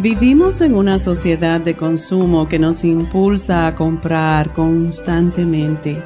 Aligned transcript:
Vivimos 0.00 0.60
en 0.60 0.76
una 0.76 1.00
sociedad 1.00 1.60
de 1.60 1.74
consumo 1.74 2.48
que 2.48 2.60
nos 2.60 2.84
impulsa 2.84 3.66
a 3.66 3.74
comprar 3.74 4.52
constantemente, 4.52 6.00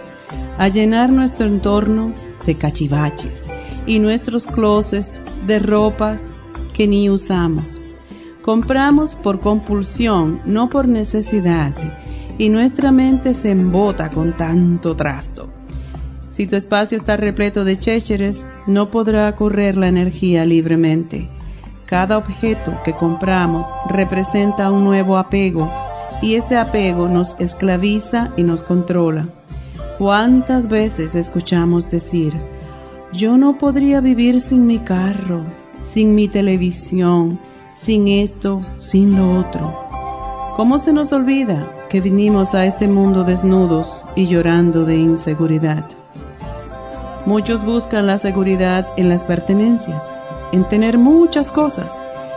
a 0.57 0.69
llenar 0.69 1.13
nuestro 1.13 1.45
entorno 1.45 2.15
de 2.47 2.55
cachivaches 2.55 3.43
y 3.85 3.99
nuestros 3.99 4.47
closets 4.47 5.13
de 5.47 5.59
ropas 5.59 6.27
que 6.73 6.87
ni 6.87 7.11
usamos. 7.11 7.79
Compramos 8.41 9.15
por 9.15 9.41
compulsión, 9.41 10.41
no 10.47 10.71
por 10.71 10.89
necesidad, 10.89 11.75
y 12.39 12.49
nuestra 12.49 12.93
mente 12.93 13.35
se 13.35 13.51
embota 13.51 14.09
con 14.09 14.35
tanto 14.35 14.97
trasto. 14.97 15.51
Si 16.31 16.47
tu 16.47 16.57
espacio 16.57 16.97
está 16.97 17.19
repleto 17.19 17.63
de 17.63 17.79
chécheres, 17.79 18.47
no 18.67 18.91
podrá 18.91 19.31
correr 19.37 19.77
la 19.77 19.89
energía 19.89 20.47
libremente 20.47 21.29
cada 21.93 22.17
objeto 22.17 22.73
que 22.87 22.95
compramos 22.95 23.67
representa 23.87 24.71
un 24.71 24.83
nuevo 24.83 25.19
apego 25.19 25.71
y 26.23 26.37
ese 26.37 26.57
apego 26.57 27.07
nos 27.07 27.37
esclaviza 27.39 28.31
y 28.39 28.45
nos 28.45 28.63
controla. 28.63 29.29
¿Cuántas 29.99 30.71
veces 30.71 31.15
escuchamos 31.15 31.91
decir, 31.91 32.33
yo 33.13 33.37
no 33.37 33.59
podría 33.59 34.01
vivir 34.01 34.41
sin 34.41 34.67
mi 34.67 34.79
carro, 34.79 35.45
sin 35.93 36.15
mi 36.15 36.29
televisión, 36.29 37.39
sin 37.75 38.09
esto, 38.09 38.63
sin 38.79 39.15
lo 39.19 39.41
otro? 39.41 39.77
¿Cómo 40.57 40.79
se 40.79 40.95
nos 40.95 41.13
olvida 41.13 41.71
que 41.91 42.01
vinimos 42.01 42.55
a 42.55 42.65
este 42.65 42.89
mundo 42.89 43.23
desnudos 43.23 44.07
y 44.17 44.29
llorando 44.29 44.87
de 44.87 44.97
inseguridad? 44.97 45.85
Muchos 47.27 47.63
buscan 47.63 48.07
la 48.07 48.17
seguridad 48.17 48.89
en 48.97 49.11
las 49.11 49.25
pertenencias 49.25 50.03
en 50.53 50.65
tener 50.65 50.99
muchas 50.99 51.51
cosas 51.51 51.93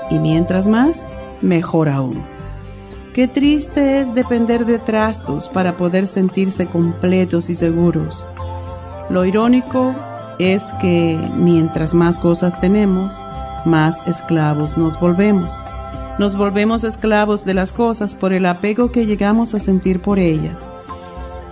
y 0.10 0.20
mientras 0.20 0.68
más, 0.68 1.04
mejor 1.42 1.90
aún. 1.90 2.22
Qué 3.14 3.28
triste 3.28 4.02
es 4.02 4.14
depender 4.14 4.66
de 4.66 4.78
trastos 4.80 5.48
para 5.48 5.78
poder 5.78 6.08
sentirse 6.08 6.66
completos 6.66 7.50
y 7.50 7.56
seguros. 7.56 8.26
Lo 9.10 9.24
irónico 9.24 9.96
es 10.40 10.62
que 10.82 11.18
mientras 11.36 11.94
más 11.94 12.20
cosas 12.20 12.60
tenemos, 12.60 13.18
más 13.64 13.96
esclavos 14.06 14.78
nos 14.78 15.00
volvemos. 15.00 15.54
Nos 16.20 16.36
volvemos 16.36 16.84
esclavos 16.84 17.46
de 17.46 17.54
las 17.54 17.72
cosas 17.72 18.16
por 18.16 18.34
el 18.34 18.46
apego 18.46 18.92
que 18.92 19.06
llegamos 19.06 19.54
a 19.54 19.60
sentir 19.60 20.02
por 20.02 20.20
ellas. 20.20 20.70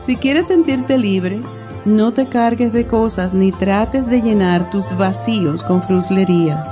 Si 0.06 0.16
quieres 0.18 0.48
sentirte 0.48 0.98
libre, 0.98 1.40
no 1.86 2.14
te 2.14 2.28
cargues 2.28 2.72
de 2.72 2.88
cosas 2.88 3.34
ni 3.34 3.52
trates 3.52 4.08
de 4.08 4.22
llenar 4.22 4.70
tus 4.70 4.96
vacíos 4.98 5.62
con 5.64 5.84
fruslerías. 5.84 6.68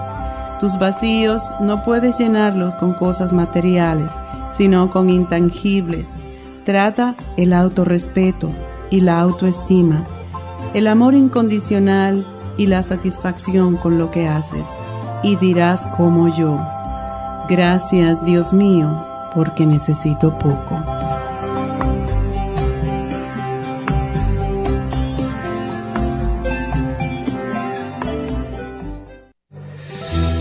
Tus 0.60 0.78
vacíos 0.80 1.44
no 1.60 1.84
puedes 1.84 2.18
llenarlos 2.18 2.74
con 2.76 2.94
cosas 2.94 3.34
materiales, 3.34 4.12
sino 4.58 4.90
con 4.92 5.10
intangibles. 5.10 6.12
Trata 6.66 7.16
el 7.36 7.52
autorrespeto 7.52 8.50
y 8.90 9.02
la 9.02 9.20
autoestima, 9.20 10.06
el 10.74 10.88
amor 10.88 11.14
incondicional 11.14 12.26
y 12.58 12.68
la 12.68 12.84
satisfacción 12.84 13.76
con 13.78 13.98
lo 13.98 14.12
que 14.12 14.28
haces. 14.28 14.68
Y 15.24 15.36
dirás 15.36 15.86
como 15.98 16.30
yo, 16.30 16.58
gracias 17.50 18.24
Dios 18.24 18.54
mío, 18.54 18.90
porque 19.34 19.66
necesito 19.66 20.38
poco. 20.38 21.01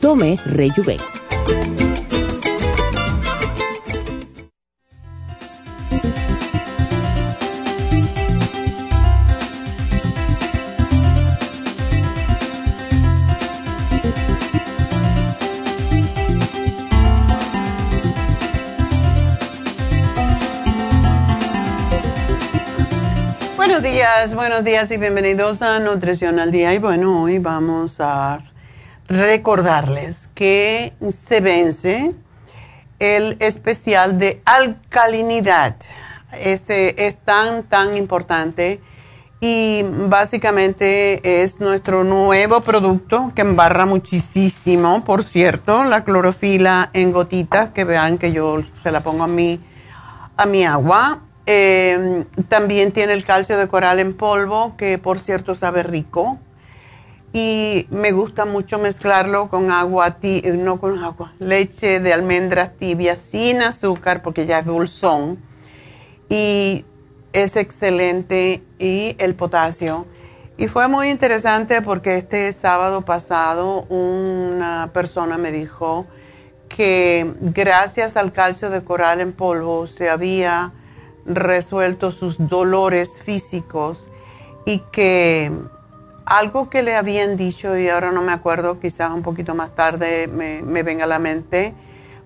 Tome 0.00 0.38
Rejuven. 0.46 0.98
Buenos 23.56 23.82
días, 23.82 24.34
buenos 24.34 24.64
días 24.64 24.90
y 24.90 24.96
bienvenidos 24.96 25.60
a 25.60 25.78
Nutrición 25.78 26.38
al 26.38 26.50
Día. 26.50 26.72
Y 26.72 26.78
bueno, 26.78 27.22
hoy 27.22 27.38
vamos 27.38 28.00
a 28.00 28.38
recordarles 29.10 30.30
que 30.34 30.94
se 31.28 31.40
vence 31.40 32.14
el 32.98 33.36
especial 33.40 34.18
de 34.18 34.40
alcalinidad. 34.46 35.76
Ese 36.32 36.94
es 36.96 37.18
tan, 37.18 37.64
tan 37.64 37.96
importante 37.96 38.80
y 39.40 39.84
básicamente 39.84 41.42
es 41.42 41.60
nuestro 41.60 42.04
nuevo 42.04 42.62
producto 42.62 43.32
que 43.34 43.42
embarra 43.42 43.84
muchísimo, 43.84 45.04
por 45.04 45.24
cierto, 45.24 45.84
la 45.84 46.04
clorofila 46.04 46.88
en 46.94 47.12
gotitas, 47.12 47.70
que 47.70 47.84
vean 47.84 48.16
que 48.16 48.32
yo 48.32 48.62
se 48.82 48.90
la 48.90 49.02
pongo 49.02 49.24
a 49.24 49.28
mi, 49.28 49.60
a 50.36 50.46
mi 50.46 50.64
agua 50.64 51.20
Em, 51.52 52.26
también 52.48 52.92
tiene 52.92 53.12
el 53.12 53.24
calcio 53.24 53.58
de 53.58 53.66
coral 53.66 53.98
en 53.98 54.14
polvo, 54.14 54.76
que 54.76 54.98
por 54.98 55.18
cierto 55.18 55.56
sabe 55.56 55.82
rico. 55.82 56.38
Y 57.32 57.86
me 57.90 58.10
gusta 58.12 58.44
mucho 58.44 58.78
mezclarlo 58.78 59.48
con 59.48 59.70
agua, 59.70 60.16
no 60.44 60.80
con 60.80 60.98
agua, 60.98 61.32
leche 61.38 62.00
de 62.00 62.12
almendras 62.12 62.76
tibia 62.76 63.14
sin 63.14 63.62
azúcar, 63.62 64.22
porque 64.22 64.46
ya 64.46 64.60
es 64.60 64.66
dulzón. 64.66 65.38
Y 66.28 66.84
es 67.32 67.56
excelente. 67.56 68.62
Y 68.78 69.14
el 69.18 69.34
potasio. 69.34 70.06
Y 70.56 70.68
fue 70.68 70.88
muy 70.88 71.08
interesante 71.08 71.80
porque 71.80 72.16
este 72.16 72.52
sábado 72.52 73.02
pasado 73.02 73.82
una 73.84 74.90
persona 74.92 75.38
me 75.38 75.52
dijo 75.52 76.06
que 76.68 77.34
gracias 77.40 78.16
al 78.16 78.32
calcio 78.32 78.68
de 78.68 78.84
coral 78.84 79.20
en 79.20 79.32
polvo 79.32 79.86
se 79.86 80.10
había 80.10 80.72
resuelto 81.24 82.10
sus 82.10 82.36
dolores 82.38 83.18
físicos 83.22 84.08
y 84.66 84.80
que 84.92 85.50
algo 86.30 86.70
que 86.70 86.84
le 86.84 86.94
habían 86.94 87.36
dicho 87.36 87.76
y 87.76 87.88
ahora 87.88 88.12
no 88.12 88.22
me 88.22 88.30
acuerdo, 88.30 88.78
quizás 88.78 89.10
un 89.10 89.22
poquito 89.22 89.56
más 89.56 89.74
tarde 89.74 90.28
me, 90.28 90.62
venga 90.84 91.02
a 91.02 91.08
la 91.08 91.18
mente, 91.18 91.74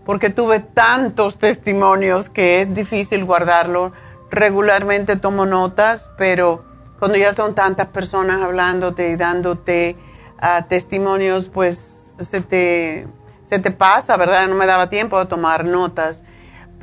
porque 0.05 0.29
tuve 0.29 0.61
tantos 0.61 1.39
testimonios 1.39 2.29
que 2.29 2.61
es 2.61 2.75
difícil 2.75 3.25
guardarlo. 3.25 3.93
Regularmente 4.31 5.17
tomo 5.17 5.47
notas, 5.47 6.11
pero 6.19 6.65
cuando 6.99 7.17
ya 7.17 7.33
son 7.33 7.55
tantas 7.55 7.87
personas 7.89 8.43
hablándote 8.43 9.09
y 9.09 9.17
dándote 9.17 9.97
ah, 10.39 10.67
testimonios, 10.69 11.49
pues 11.49 12.13
se 12.21 12.43
te, 12.43 13.09
se 13.43 13.59
te 13.59 13.71
pasa, 13.71 14.19
¿verdad? 14.19 14.47
No 14.49 14.55
me 14.55 14.67
daba 14.67 14.91
tiempo 14.91 15.19
de 15.19 15.27
tomar 15.27 15.65
notas. 15.65 16.23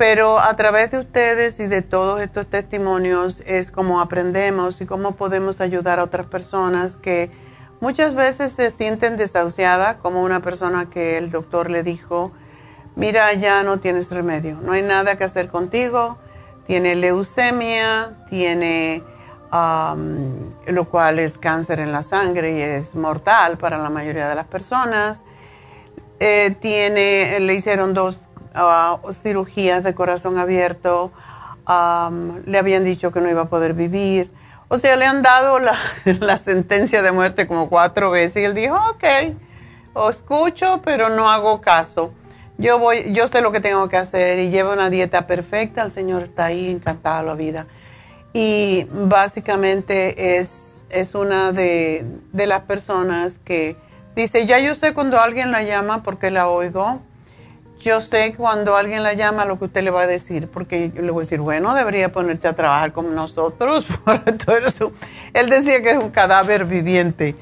Pero 0.02 0.40
a 0.40 0.52
través 0.54 0.90
de 0.90 0.98
ustedes 0.98 1.60
y 1.60 1.68
de 1.68 1.80
todos 1.80 2.20
estos 2.20 2.48
testimonios 2.48 3.40
es 3.46 3.70
como 3.70 4.00
aprendemos 4.00 4.80
y 4.80 4.84
cómo 4.84 5.12
podemos 5.12 5.60
ayudar 5.60 6.00
a 6.00 6.02
otras 6.02 6.26
personas 6.26 6.96
que 6.96 7.30
muchas 7.78 8.12
veces 8.12 8.50
se 8.50 8.72
sienten 8.72 9.16
desahuciadas, 9.16 9.98
como 9.98 10.24
una 10.24 10.40
persona 10.40 10.90
que 10.90 11.18
el 11.18 11.30
doctor 11.30 11.70
le 11.70 11.84
dijo, 11.84 12.32
mira, 12.96 13.32
ya 13.34 13.62
no 13.62 13.78
tienes 13.78 14.10
remedio, 14.10 14.56
no 14.60 14.72
hay 14.72 14.82
nada 14.82 15.16
que 15.16 15.22
hacer 15.22 15.46
contigo, 15.46 16.18
tiene 16.66 16.96
leucemia, 16.96 18.16
tiene 18.28 19.04
lo 19.52 20.84
cual 20.90 21.20
es 21.20 21.38
cáncer 21.38 21.78
en 21.78 21.92
la 21.92 22.02
sangre 22.02 22.58
y 22.58 22.60
es 22.60 22.96
mortal 22.96 23.56
para 23.56 23.78
la 23.78 23.88
mayoría 23.88 24.28
de 24.28 24.34
las 24.34 24.48
personas. 24.48 25.22
Eh, 26.18 26.56
tiene, 26.60 27.38
le 27.38 27.54
hicieron 27.54 27.94
dos 27.94 28.18
cirugías 29.12 29.82
de 29.82 29.94
corazón 29.94 30.38
abierto, 30.38 31.12
le 32.46 32.58
habían 32.58 32.84
dicho 32.84 33.12
que 33.12 33.20
no 33.20 33.30
iba 33.30 33.42
a 33.42 33.48
poder 33.48 33.74
vivir. 33.74 34.30
O 34.68 34.78
sea, 34.78 34.96
le 34.96 35.04
han 35.04 35.22
dado 35.22 35.58
la, 35.58 36.36
sentencia 36.38 37.02
de 37.02 37.12
muerte 37.12 37.46
como 37.46 37.68
cuatro 37.68 38.10
veces 38.10 38.42
y 38.42 38.44
él 38.46 38.54
dijo, 38.54 38.74
ok, 38.74 39.34
o 39.92 40.08
escucho, 40.08 40.80
pero 40.84 41.10
no 41.10 41.30
hago 41.30 41.60
caso. 41.60 42.14
Yo 42.58 42.78
voy, 42.78 43.12
yo 43.12 43.28
sé 43.28 43.40
lo 43.40 43.52
que 43.52 43.60
tengo 43.60 43.88
que 43.88 43.96
hacer 43.96 44.38
y 44.38 44.50
llevo 44.50 44.72
una 44.72 44.88
dieta 44.88 45.26
perfecta, 45.26 45.82
el 45.82 45.92
Señor 45.92 46.22
está 46.22 46.46
ahí 46.46 46.70
encantado 46.70 47.26
la 47.26 47.34
vida. 47.34 47.66
Y 48.32 48.86
básicamente 48.90 50.38
es, 50.38 50.82
es 50.88 51.14
una 51.14 51.52
de, 51.52 52.06
de 52.32 52.46
las 52.46 52.62
personas 52.62 53.38
que 53.38 53.76
dice, 54.16 54.46
ya 54.46 54.58
yo 54.58 54.74
sé 54.74 54.94
cuando 54.94 55.20
alguien 55.20 55.50
la 55.50 55.62
llama 55.62 56.02
porque 56.02 56.30
la 56.30 56.48
oigo 56.48 57.00
yo 57.82 58.00
sé 58.00 58.34
cuando 58.36 58.76
alguien 58.76 59.02
la 59.02 59.14
llama 59.14 59.44
lo 59.44 59.58
que 59.58 59.66
usted 59.66 59.82
le 59.82 59.90
va 59.90 60.02
a 60.02 60.06
decir, 60.06 60.48
porque 60.48 60.90
yo 60.94 61.02
le 61.02 61.10
voy 61.10 61.22
a 61.22 61.24
decir, 61.24 61.40
bueno, 61.40 61.74
debería 61.74 62.12
ponerte 62.12 62.48
a 62.48 62.54
trabajar 62.54 62.92
con 62.92 63.14
nosotros. 63.14 63.86
todo. 64.46 64.92
Él 65.32 65.48
decía 65.48 65.82
que 65.82 65.90
es 65.90 65.98
un 65.98 66.10
cadáver 66.10 66.64
viviente. 66.64 67.34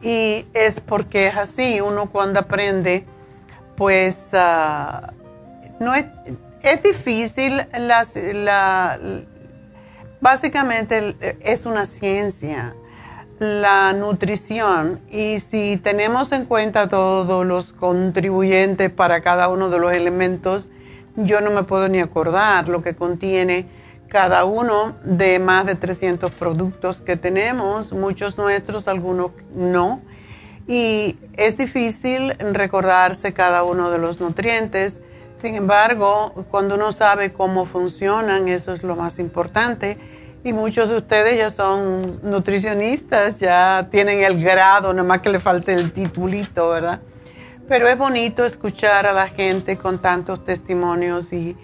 Y 0.00 0.46
es 0.54 0.80
porque 0.80 1.26
es 1.26 1.36
así, 1.36 1.80
uno 1.80 2.08
cuando 2.10 2.40
aprende, 2.40 3.04
pues 3.76 4.28
ah, 4.32 5.12
no 5.80 5.94
es, 5.94 6.06
es 6.62 6.82
difícil, 6.82 7.66
la, 7.76 8.98
básicamente 10.20 11.16
es 11.40 11.66
una 11.66 11.86
ciencia 11.86 12.74
la 13.38 13.92
nutrición 13.92 15.00
y 15.10 15.40
si 15.40 15.76
tenemos 15.76 16.32
en 16.32 16.44
cuenta 16.44 16.88
todos 16.88 17.46
los 17.46 17.72
contribuyentes 17.72 18.90
para 18.90 19.20
cada 19.20 19.48
uno 19.48 19.70
de 19.70 19.78
los 19.78 19.92
elementos, 19.92 20.70
yo 21.16 21.40
no 21.40 21.50
me 21.50 21.62
puedo 21.62 21.88
ni 21.88 22.00
acordar 22.00 22.68
lo 22.68 22.82
que 22.82 22.96
contiene 22.96 23.66
cada 24.08 24.44
uno 24.44 24.96
de 25.04 25.38
más 25.38 25.66
de 25.66 25.74
300 25.74 26.32
productos 26.32 27.00
que 27.00 27.16
tenemos, 27.16 27.92
muchos 27.92 28.38
nuestros, 28.38 28.88
algunos 28.88 29.32
no. 29.54 30.00
Y 30.66 31.16
es 31.34 31.56
difícil 31.56 32.34
recordarse 32.38 33.32
cada 33.32 33.62
uno 33.62 33.90
de 33.90 33.98
los 33.98 34.20
nutrientes. 34.20 35.00
Sin 35.36 35.54
embargo, 35.54 36.46
cuando 36.50 36.74
uno 36.74 36.92
sabe 36.92 37.32
cómo 37.32 37.66
funcionan, 37.66 38.48
eso 38.48 38.72
es 38.72 38.82
lo 38.82 38.96
más 38.96 39.18
importante 39.18 39.98
y 40.48 40.52
muchos 40.54 40.88
de 40.88 40.96
ustedes 40.96 41.36
ya 41.36 41.50
son 41.50 42.20
nutricionistas, 42.22 43.38
ya 43.38 43.88
tienen 43.90 44.22
el 44.22 44.42
grado, 44.42 44.94
nada 44.94 45.06
más 45.06 45.20
que 45.20 45.28
le 45.28 45.40
falte 45.40 45.74
el 45.74 45.92
titulito, 45.92 46.70
¿verdad? 46.70 47.00
Pero 47.68 47.86
es 47.86 47.98
bonito 47.98 48.46
escuchar 48.46 49.06
a 49.06 49.12
la 49.12 49.28
gente 49.28 49.76
con 49.76 49.98
tantos 49.98 50.44
testimonios 50.46 51.34
y, 51.34 51.54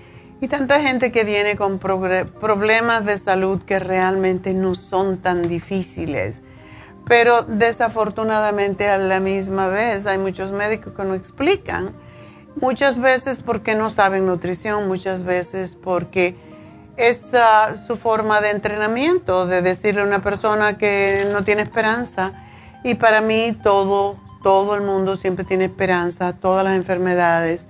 y 0.42 0.48
tanta 0.48 0.82
gente 0.82 1.12
que 1.12 1.24
viene 1.24 1.56
con 1.56 1.78
problemas 1.78 3.06
de 3.06 3.16
salud 3.16 3.62
que 3.62 3.78
realmente 3.78 4.52
no 4.52 4.74
son 4.74 5.22
tan 5.22 5.48
difíciles. 5.48 6.42
Pero 7.06 7.42
desafortunadamente 7.42 8.88
a 8.88 8.98
la 8.98 9.18
misma 9.18 9.68
vez 9.68 10.04
hay 10.04 10.18
muchos 10.18 10.52
médicos 10.52 10.92
que 10.94 11.04
no 11.04 11.14
explican. 11.14 11.92
Muchas 12.56 13.00
veces 13.00 13.40
porque 13.40 13.74
no 13.74 13.88
saben 13.88 14.26
nutrición, 14.26 14.88
muchas 14.88 15.22
veces 15.22 15.74
porque 15.74 16.36
es 16.96 17.32
su 17.86 17.96
forma 17.96 18.40
de 18.40 18.50
entrenamiento, 18.50 19.46
de 19.46 19.62
decirle 19.62 20.02
a 20.02 20.04
una 20.04 20.22
persona 20.22 20.78
que 20.78 21.26
no 21.32 21.44
tiene 21.44 21.62
esperanza. 21.62 22.32
Y 22.82 22.94
para 22.94 23.20
mí 23.20 23.56
todo, 23.62 24.16
todo 24.42 24.74
el 24.74 24.82
mundo 24.82 25.16
siempre 25.16 25.44
tiene 25.44 25.64
esperanza, 25.64 26.34
todas 26.34 26.64
las 26.64 26.76
enfermedades. 26.76 27.66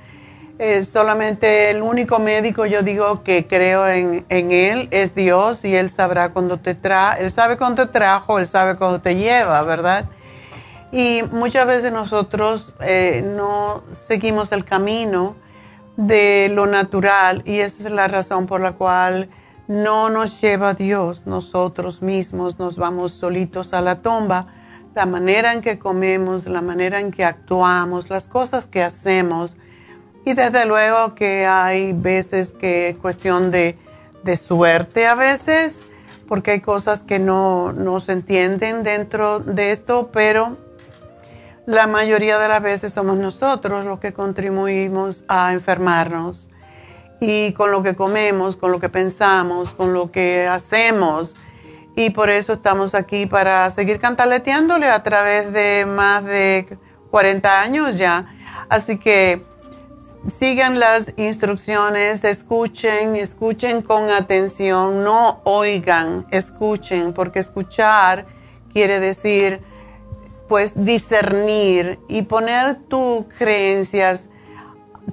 solamente 0.91 1.71
el 1.71 1.83
único 1.83 2.19
médico, 2.19 2.67
yo 2.67 2.83
digo, 2.83 3.23
que 3.23 3.47
creo 3.47 3.89
en, 3.89 4.25
él 4.29 4.89
es 4.91 5.15
Dios 5.15 5.65
y 5.65 5.75
él 5.75 5.91
sabrá 5.91 6.31
cuando 6.31 6.59
te 6.59 6.75
trae, 6.75 7.25
él 7.25 7.31
sabe 7.31 7.57
cuándo 7.57 7.87
te 7.87 7.93
trajo, 7.93 8.39
él 8.39 8.47
sabe 8.47 8.77
cuándo 8.77 9.01
te 9.01 9.17
lleva, 9.17 9.63
¿verdad? 9.63 10.05
Y 10.93 11.23
muchas 11.33 11.67
veces 11.67 11.93
nosotros 11.93 12.75
eh, 12.81 13.25
no 13.25 13.83
seguimos 14.07 14.53
el 14.53 14.65
camino 14.65 15.35
de 15.97 16.51
lo 16.53 16.67
natural 16.67 17.43
y 17.45 17.59
esa 17.59 17.85
es 17.85 17.91
la 17.91 18.09
razón 18.09 18.47
por 18.47 18.61
la 18.61 18.73
cual 18.73 19.29
no 19.67 20.11
nos 20.11 20.41
lleva 20.41 20.75
Dios, 20.75 21.27
nosotros 21.27 22.03
mismos 22.03 22.59
nos 22.59 22.77
vamos 22.77 23.13
solitos 23.13 23.73
a 23.73 23.81
la 23.81 24.03
tumba. 24.03 24.47
La 24.95 25.07
manera 25.07 25.53
en 25.53 25.61
que 25.61 25.79
comemos, 25.79 26.47
la 26.47 26.61
manera 26.61 27.01
en 27.01 27.11
que 27.11 27.25
actuamos, 27.25 28.11
las 28.11 28.29
cosas 28.29 28.67
que 28.67 28.83
hacemos. 28.83 29.57
Y 30.25 30.35
desde 30.35 30.67
luego 30.67 31.15
que 31.15 31.47
hay 31.47 31.93
veces 31.93 32.55
que 32.55 32.91
es 32.91 32.97
cuestión 32.97 33.51
de, 33.51 33.77
de 34.23 34.37
suerte 34.37 35.07
a 35.07 35.15
veces, 35.15 35.81
porque 36.29 36.53
hay 36.53 36.61
cosas 36.61 37.03
que 37.03 37.19
no, 37.19 37.73
no 37.73 37.99
se 38.01 38.13
entienden 38.13 38.85
dentro 38.85 39.41
de 39.41 39.73
esto, 39.73 40.11
pero 40.13 40.57
la 41.67 41.87
mayoría 41.87 42.39
de 42.39 42.49
las 42.49 42.63
veces 42.63 42.93
somos 42.93 43.17
nosotros 43.17 43.85
los 43.85 43.99
que 43.99 44.13
contribuimos 44.13 45.25
a 45.29 45.53
enfermarnos. 45.53 46.49
Y 47.21 47.53
con 47.53 47.71
lo 47.71 47.83
que 47.83 47.95
comemos, 47.97 48.57
con 48.57 48.71
lo 48.71 48.81
que 48.81 48.89
pensamos, 48.89 49.71
con 49.71 49.95
lo 49.95 50.11
que 50.11 50.47
hacemos. 50.47 51.35
Y 51.97 52.11
por 52.11 52.29
eso 52.29 52.53
estamos 52.53 52.95
aquí 52.95 53.25
para 53.27 53.71
seguir 53.71 53.99
cantaleteándole 53.99 54.89
a 54.89 55.03
través 55.03 55.53
de 55.53 55.87
más 55.87 56.25
de 56.25 56.79
40 57.11 57.61
años 57.61 57.97
ya. 57.97 58.27
Así 58.69 58.99
que 58.99 59.43
sigan 60.29 60.81
las 60.81 61.15
instrucciones, 61.17 62.25
escuchen, 62.25 63.17
escuchen 63.17 63.81
con 63.81 64.11
atención, 64.11 65.05
no 65.05 65.41
oigan, 65.45 66.27
escuchen, 66.31 67.13
porque 67.13 67.39
escuchar 67.39 68.27
quiere 68.73 69.01
decir 69.01 69.63
pues 70.49 70.73
discernir 70.85 71.99
y 72.09 72.23
poner 72.23 72.77
tus 72.89 73.25
creencias 73.39 74.29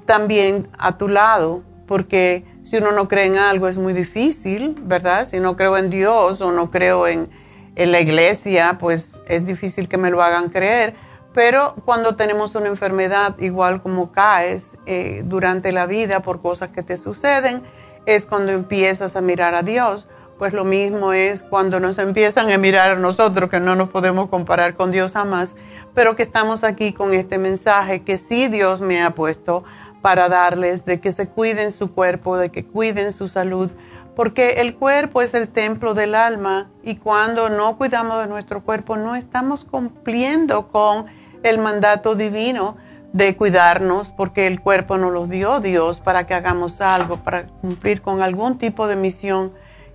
también 0.05 0.67
a 0.77 0.97
tu 0.97 1.07
lado, 1.07 1.63
porque 1.87 2.45
si 2.63 2.77
uno 2.77 2.91
no 2.91 3.07
cree 3.07 3.25
en 3.25 3.37
algo 3.37 3.67
es 3.67 3.77
muy 3.77 3.93
difícil, 3.93 4.77
¿verdad? 4.83 5.27
Si 5.27 5.39
no 5.39 5.57
creo 5.57 5.77
en 5.77 5.89
Dios 5.89 6.39
o 6.41 6.51
no 6.51 6.71
creo 6.71 7.07
en, 7.07 7.29
la 7.75 7.99
iglesia, 7.99 8.77
pues 8.79 9.11
es 9.27 9.45
difícil 9.45 9.89
que 9.89 9.97
me 9.97 10.11
lo 10.11 10.21
hagan 10.21 10.49
creer. 10.49 10.93
Pero 11.33 11.73
cuando 11.83 12.15
tenemos 12.15 12.53
una 12.53 12.67
enfermedad, 12.67 13.39
igual 13.39 13.81
como 13.81 14.11
caes 14.11 14.77
eh, 14.85 15.23
durante 15.25 15.71
la 15.71 15.85
vida 15.85 16.19
por 16.19 16.41
cosas 16.41 16.69
que 16.69 16.83
te 16.83 16.95
suceden, 16.97 17.63
es 18.05 18.25
cuando 18.25 18.51
empiezas 18.51 19.15
a 19.15 19.21
mirar 19.21 19.55
a 19.55 19.63
Dios. 19.63 20.07
Pues 20.41 20.53
lo 20.53 20.63
mismo 20.63 21.13
es 21.13 21.43
cuando 21.43 21.79
nos 21.79 21.99
empiezan 21.99 22.49
a 22.51 22.57
mirar 22.57 22.89
a 22.89 22.95
nosotros, 22.95 23.47
que 23.47 23.59
no 23.59 23.75
nos 23.75 23.89
podemos 23.89 24.27
comparar 24.27 24.73
con 24.73 24.89
Dios 24.89 25.11
jamás, 25.11 25.51
pero 25.93 26.15
que 26.15 26.23
estamos 26.23 26.63
aquí 26.63 26.93
con 26.93 27.13
este 27.13 27.37
mensaje 27.37 28.01
que 28.01 28.17
sí 28.17 28.47
Dios 28.47 28.81
me 28.81 29.03
ha 29.03 29.11
puesto 29.11 29.63
para 30.01 30.29
darles 30.29 30.83
de 30.83 30.99
que 30.99 31.11
se 31.11 31.27
cuiden 31.27 31.71
su 31.71 31.93
cuerpo, 31.93 32.37
de 32.37 32.49
que 32.49 32.65
cuiden 32.65 33.11
su 33.11 33.27
salud, 33.27 33.69
porque 34.15 34.53
el 34.61 34.73
cuerpo 34.73 35.21
es 35.21 35.35
el 35.35 35.47
templo 35.47 35.93
del 35.93 36.15
alma 36.15 36.71
y 36.81 36.95
cuando 36.95 37.49
no 37.49 37.77
cuidamos 37.77 38.19
de 38.23 38.27
nuestro 38.27 38.63
cuerpo 38.63 38.97
no 38.97 39.15
estamos 39.15 39.63
cumpliendo 39.63 40.69
con 40.69 41.05
el 41.43 41.59
mandato 41.59 42.15
divino 42.15 42.77
de 43.13 43.37
cuidarnos 43.37 44.09
porque 44.09 44.47
el 44.47 44.59
cuerpo 44.59 44.97
nos 44.97 45.13
lo 45.13 45.27
dio 45.27 45.59
Dios 45.59 45.99
para 45.99 46.25
que 46.25 46.33
hagamos 46.33 46.81
algo, 46.81 47.17
para 47.17 47.45
cumplir 47.45 48.01
con 48.01 48.23
algún 48.23 48.57
tipo 48.57 48.87
de 48.87 48.95
misión 48.95 49.51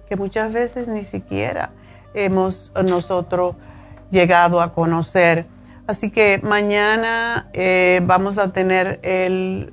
que 0.09 0.17
muchas 0.17 0.53
veces 0.53 0.89
ni 0.89 1.05
siquiera 1.05 1.71
hemos 2.15 2.73
nosotros 2.85 3.57
llegado 4.11 4.61
a 4.61 4.73
conocer. 4.73 5.47
Así 5.87 6.11
que 6.11 6.41
mañana 6.43 7.49
eh, 7.53 8.01
vamos 8.05 8.39
a 8.39 8.53
tener 8.53 9.01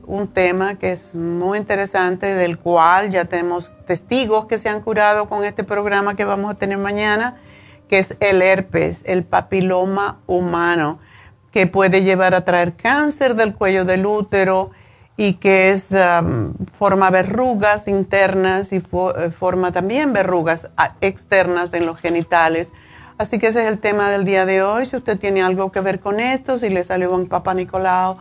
un 0.05 0.27
tema 0.27 0.75
que 0.75 0.91
es 0.91 1.15
muy 1.15 1.57
interesante, 1.57 2.35
del 2.35 2.59
cual 2.59 3.09
ya 3.09 3.25
tenemos 3.25 3.71
testigos 3.87 4.45
que 4.45 4.59
se 4.59 4.69
han 4.69 4.81
curado 4.81 5.27
con 5.27 5.43
este 5.43 5.63
programa 5.63 6.15
que 6.15 6.23
vamos 6.23 6.51
a 6.51 6.57
tener 6.57 6.77
mañana, 6.77 7.37
que 7.89 7.97
es 7.97 8.15
el 8.19 8.43
herpes, 8.43 9.01
el 9.05 9.23
papiloma 9.23 10.19
humano, 10.27 10.99
que 11.51 11.65
puede 11.65 12.03
llevar 12.03 12.35
a 12.35 12.45
traer 12.45 12.75
cáncer 12.75 13.33
del 13.35 13.55
cuello 13.55 13.83
del 13.83 14.05
útero 14.05 14.71
y 15.15 15.35
que 15.35 15.75
um, 15.91 16.53
forma 16.77 17.09
verrugas 17.09 17.87
internas 17.87 18.73
y 18.73 18.77
eh, 18.77 19.31
forma 19.31 19.71
también 19.71 20.11
verrugas 20.13 20.69
ah, 20.75 20.93
externas 21.01 21.73
en 21.73 21.85
los 21.85 21.99
genitales 21.99 22.71
Así 23.17 23.37
que 23.37 23.47
ese 23.47 23.61
es 23.61 23.71
el 23.71 23.79
tema 23.79 24.09
del 24.09 24.25
día 24.25 24.45
de 24.45 24.63
hoy. 24.63 24.85
Si 24.85 24.95
usted 24.95 25.19
tiene 25.19 25.43
algo 25.43 25.71
que 25.71 25.81
ver 25.81 25.99
con 25.99 26.19
esto, 26.19 26.57
si 26.57 26.69
le 26.69 26.83
salió 26.83 27.13
un 27.13 27.27
papá 27.27 27.53
Nicolau 27.53 28.17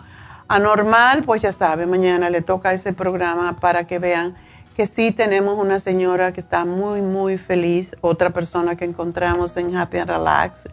anormal, 0.49 1.23
pues 1.25 1.41
ya 1.41 1.53
sabe, 1.53 1.87
mañana 1.87 2.29
le 2.29 2.43
toca 2.43 2.75
ese 2.75 2.93
programa 2.93 3.57
para 3.57 3.85
que 3.85 3.99
vean 3.99 4.37
que 4.77 4.87
sí 4.87 5.11
tenemos 5.11 5.59
una 5.59 5.81
señora 5.81 6.33
que 6.33 6.41
está 6.41 6.65
muy, 6.65 7.01
muy 7.01 7.39
feliz, 7.39 7.97
otra 8.01 8.31
persona 8.31 8.77
que 8.77 8.85
encontramos 8.85 9.57
en 9.57 9.75
Happy 9.77 9.99
and 9.99 10.11
Relax, 10.11 10.69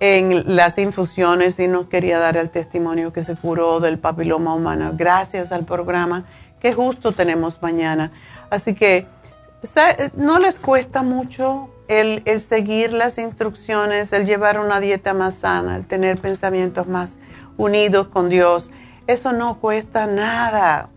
en 0.00 0.56
las 0.56 0.78
infusiones 0.78 1.58
y 1.58 1.68
nos 1.68 1.86
quería 1.86 2.18
dar 2.18 2.38
el 2.38 2.48
testimonio 2.48 3.12
que 3.12 3.22
se 3.22 3.36
curó 3.36 3.80
del 3.80 3.98
papiloma 3.98 4.54
humano 4.54 4.92
gracias 4.94 5.52
al 5.52 5.66
programa 5.66 6.24
que 6.58 6.72
justo 6.72 7.12
tenemos 7.12 7.60
mañana. 7.62 8.10
Así 8.50 8.74
que 8.74 9.06
no 10.14 10.38
les 10.38 10.58
cuesta 10.58 11.02
mucho 11.02 11.68
el, 11.88 12.22
seguir 12.40 12.92
las 12.92 13.18
instrucciones, 13.18 14.12
el 14.12 14.24
llevar 14.24 14.58
una 14.58 14.80
dieta 14.80 15.12
más 15.12 15.34
sana, 15.34 15.76
el 15.76 15.86
tener 15.86 16.18
pensamientos 16.18 16.86
más 16.86 17.12
unidos 17.56 18.08
con 18.08 18.28
Dios. 18.28 18.70
Eso 19.06 19.32
no 19.32 19.58
cuesta 19.58 20.06
nada, 20.06 20.88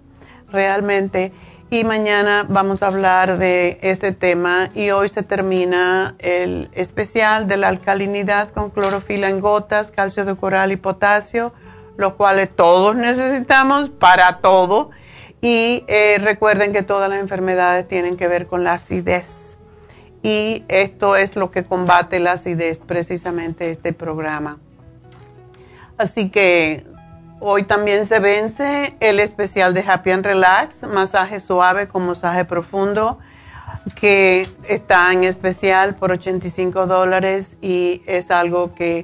realmente. 0.50 1.34
Y 1.74 1.84
mañana 1.86 2.46
vamos 2.48 2.84
a 2.84 2.86
hablar 2.86 3.40
de 3.40 3.80
este 3.82 4.12
tema 4.12 4.70
y 4.76 4.92
hoy 4.92 5.10
se 5.10 5.24
termina 5.24 6.14
el 6.20 6.70
especial 6.74 7.48
de 7.48 7.58
la 7.58 7.70
alcalinidad 7.70 8.52
con 8.52 8.70
clorofila 8.70 9.28
en 9.28 9.40
gotas, 9.40 9.90
calcio 9.90 10.24
de 10.24 10.36
coral 10.36 10.72
y 10.72 10.76
potasio, 10.76 11.52
los 11.98 12.14
cuales 12.14 12.56
todos 12.56 12.96
necesitamos 12.96 13.90
para 13.90 14.38
todo. 14.38 14.92
Y 15.42 15.84
eh, 15.88 16.20
recuerden 16.22 16.74
que 16.74 16.84
todas 16.84 17.10
las 17.10 17.20
enfermedades 17.20 17.88
tienen 17.88 18.18
que 18.18 18.28
ver 18.28 18.46
con 18.46 18.64
la 18.64 18.74
acidez 18.74 19.58
y 20.22 20.66
esto 20.68 21.16
es 21.16 21.36
lo 21.36 21.50
que 21.50 21.64
combate 21.64 22.20
la 22.20 22.34
acidez, 22.34 22.78
precisamente 22.78 23.72
este 23.72 23.94
programa. 23.94 24.60
Así 25.98 26.30
que 26.30 26.86
hoy 27.46 27.64
también 27.64 28.06
se 28.06 28.20
vence 28.20 28.96
el 29.02 29.20
especial 29.20 29.74
de 29.74 29.84
Happy 29.86 30.12
and 30.12 30.26
Relax, 30.26 30.84
masaje 30.84 31.42
suave 31.42 31.90
con 31.90 32.06
masaje 32.06 32.46
profundo, 32.46 33.20
que 33.96 34.50
está 34.66 35.12
en 35.12 35.26
especial 35.26 35.96
por 35.96 36.14
85 36.14 36.88
dólares 36.88 37.58
y 37.62 38.02
es 38.06 38.32
algo 38.32 38.74
que 38.76 39.04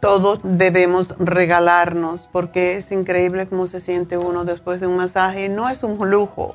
todos 0.00 0.38
debemos 0.44 1.08
regalarnos 1.18 2.28
porque 2.30 2.76
es 2.76 2.92
increíble 2.92 3.48
cómo 3.48 3.66
se 3.66 3.80
siente 3.80 4.16
uno 4.16 4.44
después 4.44 4.80
de 4.80 4.86
un 4.86 4.96
masaje. 4.96 5.48
No 5.48 5.68
es 5.68 5.82
un 5.82 6.08
lujo, 6.08 6.54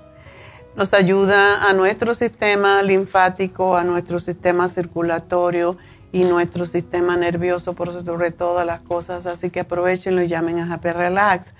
nos 0.78 0.94
ayuda 0.94 1.68
a 1.68 1.74
nuestro 1.74 2.16
sistema 2.16 2.82
linfático, 2.82 3.76
a 3.76 3.84
nuestro 3.84 4.22
sistema 4.22 4.70
circulatorio 4.70 5.78
y 6.18 6.24
nuestro 6.24 6.66
sistema 6.66 7.16
nervioso 7.16 7.74
por 7.74 7.94
sobre 8.04 8.32
todas 8.32 8.66
las 8.66 8.82
cosas. 8.82 9.28
Así 9.28 9.52
que 9.52 9.60
aprovechenlo 9.60 10.24
y 10.24 10.28
llamen 10.28 10.58
a 10.58 10.74
Happy 10.74 10.92
Relax 10.92 11.52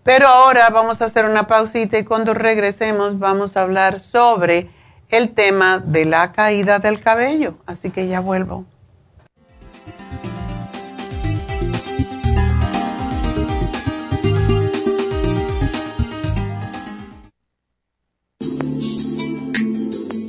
Pero 0.05 0.29
ahora 0.29 0.71
vamos 0.71 1.03
a 1.03 1.05
hacer 1.05 1.27
una 1.27 1.47
pausita 1.47 1.99
y 1.99 2.05
cuando 2.05 2.33
regresemos 2.33 3.19
vamos 3.19 3.59
a 3.59 3.63
hablar 3.63 4.01
sobre 4.01 4.71
el 5.11 5.35
tema 5.35 5.81
de 5.81 6.07
la 6.07 6.33
caída 6.33 6.79
del 6.79 7.01
cabello. 7.01 7.59
Así 7.67 7.91
que 7.91 8.09
ya 8.09 8.21
vuelvo. 8.21 8.65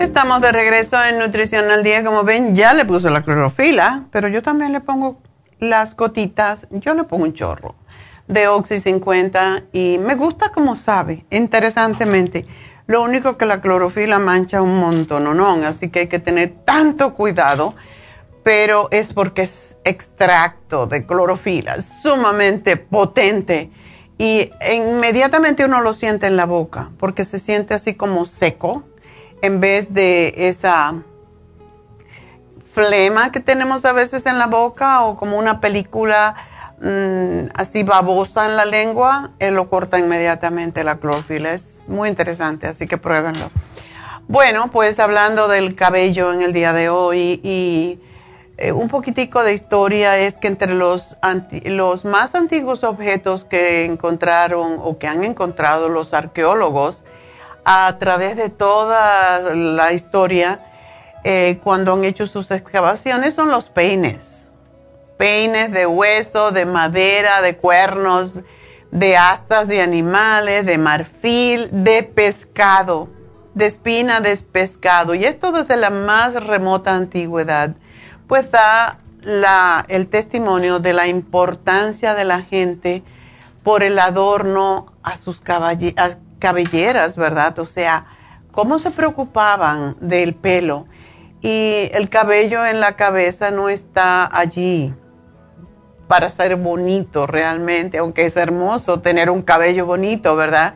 Estamos 0.00 0.40
de 0.40 0.50
regreso 0.50 0.96
en 1.04 1.18
Nutrición 1.18 1.70
al 1.70 1.84
Día. 1.84 2.02
Como 2.02 2.24
ven, 2.24 2.56
ya 2.56 2.72
le 2.72 2.86
puso 2.86 3.10
la 3.10 3.22
clorofila, 3.22 4.06
pero 4.10 4.28
yo 4.28 4.42
también 4.42 4.72
le 4.72 4.80
pongo 4.80 5.20
las 5.60 5.94
gotitas, 5.94 6.66
yo 6.70 6.94
le 6.94 7.04
pongo 7.04 7.24
un 7.24 7.34
chorro 7.34 7.77
de 8.28 8.46
Oxy 8.46 8.80
50 8.80 9.64
y 9.72 9.98
me 9.98 10.14
gusta 10.14 10.50
como 10.50 10.76
sabe, 10.76 11.24
interesantemente. 11.30 12.46
Lo 12.86 13.02
único 13.02 13.36
que 13.36 13.46
la 13.46 13.60
clorofila 13.60 14.18
mancha 14.18 14.62
un 14.62 14.78
montón, 14.78 15.36
¿no? 15.36 15.66
así 15.66 15.90
que 15.90 16.00
hay 16.00 16.06
que 16.06 16.18
tener 16.18 16.54
tanto 16.64 17.14
cuidado, 17.14 17.74
pero 18.42 18.88
es 18.90 19.12
porque 19.12 19.42
es 19.42 19.76
extracto 19.84 20.86
de 20.86 21.06
clorofila, 21.06 21.80
sumamente 21.80 22.76
potente 22.76 23.70
y 24.18 24.50
inmediatamente 24.74 25.64
uno 25.64 25.80
lo 25.80 25.92
siente 25.92 26.26
en 26.26 26.36
la 26.36 26.44
boca 26.44 26.90
porque 26.98 27.24
se 27.24 27.38
siente 27.38 27.74
así 27.74 27.94
como 27.94 28.24
seco 28.24 28.82
en 29.42 29.60
vez 29.60 29.94
de 29.94 30.34
esa 30.36 30.94
flema 32.72 33.30
que 33.32 33.40
tenemos 33.40 33.84
a 33.84 33.92
veces 33.92 34.26
en 34.26 34.38
la 34.38 34.46
boca 34.46 35.02
o 35.02 35.16
como 35.16 35.38
una 35.38 35.60
película 35.60 36.34
mm, 36.80 37.50
así 37.54 37.82
babosa 37.82 38.46
en 38.46 38.56
la 38.56 38.64
lengua, 38.64 39.30
él 39.38 39.54
lo 39.54 39.68
corta 39.68 39.98
inmediatamente 39.98 40.84
la 40.84 40.96
clorofila. 40.96 41.52
Es 41.52 41.80
muy 41.86 42.08
interesante, 42.08 42.66
así 42.66 42.86
que 42.86 42.98
pruébenlo. 42.98 43.50
Bueno, 44.26 44.70
pues 44.70 44.98
hablando 44.98 45.48
del 45.48 45.74
cabello 45.74 46.32
en 46.32 46.42
el 46.42 46.52
día 46.52 46.72
de 46.72 46.90
hoy 46.90 47.40
y 47.42 47.98
eh, 48.58 48.72
un 48.72 48.88
poquitico 48.88 49.44
de 49.44 49.54
historia 49.54 50.18
es 50.18 50.36
que 50.36 50.48
entre 50.48 50.74
los, 50.74 51.16
más 52.04 52.34
antiguos 52.34 52.82
objetos 52.82 53.44
que 53.44 53.84
encontraron 53.84 54.80
o 54.82 54.98
que 54.98 55.06
han 55.06 55.22
encontrado 55.22 55.88
los 55.88 56.12
arqueólogos 56.12 57.04
a 57.64 57.96
través 58.00 58.36
de 58.36 58.50
toda 58.50 59.54
la 59.54 59.92
historia, 59.92 60.60
eh, 61.22 61.60
cuando 61.62 61.92
han 61.92 62.04
hecho 62.04 62.26
sus 62.26 62.50
excavaciones 62.50 63.34
son 63.34 63.50
los 63.50 63.68
peines. 63.68 64.37
Peines 65.18 65.72
de 65.72 65.86
hueso, 65.86 66.52
de 66.52 66.64
madera, 66.64 67.42
de 67.42 67.56
cuernos, 67.56 68.34
de 68.90 69.16
astas 69.16 69.68
de 69.68 69.82
animales, 69.82 70.64
de 70.64 70.78
marfil, 70.78 71.68
de 71.70 72.02
pescado, 72.04 73.08
de 73.54 73.66
espina 73.66 74.20
de 74.20 74.36
pescado. 74.36 75.14
Y 75.14 75.24
esto 75.24 75.52
desde 75.52 75.76
la 75.76 75.90
más 75.90 76.34
remota 76.34 76.94
antigüedad, 76.94 77.74
pues 78.26 78.50
da 78.50 79.00
el 79.88 80.08
testimonio 80.08 80.78
de 80.78 80.92
la 80.92 81.08
importancia 81.08 82.14
de 82.14 82.24
la 82.24 82.42
gente 82.42 83.02
por 83.62 83.82
el 83.82 83.98
adorno 83.98 84.92
a 85.02 85.16
sus 85.16 85.42
cabelleras, 85.42 87.16
¿verdad? 87.16 87.58
O 87.58 87.66
sea, 87.66 88.06
cómo 88.52 88.78
se 88.78 88.90
preocupaban 88.92 89.96
del 90.00 90.34
pelo 90.34 90.86
y 91.42 91.90
el 91.92 92.08
cabello 92.08 92.64
en 92.64 92.80
la 92.80 92.96
cabeza 92.96 93.50
no 93.50 93.68
está 93.68 94.28
allí 94.34 94.94
para 96.08 96.30
ser 96.30 96.56
bonito 96.56 97.26
realmente, 97.26 97.98
aunque 97.98 98.24
es 98.24 98.36
hermoso 98.36 99.00
tener 99.00 99.30
un 99.30 99.42
cabello 99.42 99.86
bonito, 99.86 100.34
¿verdad? 100.34 100.74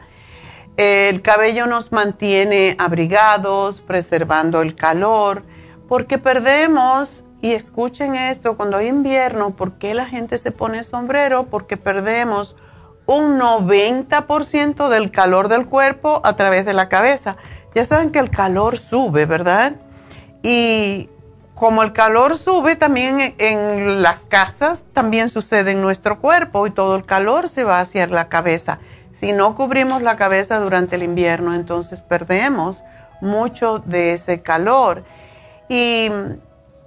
El 0.77 1.23
cabello 1.23 1.67
nos 1.67 1.91
mantiene 1.91 2.77
abrigados, 2.79 3.81
preservando 3.81 4.63
el 4.63 4.77
calor, 4.77 5.43
porque 5.89 6.19
perdemos, 6.19 7.25
y 7.41 7.53
escuchen 7.53 8.15
esto, 8.15 8.57
cuando 8.57 8.77
hay 8.77 8.87
invierno, 8.87 9.57
¿por 9.57 9.73
qué 9.73 9.95
la 9.95 10.07
gente 10.07 10.39
se 10.39 10.53
pone 10.53 10.85
sombrero? 10.85 11.47
Porque 11.47 11.77
perdemos 11.77 12.55
un 13.07 13.39
90% 13.39 14.89
del 14.89 15.11
calor 15.11 15.49
del 15.49 15.67
cuerpo 15.67 16.21
a 16.25 16.37
través 16.37 16.65
de 16.65 16.73
la 16.73 16.89
cabeza. 16.89 17.37
Ya 17.75 17.85
saben 17.85 18.11
que 18.11 18.21
el 18.21 18.31
calor 18.31 18.79
sube, 18.79 19.27
¿verdad? 19.27 19.73
Y 20.43 21.09
como 21.63 21.85
el 21.85 21.93
calor 21.93 22.37
sube 22.39 22.75
también 22.75 23.37
en 23.39 24.03
las 24.03 24.23
casas, 24.23 24.83
también 24.93 25.29
sucede 25.29 25.71
en 25.71 25.81
nuestro 25.81 26.19
cuerpo 26.19 26.67
y 26.67 26.73
todo 26.73 26.97
el 26.97 27.05
calor 27.05 27.49
se 27.49 27.63
va 27.63 27.79
hacia 27.79 28.09
la 28.09 28.29
cabeza. 28.29 28.81
Si 29.13 29.33
no 29.33 29.55
cubrimos 29.55 30.03
la 30.03 30.17
cabeza 30.17 30.59
durante 30.59 30.97
el 30.97 31.05
invierno, 31.05 31.55
entonces 31.55 32.01
perdemos 32.01 32.83
mucho 33.21 33.79
de 33.79 34.15
ese 34.15 34.43
calor. 34.43 35.05
Y 35.69 36.11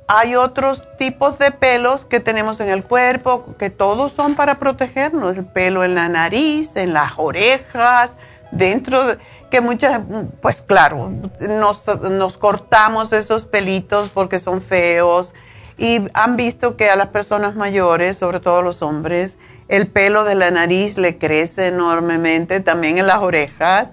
hay 0.10 0.36
otros 0.36 0.84
tipos 0.98 1.40
de 1.40 1.52
pelos 1.52 2.04
que 2.04 2.20
tenemos 2.20 2.60
en 2.60 2.68
el 2.68 2.84
cuerpo 2.84 3.56
que 3.58 3.70
todos 3.70 4.12
son 4.12 4.36
para 4.36 4.56
protegernos. 4.56 5.38
El 5.38 5.46
pelo 5.46 5.86
en 5.86 5.96
la 5.96 6.10
nariz, 6.10 6.76
en 6.76 6.92
las 6.92 7.14
orejas, 7.16 8.12
dentro 8.52 9.08
de 9.08 9.20
que 9.50 9.62
muchas, 9.62 10.04
pues 10.42 10.62
claro, 10.62 11.12
nos, 11.40 12.38
cortamos 12.38 13.14
esos 13.14 13.46
pelitos 13.46 14.10
porque 14.10 14.40
son 14.40 14.62
feos 14.62 15.34
y 15.78 16.08
han 16.14 16.36
visto 16.36 16.78
que 16.78 16.90
a 16.90 16.96
las 16.96 17.10
personas 17.10 17.56
mayores, 17.56 18.18
sobre 18.18 18.40
todo 18.40 18.62
los 18.62 18.82
hombres, 18.82 19.38
el 19.68 19.88
pelo 19.88 20.24
de 20.24 20.36
la 20.36 20.52
nariz 20.52 20.98
le 20.98 21.18
crece 21.18 21.68
enormemente, 21.68 22.60
también 22.60 22.98
en 22.98 23.08
las 23.08 23.18
orejas, 23.18 23.90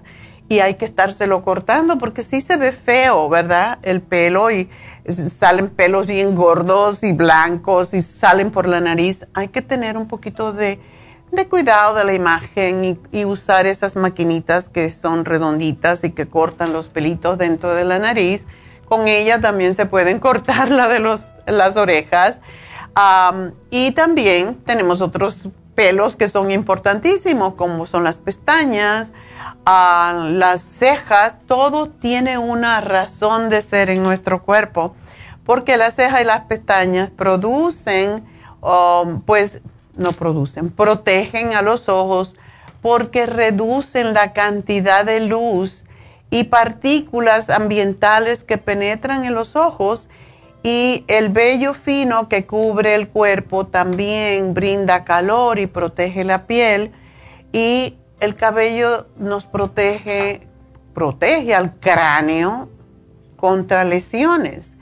y 0.49 0.59
hay 0.59 0.75
que 0.75 0.85
estárselo 0.85 1.43
cortando 1.43 1.97
porque 1.97 2.23
sí 2.23 2.41
se 2.41 2.57
ve 2.57 2.71
feo, 2.71 3.27
¿verdad? 3.29 3.79
El 3.81 4.01
pelo 4.01 4.51
y 4.51 4.69
salen 5.37 5.69
pelos 5.69 6.07
bien 6.07 6.35
gordos 6.35 7.03
y 7.03 7.11
blancos 7.11 7.93
y 7.93 8.01
salen 8.01 8.51
por 8.51 8.67
la 8.67 8.79
nariz. 8.79 9.25
Hay 9.33 9.47
que 9.49 9.61
tener 9.61 9.97
un 9.97 10.07
poquito 10.07 10.53
de 10.53 10.79
de 11.33 11.47
cuidado 11.47 11.95
de 11.95 12.03
la 12.03 12.13
imagen 12.13 12.99
y, 13.11 13.25
usar 13.25 13.65
esas 13.65 13.95
maquinitas 13.95 14.69
que 14.69 14.91
son 14.91 15.25
redonditas 15.25 16.03
y 16.03 16.11
que 16.11 16.27
cortan 16.27 16.73
los 16.73 16.89
pelitos 16.89 17.39
dentro 17.39 17.73
de 17.73 17.83
la 17.85 17.97
nariz. 17.97 18.45
Con 18.85 19.07
ella 19.07 19.41
también 19.41 19.73
se 19.73 19.87
pueden 19.87 20.19
cortar 20.27 20.69
la 20.69 20.87
de 20.87 20.99
los, 20.99 21.21
las 21.47 21.75
orejas. 21.75 22.39
y 23.71 23.91
también 23.93 24.55
tenemos 24.65 25.01
otros 25.01 25.39
pelos 25.73 26.15
que 26.15 26.27
son 26.27 26.51
importantísimos, 26.51 27.55
como 27.55 27.87
son 27.87 28.03
las 28.03 28.17
pestañas, 28.17 29.11
ah, 29.65 30.27
las 30.29 30.61
cejas. 30.61 31.39
Todo 31.47 31.89
tiene 31.89 32.37
una 32.37 32.79
razón 32.79 33.49
de 33.49 33.61
ser 33.61 33.89
en 33.89 34.03
nuestro 34.03 34.43
cuerpo, 34.43 34.95
porque 35.47 35.77
las 35.77 35.95
cejas 35.95 36.21
y 36.21 36.25
las 36.25 36.41
pestañas 36.41 37.09
producen, 37.09 38.23
um, 38.61 39.21
pues, 39.21 39.61
no 39.95 40.11
producen, 40.13 40.69
protegen 40.69 41.53
a 41.53 41.61
los 41.61 41.89
ojos 41.89 42.35
porque 42.81 43.25
reducen 43.25 44.13
la 44.13 44.33
cantidad 44.33 45.05
de 45.05 45.21
luz 45.21 45.85
y 46.29 46.45
partículas 46.45 47.49
ambientales 47.49 48.43
que 48.43 48.57
penetran 48.57 49.23
en 49.25 49.35
los 49.35 49.55
ojos 49.55 50.09
y 50.63 51.03
el 51.07 51.29
vello 51.29 51.73
fino 51.73 52.29
que 52.29 52.45
cubre 52.45 52.95
el 52.95 53.09
cuerpo 53.09 53.67
también 53.67 54.53
brinda 54.53 55.03
calor 55.03 55.59
y 55.59 55.67
protege 55.67 56.23
la 56.23 56.47
piel 56.47 56.91
y 57.51 57.97
el 58.19 58.35
cabello 58.35 59.07
nos 59.17 59.45
protege, 59.45 60.47
protege 60.93 61.53
al 61.53 61.75
cráneo 61.79 62.69
contra 63.35 63.83
lesiones. 63.83 64.72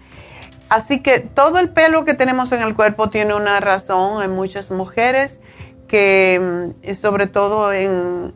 Así 0.71 1.03
que 1.03 1.19
todo 1.19 1.60
el 1.60 1.67
pelo 1.67 2.05
que 2.05 2.13
tenemos 2.13 2.49
en 2.53 2.62
el 2.62 2.75
cuerpo 2.75 3.10
tiene 3.10 3.34
una 3.34 3.60
razón. 3.60 4.21
Hay 4.21 4.29
muchas 4.29 4.71
mujeres 4.71 5.38
que, 5.89 6.71
mm, 6.81 6.93
sobre 6.93 7.27
todo 7.27 7.73
en, 7.73 8.34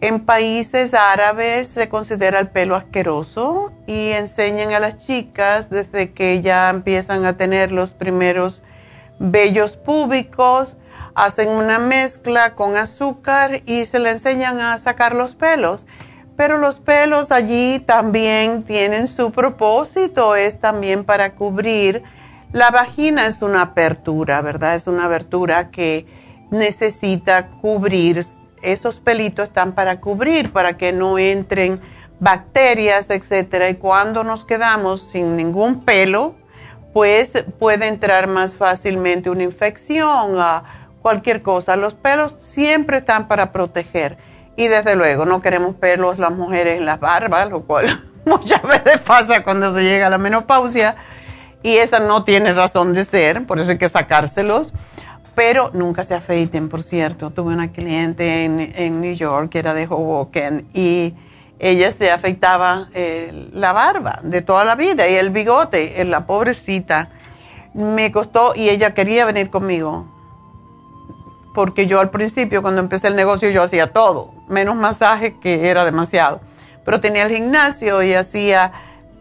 en 0.00 0.24
países 0.24 0.94
árabes, 0.94 1.66
se 1.66 1.88
considera 1.88 2.38
el 2.38 2.50
pelo 2.50 2.76
asqueroso 2.76 3.72
y 3.84 4.10
enseñan 4.10 4.74
a 4.74 4.78
las 4.78 4.96
chicas 4.96 5.68
desde 5.68 6.12
que 6.12 6.40
ya 6.40 6.70
empiezan 6.70 7.24
a 7.24 7.36
tener 7.36 7.72
los 7.72 7.92
primeros 7.92 8.62
vellos 9.18 9.76
públicos 9.76 10.76
hacen 11.16 11.48
una 11.48 11.80
mezcla 11.80 12.54
con 12.54 12.76
azúcar 12.76 13.62
y 13.66 13.86
se 13.86 13.98
le 13.98 14.10
enseñan 14.10 14.60
a 14.60 14.78
sacar 14.78 15.16
los 15.16 15.34
pelos. 15.34 15.84
Pero 16.36 16.58
los 16.58 16.78
pelos 16.78 17.32
allí 17.32 17.78
también 17.78 18.62
tienen 18.62 19.08
su 19.08 19.32
propósito, 19.32 20.36
es 20.36 20.60
también 20.60 21.04
para 21.04 21.34
cubrir. 21.34 22.02
La 22.52 22.70
vagina 22.70 23.26
es 23.26 23.42
una 23.42 23.62
apertura, 23.62 24.42
¿verdad? 24.42 24.74
Es 24.74 24.86
una 24.86 25.06
abertura 25.06 25.70
que 25.70 26.06
necesita 26.50 27.48
cubrir. 27.48 28.24
Esos 28.62 29.00
pelitos 29.00 29.48
están 29.48 29.72
para 29.72 30.00
cubrir, 30.00 30.52
para 30.52 30.76
que 30.76 30.92
no 30.92 31.18
entren 31.18 31.80
bacterias, 32.20 33.10
etcétera. 33.10 33.70
Y 33.70 33.76
cuando 33.76 34.24
nos 34.24 34.44
quedamos 34.44 35.08
sin 35.10 35.36
ningún 35.36 35.84
pelo, 35.84 36.34
pues 36.92 37.30
puede 37.58 37.88
entrar 37.88 38.26
más 38.26 38.54
fácilmente 38.54 39.30
una 39.30 39.42
infección, 39.42 40.40
a 40.40 40.88
cualquier 41.02 41.42
cosa. 41.42 41.76
Los 41.76 41.94
pelos 41.94 42.34
siempre 42.40 42.98
están 42.98 43.28
para 43.28 43.52
proteger. 43.52 44.18
Y 44.56 44.68
desde 44.68 44.96
luego 44.96 45.26
no 45.26 45.42
queremos 45.42 45.74
pelos 45.74 46.18
las 46.18 46.32
mujeres 46.32 46.78
en 46.78 46.86
las 46.86 46.98
barbas, 46.98 47.50
lo 47.50 47.62
cual 47.62 48.02
muchas 48.24 48.62
veces 48.62 48.98
pasa 48.98 49.44
cuando 49.44 49.74
se 49.74 49.82
llega 49.82 50.06
a 50.06 50.10
la 50.10 50.18
menopausia. 50.18 50.96
Y 51.62 51.76
esa 51.76 52.00
no 52.00 52.24
tiene 52.24 52.52
razón 52.52 52.94
de 52.94 53.04
ser, 53.04 53.46
por 53.46 53.58
eso 53.58 53.70
hay 53.70 53.78
que 53.78 53.88
sacárselos. 53.88 54.72
Pero 55.34 55.70
nunca 55.74 56.02
se 56.04 56.14
afeiten, 56.14 56.68
por 56.70 56.82
cierto. 56.82 57.30
Tuve 57.30 57.52
una 57.52 57.70
cliente 57.70 58.44
en, 58.44 58.72
en 58.74 59.00
New 59.02 59.14
York 59.14 59.50
que 59.50 59.58
era 59.58 59.74
de 59.74 59.84
Hoboken 59.84 60.66
y 60.72 61.14
ella 61.58 61.90
se 61.90 62.10
afeitaba 62.10 62.88
eh, 62.92 63.48
la 63.52 63.72
barba 63.72 64.20
de 64.22 64.42
toda 64.42 64.64
la 64.64 64.74
vida 64.74 65.08
y 65.08 65.14
el 65.14 65.30
bigote, 65.30 66.00
eh, 66.00 66.04
la 66.04 66.26
pobrecita. 66.26 67.10
Me 67.72 68.12
costó 68.12 68.54
y 68.54 68.68
ella 68.68 68.94
quería 68.94 69.24
venir 69.24 69.50
conmigo. 69.50 70.06
Porque 71.54 71.86
yo 71.86 72.00
al 72.00 72.10
principio, 72.10 72.60
cuando 72.60 72.80
empecé 72.80 73.08
el 73.08 73.16
negocio, 73.16 73.48
yo 73.50 73.62
hacía 73.62 73.92
todo, 73.92 74.34
menos 74.48 74.76
masaje, 74.76 75.38
que 75.40 75.68
era 75.68 75.84
demasiado. 75.84 76.40
Pero 76.84 77.00
tenía 77.00 77.24
el 77.24 77.34
gimnasio 77.34 78.02
y 78.02 78.14
hacía 78.14 78.72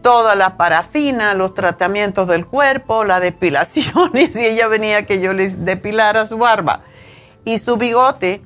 toda 0.01 0.35
la 0.35 0.55
parafina, 0.55 1.33
los 1.33 1.55
tratamientos 1.55 2.27
del 2.27 2.45
cuerpo, 2.45 3.03
la 3.03 3.19
depilación. 3.21 4.11
Y 4.13 4.27
si 4.27 4.45
ella 4.45 4.67
venía 4.67 5.05
que 5.05 5.19
yo 5.19 5.33
les 5.33 5.65
depilara 5.65 6.25
su 6.27 6.37
barba 6.37 6.81
y 7.43 7.57
su 7.59 7.77
bigote 7.77 8.41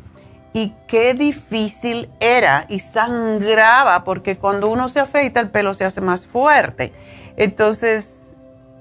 y 0.53 0.73
qué 0.87 1.13
difícil 1.13 2.09
era 2.19 2.65
y 2.69 2.79
sangraba 2.79 4.03
porque 4.03 4.37
cuando 4.37 4.67
uno 4.67 4.87
se 4.89 4.99
afeita 4.99 5.39
el 5.39 5.49
pelo 5.49 5.73
se 5.73 5.85
hace 5.85 6.01
más 6.01 6.25
fuerte. 6.25 6.93
Entonces 7.37 8.19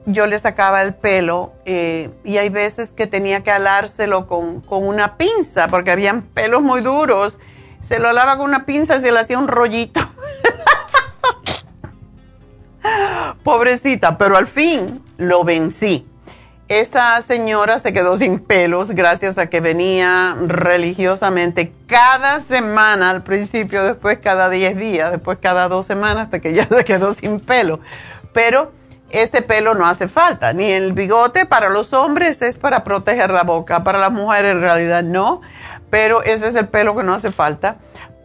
yo 0.07 0.27
le 0.27 0.39
sacaba 0.39 0.81
el 0.83 0.95
pelo 0.95 1.53
eh, 1.67 2.11
y 2.25 2.39
hay 2.39 2.49
veces 2.49 2.93
que 2.93 3.07
tenía 3.07 3.43
que 3.43 3.51
alárselo 3.51 4.27
con, 4.27 4.61
con, 4.61 4.87
una 4.87 5.17
pinza 5.17 5.69
porque 5.69 5.91
habían 5.91 6.23
pelos 6.23 6.63
muy 6.63 6.81
duros. 6.81 7.39
Se 7.89 7.99
lo 7.99 8.11
alaba 8.11 8.37
con 8.37 8.45
una 8.45 8.67
pinza 8.67 8.97
y 8.97 9.01
se 9.01 9.11
le 9.11 9.19
hacía 9.19 9.39
un 9.39 9.49
rollito. 9.49 10.01
Pobrecita, 13.43 14.19
pero 14.19 14.37
al 14.37 14.47
fin 14.47 15.03
lo 15.17 15.43
vencí. 15.43 16.07
Esa 16.69 17.23
señora 17.23 17.79
se 17.79 17.95
quedó 17.95 18.17
sin 18.17 18.41
pelos 18.41 18.91
gracias 18.91 19.39
a 19.39 19.47
que 19.47 19.61
venía 19.61 20.37
religiosamente 20.39 21.73
cada 21.87 22.43
semana 22.43 23.09
al 23.09 23.23
principio, 23.23 23.83
después 23.85 24.19
cada 24.19 24.51
10 24.51 24.77
días, 24.77 25.11
después 25.11 25.39
cada 25.41 25.69
dos 25.69 25.87
semanas, 25.87 26.25
hasta 26.25 26.41
que 26.41 26.53
ya 26.53 26.67
se 26.71 26.85
quedó 26.85 27.15
sin 27.15 27.41
pelo. 27.41 27.81
Pero 28.35 28.71
ese 29.09 29.41
pelo 29.41 29.75
no 29.75 29.87
hace 29.87 30.09
falta, 30.09 30.53
ni 30.53 30.71
el 30.71 30.93
bigote 30.93 31.47
para 31.47 31.71
los 31.71 31.95
hombres 31.95 32.43
es 32.43 32.59
para 32.59 32.85
proteger 32.85 33.31
la 33.31 33.45
boca, 33.45 33.83
para 33.83 33.99
las 33.99 34.13
mujeres 34.13 34.53
en 34.53 34.61
realidad 34.61 35.03
no, 35.03 35.41
pero 35.91 36.23
ese 36.23 36.49
es 36.49 36.55
el 36.55 36.69
pelo 36.69 36.97
que 36.97 37.03
no 37.03 37.15
hace 37.15 37.33
falta. 37.33 37.77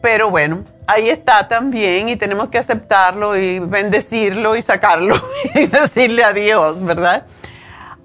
Pero 0.02 0.30
bueno, 0.30 0.66
ahí 0.88 1.10
está 1.10 1.48
también 1.48 2.10
y 2.10 2.16
tenemos 2.16 2.50
que 2.50 2.58
aceptarlo 2.58 3.38
y 3.38 3.60
bendecirlo 3.60 4.56
y 4.56 4.62
sacarlo 4.62 5.16
y 5.56 5.68
decirle 5.68 6.24
adiós, 6.24 6.84
¿verdad? 6.84 7.26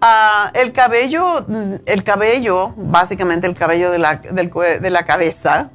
Ah, 0.00 0.52
el 0.54 0.72
cabello, 0.72 1.44
mm, 1.46 1.74
el 1.86 2.04
cabello, 2.04 2.72
básicamente 2.76 3.48
el 3.48 3.56
cabello 3.56 3.90
de 3.90 3.98
la, 3.98 4.16
de 4.16 4.90
la 4.90 5.04
cabeza, 5.04 5.70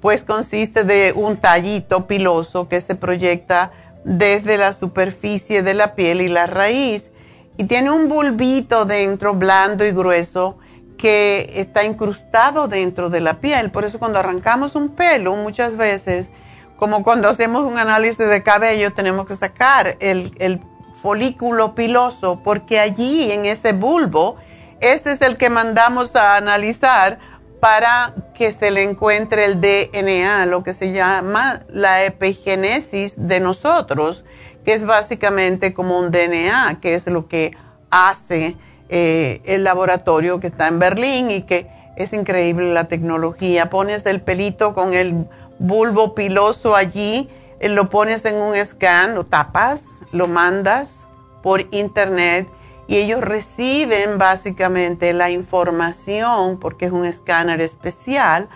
pues 0.00 0.24
consiste 0.24 0.84
de 0.84 1.12
un 1.14 1.36
tallito 1.36 2.06
piloso 2.06 2.68
que 2.68 2.80
se 2.80 2.94
proyecta 2.94 3.72
desde 4.04 4.56
la 4.56 4.72
superficie 4.72 5.62
de 5.62 5.74
la 5.74 5.94
piel 5.94 6.22
y 6.22 6.28
la 6.28 6.46
raíz. 6.46 7.10
Y 7.58 7.64
tiene 7.64 7.90
un 7.90 8.08
bulbito 8.08 8.84
dentro, 8.84 9.34
blando 9.34 9.84
y 9.84 9.92
grueso, 9.92 10.58
que 10.96 11.50
está 11.54 11.84
incrustado 11.84 12.68
dentro 12.68 13.10
de 13.10 13.20
la 13.20 13.34
piel. 13.34 13.70
Por 13.70 13.84
eso 13.84 13.98
cuando 13.98 14.18
arrancamos 14.18 14.74
un 14.74 14.90
pelo, 14.90 15.34
muchas 15.36 15.76
veces, 15.76 16.30
como 16.76 17.02
cuando 17.02 17.28
hacemos 17.28 17.64
un 17.64 17.78
análisis 17.78 18.18
de 18.18 18.42
cabello, 18.42 18.92
tenemos 18.92 19.26
que 19.26 19.36
sacar 19.36 19.96
el, 20.00 20.34
el 20.38 20.60
folículo 21.00 21.74
piloso, 21.74 22.40
porque 22.42 22.80
allí 22.80 23.30
en 23.30 23.44
ese 23.46 23.72
bulbo, 23.72 24.36
ese 24.80 25.12
es 25.12 25.20
el 25.20 25.36
que 25.36 25.50
mandamos 25.50 26.16
a 26.16 26.36
analizar 26.36 27.18
para 27.60 28.14
que 28.34 28.52
se 28.52 28.70
le 28.70 28.82
encuentre 28.82 29.44
el 29.44 29.60
DNA, 29.60 30.46
lo 30.46 30.62
que 30.62 30.74
se 30.74 30.92
llama 30.92 31.62
la 31.68 32.04
epigenesis 32.04 33.14
de 33.16 33.40
nosotros, 33.40 34.24
que 34.64 34.74
es 34.74 34.84
básicamente 34.84 35.72
como 35.72 35.98
un 35.98 36.10
DNA, 36.10 36.78
que 36.80 36.94
es 36.94 37.06
lo 37.06 37.28
que 37.28 37.56
hace 37.90 38.56
eh, 38.88 39.40
el 39.44 39.64
laboratorio 39.64 40.40
que 40.40 40.48
está 40.48 40.68
en 40.68 40.78
Berlín 40.78 41.30
y 41.30 41.42
que 41.42 41.68
es 41.96 42.12
increíble 42.12 42.72
la 42.72 42.84
tecnología. 42.84 43.70
Pones 43.70 44.06
el 44.06 44.20
pelito 44.20 44.74
con 44.74 44.94
el 44.94 45.26
bulbo 45.58 46.14
piloso 46.14 46.76
allí 46.76 47.28
eh, 47.60 47.68
lo 47.68 47.88
pones 47.88 48.24
en 48.24 48.36
un 48.36 48.54
scan, 48.64 49.14
lo 49.14 49.24
tapas, 49.24 49.84
lo 50.12 50.26
mandas 50.26 51.06
por 51.42 51.66
internet 51.70 52.48
y 52.86 52.96
ellos 52.96 53.20
reciben 53.20 54.18
básicamente 54.18 55.12
la 55.12 55.30
información, 55.30 56.60
porque 56.60 56.86
es 56.86 56.92
un 56.92 57.04
escáner 57.04 57.60
especial, 57.60 58.48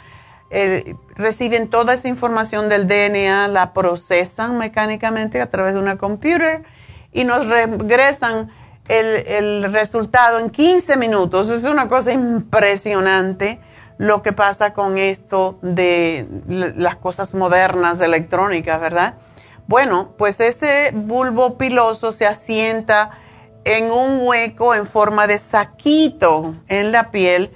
eh, 0.50 0.94
reciben 1.14 1.68
toda 1.68 1.94
esa 1.94 2.08
información 2.08 2.68
del 2.68 2.86
DNA, 2.86 3.48
la 3.48 3.72
procesan 3.72 4.58
mecánicamente 4.58 5.40
a 5.40 5.50
través 5.50 5.74
de 5.74 5.80
una 5.80 5.96
computer 5.96 6.62
y 7.12 7.24
nos 7.24 7.46
regresan 7.46 8.50
el, 8.88 9.06
el 9.26 9.72
resultado 9.72 10.38
en 10.38 10.50
15 10.50 10.96
minutos. 10.96 11.48
Es 11.48 11.64
una 11.64 11.88
cosa 11.88 12.12
impresionante 12.12 13.60
lo 13.98 14.22
que 14.22 14.32
pasa 14.32 14.72
con 14.72 14.96
esto 14.96 15.58
de 15.60 16.26
las 16.48 16.96
cosas 16.96 17.34
modernas 17.34 18.00
electrónicas, 18.00 18.80
¿verdad? 18.80 19.16
Bueno, 19.66 20.14
pues 20.16 20.40
ese 20.40 20.90
bulbo 20.94 21.58
piloso 21.58 22.10
se 22.10 22.26
asienta 22.26 23.10
en 23.64 23.90
un 23.90 24.20
hueco 24.22 24.74
en 24.74 24.86
forma 24.86 25.26
de 25.26 25.38
saquito 25.38 26.54
en 26.68 26.92
la 26.92 27.10
piel 27.10 27.52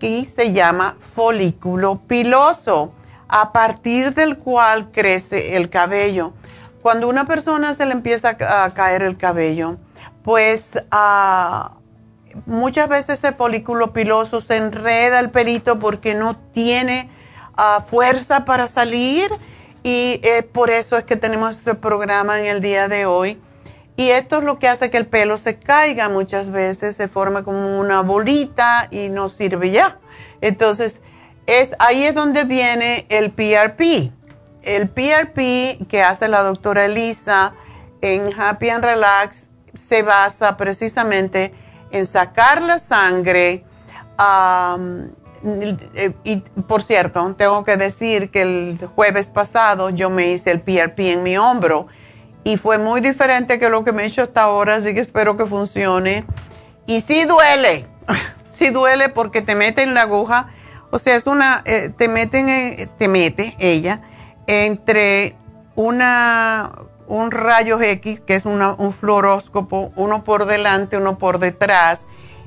y 0.00 0.24
se 0.24 0.52
llama 0.52 0.96
folículo 1.14 2.00
piloso, 2.08 2.94
a 3.28 3.52
partir 3.52 4.14
del 4.14 4.38
cual 4.38 4.90
crece 4.92 5.56
el 5.56 5.70
cabello. 5.70 6.32
Cuando 6.82 7.08
una 7.08 7.26
persona 7.26 7.74
se 7.74 7.86
le 7.86 7.92
empieza 7.92 8.30
a 8.30 8.74
caer 8.74 9.02
el 9.02 9.16
cabello, 9.16 9.76
pues 10.22 10.70
ah, 10.90 11.78
muchas 12.46 12.88
veces 12.88 13.18
ese 13.18 13.32
folículo 13.32 13.92
piloso 13.92 14.40
se 14.40 14.56
enreda 14.56 15.20
el 15.20 15.30
pelito 15.30 15.78
porque 15.78 16.14
no 16.14 16.36
tiene 16.36 17.10
ah, 17.56 17.84
fuerza 17.86 18.44
para 18.44 18.66
salir 18.66 19.30
y 19.82 20.20
eh, 20.22 20.42
por 20.42 20.70
eso 20.70 20.96
es 20.96 21.04
que 21.04 21.16
tenemos 21.16 21.58
este 21.58 21.74
programa 21.74 22.38
en 22.40 22.46
el 22.46 22.60
día 22.60 22.88
de 22.88 23.06
hoy. 23.06 23.40
Y 23.96 24.08
esto 24.08 24.38
es 24.38 24.44
lo 24.44 24.58
que 24.58 24.68
hace 24.68 24.90
que 24.90 24.96
el 24.96 25.06
pelo 25.06 25.36
se 25.36 25.58
caiga 25.58 26.08
muchas 26.08 26.50
veces, 26.50 26.96
se 26.96 27.08
forma 27.08 27.42
como 27.42 27.78
una 27.78 28.00
bolita 28.00 28.88
y 28.90 29.08
no 29.08 29.28
sirve 29.28 29.70
ya. 29.70 29.98
Entonces, 30.40 31.00
es, 31.46 31.74
ahí 31.78 32.04
es 32.04 32.14
donde 32.14 32.44
viene 32.44 33.06
el 33.10 33.32
PRP. 33.32 34.12
El 34.62 34.88
PRP 34.88 35.86
que 35.88 36.02
hace 36.02 36.28
la 36.28 36.42
doctora 36.42 36.86
Elisa 36.86 37.52
en 38.00 38.30
Happy 38.38 38.70
and 38.70 38.84
Relax 38.84 39.48
se 39.92 40.02
basa 40.02 40.56
precisamente 40.56 41.52
en 41.90 42.06
sacar 42.06 42.62
la 42.62 42.78
sangre. 42.78 43.62
y 46.24 46.36
por 46.66 46.82
cierto, 46.82 47.34
tengo 47.36 47.62
que 47.62 47.76
decir 47.76 48.30
que 48.30 48.40
el 48.40 48.78
jueves 48.94 49.28
pasado 49.28 49.90
yo 49.90 50.08
me 50.08 50.32
hice 50.32 50.50
el 50.50 50.62
PRP 50.62 51.00
en 51.12 51.22
mi 51.22 51.36
hombro 51.36 51.88
y 52.42 52.56
fue 52.56 52.78
muy 52.78 53.02
diferente 53.02 53.58
que 53.58 53.68
lo 53.68 53.84
que 53.84 53.92
me 53.92 54.04
he 54.04 54.06
hecho 54.06 54.22
hasta 54.22 54.40
ahora, 54.40 54.76
así 54.76 54.94
que 54.94 55.00
espero 55.00 55.36
que 55.36 55.44
funcione. 55.44 56.24
Y 56.86 57.02
sí 57.02 57.24
duele, 57.24 57.86
sí 58.50 58.70
duele 58.70 59.10
porque 59.10 59.42
te 59.42 59.54
meten 59.54 59.92
la 59.92 60.02
aguja, 60.02 60.48
o 60.90 60.98
sea, 60.98 61.16
es 61.16 61.26
una, 61.26 61.60
eh, 61.66 61.90
te 61.94 62.08
meten, 62.08 62.88
te 62.96 63.08
mete 63.08 63.56
ella 63.58 64.00
entre 64.46 65.36
una, 65.74 66.72
un 67.12 67.30
rayo 67.30 67.78
X, 67.78 68.20
que 68.20 68.34
es 68.34 68.46
un 68.46 68.92
fluoróscopo, 68.94 69.92
uno 69.96 70.24
por 70.24 70.46
delante, 70.46 70.96
uno 70.96 71.18
por 71.18 71.38
detrás, 71.38 72.06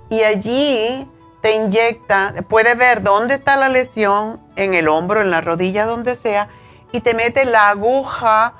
y 0.10 0.24
allí 0.24 1.08
te 1.42 1.54
inyecta, 1.54 2.34
puede 2.50 2.74
ver 2.74 3.04
dónde 3.04 3.36
está 3.36 3.58
la 3.58 3.70
lesión, 3.70 4.42
en 4.56 4.74
el 4.74 4.88
hombro, 4.88 5.22
en 5.22 5.30
la 5.30 5.42
rodilla, 5.42 5.86
donde 5.86 6.16
sea, 6.16 6.48
y 6.92 7.02
te 7.02 7.14
mete 7.14 7.46
la 7.46 7.70
aguja 7.70 8.56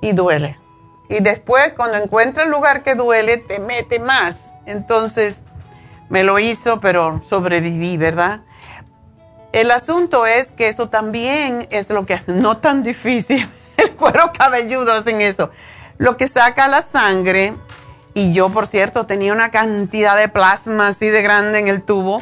y 0.00 0.12
duele. 0.12 0.58
Y 1.08 1.20
después, 1.20 1.72
cuando 1.76 1.98
encuentra 1.98 2.42
el 2.42 2.50
lugar 2.50 2.82
que 2.82 2.96
duele, 2.96 3.36
te 3.36 3.60
mete 3.60 4.00
más. 4.00 4.52
Entonces, 4.66 5.44
me 6.08 6.24
lo 6.24 6.40
hizo, 6.40 6.80
pero 6.80 7.22
sobreviví, 7.24 7.96
¿verdad? 7.96 8.40
El 9.52 9.70
asunto 9.70 10.26
es 10.26 10.48
que 10.48 10.68
eso 10.68 10.88
también 10.88 11.68
es 11.70 11.90
lo 11.90 12.06
que 12.06 12.14
hace, 12.14 12.32
no 12.32 12.56
tan 12.56 12.82
difícil. 12.82 13.48
El 14.02 14.10
cuero 14.10 14.32
cabelludo 14.36 14.92
hacen 14.92 15.20
eso. 15.20 15.50
Lo 15.98 16.16
que 16.16 16.26
saca 16.26 16.66
la 16.66 16.82
sangre 16.82 17.54
y 18.14 18.32
yo, 18.32 18.48
por 18.48 18.66
cierto, 18.66 19.06
tenía 19.06 19.32
una 19.32 19.52
cantidad 19.52 20.16
de 20.16 20.28
plasma 20.28 20.88
así 20.88 21.08
de 21.08 21.22
grande 21.22 21.60
en 21.60 21.68
el 21.68 21.82
tubo. 21.82 22.20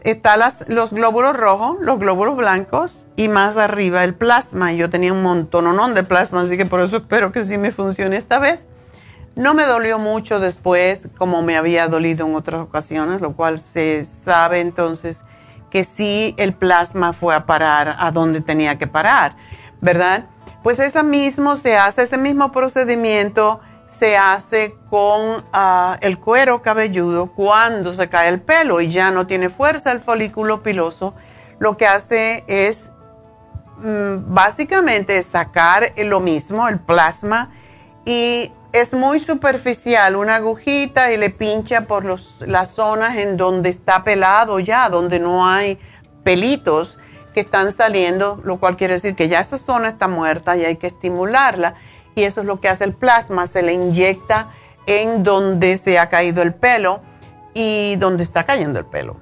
Están 0.00 0.40
los 0.68 0.90
glóbulos 0.90 1.36
rojos, 1.36 1.76
los 1.80 1.98
glóbulos 1.98 2.34
blancos 2.34 3.06
y 3.16 3.28
más 3.28 3.58
arriba 3.58 4.04
el 4.04 4.14
plasma. 4.14 4.72
Yo 4.72 4.88
tenía 4.88 5.12
un 5.12 5.22
montón 5.22 5.94
de 5.94 6.02
plasma, 6.02 6.40
así 6.40 6.56
que 6.56 6.64
por 6.64 6.80
eso 6.80 6.96
espero 6.96 7.30
que 7.30 7.44
sí 7.44 7.58
me 7.58 7.72
funcione 7.72 8.16
esta 8.16 8.38
vez. 8.38 8.60
No 9.36 9.52
me 9.52 9.64
dolió 9.64 9.98
mucho 9.98 10.40
después, 10.40 11.08
como 11.18 11.42
me 11.42 11.58
había 11.58 11.88
dolido 11.88 12.26
en 12.26 12.34
otras 12.36 12.62
ocasiones, 12.62 13.20
lo 13.20 13.34
cual 13.34 13.60
se 13.60 14.06
sabe 14.24 14.60
entonces 14.60 15.24
que 15.70 15.84
sí 15.84 16.34
el 16.38 16.54
plasma 16.54 17.12
fue 17.12 17.34
a 17.34 17.44
parar 17.44 17.96
a 17.98 18.10
donde 18.12 18.40
tenía 18.40 18.78
que 18.78 18.86
parar, 18.86 19.36
¿verdad? 19.82 20.24
Pues 20.62 20.78
ese 20.78 21.02
mismo 21.02 21.56
se 21.56 21.76
hace, 21.76 22.02
ese 22.02 22.18
mismo 22.18 22.52
procedimiento 22.52 23.60
se 23.86 24.18
hace 24.18 24.74
con 24.90 25.44
ah, 25.52 25.96
el 26.02 26.18
cuero 26.18 26.60
cabelludo 26.60 27.32
cuando 27.32 27.94
se 27.94 28.08
cae 28.08 28.28
el 28.28 28.40
pelo 28.40 28.80
y 28.80 28.90
ya 28.90 29.10
no 29.10 29.26
tiene 29.26 29.48
fuerza 29.48 29.92
el 29.92 30.00
folículo 30.00 30.62
piloso. 30.62 31.14
Lo 31.58 31.76
que 31.76 31.86
hace 31.86 32.44
es 32.46 32.90
mm, 33.78 34.34
básicamente 34.34 35.22
sacar 35.22 35.92
lo 35.96 36.20
mismo, 36.20 36.68
el 36.68 36.80
plasma, 36.80 37.50
y 38.04 38.52
es 38.72 38.92
muy 38.92 39.20
superficial, 39.20 40.16
una 40.16 40.36
agujita 40.36 41.10
y 41.12 41.16
le 41.16 41.30
pincha 41.30 41.82
por 41.82 42.04
las 42.40 42.68
zonas 42.70 43.16
en 43.16 43.36
donde 43.36 43.70
está 43.70 44.04
pelado 44.04 44.60
ya, 44.60 44.88
donde 44.88 45.18
no 45.18 45.46
hay 45.46 45.78
pelitos 46.22 46.98
que 47.34 47.40
están 47.40 47.72
saliendo, 47.72 48.40
lo 48.44 48.58
cual 48.58 48.76
quiere 48.76 48.94
decir 48.94 49.14
que 49.14 49.28
ya 49.28 49.40
esa 49.40 49.58
zona 49.58 49.88
está 49.88 50.08
muerta 50.08 50.56
y 50.56 50.64
hay 50.64 50.76
que 50.76 50.86
estimularla 50.86 51.74
y 52.14 52.24
eso 52.24 52.40
es 52.40 52.46
lo 52.46 52.60
que 52.60 52.68
hace 52.68 52.84
el 52.84 52.94
plasma, 52.94 53.46
se 53.46 53.62
le 53.62 53.72
inyecta 53.72 54.48
en 54.86 55.22
donde 55.22 55.76
se 55.76 55.98
ha 55.98 56.08
caído 56.08 56.42
el 56.42 56.54
pelo 56.54 57.00
y 57.54 57.96
donde 57.96 58.22
está 58.24 58.44
cayendo 58.44 58.78
el 58.78 58.86
pelo. 58.86 59.16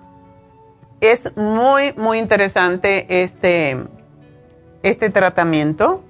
Es 1.00 1.36
muy, 1.36 1.92
muy 1.94 2.18
interesante 2.18 3.22
este, 3.22 3.84
este 4.82 5.10
tratamiento. 5.10 6.02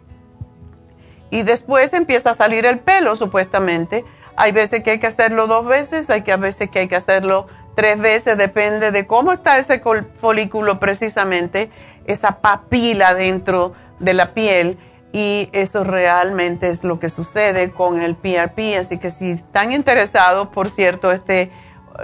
Y 1.31 1.43
después 1.43 1.93
empieza 1.93 2.31
a 2.31 2.35
salir 2.35 2.67
el 2.67 2.79
pelo, 2.79 3.17
supuestamente. 3.17 4.05
Hay 4.37 4.53
veces 4.53 4.85
que 4.85 4.93
hay 4.93 5.01
que 5.01 5.09
hacerlo 5.09 5.49
dos 5.49 5.67
veces, 5.67 6.09
hay 6.09 6.23
que 6.23 6.33
a 6.33 6.37
veces 6.37 6.71
que 6.71 6.81
hay 6.81 6.89
que 6.89 6.97
hacerlo 6.97 7.49
tres 7.77 8.01
veces, 8.01 8.37
depende 8.37 8.91
de 8.91 9.07
cómo 9.07 9.33
está 9.33 9.59
ese 9.59 9.81
folículo 10.21 10.81
precisamente, 10.81 11.71
esa 12.07 12.41
papila 12.41 13.15
dentro 13.15 13.75
de 14.01 14.15
la 14.15 14.35
piel 14.35 14.79
y 15.13 15.49
eso 15.53 15.85
realmente 15.85 16.69
es 16.69 16.85
lo 16.85 16.99
que 16.99 17.09
sucede 17.09 17.71
con 17.71 18.01
el 18.01 18.17
PRP. 18.17 18.77
Así 18.79 18.99
que 18.99 19.11
si 19.11 19.31
están 19.33 19.73
interesados, 19.73 20.49
por 20.49 20.69
cierto, 20.69 21.13
este, 21.13 21.51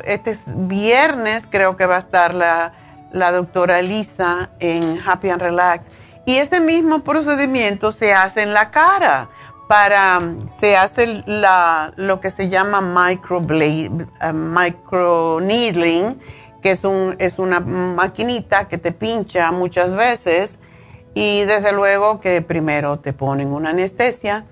este 0.04 0.38
viernes 0.46 1.44
creo 1.50 1.76
que 1.76 1.86
va 1.86 1.96
a 1.96 2.00
estar 2.00 2.34
la, 2.34 2.72
doctora 3.32 3.80
Elisa 3.80 4.50
en 4.60 5.00
Happy 5.04 5.30
and 5.30 5.42
Relax. 5.42 5.86
Y 6.24 6.36
ese 6.36 6.60
mismo 6.60 7.00
procedimiento 7.00 7.92
se 7.92 8.14
hace 8.14 8.42
en 8.42 8.54
la 8.54 8.70
cara. 8.70 9.28
Para, 9.68 10.20
se 10.60 10.76
hace 10.76 11.22
la, 11.26 11.92
lo 11.96 12.20
que 12.20 12.30
se 12.30 12.48
llama 12.48 12.80
microblade, 12.80 13.90
uh, 13.90 14.32
micro 14.32 15.40
needling, 15.40 16.18
que 16.60 16.72
es, 16.72 16.84
un, 16.84 17.16
es 17.18 17.38
una 17.38 17.60
maquinita 17.60 18.68
que 18.68 18.78
te 18.78 18.92
pincha 18.92 19.50
muchas 19.50 19.94
veces 19.94 20.58
y 21.14 21.44
desde 21.44 21.72
luego 21.72 22.20
que 22.20 22.42
primero 22.42 22.98
te 22.98 23.12
ponen 23.12 23.48
una 23.48 23.70
anestesia 23.70 24.46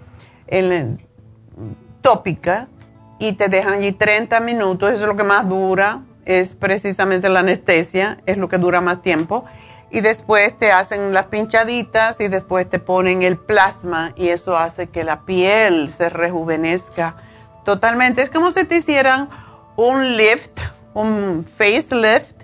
tópica 2.03 2.69
y 3.19 3.35
te 3.35 3.49
dejan 3.49 3.75
allí 3.75 3.93
30 3.93 4.41
minutos, 4.41 4.91
eso 4.91 5.03
es 5.03 5.09
lo 5.09 5.17
que 5.17 5.23
más 5.23 5.49
dura, 5.49 6.01
es 6.25 6.55
precisamente 6.55 7.29
la 7.29 7.41
anestesia, 7.41 8.19
es 8.27 8.39
lo 8.39 8.49
que 8.49 8.59
dura 8.59 8.81
más 8.81 9.03
tiempo. 9.03 9.45
Y 9.91 10.01
después 10.03 10.57
te 10.57 10.71
hacen 10.71 11.13
las 11.13 11.27
pinchaditas 11.27 12.21
y 12.21 12.29
después 12.29 12.69
te 12.71 12.79
ponen 12.79 13.23
el 13.23 13.37
plasma 13.37 14.13
y 14.15 14.29
eso 14.29 14.57
hace 14.57 14.89
que 14.89 15.03
la 15.03 15.23
piel 15.23 15.93
se 15.93 16.09
rejuvenezca 16.09 17.17
totalmente. 17.65 18.23
Es 18.23 18.31
como 18.31 18.53
si 18.53 18.65
te 18.65 18.77
hicieran 18.77 19.29
un 19.77 20.17
lift, 20.17 20.61
un 20.95 21.45
facelift, 21.57 22.37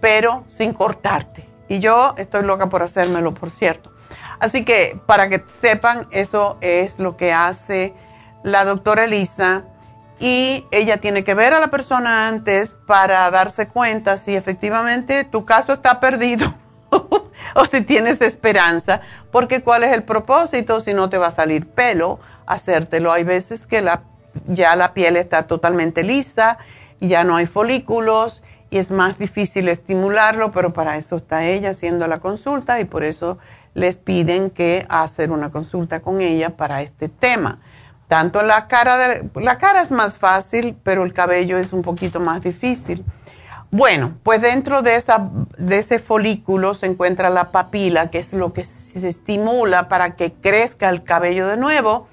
pero 0.00 0.44
sin 0.48 0.72
cortarte. 0.72 1.48
Y 1.68 1.78
yo 1.78 2.14
estoy 2.16 2.42
loca 2.42 2.66
por 2.66 2.82
hacérmelo, 2.82 3.32
por 3.32 3.50
cierto. 3.50 3.92
Así 4.40 4.64
que 4.64 5.00
para 5.06 5.28
que 5.28 5.44
sepan, 5.60 6.08
eso 6.10 6.58
es 6.60 6.98
lo 6.98 7.16
que 7.16 7.32
hace 7.32 7.94
la 8.42 8.64
doctora 8.64 9.04
Elisa 9.04 9.64
y 10.18 10.66
ella 10.72 10.96
tiene 10.96 11.22
que 11.22 11.34
ver 11.34 11.54
a 11.54 11.60
la 11.60 11.68
persona 11.68 12.26
antes 12.26 12.76
para 12.86 13.30
darse 13.30 13.68
cuenta 13.68 14.16
si 14.16 14.34
efectivamente 14.34 15.24
tu 15.24 15.44
caso 15.44 15.72
está 15.72 16.00
perdido 16.00 16.52
o 17.54 17.64
si 17.64 17.82
tienes 17.82 18.20
esperanza, 18.20 19.00
porque 19.30 19.62
cuál 19.62 19.84
es 19.84 19.92
el 19.92 20.02
propósito 20.02 20.80
si 20.80 20.94
no 20.94 21.10
te 21.10 21.18
va 21.18 21.28
a 21.28 21.32
salir 21.32 21.66
pelo, 21.66 22.18
hacértelo. 22.46 23.12
Hay 23.12 23.24
veces 23.24 23.66
que 23.66 23.82
la, 23.82 24.02
ya 24.46 24.76
la 24.76 24.94
piel 24.94 25.16
está 25.16 25.44
totalmente 25.44 26.02
lisa, 26.02 26.58
ya 27.00 27.24
no 27.24 27.36
hay 27.36 27.46
folículos 27.46 28.42
y 28.70 28.78
es 28.78 28.90
más 28.90 29.18
difícil 29.18 29.68
estimularlo, 29.68 30.52
pero 30.52 30.72
para 30.72 30.96
eso 30.96 31.16
está 31.16 31.44
ella 31.44 31.70
haciendo 31.70 32.06
la 32.06 32.18
consulta 32.18 32.80
y 32.80 32.84
por 32.84 33.04
eso 33.04 33.38
les 33.74 33.96
piden 33.96 34.50
que 34.50 34.86
hacer 34.88 35.30
una 35.30 35.50
consulta 35.50 36.00
con 36.00 36.20
ella 36.20 36.56
para 36.56 36.82
este 36.82 37.08
tema. 37.08 37.60
Tanto 38.08 38.42
la 38.42 38.68
cara, 38.68 38.96
de, 38.96 39.28
la 39.34 39.58
cara 39.58 39.82
es 39.82 39.90
más 39.90 40.16
fácil, 40.16 40.76
pero 40.82 41.04
el 41.04 41.12
cabello 41.12 41.58
es 41.58 41.72
un 41.72 41.82
poquito 41.82 42.20
más 42.20 42.42
difícil. 42.42 43.04
Bueno, 43.70 44.16
pues 44.22 44.40
dentro 44.40 44.80
de, 44.80 44.96
ese 44.96 45.98
folículo 45.98 46.72
se 46.72 46.86
encuentra 46.86 47.28
la 47.28 47.50
papila, 47.50 48.10
que 48.10 48.18
es 48.18 48.32
lo 48.32 48.54
que 48.54 48.64
se 48.64 49.06
estimula 49.06 49.88
para 49.88 50.16
que 50.16 50.32
crezca 50.32 50.88
el 50.88 51.04
cabello 51.04 51.46
de 51.46 51.58
nuevo. 51.58 52.08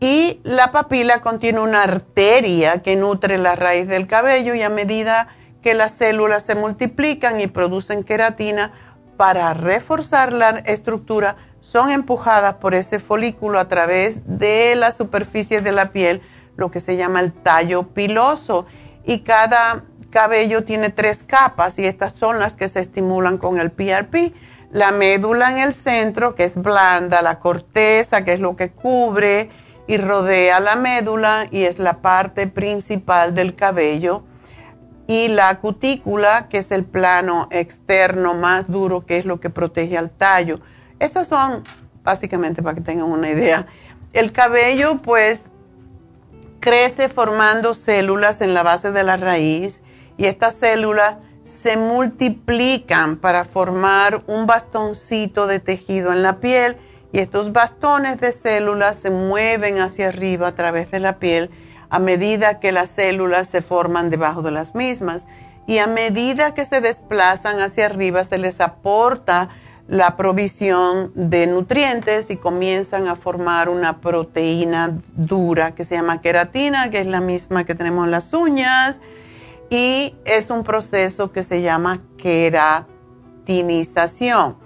Y 0.00 0.40
la 0.44 0.72
papila 0.72 1.20
contiene 1.20 1.60
una 1.60 1.82
arteria 1.82 2.82
que 2.82 2.96
nutre 2.96 3.36
la 3.36 3.54
raíz 3.54 3.86
del 3.86 4.06
cabello 4.06 4.54
y 4.54 4.62
a 4.62 4.70
medida 4.70 5.28
que 5.62 5.74
las 5.74 5.92
células 5.92 6.44
se 6.44 6.54
multiplican 6.54 7.40
y 7.40 7.48
producen 7.48 8.04
queratina 8.04 8.72
para 9.18 9.52
reforzar 9.52 10.32
la 10.32 10.50
estructura, 10.60 11.36
son 11.60 11.90
empujadas 11.90 12.54
por 12.54 12.74
ese 12.74 13.00
folículo 13.00 13.58
a 13.58 13.68
través 13.68 14.20
de 14.24 14.74
la 14.76 14.92
superficie 14.92 15.60
de 15.60 15.72
la 15.72 15.90
piel, 15.90 16.22
lo 16.56 16.70
que 16.70 16.80
se 16.80 16.96
llama 16.96 17.20
el 17.20 17.32
tallo 17.32 17.88
piloso. 17.88 18.64
Y 19.08 19.20
cada 19.20 19.84
cabello 20.10 20.64
tiene 20.64 20.90
tres 20.90 21.22
capas 21.22 21.78
y 21.78 21.86
estas 21.86 22.12
son 22.12 22.38
las 22.38 22.56
que 22.56 22.68
se 22.68 22.80
estimulan 22.80 23.38
con 23.38 23.58
el 23.58 23.70
PRP. 23.70 24.34
La 24.70 24.92
médula 24.92 25.50
en 25.50 25.56
el 25.56 25.72
centro, 25.72 26.34
que 26.34 26.44
es 26.44 26.56
blanda, 26.56 27.22
la 27.22 27.38
corteza, 27.38 28.22
que 28.22 28.34
es 28.34 28.40
lo 28.40 28.54
que 28.54 28.68
cubre 28.70 29.48
y 29.86 29.96
rodea 29.96 30.60
la 30.60 30.76
médula 30.76 31.48
y 31.50 31.62
es 31.62 31.78
la 31.78 32.02
parte 32.02 32.48
principal 32.48 33.34
del 33.34 33.54
cabello 33.54 34.24
y 35.06 35.28
la 35.28 35.58
cutícula, 35.58 36.48
que 36.50 36.58
es 36.58 36.70
el 36.70 36.84
plano 36.84 37.48
externo 37.50 38.34
más 38.34 38.70
duro, 38.70 39.00
que 39.00 39.16
es 39.16 39.24
lo 39.24 39.40
que 39.40 39.48
protege 39.48 39.96
al 39.96 40.10
tallo. 40.10 40.60
Esas 40.98 41.28
son 41.28 41.62
básicamente 42.04 42.62
para 42.62 42.74
que 42.74 42.82
tengan 42.82 43.06
una 43.06 43.30
idea. 43.30 43.64
El 44.12 44.32
cabello 44.32 45.00
pues 45.00 45.44
crece 46.60 47.08
formando 47.08 47.74
células 47.74 48.40
en 48.40 48.54
la 48.54 48.62
base 48.62 48.92
de 48.92 49.04
la 49.04 49.16
raíz 49.16 49.82
y 50.16 50.26
estas 50.26 50.54
células 50.54 51.16
se 51.44 51.76
multiplican 51.76 53.16
para 53.16 53.44
formar 53.44 54.22
un 54.26 54.46
bastoncito 54.46 55.46
de 55.46 55.60
tejido 55.60 56.12
en 56.12 56.22
la 56.22 56.40
piel 56.40 56.76
y 57.12 57.20
estos 57.20 57.52
bastones 57.52 58.20
de 58.20 58.32
células 58.32 58.96
se 58.96 59.10
mueven 59.10 59.78
hacia 59.78 60.08
arriba 60.08 60.48
a 60.48 60.54
través 60.54 60.90
de 60.90 61.00
la 61.00 61.18
piel 61.18 61.50
a 61.90 61.98
medida 61.98 62.60
que 62.60 62.72
las 62.72 62.90
células 62.90 63.48
se 63.48 63.62
forman 63.62 64.10
debajo 64.10 64.42
de 64.42 64.50
las 64.50 64.74
mismas 64.74 65.26
y 65.66 65.78
a 65.78 65.86
medida 65.86 66.54
que 66.54 66.64
se 66.64 66.80
desplazan 66.80 67.60
hacia 67.60 67.86
arriba 67.86 68.24
se 68.24 68.38
les 68.38 68.60
aporta 68.60 69.48
la 69.88 70.16
provisión 70.16 71.10
de 71.14 71.46
nutrientes 71.46 72.30
y 72.30 72.36
comienzan 72.36 73.08
a 73.08 73.16
formar 73.16 73.70
una 73.70 74.00
proteína 74.00 74.98
dura 75.16 75.74
que 75.74 75.86
se 75.86 75.94
llama 75.94 76.20
queratina, 76.20 76.90
que 76.90 77.00
es 77.00 77.06
la 77.06 77.22
misma 77.22 77.64
que 77.64 77.74
tenemos 77.74 78.04
en 78.04 78.10
las 78.10 78.34
uñas 78.34 79.00
y 79.70 80.14
es 80.26 80.50
un 80.50 80.62
proceso 80.62 81.32
que 81.32 81.42
se 81.42 81.62
llama 81.62 82.02
queratinización. 82.18 84.58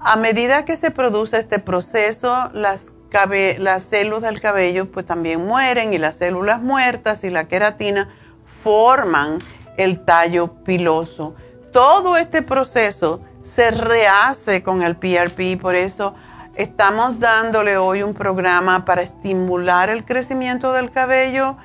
A 0.00 0.16
medida 0.16 0.64
que 0.64 0.74
se 0.74 0.90
produce 0.90 1.38
este 1.38 1.60
proceso, 1.60 2.50
las, 2.52 2.92
las 3.58 3.84
células 3.84 4.22
del 4.22 4.40
cabello 4.40 4.90
pues 4.90 5.06
también 5.06 5.46
mueren 5.46 5.94
y 5.94 5.98
las 5.98 6.16
células 6.16 6.60
muertas 6.60 7.22
y 7.22 7.30
la 7.30 7.46
queratina 7.46 8.08
forman 8.44 9.38
el 9.76 10.04
tallo 10.04 10.64
piloso. 10.64 11.36
Todo 11.72 12.16
este 12.16 12.42
proceso 12.42 13.20
se 13.54 13.70
rehace 13.70 14.62
con 14.62 14.82
el 14.82 14.96
PRP, 14.96 15.60
por 15.60 15.74
eso 15.74 16.14
estamos 16.54 17.18
dándole 17.18 17.76
hoy 17.76 18.02
un 18.02 18.14
programa 18.14 18.84
para 18.84 19.02
estimular 19.02 19.90
el 19.90 20.04
crecimiento 20.04 20.72
del 20.72 20.90
cabello 20.90 21.56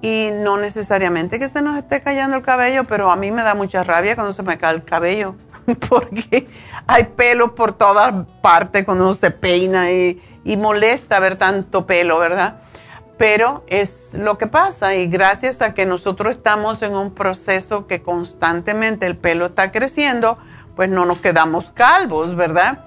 y 0.00 0.28
no 0.32 0.56
necesariamente 0.56 1.38
que 1.38 1.48
se 1.48 1.62
nos 1.62 1.76
esté 1.76 2.00
cayendo 2.00 2.36
el 2.36 2.42
cabello, 2.42 2.84
pero 2.84 3.10
a 3.10 3.16
mí 3.16 3.30
me 3.30 3.42
da 3.42 3.54
mucha 3.54 3.84
rabia 3.84 4.14
cuando 4.14 4.32
se 4.32 4.42
me 4.42 4.58
cae 4.58 4.74
el 4.74 4.84
cabello, 4.84 5.34
porque 5.88 6.48
hay 6.86 7.04
pelo 7.04 7.54
por 7.54 7.72
todas 7.72 8.26
partes 8.40 8.84
cuando 8.84 9.04
uno 9.04 9.14
se 9.14 9.30
peina 9.30 9.90
y, 9.90 10.22
y 10.44 10.56
molesta 10.56 11.18
ver 11.18 11.36
tanto 11.36 11.86
pelo, 11.86 12.18
¿verdad? 12.18 12.56
Pero 13.18 13.64
es 13.68 14.14
lo 14.14 14.38
que 14.38 14.46
pasa 14.46 14.94
y 14.94 15.06
gracias 15.06 15.60
a 15.62 15.74
que 15.74 15.86
nosotros 15.86 16.36
estamos 16.36 16.82
en 16.82 16.96
un 16.96 17.14
proceso 17.14 17.86
que 17.86 18.02
constantemente 18.02 19.06
el 19.06 19.16
pelo 19.16 19.46
está 19.46 19.70
creciendo, 19.70 20.38
pues 20.76 20.88
no 20.88 21.04
nos 21.04 21.18
quedamos 21.18 21.70
calvos, 21.72 22.34
¿verdad? 22.34 22.84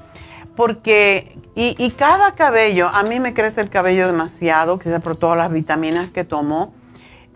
Porque, 0.56 1.38
y, 1.56 1.92
cada 1.92 2.36
cabello, 2.36 2.88
a 2.88 3.04
mí 3.04 3.20
me 3.20 3.34
crece 3.34 3.62
el 3.62 3.70
cabello 3.70 4.08
demasiado, 4.08 4.80
quizás 4.80 5.02
por 5.02 5.18
todas 5.18 5.38
las 5.38 5.52
vitaminas 5.52 6.10
que 6.10 6.24
tomo, 6.24 6.74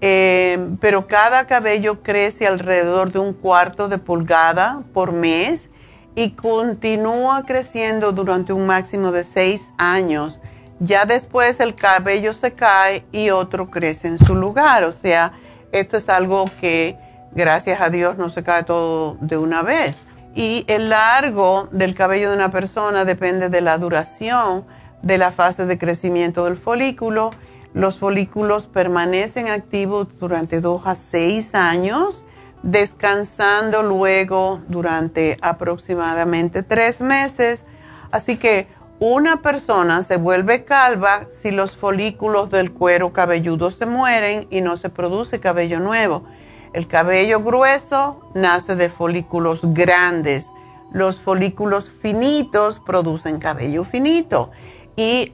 eh, 0.01 0.69
pero 0.79 1.07
cada 1.07 1.45
cabello 1.45 2.01
crece 2.01 2.47
alrededor 2.47 3.11
de 3.11 3.19
un 3.19 3.33
cuarto 3.33 3.89
de 3.89 3.97
pulgada 3.97 4.83
por 4.93 5.11
mes 5.11 5.69
y 6.15 6.31
continúa 6.31 7.43
creciendo 7.43 8.11
durante 8.13 8.53
un 8.53 8.65
máximo 8.65 9.11
de 9.11 9.23
seis 9.23 9.61
años. 9.77 10.39
Ya 10.79 11.05
después 11.05 11.59
el 11.59 11.75
cabello 11.75 12.31
se 12.33 12.53
cae 12.53 13.05
y 13.11 13.31
otro 13.31 13.69
crece 13.69 14.07
en 14.07 14.17
su 14.17 14.35
lugar. 14.35 14.85
O 14.85 14.91
sea, 14.91 15.33
esto 15.71 15.97
es 15.97 16.07
algo 16.07 16.45
que 16.61 16.97
gracias 17.31 17.81
a 17.81 17.89
Dios 17.89 18.17
no 18.17 18.29
se 18.29 18.43
cae 18.43 18.63
todo 18.63 19.17
de 19.19 19.37
una 19.37 19.61
vez. 19.61 19.97
Y 20.39 20.63
el 20.67 20.87
largo 20.87 21.67
del 21.73 21.93
cabello 21.93 22.29
de 22.29 22.37
una 22.37 22.49
persona 22.49 23.03
depende 23.03 23.49
de 23.49 23.59
la 23.59 23.77
duración 23.77 24.63
de 25.01 25.17
la 25.17 25.33
fase 25.33 25.65
de 25.65 25.77
crecimiento 25.77 26.45
del 26.45 26.55
folículo. 26.55 27.31
Los 27.73 27.99
folículos 27.99 28.65
permanecen 28.65 29.49
activos 29.49 30.07
durante 30.17 30.61
dos 30.61 30.83
a 30.85 30.95
seis 30.95 31.53
años, 31.55 32.23
descansando 32.63 33.83
luego 33.83 34.61
durante 34.69 35.37
aproximadamente 35.41 36.63
tres 36.63 37.01
meses. 37.01 37.65
Así 38.09 38.37
que 38.37 38.69
una 39.01 39.41
persona 39.41 40.03
se 40.03 40.15
vuelve 40.15 40.63
calva 40.63 41.25
si 41.41 41.51
los 41.51 41.75
folículos 41.75 42.49
del 42.49 42.71
cuero 42.71 43.11
cabelludo 43.11 43.71
se 43.71 43.85
mueren 43.85 44.47
y 44.49 44.61
no 44.61 44.77
se 44.77 44.87
produce 44.89 45.41
cabello 45.41 45.81
nuevo. 45.81 46.23
El 46.71 46.87
cabello 46.87 47.41
grueso 47.41 48.21
nace 48.35 48.75
de 48.75 48.89
folículos 48.89 49.61
grandes. 49.73 50.51
Los 50.91 51.19
folículos 51.19 51.89
finitos 51.89 52.79
producen 52.79 53.39
cabello 53.39 53.83
finito. 53.83 54.51
Y 54.95 55.31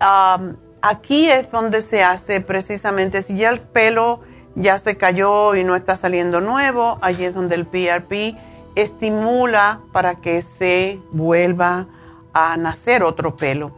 aquí 0.81 1.29
es 1.29 1.51
donde 1.51 1.81
se 1.81 2.03
hace 2.03 2.39
precisamente, 2.39 3.21
si 3.21 3.37
ya 3.37 3.49
el 3.49 3.59
pelo 3.59 4.21
ya 4.55 4.77
se 4.77 4.95
cayó 4.95 5.55
y 5.55 5.65
no 5.65 5.75
está 5.75 5.97
saliendo 5.97 6.39
nuevo, 6.39 6.97
allí 7.01 7.25
es 7.25 7.35
donde 7.35 7.55
el 7.55 7.65
PRP 7.65 8.37
estimula 8.75 9.81
para 9.91 10.15
que 10.15 10.41
se 10.41 10.99
vuelva 11.11 11.87
a 12.33 12.55
nacer 12.55 13.03
otro 13.03 13.35
pelo. 13.35 13.71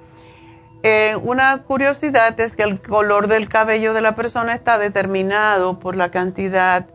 Eh, 0.84 1.16
una 1.24 1.64
curiosidad 1.64 2.40
es 2.40 2.56
que 2.56 2.64
el 2.64 2.80
color 2.82 3.28
del 3.28 3.50
cabello 3.50 3.94
de 3.94 4.02
la 4.02 4.16
persona 4.16 4.54
está 4.54 4.78
determinado 4.78 5.80
por 5.80 5.96
la 5.96 6.12
cantidad 6.12 6.88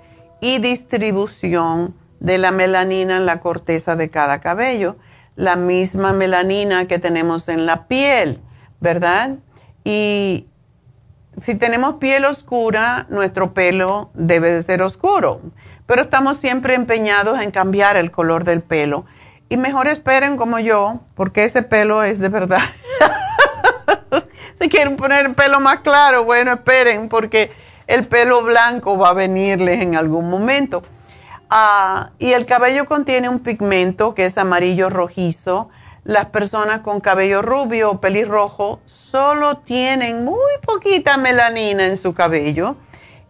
y 0.43 0.59
distribución 0.59 1.95
de 2.19 2.37
la 2.37 2.51
melanina 2.51 3.17
en 3.17 3.27
la 3.27 3.39
corteza 3.39 3.95
de 3.95 4.11
cada 4.11 4.41
cabello, 4.41 4.97
la 5.37 5.55
misma 5.55 6.13
melanina 6.13 6.89
que 6.89 6.99
tenemos 6.99 7.49
en 7.49 7.65
la 7.65 7.87
piel, 7.87 8.41
¿verdad? 8.81 9.37
Y 9.85 10.49
si 11.41 11.55
tenemos 11.55 11.95
piel 11.95 12.25
oscura, 12.25 13.07
nuestro 13.09 13.55
pelo 13.55 14.11
debe 14.15 14.51
de 14.51 14.63
ser 14.63 14.83
oscuro, 14.83 15.41
pero 15.87 16.03
estamos 16.03 16.39
siempre 16.39 16.75
empeñados 16.75 17.41
en 17.41 17.53
cambiar 17.53 17.97
el 17.97 18.11
color 18.11 18.43
del 18.43 18.63
pelo. 18.63 19.07
Y 19.49 19.57
mejor 19.57 19.87
esperen 19.87 20.37
como 20.37 20.59
yo, 20.59 21.03
porque 21.15 21.45
ese 21.45 21.63
pelo 21.63 22.03
es 22.03 22.19
de 22.19 22.29
verdad. 22.29 22.63
si 24.61 24.69
quieren 24.69 24.97
poner 24.97 25.25
el 25.25 25.35
pelo 25.37 25.61
más 25.61 25.81
claro, 25.83 26.25
bueno, 26.25 26.55
esperen, 26.55 27.09
porque 27.09 27.53
el 27.87 28.07
pelo 28.07 28.43
blanco 28.43 28.99
va 28.99 29.11
a 29.11 29.15
venirles 29.15 29.81
en 29.83 29.97
algún 29.97 30.31
momento. 30.31 30.83
Ah, 31.51 32.11
y 32.19 32.33
el 32.33 32.47
cabello 32.47 32.87
contiene 32.87 33.29
un 33.29 33.41
pigmento 33.41 34.15
que 34.15 34.27
es 34.27 34.39
amarillo 34.39 34.89
rojizo. 34.89 35.69
Las 36.05 36.27
personas 36.27 36.81
con 36.81 37.01
cabello 37.01 37.43
rubio 37.43 37.91
o 37.91 38.01
pelirrojo 38.01 38.81
solo 38.87 39.59
tienen 39.59 40.25
muy 40.25 40.53
poquita 40.65 41.17
melanina 41.17 41.87
en 41.87 41.97
su 41.97 42.15
cabello 42.15 42.77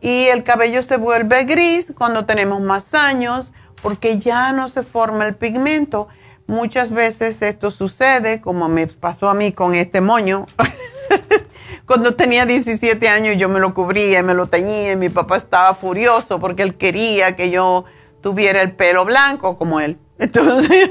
y 0.02 0.26
el 0.26 0.42
cabello 0.42 0.82
se 0.82 0.96
vuelve 0.96 1.44
gris 1.44 1.92
cuando 1.96 2.26
tenemos 2.26 2.60
más 2.60 2.92
años 2.92 3.52
porque 3.82 4.18
ya 4.18 4.52
no 4.52 4.68
se 4.68 4.82
forma 4.82 5.26
el 5.26 5.36
pigmento. 5.36 6.08
Muchas 6.46 6.92
veces 6.92 7.40
esto 7.40 7.70
sucede, 7.70 8.40
como 8.40 8.68
me 8.68 8.88
pasó 8.88 9.30
a 9.30 9.34
mí 9.34 9.52
con 9.52 9.74
este 9.74 10.00
moño. 10.00 10.46
Cuando 11.86 12.14
tenía 12.14 12.46
17 12.46 13.08
años 13.08 13.36
yo 13.38 13.48
me 13.48 13.60
lo 13.60 13.74
cubría 13.74 14.20
y 14.20 14.22
me 14.22 14.34
lo 14.34 14.46
teñía 14.46 14.92
y 14.92 14.96
mi 14.96 15.08
papá 15.08 15.36
estaba 15.36 15.74
furioso 15.74 16.38
porque 16.40 16.62
él 16.62 16.76
quería 16.76 17.34
que 17.36 17.50
yo 17.50 17.84
tuviera 18.20 18.62
el 18.62 18.72
pelo 18.72 19.04
blanco 19.04 19.58
como 19.58 19.80
él. 19.80 19.98
Entonces 20.18 20.90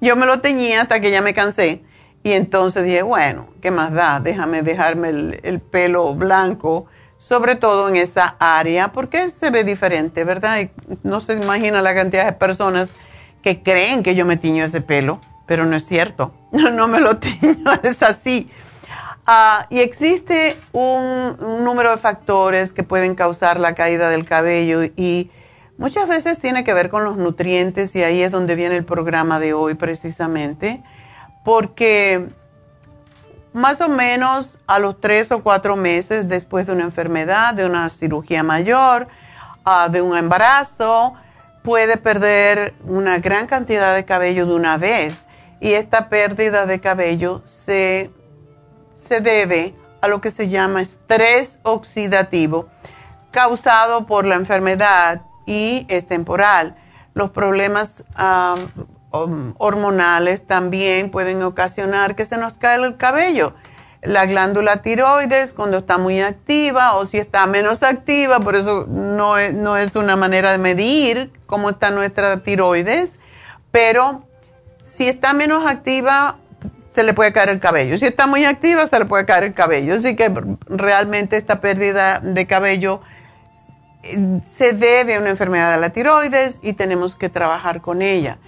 yo 0.00 0.16
me 0.16 0.26
lo 0.26 0.40
teñía 0.40 0.82
hasta 0.82 1.00
que 1.00 1.10
ya 1.10 1.20
me 1.20 1.34
cansé. 1.34 1.82
Y 2.22 2.32
entonces 2.32 2.84
dije, 2.84 3.02
bueno, 3.02 3.48
¿qué 3.60 3.70
más 3.70 3.92
da? 3.92 4.18
Déjame 4.18 4.62
dejarme 4.62 5.10
el, 5.10 5.60
pelo 5.60 6.14
blanco, 6.14 6.86
sobre 7.18 7.54
todo 7.54 7.86
en 7.90 7.96
esa 7.96 8.36
área, 8.38 8.92
porque 8.92 9.28
se 9.28 9.50
ve 9.50 9.62
diferente, 9.62 10.24
¿verdad? 10.24 10.70
No 11.02 11.20
se 11.20 11.34
imagina 11.34 11.82
la 11.82 11.94
cantidad 11.94 12.24
de 12.24 12.32
personas 12.32 12.88
que 13.42 13.62
creen 13.62 14.02
que 14.02 14.14
yo 14.14 14.24
me 14.24 14.38
tiño 14.38 14.64
ese 14.64 14.80
pelo, 14.80 15.20
pero 15.46 15.66
no 15.66 15.76
es 15.76 15.86
cierto. 15.86 16.32
No, 16.54 16.70
no 16.70 16.88
me 16.88 17.00
lo 17.00 17.16
tiño, 17.18 17.56
es 17.82 18.02
así. 18.02 18.48
Ah, 19.26 19.66
y 19.70 19.80
existe 19.80 20.56
un, 20.72 21.36
número 21.64 21.90
de 21.90 21.96
factores 21.96 22.74
que 22.74 22.82
pueden 22.82 23.14
causar 23.14 23.58
la 23.58 23.74
caída 23.74 24.10
del 24.10 24.26
cabello 24.26 24.84
y 24.84 25.30
muchas 25.78 26.06
veces 26.08 26.38
tiene 26.38 26.62
que 26.62 26.74
ver 26.74 26.90
con 26.90 27.04
los 27.04 27.16
nutrientes 27.16 27.96
y 27.96 28.02
ahí 28.02 28.20
es 28.20 28.30
donde 28.30 28.54
viene 28.54 28.76
el 28.76 28.84
programa 28.84 29.40
de 29.40 29.54
hoy 29.54 29.74
precisamente, 29.76 30.82
porque 31.42 32.28
más 33.54 33.80
o 33.80 33.88
menos 33.88 34.58
a 34.66 34.78
los 34.78 35.00
tres 35.00 35.32
o 35.32 35.42
cuatro 35.42 35.74
meses 35.76 36.28
después 36.28 36.66
de 36.66 36.74
una 36.74 36.84
enfermedad, 36.84 37.54
de 37.54 37.64
una 37.64 37.88
cirugía 37.88 38.42
mayor, 38.42 39.08
ah, 39.64 39.88
de 39.90 40.02
un 40.02 40.18
embarazo, 40.18 41.14
puede 41.62 41.96
perder 41.96 42.74
una 42.84 43.20
gran 43.20 43.46
cantidad 43.46 43.94
de 43.94 44.04
cabello 44.04 44.44
de 44.44 44.54
una 44.54 44.76
vez 44.76 45.24
y 45.60 45.72
esta 45.72 46.10
pérdida 46.10 46.66
de 46.66 46.78
cabello 46.78 47.40
se 47.46 48.10
se 49.06 49.20
debe 49.20 49.74
a 50.00 50.08
lo 50.08 50.20
que 50.20 50.30
se 50.30 50.48
llama 50.48 50.82
estrés 50.82 51.60
oxidativo 51.62 52.68
causado 53.30 54.06
por 54.06 54.24
la 54.24 54.36
enfermedad 54.36 55.22
y 55.46 55.86
es 55.88 56.06
temporal. 56.06 56.76
Los 57.14 57.30
problemas 57.30 58.04
hormonales 59.58 60.46
también 60.46 61.10
pueden 61.10 61.42
ocasionar 61.42 62.16
que 62.16 62.24
se 62.24 62.36
nos 62.36 62.54
caiga 62.54 62.86
el 62.86 62.96
cabello. 62.96 63.54
La 64.02 64.26
glándula 64.26 64.82
tiroides 64.82 65.54
cuando 65.54 65.78
está 65.78 65.98
muy 65.98 66.20
activa 66.20 66.94
o 66.94 67.06
si 67.06 67.18
está 67.18 67.46
menos 67.46 67.82
activa, 67.82 68.38
por 68.40 68.54
eso 68.54 68.86
no 68.86 69.38
es, 69.38 69.54
no 69.54 69.76
es 69.78 69.96
una 69.96 70.14
manera 70.14 70.52
de 70.52 70.58
medir 70.58 71.32
cómo 71.46 71.70
está 71.70 71.90
nuestra 71.90 72.42
tiroides, 72.42 73.14
pero 73.70 74.24
si 74.84 75.08
está 75.08 75.32
menos 75.32 75.66
activa 75.66 76.36
se 76.94 77.02
le 77.02 77.12
puede 77.12 77.32
caer 77.32 77.48
el 77.48 77.60
cabello. 77.60 77.98
Si 77.98 78.06
está 78.06 78.26
muy 78.26 78.44
activa, 78.44 78.86
se 78.86 78.98
le 78.98 79.04
puede 79.04 79.26
caer 79.26 79.44
el 79.44 79.54
cabello. 79.54 79.94
Así 79.94 80.14
que 80.14 80.32
realmente 80.68 81.36
esta 81.36 81.60
pérdida 81.60 82.20
de 82.20 82.46
cabello 82.46 83.00
eh, 84.02 84.40
se 84.56 84.72
debe 84.72 85.16
a 85.16 85.20
una 85.20 85.30
enfermedad 85.30 85.74
de 85.74 85.80
la 85.80 85.90
tiroides 85.90 86.60
y 86.62 86.74
tenemos 86.74 87.16
que 87.16 87.28
trabajar 87.28 87.80
con 87.80 88.00
ella. 88.00 88.38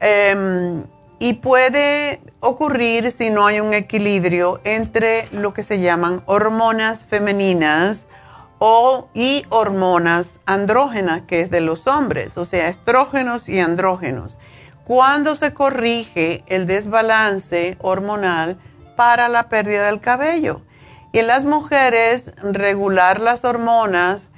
Em, 0.00 0.82
y 1.20 1.34
puede 1.34 2.20
ocurrir 2.40 3.12
si 3.12 3.30
no 3.30 3.46
hay 3.46 3.60
un 3.60 3.72
equilibrio 3.72 4.60
entre 4.64 5.28
lo 5.30 5.54
que 5.54 5.62
se 5.62 5.80
llaman 5.80 6.22
hormonas 6.26 7.06
femeninas 7.06 8.06
o, 8.58 9.08
y 9.14 9.44
hormonas 9.50 10.40
andrógenas, 10.46 11.22
que 11.22 11.40
es 11.42 11.50
de 11.50 11.60
los 11.60 11.86
hombres, 11.86 12.36
o 12.36 12.44
sea, 12.44 12.68
estrógenos 12.68 13.48
y 13.48 13.60
andrógenos. 13.60 14.38
Cuando 14.84 15.34
se 15.34 15.54
corrige 15.54 16.44
el 16.46 16.66
desbalance 16.66 17.76
hormonal 17.80 18.58
para 18.96 19.28
la 19.28 19.48
pérdida 19.48 19.86
del 19.86 20.00
cabello. 20.00 20.60
Y 21.12 21.20
en 21.20 21.26
las 21.26 21.44
mujeres, 21.44 22.32
regular 22.42 23.20
las 23.20 23.44
hormonas 23.44 24.30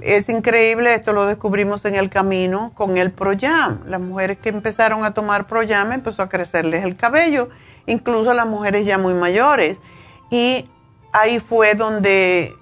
es 0.00 0.28
increíble, 0.28 0.92
esto 0.92 1.12
lo 1.12 1.24
descubrimos 1.24 1.84
en 1.86 1.94
el 1.94 2.10
camino 2.10 2.72
con 2.74 2.98
el 2.98 3.10
Proyam. 3.12 3.80
Las 3.86 4.00
mujeres 4.00 4.38
que 4.38 4.50
empezaron 4.50 5.04
a 5.04 5.14
tomar 5.14 5.46
Proyam 5.46 5.92
empezó 5.92 6.22
a 6.22 6.28
crecerles 6.28 6.84
el 6.84 6.96
cabello, 6.96 7.48
incluso 7.86 8.34
las 8.34 8.46
mujeres 8.46 8.86
ya 8.86 8.98
muy 8.98 9.14
mayores. 9.14 9.78
Y 10.30 10.68
ahí 11.12 11.40
fue 11.40 11.74
donde 11.74 12.54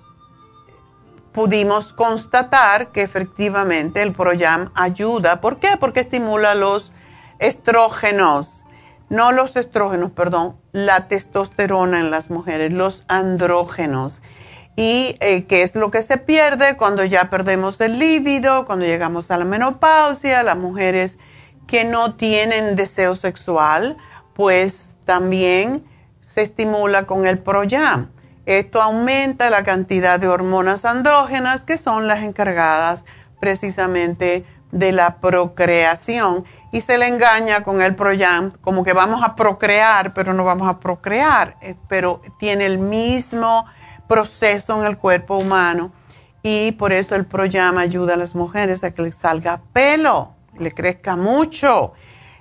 pudimos 1.33 1.93
constatar 1.93 2.93
que 2.93 3.03
efectivamente 3.03 4.01
el 4.03 4.13
Proyam 4.13 4.71
ayuda. 4.75 5.41
¿Por 5.41 5.59
qué? 5.59 5.77
Porque 5.81 6.01
estimula 6.01 6.55
los 6.55 6.93
estrógenos, 7.39 8.65
no 9.09 9.33
los 9.33 9.57
estrógenos, 9.57 10.11
perdón, 10.11 10.57
la 10.73 11.09
testosterona 11.09 12.01
en 12.01 12.11
las 12.11 12.31
mujeres, 12.31 12.73
los 12.73 13.05
andrógenos. 13.09 14.23
Y 14.77 15.17
eh, 15.21 15.45
qué 15.45 15.63
es 15.63 15.77
lo 15.77 15.91
que 15.91 16.03
se 16.03 16.17
pierde 16.17 16.77
cuando 16.77 17.05
ya 17.05 17.31
perdemos 17.31 17.81
el 17.81 17.99
líbido, 17.99 18.67
cuando 18.67 18.85
llegamos 18.85 19.31
a 19.31 19.37
la 19.37 19.45
menopausia, 19.45 20.43
las 20.43 20.57
mujeres 20.57 21.19
que 21.67 21.85
no 21.85 22.15
tienen 22.15 22.77
deseo 22.77 23.15
sexual, 23.15 23.97
pues 24.35 24.95
también 25.05 25.85
se 26.23 26.43
estimula 26.43 27.07
con 27.07 27.27
el 27.27 27.39
Proyam. 27.39 28.11
Esto 28.47 28.83
aumenta 28.83 29.49
la 29.49 29.63
cantidad 29.63 30.19
de 30.19 30.29
hormonas 30.29 30.85
andrógenas 30.85 31.65
que 31.65 31.79
son 31.79 32.09
las 32.09 32.25
encargadas 32.25 33.05
precisamente 33.41 34.45
de 34.73 34.93
la 34.93 35.17
procreación 35.21 36.45
y 36.75 36.81
se 36.81 36.99
le 36.99 37.07
engaña 37.07 37.63
con 37.63 37.81
el 37.81 37.95
Proyam 37.95 38.51
como 38.61 38.83
que 38.83 38.93
vamos 38.93 39.23
a 39.23 39.37
procrear, 39.37 40.13
pero 40.13 40.35
no 40.35 40.43
vamos 40.43 40.69
a 40.69 40.81
procrear, 40.81 41.57
eh, 41.61 41.77
pero 41.89 42.21
tiene 42.37 42.67
el 42.67 42.79
mismo 42.79 43.65
proceso 44.09 44.81
en 44.81 44.89
el 44.89 44.99
cuerpo 44.99 45.37
humano 45.37 45.93
y 46.43 46.73
por 46.73 46.93
eso 46.93 47.15
el 47.15 47.27
Proyam 47.27 47.79
ayuda 47.79 48.15
a 48.15 48.17
las 48.17 48.35
mujeres 48.35 48.83
a 48.83 48.91
que 48.91 49.03
les 49.03 49.15
salga 49.15 49.61
pelo, 49.73 50.35
le 50.59 50.73
crezca 50.73 51.15
mucho. 51.15 51.93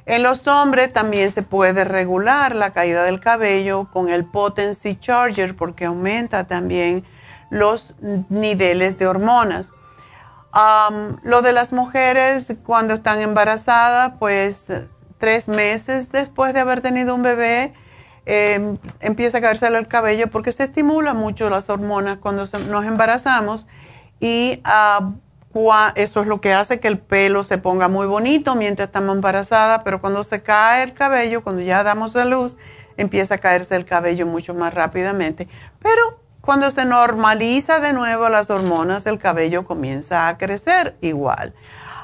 En 0.07 0.23
los 0.23 0.47
hombres 0.47 0.91
también 0.91 1.29
se 1.29 1.43
puede 1.43 1.83
regular 1.83 2.55
la 2.55 2.73
caída 2.73 3.03
del 3.03 3.19
cabello 3.19 3.87
con 3.93 4.09
el 4.09 4.25
Potency 4.25 4.95
Charger 4.95 5.55
porque 5.55 5.85
aumenta 5.85 6.47
también 6.47 7.05
los 7.51 7.93
niveles 8.29 8.97
de 8.97 9.05
hormonas 9.05 9.71
lo 11.23 11.41
de 11.41 11.53
las 11.53 11.71
mujeres 11.71 12.55
cuando 12.63 12.95
están 12.95 13.19
embarazadas, 13.21 14.13
pues 14.19 14.65
tres 15.17 15.47
meses 15.47 16.11
después 16.11 16.53
de 16.53 16.59
haber 16.59 16.81
tenido 16.81 17.15
un 17.15 17.23
bebé, 17.23 17.73
em, 18.25 18.77
empieza 18.99 19.39
a 19.39 19.41
caerse 19.41 19.67
el 19.67 19.87
cabello 19.87 20.27
porque 20.27 20.51
se 20.51 20.63
estimula 20.63 21.13
mucho 21.13 21.49
las 21.49 21.69
hormonas 21.69 22.19
cuando 22.19 22.45
nos 22.69 22.85
embarazamos 22.85 23.67
y 24.19 24.61
eso 25.95 26.21
es 26.21 26.27
lo 26.27 26.41
que 26.41 26.53
hace 26.53 26.79
que 26.79 26.87
el 26.87 26.99
pelo 26.99 27.43
se 27.43 27.57
ponga 27.57 27.87
muy 27.87 28.07
bonito 28.07 28.55
mientras 28.55 28.87
estamos 28.89 29.15
embarazadas, 29.15 29.81
pero 29.83 30.01
cuando 30.01 30.23
se 30.23 30.41
cae 30.41 30.83
el 30.83 30.93
cabello, 30.93 31.43
cuando 31.43 31.61
ya 31.61 31.83
damos 31.83 32.15
la 32.15 32.25
luz, 32.25 32.57
empieza 32.97 33.35
a 33.35 33.37
caerse 33.37 33.75
el 33.75 33.85
cabello 33.85 34.25
mucho 34.25 34.53
más 34.53 34.73
rápidamente. 34.73 35.47
Pero 35.79 36.22
cuando 36.43 36.69
se 36.71 36.83
normaliza 36.83 37.79
de 37.79 37.93
nuevo 37.93 38.27
las 38.27 38.49
hormonas, 38.49 39.05
el 39.05 39.17
cabello 39.17 39.63
comienza 39.63 40.27
a 40.27 40.37
crecer 40.37 40.97
igual. 40.99 41.53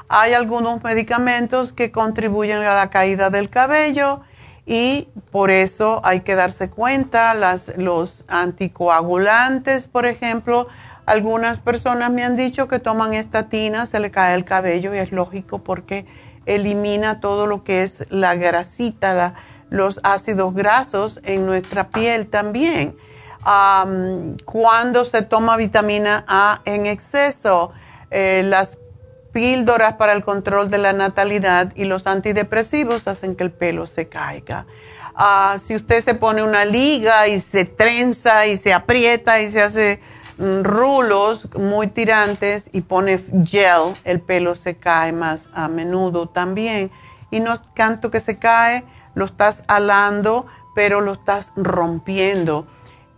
Hay 0.08 0.32
algunos 0.32 0.82
medicamentos 0.82 1.74
que 1.74 1.92
contribuyen 1.92 2.62
a 2.62 2.74
la 2.74 2.88
caída 2.88 3.28
del 3.28 3.50
cabello 3.50 4.22
y 4.64 5.08
por 5.30 5.50
eso 5.50 6.00
hay 6.04 6.20
que 6.20 6.36
darse 6.36 6.70
cuenta, 6.70 7.34
los 7.76 8.24
anticoagulantes, 8.28 9.88
por 9.88 10.06
ejemplo, 10.06 10.68
algunas 11.04 11.60
personas 11.60 12.10
me 12.10 12.24
han 12.24 12.34
dicho 12.34 12.66
que 12.66 12.78
toman 12.78 13.12
estatina, 13.12 13.84
se 13.84 14.00
le 14.00 14.10
cae 14.10 14.34
el 14.34 14.46
cabello 14.46 14.94
y 14.94 14.98
es 15.00 15.12
lógico 15.12 15.58
porque 15.58 16.06
elimina 16.46 17.20
todo 17.20 17.46
lo 17.46 17.62
que 17.62 17.82
es 17.82 18.06
la 18.08 18.36
grasita, 18.36 19.34
los 19.68 20.00
ácidos 20.02 20.54
grasos 20.54 21.20
en 21.24 21.44
nuestra 21.44 21.90
piel 21.90 22.26
también 22.26 22.96
cuando 23.42 25.04
se 25.04 25.22
toma 25.22 25.56
vitamina 25.56 26.24
A 26.28 26.60
en 26.64 26.86
exceso, 26.86 27.72
eh, 28.10 28.42
las 28.44 28.76
píldoras 29.32 29.94
para 29.94 30.12
el 30.12 30.24
control 30.24 30.70
de 30.70 30.78
la 30.78 30.92
natalidad 30.92 31.72
y 31.76 31.84
los 31.84 32.06
antidepresivos 32.06 33.06
hacen 33.06 33.36
que 33.36 33.44
el 33.44 33.52
pelo 33.52 33.86
se 33.86 34.08
caiga. 34.08 34.66
Ah, 35.14 35.56
si 35.64 35.76
usted 35.76 36.02
se 36.02 36.14
pone 36.14 36.42
una 36.42 36.64
liga 36.64 37.28
y 37.28 37.40
se 37.40 37.64
trenza 37.64 38.46
y 38.46 38.56
se 38.56 38.72
aprieta 38.72 39.40
y 39.40 39.50
se 39.50 39.62
hace 39.62 40.00
mm, 40.38 40.62
rulos 40.62 41.48
muy 41.54 41.88
tirantes 41.88 42.68
y 42.72 42.82
pone 42.82 43.22
gel, 43.44 43.94
el 44.04 44.20
pelo 44.20 44.54
se 44.54 44.76
cae 44.76 45.12
más 45.12 45.48
a 45.52 45.68
menudo 45.68 46.28
también. 46.28 46.90
Y 47.30 47.40
no 47.40 47.54
es 47.54 47.60
tanto 47.74 48.10
que 48.10 48.20
se 48.20 48.38
cae, 48.38 48.84
lo 49.14 49.24
estás 49.24 49.62
alando, 49.68 50.46
pero 50.74 51.00
lo 51.00 51.12
estás 51.12 51.52
rompiendo 51.54 52.66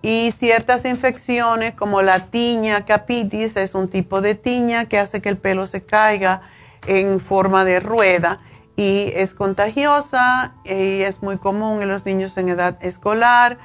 y 0.03 0.32
ciertas 0.32 0.84
infecciones 0.84 1.74
como 1.74 2.03
la 2.03 2.26
tiña 2.26 2.84
capitis 2.84 3.57
es 3.57 3.74
un 3.74 3.88
tipo 3.88 4.20
de 4.20 4.34
tiña 4.34 4.86
que 4.86 4.98
hace 4.98 5.22
que 5.22 5.28
el 5.28 5.38
pelo 5.38 5.66
se 5.68 5.84
caiga 5.84 6.42
en 6.86 7.20
forma 7.20 7.64
de 7.64 7.78
rueda 7.78 8.40
y 8.76 9.12
es 9.14 9.32
contagiosa 9.32 10.55
y 10.64 11.03
es 11.03 11.22
muy 11.22 11.38
común 11.38 11.82
en 11.82 11.88
los 11.88 12.05
niños 12.05 12.36
en 12.36 12.48
edad 12.48 12.76
escolar. 12.80 13.59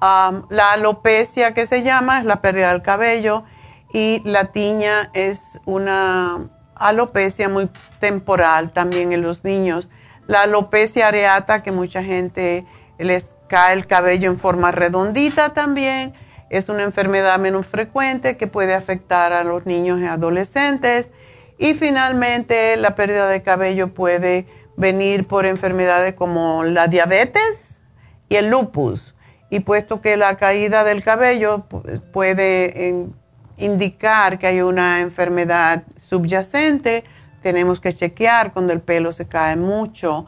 la 0.00 0.72
alopecia 0.72 1.54
que 1.54 1.66
se 1.66 1.82
llama 1.82 2.20
es 2.20 2.26
la 2.26 2.42
pérdida 2.42 2.70
del 2.72 2.82
cabello 2.82 3.44
y 3.92 4.20
la 4.24 4.52
tiña 4.52 5.10
es 5.14 5.58
una 5.64 6.50
alopecia 6.74 7.48
muy 7.48 7.70
temporal 7.98 8.72
también 8.72 9.12
en 9.14 9.22
los 9.22 9.42
niños. 9.42 9.88
La 10.26 10.42
alopecia 10.42 11.08
areata 11.08 11.62
que 11.62 11.72
mucha 11.72 12.04
gente 12.04 12.66
les 12.98 13.26
cae 13.48 13.74
el 13.74 13.86
cabello 13.86 14.30
en 14.30 14.38
forma 14.38 14.70
redondita 14.70 15.54
también. 15.54 16.14
Es 16.50 16.68
una 16.68 16.84
enfermedad 16.84 17.38
menos 17.38 17.66
frecuente 17.66 18.36
que 18.36 18.46
puede 18.46 18.74
afectar 18.74 19.32
a 19.32 19.44
los 19.44 19.66
niños 19.66 20.00
y 20.00 20.06
adolescentes. 20.06 21.10
Y 21.58 21.74
finalmente, 21.74 22.76
la 22.76 22.94
pérdida 22.94 23.28
de 23.28 23.42
cabello 23.42 23.88
puede 23.88 24.46
venir 24.76 25.26
por 25.26 25.44
enfermedades 25.44 26.14
como 26.14 26.62
la 26.64 26.86
diabetes 26.86 27.80
y 28.28 28.36
el 28.36 28.48
lupus. 28.48 29.14
Y 29.50 29.60
puesto 29.60 30.00
que 30.00 30.16
la 30.16 30.36
caída 30.36 30.84
del 30.84 31.02
cabello 31.02 31.64
puede 32.12 33.08
indicar 33.56 34.38
que 34.38 34.46
hay 34.46 34.60
una 34.60 35.00
enfermedad 35.00 35.82
subyacente, 35.98 37.04
tenemos 37.42 37.80
que 37.80 37.92
chequear 37.92 38.52
cuando 38.52 38.72
el 38.72 38.80
pelo 38.80 39.12
se 39.12 39.26
cae 39.26 39.56
mucho 39.56 40.26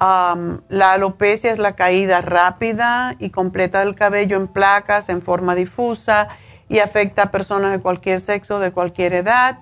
la 0.00 0.92
alopecia 0.92 1.50
es 1.50 1.58
la 1.58 1.72
caída 1.72 2.20
rápida 2.20 3.16
y 3.18 3.30
completa 3.30 3.80
del 3.80 3.96
cabello 3.96 4.36
en 4.36 4.46
placas 4.46 5.08
en 5.08 5.22
forma 5.22 5.54
difusa 5.54 6.28
y 6.68 6.78
afecta 6.78 7.24
a 7.24 7.30
personas 7.30 7.72
de 7.72 7.80
cualquier 7.80 8.20
sexo, 8.20 8.60
de 8.60 8.72
cualquier 8.72 9.12
edad. 9.14 9.58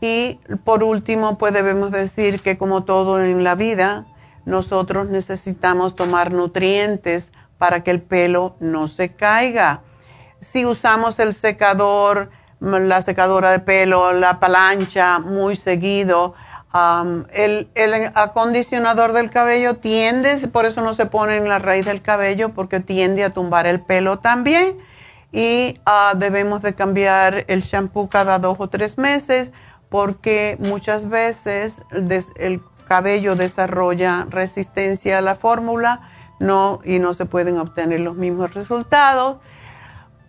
Y 0.00 0.40
por 0.64 0.82
último, 0.82 1.38
pues 1.38 1.54
debemos 1.54 1.90
decir 1.90 2.40
que 2.42 2.58
como 2.58 2.84
todo 2.84 3.22
en 3.22 3.42
la 3.44 3.54
vida, 3.54 4.06
nosotros 4.44 5.08
necesitamos 5.08 5.96
tomar 5.96 6.32
nutrientes 6.32 7.30
para 7.58 7.82
que 7.82 7.90
el 7.90 8.00
pelo 8.00 8.56
no 8.60 8.88
se 8.88 9.12
caiga. 9.14 9.82
Si 10.40 10.64
usamos 10.64 11.18
el 11.18 11.34
secador, 11.34 12.30
la 12.60 13.02
secadora 13.02 13.50
de 13.50 13.58
pelo, 13.60 14.12
la 14.12 14.38
palancha 14.38 15.18
muy 15.18 15.56
seguido, 15.56 16.34
el, 17.32 17.68
acondicionador 18.14 19.12
del 19.12 19.30
cabello 19.30 19.76
tiende, 19.76 20.36
por 20.48 20.66
eso 20.66 20.82
no 20.82 20.94
se 20.94 21.06
pone 21.06 21.36
en 21.36 21.48
la 21.48 21.58
raíz 21.58 21.86
del 21.86 22.02
cabello, 22.02 22.50
porque 22.50 22.80
tiende 22.80 23.24
a 23.24 23.30
tumbar 23.30 23.66
el 23.66 23.80
pelo 23.80 24.18
también. 24.18 24.78
Y 25.32 25.78
ah, 25.84 26.14
debemos 26.16 26.62
de 26.62 26.74
cambiar 26.74 27.44
el 27.48 27.62
shampoo 27.62 28.08
cada 28.08 28.38
dos 28.38 28.56
o 28.60 28.68
tres 28.68 28.96
meses, 28.98 29.52
porque 29.88 30.56
muchas 30.60 31.08
veces 31.08 31.82
el, 31.90 32.62
cabello 32.86 33.36
desarrolla 33.36 34.26
resistencia 34.30 35.18
a 35.18 35.20
la 35.20 35.34
fórmula 35.34 36.08
no, 36.40 36.80
y 36.84 36.98
no 36.98 37.12
se 37.12 37.26
pueden 37.26 37.58
obtener 37.58 38.00
los 38.00 38.16
mismos 38.16 38.54
resultados. 38.54 39.36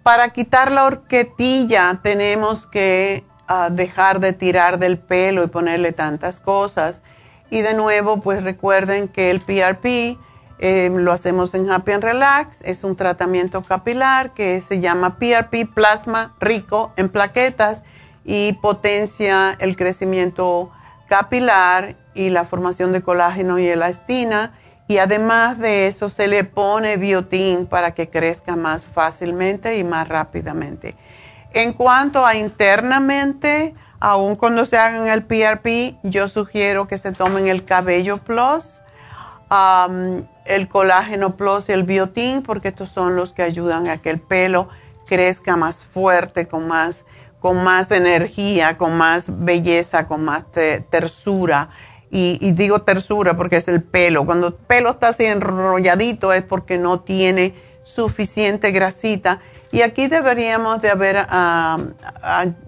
Para 0.03 0.31
quitar 0.33 0.69
la 0.71 0.83
horquetilla 0.83 2.01
tenemos 2.03 2.67
que 2.67 3.23
dejar 3.71 4.19
de 4.19 4.33
tirar 4.33 4.77
del 4.79 4.97
pelo 4.97 5.43
y 5.43 5.47
ponerle 5.47 5.91
tantas 5.91 6.39
cosas. 6.39 7.01
Y 7.49 7.61
de 7.61 7.73
nuevo, 7.73 8.21
pues 8.21 8.43
recuerden 8.43 9.07
que 9.07 9.31
el 9.31 9.41
PRP 9.41 10.17
em, 10.59 10.97
lo 10.97 11.11
hacemos 11.11 11.55
en 11.55 11.69
Happy 11.69 11.93
and 11.93 12.03
Relax, 12.03 12.61
es 12.61 12.83
un 12.83 12.95
tratamiento 12.95 13.63
capilar 13.63 14.33
que 14.33 14.61
se 14.61 14.79
llama 14.79 15.17
PRP 15.17 15.65
Plasma 15.73 16.35
Rico 16.39 16.91
en 16.95 17.09
plaquetas 17.09 17.83
y 18.23 18.53
potencia 18.53 19.55
el 19.59 19.75
crecimiento 19.75 20.69
capilar 21.07 21.95
y 22.13 22.29
la 22.29 22.45
formación 22.45 22.91
de 22.91 23.01
colágeno 23.01 23.57
y 23.57 23.67
elastina. 23.67 24.53
Y 24.87 24.97
además 24.97 25.57
de 25.59 25.87
eso 25.87 26.09
se 26.09 26.27
le 26.27 26.43
pone 26.43 26.97
biotín 26.97 27.65
para 27.67 27.93
que 27.93 28.09
crezca 28.09 28.55
más 28.55 28.85
fácilmente 28.85 29.77
y 29.77 29.83
más 29.83 30.07
rápidamente. 30.07 30.95
En 31.53 31.73
cuanto 31.73 32.25
a 32.25 32.35
internamente, 32.35 33.73
aún 33.99 34.35
cuando 34.35 34.65
se 34.65 34.77
hagan 34.77 35.07
el 35.07 35.23
PRP, 35.23 35.97
yo 36.03 36.27
sugiero 36.27 36.87
que 36.87 36.97
se 36.97 37.11
tomen 37.11 37.47
el 37.47 37.65
cabello 37.65 38.17
plus, 38.17 38.79
el 40.45 40.67
colágeno 40.67 41.35
plus 41.35 41.69
y 41.69 41.71
el 41.71 41.83
biotín, 41.83 42.43
porque 42.43 42.67
estos 42.67 42.89
son 42.89 43.15
los 43.15 43.33
que 43.33 43.41
ayudan 43.41 43.87
a 43.87 43.97
que 43.97 44.09
el 44.11 44.19
pelo 44.19 44.69
crezca 45.07 45.57
más 45.57 45.83
fuerte, 45.83 46.47
con 46.47 46.67
más, 46.67 47.03
con 47.39 47.63
más 47.63 47.89
energía, 47.89 48.77
con 48.77 48.95
más 48.95 49.25
belleza, 49.27 50.07
con 50.07 50.23
más 50.23 50.43
tersura. 50.51 51.69
Y, 52.11 52.51
digo 52.51 52.81
tersura 52.83 53.35
porque 53.35 53.57
es 53.57 53.67
el 53.67 53.83
pelo. 53.83 54.25
Cuando 54.25 54.47
el 54.47 54.53
pelo 54.53 54.91
está 54.91 55.09
así 55.09 55.25
enrolladito 55.25 56.31
es 56.31 56.43
porque 56.43 56.77
no 56.77 57.01
tiene 57.01 57.55
suficiente 57.83 58.71
grasita. 58.71 59.41
Y 59.71 59.81
aquí 59.81 60.07
deberíamos 60.07 60.81
de 60.81 60.89
haber 60.89 61.27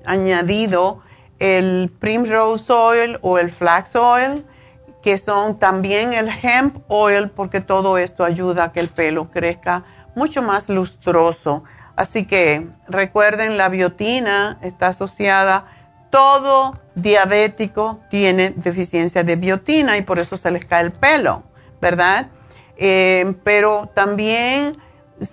añadido 0.06 1.02
el 1.40 1.92
Primrose 2.00 2.72
Oil 2.72 3.18
o 3.22 3.40
el 3.40 3.52
Flax 3.52 3.96
Oil, 3.96 4.46
que 5.02 5.18
son 5.18 5.58
también 5.58 6.14
el 6.14 6.30
Hemp 6.30 6.84
Oil, 6.88 7.30
porque 7.30 7.60
todo 7.62 7.98
esto 7.98 8.24
ayuda 8.24 8.66
a 8.66 8.72
que 8.72 8.80
el 8.80 8.90
pelo 8.90 9.32
crezca 9.32 9.84
mucho 10.16 10.44
más 10.44 10.70
lustroso. 10.70 11.64
Así 11.96 12.26
que 12.26 12.68
recuerden, 12.88 13.58
la 13.58 13.70
biotina 13.70 14.60
está 14.62 14.88
asociada, 14.88 15.66
todo 16.12 16.80
diabético 16.94 18.00
tiene 18.10 18.54
deficiencia 18.56 19.24
de 19.24 19.36
biotina 19.36 19.98
y 19.98 20.04
por 20.04 20.20
eso 20.20 20.38
se 20.38 20.52
les 20.52 20.66
cae 20.66 20.84
el 20.84 20.92
pelo, 20.92 21.44
¿verdad? 21.82 22.28
Eh, 22.78 23.34
pero 23.44 23.90
también 23.96 24.78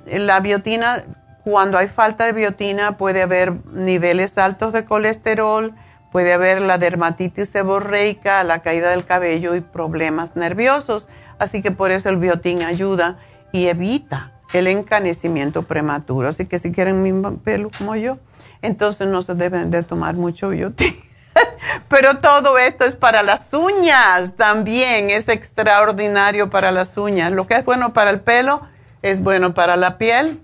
la 0.06 0.40
biotina, 0.40 1.04
cuando 1.50 1.78
hay 1.78 1.88
falta 1.88 2.26
de 2.26 2.32
biotina 2.32 2.98
puede 2.98 3.22
haber 3.22 3.54
niveles 3.72 4.36
altos 4.36 4.74
de 4.74 4.84
colesterol, 4.84 5.72
puede 6.12 6.34
haber 6.34 6.60
la 6.60 6.76
dermatitis 6.76 7.48
seborreica, 7.48 8.44
la 8.44 8.60
caída 8.60 8.90
del 8.90 9.06
cabello 9.06 9.54
y 9.54 9.62
problemas 9.62 10.36
nerviosos. 10.36 11.08
Así 11.38 11.62
que 11.62 11.70
por 11.70 11.90
eso 11.90 12.10
el 12.10 12.18
biotín 12.18 12.62
ayuda 12.62 13.16
y 13.50 13.68
evita 13.68 14.32
el 14.52 14.66
encanecimiento 14.66 15.62
prematuro. 15.62 16.28
Así 16.28 16.44
que 16.44 16.58
si 16.58 16.70
quieren 16.70 17.02
mi 17.02 17.12
pelo 17.38 17.70
como 17.76 17.96
yo, 17.96 18.18
entonces 18.60 19.08
no 19.08 19.22
se 19.22 19.34
deben 19.34 19.70
de 19.70 19.82
tomar 19.82 20.14
mucho 20.14 20.50
biotín. 20.50 20.96
Pero 21.88 22.18
todo 22.18 22.58
esto 22.58 22.84
es 22.84 22.94
para 22.94 23.22
las 23.22 23.54
uñas 23.54 24.34
también, 24.36 25.08
es 25.08 25.28
extraordinario 25.28 26.50
para 26.50 26.72
las 26.72 26.94
uñas. 26.98 27.32
Lo 27.32 27.46
que 27.46 27.54
es 27.54 27.64
bueno 27.64 27.94
para 27.94 28.10
el 28.10 28.20
pelo 28.20 28.60
es 29.00 29.22
bueno 29.22 29.54
para 29.54 29.76
la 29.76 29.96
piel 29.96 30.42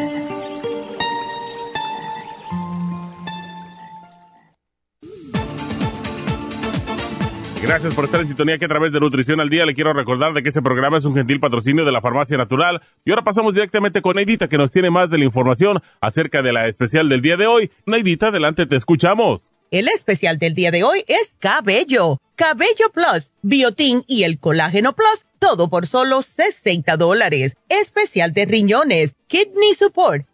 Gracias 7.71 7.95
por 7.95 8.03
estar 8.03 8.19
en 8.19 8.27
sintonía 8.27 8.57
que 8.57 8.65
a 8.65 8.67
través 8.67 8.91
de 8.91 8.99
Nutrición 8.99 9.39
al 9.39 9.47
Día 9.47 9.65
le 9.65 9.73
quiero 9.73 9.93
recordar 9.93 10.33
de 10.33 10.43
que 10.43 10.49
este 10.49 10.61
programa 10.61 10.97
es 10.97 11.05
un 11.05 11.15
gentil 11.15 11.39
patrocinio 11.39 11.85
de 11.85 11.91
la 11.93 12.01
Farmacia 12.01 12.35
Natural. 12.35 12.81
Y 13.05 13.11
ahora 13.11 13.23
pasamos 13.23 13.53
directamente 13.53 14.01
con 14.01 14.17
Neidita 14.17 14.49
que 14.49 14.57
nos 14.57 14.73
tiene 14.73 14.89
más 14.89 15.09
de 15.09 15.17
la 15.17 15.23
información 15.23 15.81
acerca 16.01 16.41
de 16.41 16.51
la 16.51 16.67
especial 16.67 17.07
del 17.07 17.21
día 17.21 17.37
de 17.37 17.47
hoy. 17.47 17.71
Neidita, 17.85 18.27
adelante, 18.27 18.65
te 18.65 18.75
escuchamos. 18.75 19.53
El 19.71 19.87
especial 19.87 20.37
del 20.37 20.53
día 20.53 20.69
de 20.69 20.83
hoy 20.83 21.05
es 21.07 21.37
Cabello, 21.39 22.17
Cabello 22.35 22.91
Plus, 22.93 23.31
Biotín 23.41 24.03
y 24.05 24.23
el 24.23 24.37
Colágeno 24.37 24.91
Plus, 24.91 25.25
todo 25.39 25.69
por 25.69 25.87
solo 25.87 26.23
60 26.23 26.97
dólares. 26.97 27.55
Especial 27.69 28.33
de 28.33 28.47
riñones, 28.47 29.13
Kidney 29.27 29.75
Support, 29.79 30.25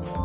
Bye. 0.00 0.21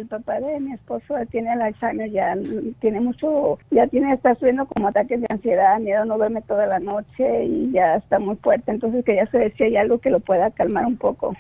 papá 0.10 0.40
de 0.40 0.60
mi 0.60 0.74
esposo 0.74 1.16
tiene 1.32 1.54
el 1.54 1.62
Alzheimer, 1.62 2.10
ya 2.12 2.36
tiene 2.80 3.02
mucho, 3.02 3.58
ya 3.72 3.88
tiene, 3.88 4.14
está 4.14 4.34
sufriendo 4.36 4.66
como 4.66 4.88
ataques 4.88 5.22
de 5.22 5.28
ansiedad, 5.30 5.80
miedo, 5.80 6.06
no 6.06 6.18
duerme 6.18 6.42
toda 6.42 6.68
la 6.68 6.80
noche 6.80 7.46
y 7.46 7.72
ya 7.72 7.96
está 7.96 8.20
muy 8.20 8.36
fuerte. 8.38 8.72
Entonces 8.72 9.04
quería 9.04 9.26
saber 9.28 9.54
si 9.58 9.64
hay 9.64 9.78
algo 9.78 10.00
que 10.00 10.10
lo 10.10 10.20
pueda 10.20 10.52
calmar 10.52 10.86
un 10.86 10.98
poco. 10.98 11.36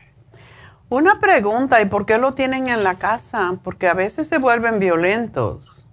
Una 0.89 1.19
pregunta, 1.19 1.81
¿y 1.81 1.85
por 1.85 2.05
qué 2.05 2.17
lo 2.17 2.31
tienen 2.31 2.69
en 2.69 2.83
la 2.83 2.95
casa? 2.95 3.59
Porque 3.63 3.87
a 3.87 3.93
veces 3.93 4.27
se 4.27 4.37
vuelven 4.37 4.79
violentos. 4.79 5.85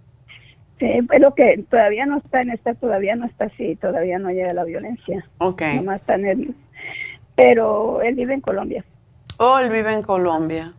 Sí, 0.79 1.01
pero 1.09 1.35
que 1.35 1.65
todavía 1.69 2.07
no 2.07 2.19
está 2.19 2.43
en 2.43 2.51
esta, 2.51 2.75
todavía 2.75 3.17
no 3.17 3.27
está 3.27 3.47
así, 3.47 3.77
todavía 3.77 4.19
no 4.19 4.31
llega 4.31 4.53
la 4.53 4.65
violencia. 4.65 5.25
Ok. 5.39 5.63
Nomás 5.77 6.01
está 6.01 6.15
en 6.15 6.27
el, 6.27 6.55
pero 7.35 8.03
él 8.03 8.15
vive 8.15 8.35
en 8.35 8.41
Colombia. 8.41 8.85
Oh, 9.39 9.59
él 9.59 9.71
vive 9.71 9.93
en 9.93 10.03
Colombia. 10.03 10.73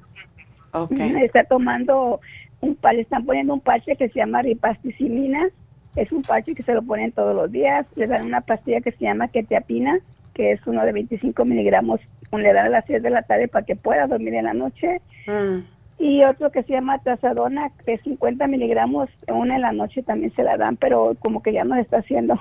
Ok. 0.76 1.00
Está 1.00 1.44
tomando 1.46 2.20
un 2.62 2.78
le 2.94 3.02
están 3.02 3.26
poniendo 3.26 3.54
un 3.54 3.60
parche 3.60 3.96
que 3.96 4.10
se 4.10 4.20
llama 4.20 4.42
ripasticilina. 4.42 5.48
Es 5.96 6.12
un 6.12 6.22
parche 6.22 6.56
que 6.56 6.64
se 6.64 6.74
lo 6.74 6.82
ponen 6.82 7.12
todos 7.12 7.36
los 7.36 7.52
días. 7.52 7.86
Le 7.96 8.08
dan 8.08 8.26
una 8.26 8.42
pastilla 8.42 8.82
que 8.82 8.92
se 8.92 9.06
llama 9.06 9.28
ketiapina, 9.28 10.00
que 10.34 10.52
es 10.52 10.68
uno 10.68 10.86
de 10.86 10.92
25 10.92 11.46
miligramos. 11.46 12.02
Le 12.32 12.54
dan 12.54 12.66
a 12.66 12.70
las 12.70 12.86
6 12.86 13.02
de 13.02 13.10
la 13.10 13.22
tarde 13.22 13.48
para 13.48 13.66
que 13.66 13.76
pueda 13.76 14.08
dormir 14.08 14.34
en 14.36 14.46
la 14.46 14.54
noche. 14.54 15.02
Mm. 15.28 15.60
Y 15.98 16.24
otro 16.26 16.52
que 16.52 16.64
se 16.64 16.74
llama 16.74 17.00
trazadona, 17.00 17.72
que 17.86 17.94
es 17.94 18.02
50 18.02 18.46
miligramos. 18.48 19.10
Una 19.32 19.56
en 19.56 19.62
la 19.62 19.72
noche 19.72 20.04
también 20.04 20.34
se 20.36 20.44
la 20.44 20.58
dan, 20.58 20.76
pero 20.76 21.16
como 21.20 21.42
que 21.42 21.54
ya 21.54 21.64
no 21.64 21.76
está 21.76 22.00
haciendo. 22.00 22.38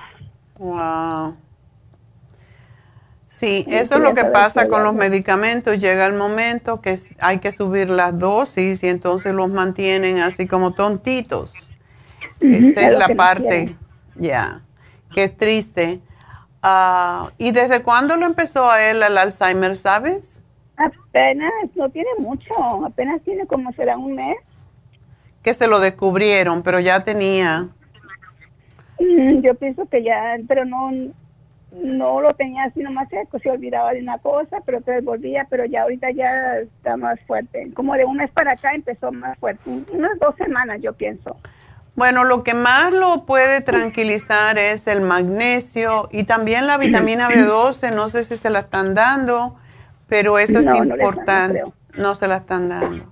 Wow. 0.57 1.35
Sí, 3.35 3.65
eso 3.67 3.95
es 3.95 4.01
lo 4.01 4.13
que 4.15 4.23
pasa 4.23 4.69
con 4.69 4.85
los 4.85 4.93
medicamentos. 4.93 5.77
Llega 5.77 6.05
el 6.05 6.13
momento 6.13 6.79
que 6.79 6.97
hay 7.19 7.39
que 7.39 7.51
subir 7.51 7.89
las 7.89 8.17
dosis 8.17 8.81
y 8.81 8.87
entonces 8.87 9.35
los 9.35 9.51
mantienen 9.51 10.19
así 10.19 10.47
como 10.47 10.71
tontitos. 10.71 11.51
Esa 12.39 12.89
es 12.89 12.97
la 12.97 13.09
parte, 13.09 13.75
ya, 14.15 14.61
que 15.13 15.25
es 15.25 15.35
triste. 15.35 15.99
Ah, 16.63 17.31
¿Y 17.37 17.51
desde 17.51 17.83
cuándo 17.83 18.15
lo 18.15 18.25
empezó 18.25 18.71
a 18.71 18.81
él 18.89 19.03
el 19.03 19.17
Alzheimer, 19.17 19.75
sabes? 19.75 20.41
Apenas, 20.77 21.51
no 21.75 21.89
tiene 21.89 22.11
mucho, 22.17 22.53
apenas 22.85 23.21
tiene 23.23 23.45
como 23.47 23.73
será 23.73 23.97
un 23.97 24.15
mes. 24.15 24.37
Que 25.43 25.53
se 25.53 25.67
lo 25.67 25.81
descubrieron, 25.81 26.63
pero 26.63 26.79
ya 26.79 27.03
tenía. 27.03 27.67
Mm, 28.97 29.41
yo 29.41 29.55
pienso 29.55 29.89
que 29.89 30.03
ya, 30.03 30.37
pero 30.47 30.63
no, 30.63 30.89
no 31.83 32.21
lo 32.21 32.33
tenía 32.33 32.63
así 32.65 32.81
nomás 32.81 33.09
seco, 33.09 33.39
se 33.39 33.49
olvidaba 33.49 33.93
de 33.93 34.01
una 34.01 34.17
cosa, 34.19 34.57
pero 34.65 34.81
te 34.81 35.01
volvía, 35.01 35.45
pero 35.49 35.65
ya 35.65 35.83
ahorita 35.83 36.11
ya 36.11 36.57
está 36.59 36.97
más 36.97 37.19
fuerte. 37.21 37.71
Como 37.73 37.93
de 37.95 38.05
un 38.05 38.17
mes 38.17 38.31
para 38.31 38.53
acá 38.53 38.73
empezó 38.73 39.11
más 39.11 39.37
fuerte, 39.39 39.69
unas 39.91 40.17
dos 40.19 40.35
semanas 40.35 40.79
yo 40.81 40.93
pienso. 40.93 41.37
Bueno, 41.95 42.25
lo 42.25 42.43
que 42.43 42.53
más 42.53 42.91
lo 42.91 43.25
puede 43.25 43.61
tranquilizar 43.61 44.57
es 44.57 44.85
el 44.87 45.01
magnesio 45.01 46.09
y 46.11 46.25
también 46.25 46.67
la 46.67 46.77
vitamina 46.77 47.29
B12, 47.29 47.93
no 47.93 48.09
sé 48.09 48.23
si 48.25 48.35
se 48.35 48.49
la 48.49 48.59
están 48.59 48.93
dando, 48.93 49.55
pero 50.07 50.37
eso 50.37 50.59
es 50.59 50.67
importante. 50.67 51.63
No, 51.97 52.15
se 52.15 52.27
la 52.27 52.37
están 52.37 52.67
dando. 52.67 53.05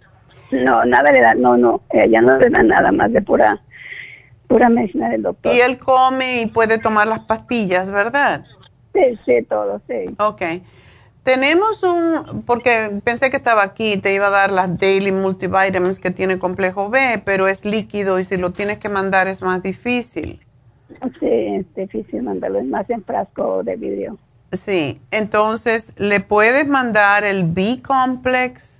No, 0.52 0.86
nada 0.86 1.12
le 1.12 1.22
da, 1.22 1.34
no, 1.34 1.58
no, 1.58 1.82
ella 1.90 2.22
no 2.22 2.38
le 2.38 2.50
da 2.50 2.62
nada 2.62 2.92
más 2.92 3.12
de 3.12 3.22
pura 3.22 3.60
pura 4.54 4.70
medicina 4.70 5.10
del 5.10 5.24
doctor. 5.24 5.52
Y 5.52 5.62
él 5.62 5.80
come 5.80 6.44
y 6.44 6.46
puede 6.46 6.78
tomar 6.78 7.08
las 7.08 7.22
pastillas, 7.22 7.90
¿verdad? 7.90 8.46
Sí, 8.94 9.20
sí, 9.26 9.42
todo, 9.50 9.82
sí. 9.88 10.14
Ok. 10.20 10.44
Tenemos 11.24 11.82
un, 11.82 12.44
porque 12.46 13.02
pensé 13.04 13.32
que 13.32 13.38
estaba 13.38 13.64
aquí, 13.64 13.98
te 13.98 14.14
iba 14.14 14.28
a 14.28 14.30
dar 14.30 14.52
las 14.52 14.80
Daily 14.80 15.12
Multivitamins 15.12 15.98
que 15.98 16.12
tiene 16.12 16.38
complejo 16.38 16.92
B, 16.92 17.20
pero 17.26 17.48
es 17.48 17.66
líquido 17.66 18.20
y 18.20 18.26
si 18.26 18.38
lo 18.38 18.52
tienes 18.52 18.78
que 18.78 18.90
mandar 18.90 19.28
es 19.28 19.42
más 19.42 19.64
difícil. 19.64 20.40
Sí, 21.20 21.28
es 21.32 21.74
difícil 21.74 22.22
mandarlo, 22.22 22.60
es 22.60 22.68
más 22.68 22.88
en 22.92 23.04
frasco 23.04 23.64
de 23.64 23.76
vidrio. 23.76 24.20
Sí, 24.52 25.02
entonces 25.10 25.94
le 25.98 26.20
puedes 26.20 26.68
mandar 26.68 27.24
el 27.24 27.46
B-Complex. 27.46 28.80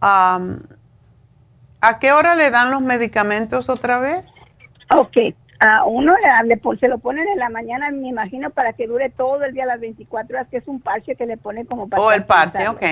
¿A 0.00 0.40
qué 2.00 2.10
hora 2.10 2.34
le 2.34 2.50
dan 2.50 2.72
los 2.72 2.82
medicamentos 2.82 3.68
otra 3.68 4.00
vez? 4.00 4.41
Ok, 4.94 5.16
a 5.60 5.84
uno 5.84 6.14
le, 6.44 6.60
se 6.78 6.88
lo 6.88 6.98
ponen 6.98 7.26
en 7.28 7.38
la 7.38 7.48
mañana, 7.48 7.90
me 7.90 8.08
imagino, 8.08 8.50
para 8.50 8.72
que 8.72 8.88
dure 8.88 9.10
todo 9.10 9.44
el 9.44 9.54
día, 9.54 9.64
las 9.64 9.80
24 9.80 10.36
horas, 10.36 10.48
que 10.48 10.56
es 10.56 10.66
un 10.66 10.80
parche 10.80 11.14
que 11.14 11.24
le 11.24 11.36
ponen 11.36 11.66
como 11.66 11.88
para... 11.88 12.02
Oh, 12.02 12.10
el 12.10 12.24
parche, 12.24 12.66
ok. 12.66 12.82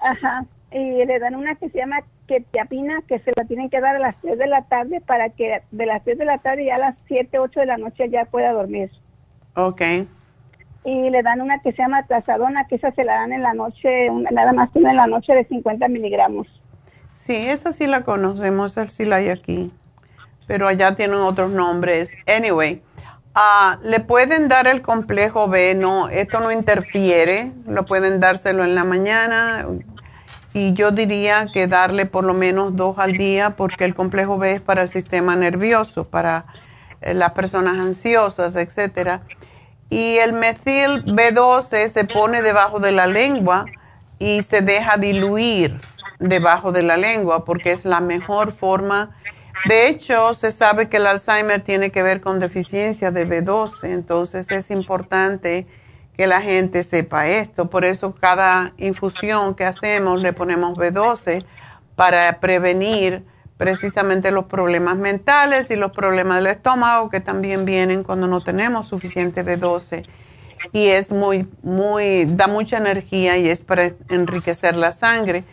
Ajá, 0.00 0.46
y 0.72 1.04
le 1.04 1.18
dan 1.18 1.34
una 1.34 1.56
que 1.56 1.68
se 1.68 1.78
llama 1.78 2.00
ketiapina, 2.26 3.02
que 3.06 3.18
se 3.18 3.32
la 3.36 3.44
tienen 3.44 3.68
que 3.68 3.80
dar 3.80 3.96
a 3.96 3.98
las 3.98 4.16
3 4.22 4.38
de 4.38 4.46
la 4.46 4.62
tarde 4.62 5.02
para 5.02 5.28
que 5.30 5.62
de 5.70 5.86
las 5.86 6.02
3 6.04 6.16
de 6.16 6.24
la 6.24 6.38
tarde 6.38 6.64
ya 6.64 6.76
a 6.76 6.78
las 6.78 6.96
7, 7.08 7.38
8 7.38 7.60
de 7.60 7.66
la 7.66 7.76
noche 7.76 8.08
ya 8.08 8.24
pueda 8.24 8.52
dormir. 8.52 8.90
Ok. 9.54 9.82
Y 10.84 11.10
le 11.10 11.22
dan 11.22 11.42
una 11.42 11.58
que 11.60 11.72
se 11.72 11.82
llama 11.82 12.06
trazadona, 12.06 12.66
que 12.68 12.76
esa 12.76 12.90
se 12.92 13.04
la 13.04 13.16
dan 13.16 13.32
en 13.34 13.42
la 13.42 13.52
noche, 13.52 14.08
nada 14.30 14.52
más 14.54 14.72
tiene 14.72 14.90
en 14.90 14.96
la 14.96 15.06
noche 15.06 15.34
de 15.34 15.44
50 15.44 15.88
miligramos. 15.88 16.46
Sí, 17.12 17.36
esa 17.36 17.72
sí 17.72 17.86
la 17.86 18.02
conocemos, 18.02 18.78
esa 18.78 18.88
sí 18.88 19.04
la 19.04 19.16
hay 19.16 19.28
aquí 19.28 19.70
pero 20.48 20.66
allá 20.66 20.96
tienen 20.96 21.18
otros 21.18 21.50
nombres. 21.50 22.10
Anyway, 22.26 22.82
uh, 23.36 23.80
le 23.84 24.00
pueden 24.00 24.48
dar 24.48 24.66
el 24.66 24.82
complejo 24.82 25.46
B, 25.46 25.76
no, 25.76 26.08
esto 26.08 26.40
no 26.40 26.50
interfiere, 26.50 27.52
lo 27.68 27.84
pueden 27.84 28.18
dárselo 28.18 28.64
en 28.64 28.74
la 28.74 28.82
mañana 28.82 29.64
y 30.54 30.72
yo 30.72 30.90
diría 30.90 31.48
que 31.52 31.68
darle 31.68 32.06
por 32.06 32.24
lo 32.24 32.34
menos 32.34 32.74
dos 32.74 32.98
al 32.98 33.12
día 33.12 33.50
porque 33.50 33.84
el 33.84 33.94
complejo 33.94 34.38
B 34.38 34.54
es 34.54 34.60
para 34.60 34.82
el 34.82 34.88
sistema 34.88 35.36
nervioso, 35.36 36.08
para 36.08 36.46
eh, 37.02 37.12
las 37.14 37.32
personas 37.32 37.78
ansiosas, 37.78 38.56
etcétera. 38.56 39.20
Y 39.90 40.16
el 40.16 40.32
metil 40.32 41.04
B12 41.04 41.88
se 41.88 42.04
pone 42.04 42.42
debajo 42.42 42.80
de 42.80 42.92
la 42.92 43.06
lengua 43.06 43.66
y 44.18 44.42
se 44.42 44.62
deja 44.62 44.96
diluir 44.96 45.80
debajo 46.18 46.72
de 46.72 46.82
la 46.82 46.96
lengua 46.96 47.44
porque 47.44 47.72
es 47.72 47.84
la 47.84 48.00
mejor 48.00 48.52
forma 48.52 49.14
de 49.66 49.88
hecho, 49.88 50.34
se 50.34 50.50
sabe 50.50 50.88
que 50.88 50.98
el 50.98 51.06
Alzheimer 51.06 51.60
tiene 51.60 51.90
que 51.90 52.02
ver 52.02 52.20
con 52.20 52.40
deficiencia 52.40 53.10
de 53.10 53.26
B12, 53.26 53.88
entonces 53.90 54.50
es 54.50 54.70
importante 54.70 55.66
que 56.16 56.26
la 56.26 56.40
gente 56.40 56.82
sepa 56.82 57.28
esto. 57.28 57.70
Por 57.70 57.84
eso 57.84 58.14
cada 58.14 58.72
infusión 58.76 59.54
que 59.54 59.64
hacemos 59.64 60.20
le 60.20 60.32
ponemos 60.32 60.76
B12 60.76 61.44
para 61.96 62.40
prevenir 62.40 63.24
precisamente 63.56 64.30
los 64.30 64.46
problemas 64.46 64.96
mentales 64.96 65.70
y 65.70 65.76
los 65.76 65.92
problemas 65.92 66.38
del 66.38 66.48
estómago 66.48 67.10
que 67.10 67.20
también 67.20 67.64
vienen 67.64 68.04
cuando 68.04 68.26
no 68.26 68.40
tenemos 68.40 68.88
suficiente 68.88 69.44
B12 69.44 70.06
y 70.72 70.86
es 70.86 71.10
muy 71.10 71.48
muy 71.62 72.24
da 72.24 72.46
mucha 72.46 72.78
energía 72.78 73.36
y 73.36 73.48
es 73.48 73.62
para 73.62 73.90
enriquecer 74.08 74.76
la 74.76 74.92
sangre 74.92 75.44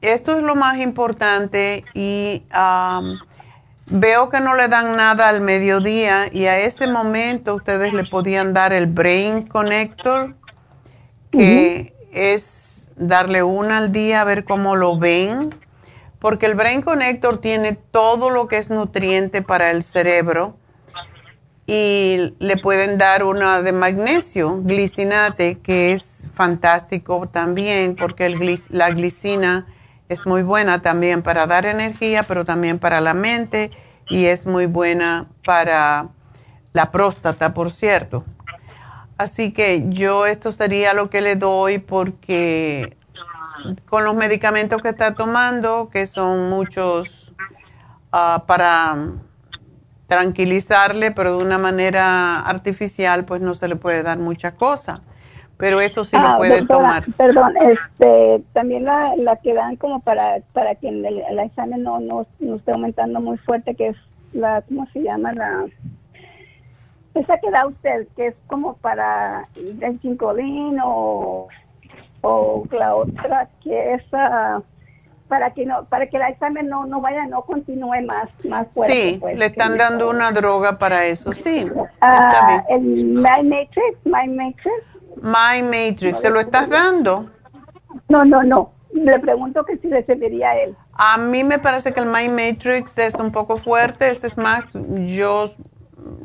esto 0.00 0.36
es 0.36 0.42
lo 0.42 0.54
más 0.54 0.78
importante 0.78 1.84
y 1.94 2.42
veo 3.86 4.28
que 4.28 4.40
no 4.40 4.54
le 4.54 4.68
dan 4.68 4.96
nada 4.96 5.28
al 5.28 5.40
mediodía 5.40 6.28
y 6.32 6.46
a 6.46 6.58
ese 6.60 6.86
momento 6.86 7.56
ustedes 7.56 7.92
le 7.92 8.04
podían 8.04 8.54
dar 8.54 8.72
el 8.72 8.86
Brain 8.86 9.42
Connector, 9.42 10.34
que 11.32 11.94
es 12.12 12.86
darle 12.96 13.42
una 13.42 13.78
al 13.78 13.92
día 13.92 14.20
a 14.20 14.24
ver 14.24 14.44
cómo 14.44 14.76
lo 14.76 14.98
ven, 14.98 15.54
porque 16.20 16.46
el 16.46 16.54
Brain 16.54 16.82
Connector 16.82 17.40
tiene 17.40 17.72
todo 17.72 18.30
lo 18.30 18.46
que 18.46 18.58
es 18.58 18.70
nutriente 18.70 19.42
para 19.42 19.70
el 19.70 19.82
cerebro 19.82 20.56
y 21.72 22.34
le 22.40 22.56
pueden 22.56 22.98
dar 22.98 23.22
una 23.22 23.62
de 23.62 23.70
magnesio, 23.70 24.60
glicinate, 24.64 25.60
que 25.60 25.92
es 25.92 26.24
fantástico 26.32 27.28
también 27.28 27.94
porque 27.94 28.58
la 28.70 28.90
glicina 28.90 29.68
es 30.08 30.26
muy 30.26 30.42
buena 30.42 30.82
también 30.82 31.22
para 31.22 31.46
dar 31.46 31.66
energía, 31.66 32.24
pero 32.24 32.44
también 32.44 32.80
para 32.80 33.00
la 33.00 33.14
mente 33.14 33.70
y 34.08 34.24
es 34.24 34.46
muy 34.46 34.66
buena 34.66 35.28
para 35.46 36.08
la 36.72 36.90
próstata, 36.90 37.54
por 37.54 37.70
cierto. 37.70 38.24
Así 39.16 39.52
que 39.52 39.84
yo 39.90 40.26
esto 40.26 40.50
sería 40.50 40.92
lo 40.92 41.08
que 41.08 41.20
le 41.20 41.36
doy 41.36 41.78
porque 41.78 42.96
con 43.88 44.02
los 44.02 44.16
medicamentos 44.16 44.82
que 44.82 44.88
está 44.88 45.14
tomando, 45.14 45.88
que 45.88 46.08
son 46.08 46.50
muchos 46.50 47.32
ah, 48.10 48.42
para 48.48 48.96
tranquilizarle, 50.10 51.12
pero 51.12 51.38
de 51.38 51.44
una 51.44 51.56
manera 51.56 52.40
artificial, 52.40 53.24
pues 53.24 53.40
no 53.40 53.54
se 53.54 53.68
le 53.68 53.76
puede 53.76 54.02
dar 54.02 54.18
mucha 54.18 54.56
cosa 54.56 55.00
pero 55.60 55.78
esto 55.78 56.04
sí 56.04 56.16
lo 56.16 56.26
ah, 56.26 56.36
puede 56.38 56.66
tomar. 56.66 57.04
Perdón, 57.18 57.52
este, 57.60 58.42
también 58.54 58.84
la, 58.84 59.14
la 59.16 59.36
que 59.36 59.52
dan 59.52 59.76
como 59.76 60.00
para, 60.00 60.40
para 60.54 60.74
que 60.74 60.88
el, 60.88 61.04
el 61.04 61.38
examen 61.38 61.82
no, 61.82 62.00
no, 62.00 62.26
no, 62.38 62.56
esté 62.56 62.72
aumentando 62.72 63.20
muy 63.20 63.36
fuerte, 63.36 63.74
que 63.74 63.88
es 63.88 63.96
la, 64.32 64.62
¿cómo 64.62 64.86
se 64.94 65.02
llama? 65.02 65.34
La, 65.34 65.66
esa 67.14 67.36
que 67.38 67.50
da 67.50 67.66
usted, 67.66 68.08
que 68.16 68.28
es 68.28 68.34
como 68.46 68.74
para 68.76 69.48
el 69.54 70.00
cincolín 70.00 70.78
o, 70.82 71.48
o 72.22 72.64
la 72.70 72.94
otra 72.96 73.50
que 73.62 73.92
es, 73.92 74.02
para 75.30 75.54
que 75.54 75.64
no 75.64 75.84
para 75.84 76.08
que 76.08 76.16
el 76.16 76.24
examen 76.24 76.68
no 76.68 76.84
no 76.84 77.00
vaya 77.00 77.24
no 77.26 77.42
continúe 77.42 78.02
más 78.04 78.28
más 78.44 78.66
fuerte 78.72 78.94
sí 78.94 79.18
pues, 79.18 79.38
le 79.38 79.46
están 79.46 79.78
dando 79.78 80.10
una 80.10 80.32
droga 80.32 80.76
para 80.76 81.06
eso 81.06 81.32
sí 81.32 81.66
Ah, 82.00 82.16
está 82.16 82.46
bien. 82.46 82.62
El 82.68 83.04
My 83.14 83.42
Matrix 83.44 83.96
My 84.04 84.28
Matrix. 84.28 84.82
My 85.22 85.62
Matrix 85.62 86.20
se 86.20 86.30
lo 86.30 86.40
estás 86.40 86.68
dando 86.68 87.30
no 88.08 88.24
no 88.24 88.42
no 88.42 88.72
le 88.92 89.18
pregunto 89.20 89.64
que 89.64 89.76
si 89.78 89.86
le 89.86 90.04
serviría 90.04 90.50
a 90.50 90.58
él. 90.58 90.76
A 90.94 91.16
mí 91.16 91.44
me 91.44 91.60
parece 91.60 91.92
que 91.92 92.00
el 92.00 92.06
My 92.06 92.28
Matrix 92.28 92.98
es 92.98 93.14
un 93.14 93.30
poco 93.30 93.56
fuerte, 93.56 94.10
ese 94.10 94.26
es 94.26 94.36
más, 94.36 94.64
yo 95.06 95.54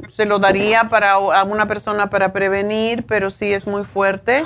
se 0.10 0.26
lo 0.26 0.40
daría 0.40 0.86
para 0.86 1.12
a 1.14 1.44
una 1.44 1.68
persona 1.68 2.10
para 2.10 2.34
prevenir, 2.34 3.06
pero 3.06 3.30
sí 3.30 3.54
es 3.54 3.68
muy 3.68 3.84
fuerte. 3.84 4.46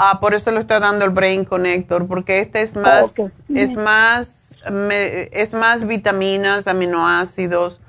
Ah, 0.00 0.18
por 0.20 0.32
eso 0.32 0.52
le 0.52 0.60
estoy 0.60 0.78
dando 0.78 1.04
el 1.04 1.10
Brain 1.10 1.44
Connector, 1.44 2.06
porque 2.06 2.38
este 2.38 2.62
es 2.62 2.76
más, 2.76 3.12
es 3.52 3.74
más, 3.74 4.56
me- 4.70 5.28
es 5.32 5.52
más 5.52 5.84
vitaminas, 5.84 6.68
aminoácidos 6.68 7.80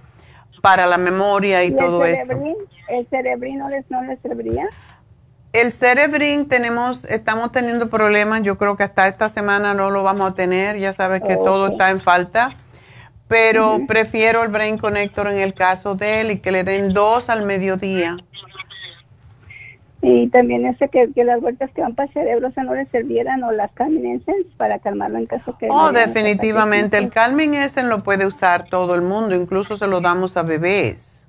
para 0.63 0.87
la 0.87 0.97
memoria 0.97 1.63
y, 1.63 1.67
el 1.67 1.75
todo 1.75 2.03
esto. 2.03 2.25
cerebrín 2.25 2.55
el 2.87 3.07
cerebrín 3.09 3.59
no 3.59 3.69
les 3.69 3.89
no 3.91 4.01
les 4.01 4.19
serviría 4.21 4.67
El 5.53 5.71
Cerebrin 5.71 6.47
tenemos, 6.47 7.05
estamos 7.05 7.51
teniendo 7.51 7.89
problemas, 7.89 8.41
yo 8.41 8.57
creo 8.57 8.75
que 8.75 8.83
hasta 8.83 9.07
esta 9.07 9.29
semana 9.29 9.75
no 9.75 9.91
lo 9.91 10.01
vamos 10.01 10.31
a 10.31 10.33
tener, 10.35 10.77
ya 10.79 10.93
sabes 10.93 11.21
que 11.21 11.35
todo 11.37 11.67
está 11.67 11.91
en 11.91 12.01
falta, 12.01 12.55
pero 13.27 13.81
prefiero 13.87 14.41
el 14.43 14.49
Brain 14.49 14.79
Connector 14.79 15.27
en 15.27 15.37
el 15.37 15.53
caso 15.53 15.93
de 15.93 16.21
él 16.21 16.31
y 16.31 16.39
que 16.39 16.51
le 16.51 16.63
den 16.63 16.93
dos 16.93 17.29
al 17.29 17.45
mediodía. 17.45 18.17
Y 20.01 20.29
también 20.29 20.65
ese 20.65 20.87
que, 20.87 21.11
que 21.13 21.23
las 21.25 21.41
vueltas 21.41 21.69
que 21.71 21.81
van 21.81 21.93
para 21.93 22.07
el 22.07 22.13
cerebro 22.13 22.47
o 22.47 22.51
sea, 22.51 22.63
no 22.63 22.73
les 22.73 22.87
sirvieran 22.89 23.43
o 23.43 23.51
las 23.51 23.71
caminenses 23.73 24.45
para 24.55 24.79
calmarlo 24.79 25.17
en 25.17 25.25
caso 25.25 25.57
que 25.57 25.67
Oh, 25.69 25.91
definitivamente, 25.91 26.97
el. 26.97 27.09
Calming 27.09 27.55
ese 27.55 27.83
lo 27.83 27.99
puede 27.99 28.25
usar 28.25 28.65
todo 28.69 28.95
el 28.95 29.01
mundo, 29.01 29.35
incluso 29.35 29.75
se 29.75 29.87
lo 29.87 29.99
damos 29.99 30.37
a 30.37 30.43
bebés. 30.43 31.25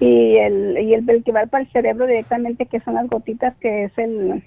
y 0.00 0.36
el 0.38 0.76
y 0.78 0.94
el, 0.94 1.08
el 1.08 1.22
que 1.22 1.30
va 1.32 1.46
para 1.46 1.62
el 1.62 1.70
cerebro 1.70 2.06
directamente 2.06 2.66
que 2.66 2.80
son 2.80 2.94
las 2.94 3.06
gotitas 3.08 3.54
que 3.60 3.84
es 3.84 3.96
el 3.96 4.42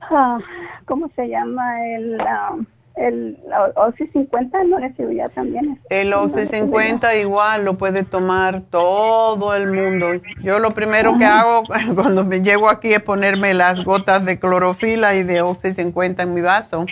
ah, 0.00 0.38
cómo 0.86 1.10
se 1.14 1.28
llama 1.28 1.86
el 1.86 2.18
ah, 2.22 2.56
el 2.96 3.38
Oxy 3.76 4.06
50 4.08 4.64
no 4.64 4.78
le 4.78 4.92
serviría 4.94 5.28
también 5.30 5.78
El 5.90 6.10
No 6.10 6.22
Oxy 6.22 6.36
le 6.40 6.46
serviría. 6.46 6.64
50 6.90 7.14
igual 7.16 7.64
lo 7.64 7.78
puede 7.78 8.02
tomar 8.02 8.62
todo 8.70 9.54
el 9.54 9.70
mundo. 9.72 10.20
Yo 10.42 10.58
lo 10.58 10.72
primero 10.72 11.16
que 11.18 11.24
hago 11.24 11.62
cuando 11.94 12.24
me 12.24 12.42
llego 12.42 12.68
aquí 12.68 12.92
es 12.92 13.02
ponerme 13.02 13.54
las 13.54 13.84
gotas 13.84 14.24
de 14.24 14.38
clorofila 14.38 15.14
y 15.14 15.22
de 15.22 15.40
Oxy 15.42 15.72
50 15.72 16.22
en 16.24 16.34
mi 16.34 16.40
vaso. 16.40 16.86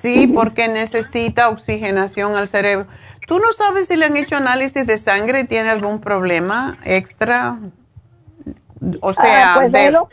Sí, 0.00 0.26
porque 0.28 0.68
necesita 0.68 1.48
oxigenación 1.48 2.36
al 2.36 2.48
cerebro. 2.48 2.86
¿Tú 3.26 3.38
no 3.40 3.52
sabes 3.52 3.88
si 3.88 3.96
le 3.96 4.06
han 4.06 4.16
hecho 4.16 4.36
análisis 4.36 4.86
de 4.86 4.96
sangre 4.98 5.40
y 5.40 5.44
tiene 5.46 5.68
algún 5.68 6.00
problema 6.00 6.78
extra? 6.84 7.58
O 9.00 9.12
sea, 9.12 9.54
Ah, 9.54 9.58
pues 9.60 9.72
de- 9.72 9.78
ahí 9.80 9.90
lo, 9.90 10.08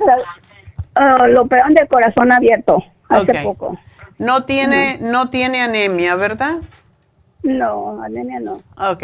ah, 0.95 1.27
lo 1.27 1.43
operaron 1.43 1.73
del 1.73 1.87
corazón 1.87 2.31
abierto 2.31 2.83
hace 3.09 3.33
poco 3.43 3.77
no 4.17 4.45
tiene 4.45 4.97
no 5.01 5.29
tiene 5.29 5.61
anemia, 5.61 6.15
¿verdad? 6.15 6.61
no 7.43 8.01
anemia 8.01 8.39
no 8.39 8.61
Ok. 8.77 9.03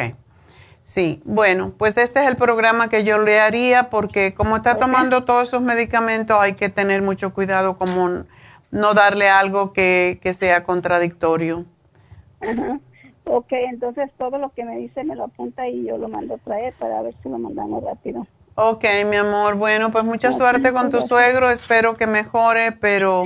Sí, 0.84 1.22
bueno, 1.24 1.74
pues 1.78 1.96
este 1.98 2.20
es 2.20 2.28
el 2.28 2.36
programa 2.36 2.90
que 2.90 3.04
yo 3.06 3.18
le 3.18 3.40
haría 3.40 3.90
porque 3.90 4.34
como 4.34 4.58
está 4.58 4.78
tomando 4.78 5.24
todos 5.24 5.48
esos 5.48 5.62
medicamentos 5.62 6.38
hay 6.40 6.56
que 6.56 6.70
tener 6.70 7.02
mucho 7.02 7.34
cuidado 7.34 7.78
como 7.78 8.26
no 8.72 8.94
darle 8.94 9.30
algo 9.30 9.72
que, 9.74 10.20
que 10.22 10.34
sea 10.34 10.64
contradictorio. 10.64 11.66
Ajá. 12.42 12.80
Ok, 13.26 13.52
entonces 13.52 14.12
todo 14.18 14.38
lo 14.38 14.50
que 14.50 14.66
me 14.66 14.78
dice 14.78 15.04
me 15.04 15.16
lo 15.16 15.26
apunta 15.26 15.68
y 15.68 15.86
yo 15.86 15.98
lo 15.98 16.10
mando 16.10 16.36
a 16.36 16.38
traer 16.40 16.74
para 16.74 17.02
ver 17.02 17.16
si 17.22 17.30
lo 17.30 17.38
mandamos 17.38 17.84
rápido. 17.84 18.28
Ok, 18.56 18.84
mi 19.10 19.16
amor, 19.16 19.56
bueno, 19.56 19.92
pues 19.92 20.04
mucha 20.04 20.34
suerte 20.34 20.74
con 20.74 20.90
tu 20.90 20.98
gracias. 20.98 21.08
suegro, 21.08 21.50
espero 21.50 21.96
que 21.96 22.08
mejore, 22.08 22.74
pero 22.74 23.26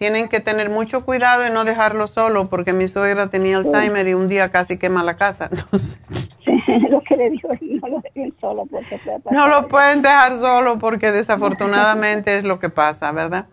tienen 0.00 0.30
que 0.30 0.40
tener 0.40 0.70
mucho 0.70 1.04
cuidado 1.04 1.46
y 1.46 1.50
no 1.50 1.66
dejarlo 1.66 2.06
solo 2.06 2.48
porque 2.48 2.72
mi 2.72 2.88
suegra 2.88 3.26
tenía 3.26 3.58
Alzheimer 3.58 4.08
y 4.08 4.14
un 4.14 4.28
día 4.28 4.50
casi 4.50 4.78
quema 4.78 5.04
la 5.04 5.18
casa, 5.18 5.50
entonces 5.52 6.00
lo 6.88 7.02
que 7.02 7.16
le 7.18 7.28
digo, 7.28 7.50
no 7.60 7.88
lo 7.88 8.00
dejen 8.00 8.34
solo 8.40 8.64
porque 8.64 8.98
no 9.30 9.46
lo 9.46 9.68
pueden 9.68 10.00
dejar 10.00 10.38
solo 10.38 10.78
porque 10.78 11.12
desafortunadamente 11.12 12.38
es 12.38 12.44
lo 12.44 12.58
que 12.58 12.70
pasa, 12.70 13.12
¿verdad? 13.12 13.44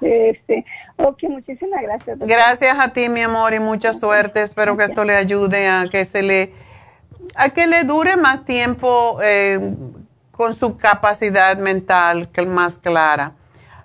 Este, 0.00 0.64
ok, 0.96 1.24
muchísimas 1.28 1.82
gracias. 1.82 2.18
Gracias 2.20 2.78
a 2.78 2.94
ti, 2.94 3.10
mi 3.10 3.20
amor, 3.20 3.52
y 3.52 3.60
mucha 3.60 3.92
suerte. 3.92 4.40
Espero 4.40 4.78
que 4.78 4.84
esto 4.84 5.04
le 5.04 5.14
ayude 5.14 5.68
a 5.68 5.88
que 5.90 6.06
se 6.06 6.22
le, 6.22 6.54
a 7.34 7.50
que 7.50 7.66
le 7.66 7.84
dure 7.84 8.16
más 8.16 8.46
tiempo 8.46 9.18
eh, 9.22 9.74
con 10.30 10.54
su 10.54 10.78
capacidad 10.78 11.58
mental 11.58 12.30
más 12.46 12.78
clara. 12.78 13.34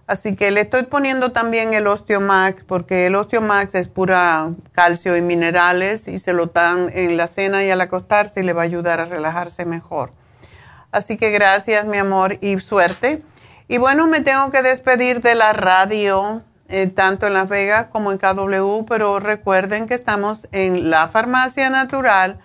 Así 0.07 0.37
que 0.37 0.51
le 0.51 0.61
estoy 0.61 0.83
poniendo 0.83 1.33
también 1.33 1.73
el 1.73 1.85
Osteomax, 1.85 2.63
porque 2.63 3.07
el 3.07 3.15
Osteomax 3.15 3.75
es 3.75 3.89
pura 3.89 4.51
calcio 4.71 5.17
y 5.17 5.21
minerales 5.21 6.07
y 6.07 6.17
se 6.17 6.31
lo 6.31 6.45
dan 6.45 6.89
en 6.93 7.17
la 7.17 7.27
cena 7.27 7.65
y 7.65 7.69
al 7.69 7.81
acostarse 7.81 8.39
y 8.39 8.43
le 8.43 8.53
va 8.53 8.61
a 8.61 8.65
ayudar 8.65 9.01
a 9.01 9.05
relajarse 9.05 9.65
mejor. 9.65 10.11
Así 10.93 11.17
que 11.17 11.29
gracias, 11.31 11.85
mi 11.85 11.97
amor, 11.97 12.37
y 12.39 12.57
suerte. 12.61 13.21
Y 13.67 13.79
bueno, 13.79 14.07
me 14.07 14.21
tengo 14.21 14.49
que 14.49 14.61
despedir 14.61 15.21
de 15.21 15.35
la 15.35 15.51
radio, 15.51 16.41
eh, 16.69 16.87
tanto 16.87 17.27
en 17.27 17.33
Las 17.33 17.49
Vegas 17.49 17.87
como 17.91 18.13
en 18.13 18.17
KW, 18.17 18.85
pero 18.87 19.19
recuerden 19.19 19.87
que 19.87 19.93
estamos 19.93 20.47
en 20.53 20.89
La 20.89 21.09
Farmacia 21.09 21.69
Natural 21.69 22.39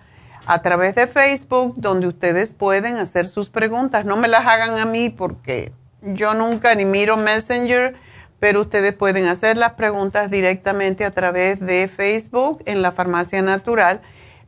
a 0.45 0.61
través 0.61 0.95
de 0.95 1.07
Facebook, 1.07 1.75
donde 1.77 2.07
ustedes 2.07 2.51
pueden 2.51 2.97
hacer 2.97 3.25
sus 3.25 3.49
preguntas. 3.49 4.03
No 4.03 4.17
me 4.17 4.27
las 4.27 4.45
hagan 4.45 4.77
a 4.77 4.85
mí 4.85 5.09
porque 5.09 5.71
yo 6.03 6.33
nunca 6.33 6.75
ni 6.75 6.85
miro 6.85 7.17
Messenger, 7.17 7.95
pero 8.39 8.61
ustedes 8.61 8.93
pueden 8.93 9.25
hacer 9.25 9.57
las 9.57 9.73
preguntas 9.73 10.29
directamente 10.29 11.05
a 11.05 11.11
través 11.11 11.59
de 11.59 11.87
Facebook 11.87 12.61
en 12.65 12.81
La 12.81 12.91
Farmacia 12.91 13.41
Natural. 13.41 14.01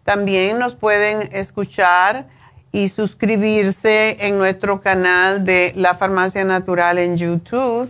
También 0.04 0.60
nos 0.60 0.76
pueden 0.76 1.30
escuchar 1.32 2.28
y 2.72 2.90
suscribirse 2.90 4.18
en 4.20 4.38
nuestro 4.38 4.82
canal 4.82 5.46
de 5.46 5.72
La 5.78 5.96
Farmacia 5.96 6.44
Natural 6.44 6.98
en 6.98 7.16
YouTube 7.16 7.90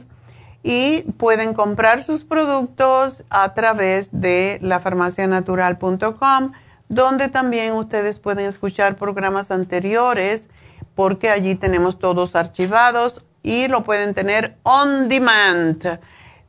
y 0.62 1.02
pueden 1.18 1.54
comprar 1.54 2.04
sus 2.04 2.24
productos 2.24 3.24
a 3.30 3.54
través 3.54 4.10
de 4.12 4.60
lafarmacianatural.com 4.62 6.52
donde 6.88 7.30
también 7.30 7.74
ustedes 7.74 8.20
pueden 8.20 8.46
escuchar 8.46 8.96
programas 8.96 9.50
anteriores 9.50 10.48
porque 10.94 11.30
allí 11.30 11.56
tenemos 11.56 12.00
todos 12.00 12.36
archivados 12.36 13.24
y 13.46 13.68
lo 13.68 13.84
pueden 13.84 14.16
tener 14.16 14.56
on 14.64 15.08
demand. 15.08 16.00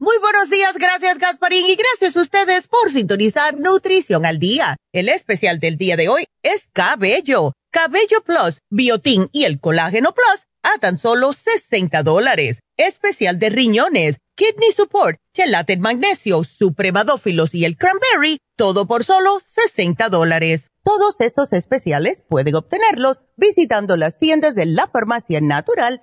Muy 0.00 0.16
buenos 0.20 0.50
días, 0.50 0.74
gracias 0.74 1.18
Gasparín 1.18 1.66
y 1.68 1.76
gracias 1.76 2.16
a 2.16 2.22
ustedes 2.22 2.66
por 2.66 2.90
sintonizar 2.90 3.56
Nutrición 3.60 4.26
al 4.26 4.40
Día. 4.40 4.76
El 4.92 5.08
especial 5.08 5.60
del 5.60 5.76
día 5.76 5.96
de 5.96 6.08
hoy 6.08 6.24
es 6.42 6.66
Cabello, 6.72 7.52
Cabello 7.70 8.20
Plus, 8.24 8.58
Biotín 8.70 9.28
y 9.30 9.44
el 9.44 9.60
Colágeno 9.60 10.12
Plus 10.12 10.48
a 10.64 10.78
tan 10.78 10.96
solo 10.96 11.32
60 11.32 12.02
dólares. 12.02 12.58
Especial 12.76 13.38
de 13.38 13.50
riñones, 13.50 14.16
Kidney 14.34 14.72
Support, 14.72 15.20
Gelatin 15.32 15.80
Magnesio, 15.80 16.42
Supremadófilos 16.42 17.54
y 17.54 17.64
el 17.64 17.76
Cranberry, 17.76 18.38
todo 18.56 18.88
por 18.88 19.04
solo 19.04 19.42
60 19.46 20.08
dólares. 20.08 20.70
Todos 20.82 21.14
estos 21.20 21.52
especiales 21.52 22.20
pueden 22.28 22.56
obtenerlos 22.56 23.20
visitando 23.36 23.96
las 23.96 24.18
tiendas 24.18 24.56
de 24.56 24.66
la 24.66 24.88
Farmacia 24.88 25.40
Natural 25.40 26.02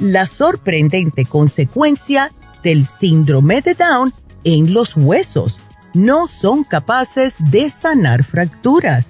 La 0.00 0.26
sorprendente 0.26 1.24
consecuencia 1.24 2.30
del 2.62 2.86
síndrome 2.86 3.60
de 3.60 3.74
Down 3.74 4.12
en 4.44 4.72
los 4.72 4.96
huesos. 4.96 5.56
No 5.92 6.26
son 6.26 6.64
capaces 6.64 7.36
de 7.38 7.70
sanar 7.70 8.24
fracturas. 8.24 9.06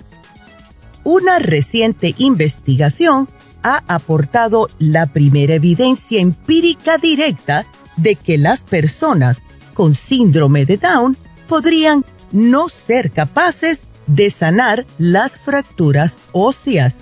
Una 1.02 1.38
reciente 1.38 2.14
investigación 2.18 3.28
ha 3.62 3.82
aportado 3.88 4.68
la 4.78 5.06
primera 5.06 5.54
evidencia 5.54 6.20
empírica 6.20 6.98
directa 6.98 7.66
de 7.96 8.16
que 8.16 8.36
las 8.36 8.62
personas 8.62 9.38
con 9.72 9.94
síndrome 9.94 10.66
de 10.66 10.76
Down 10.76 11.16
podrían 11.48 12.04
no 12.32 12.68
ser 12.68 13.10
capaces 13.10 13.82
de 14.06 14.30
sanar 14.30 14.86
las 14.98 15.38
fracturas 15.38 16.16
óseas. 16.32 16.96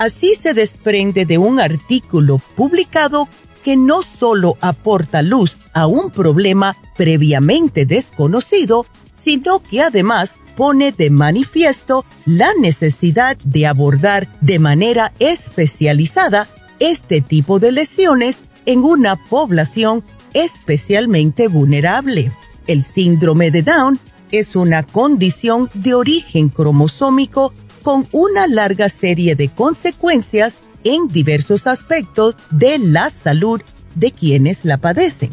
Así 0.00 0.34
se 0.34 0.54
desprende 0.54 1.26
de 1.26 1.36
un 1.36 1.60
artículo 1.60 2.40
publicado 2.56 3.28
que 3.62 3.76
no 3.76 4.00
solo 4.02 4.56
aporta 4.62 5.20
luz 5.20 5.58
a 5.74 5.86
un 5.86 6.10
problema 6.10 6.74
previamente 6.96 7.84
desconocido, 7.84 8.86
sino 9.14 9.62
que 9.62 9.82
además 9.82 10.32
pone 10.56 10.92
de 10.92 11.10
manifiesto 11.10 12.06
la 12.24 12.48
necesidad 12.58 13.36
de 13.44 13.66
abordar 13.66 14.26
de 14.40 14.58
manera 14.58 15.12
especializada 15.18 16.48
este 16.78 17.20
tipo 17.20 17.58
de 17.58 17.70
lesiones 17.70 18.38
en 18.64 18.82
una 18.82 19.16
población 19.26 20.02
especialmente 20.32 21.46
vulnerable. 21.48 22.32
El 22.66 22.84
síndrome 22.84 23.50
de 23.50 23.60
Down 23.60 24.00
es 24.32 24.56
una 24.56 24.82
condición 24.82 25.68
de 25.74 25.92
origen 25.92 26.48
cromosómico 26.48 27.52
con 27.82 28.06
una 28.12 28.46
larga 28.46 28.88
serie 28.88 29.34
de 29.34 29.48
consecuencias 29.48 30.54
en 30.84 31.08
diversos 31.08 31.66
aspectos 31.66 32.36
de 32.50 32.78
la 32.78 33.10
salud 33.10 33.60
de 33.94 34.12
quienes 34.12 34.64
la 34.64 34.78
padecen. 34.78 35.30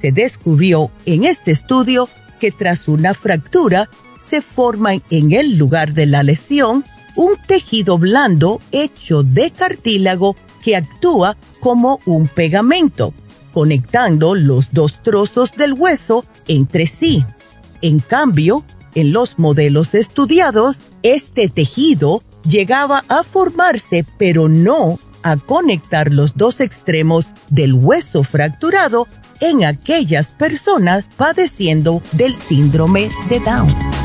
Se 0.00 0.12
descubrió 0.12 0.90
en 1.06 1.24
este 1.24 1.50
estudio 1.50 2.08
que 2.38 2.52
tras 2.52 2.88
una 2.88 3.14
fractura 3.14 3.88
se 4.20 4.42
forma 4.42 4.94
en 5.10 5.32
el 5.32 5.56
lugar 5.56 5.94
de 5.94 6.06
la 6.06 6.22
lesión 6.22 6.84
un 7.16 7.36
tejido 7.46 7.98
blando 7.98 8.60
hecho 8.72 9.22
de 9.22 9.50
cartílago 9.50 10.36
que 10.62 10.76
actúa 10.76 11.36
como 11.60 12.00
un 12.06 12.26
pegamento, 12.26 13.14
conectando 13.52 14.34
los 14.34 14.72
dos 14.72 15.02
trozos 15.02 15.52
del 15.52 15.74
hueso 15.74 16.24
entre 16.48 16.86
sí. 16.86 17.24
En 17.82 18.00
cambio, 18.00 18.64
en 18.94 19.12
los 19.12 19.38
modelos 19.38 19.94
estudiados, 19.94 20.78
este 21.02 21.48
tejido 21.48 22.22
llegaba 22.48 23.04
a 23.08 23.24
formarse, 23.24 24.04
pero 24.18 24.48
no 24.48 24.98
a 25.22 25.36
conectar 25.36 26.12
los 26.12 26.36
dos 26.36 26.60
extremos 26.60 27.28
del 27.50 27.72
hueso 27.74 28.22
fracturado 28.24 29.08
en 29.40 29.64
aquellas 29.64 30.28
personas 30.28 31.04
padeciendo 31.16 32.02
del 32.12 32.34
síndrome 32.34 33.08
de 33.28 33.40
Down. 33.40 34.03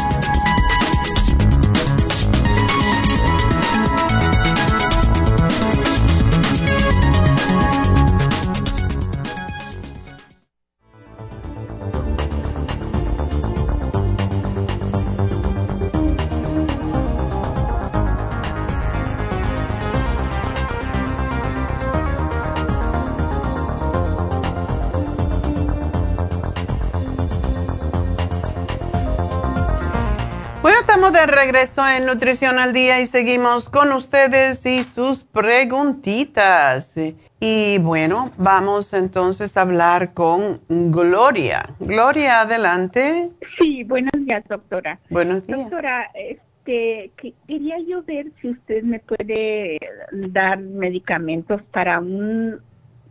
Regreso 31.52 31.82
en 31.88 32.06
Nutrición 32.06 32.60
al 32.60 32.74
Día 32.74 33.02
y 33.02 33.08
seguimos 33.08 33.68
con 33.72 33.92
ustedes 33.92 34.64
y 34.68 34.84
sus 34.84 35.24
preguntitas. 35.24 36.94
Y 37.40 37.80
bueno, 37.80 38.32
vamos 38.38 38.94
entonces 38.94 39.58
a 39.58 39.62
hablar 39.62 40.14
con 40.14 40.62
Gloria. 40.70 41.72
Gloria, 41.80 42.42
adelante. 42.42 43.32
Sí, 43.58 43.84
buenos 43.84 44.12
días, 44.14 44.44
doctora. 44.48 45.00
Buenos 45.10 45.48
días. 45.48 45.62
Doctora, 45.62 46.12
este, 46.14 47.12
quería 47.48 47.80
yo 47.80 48.04
ver 48.04 48.28
si 48.40 48.50
usted 48.50 48.84
me 48.84 49.00
puede 49.00 49.80
dar 50.12 50.60
medicamentos 50.60 51.64
para 51.72 52.00
un 52.00 52.62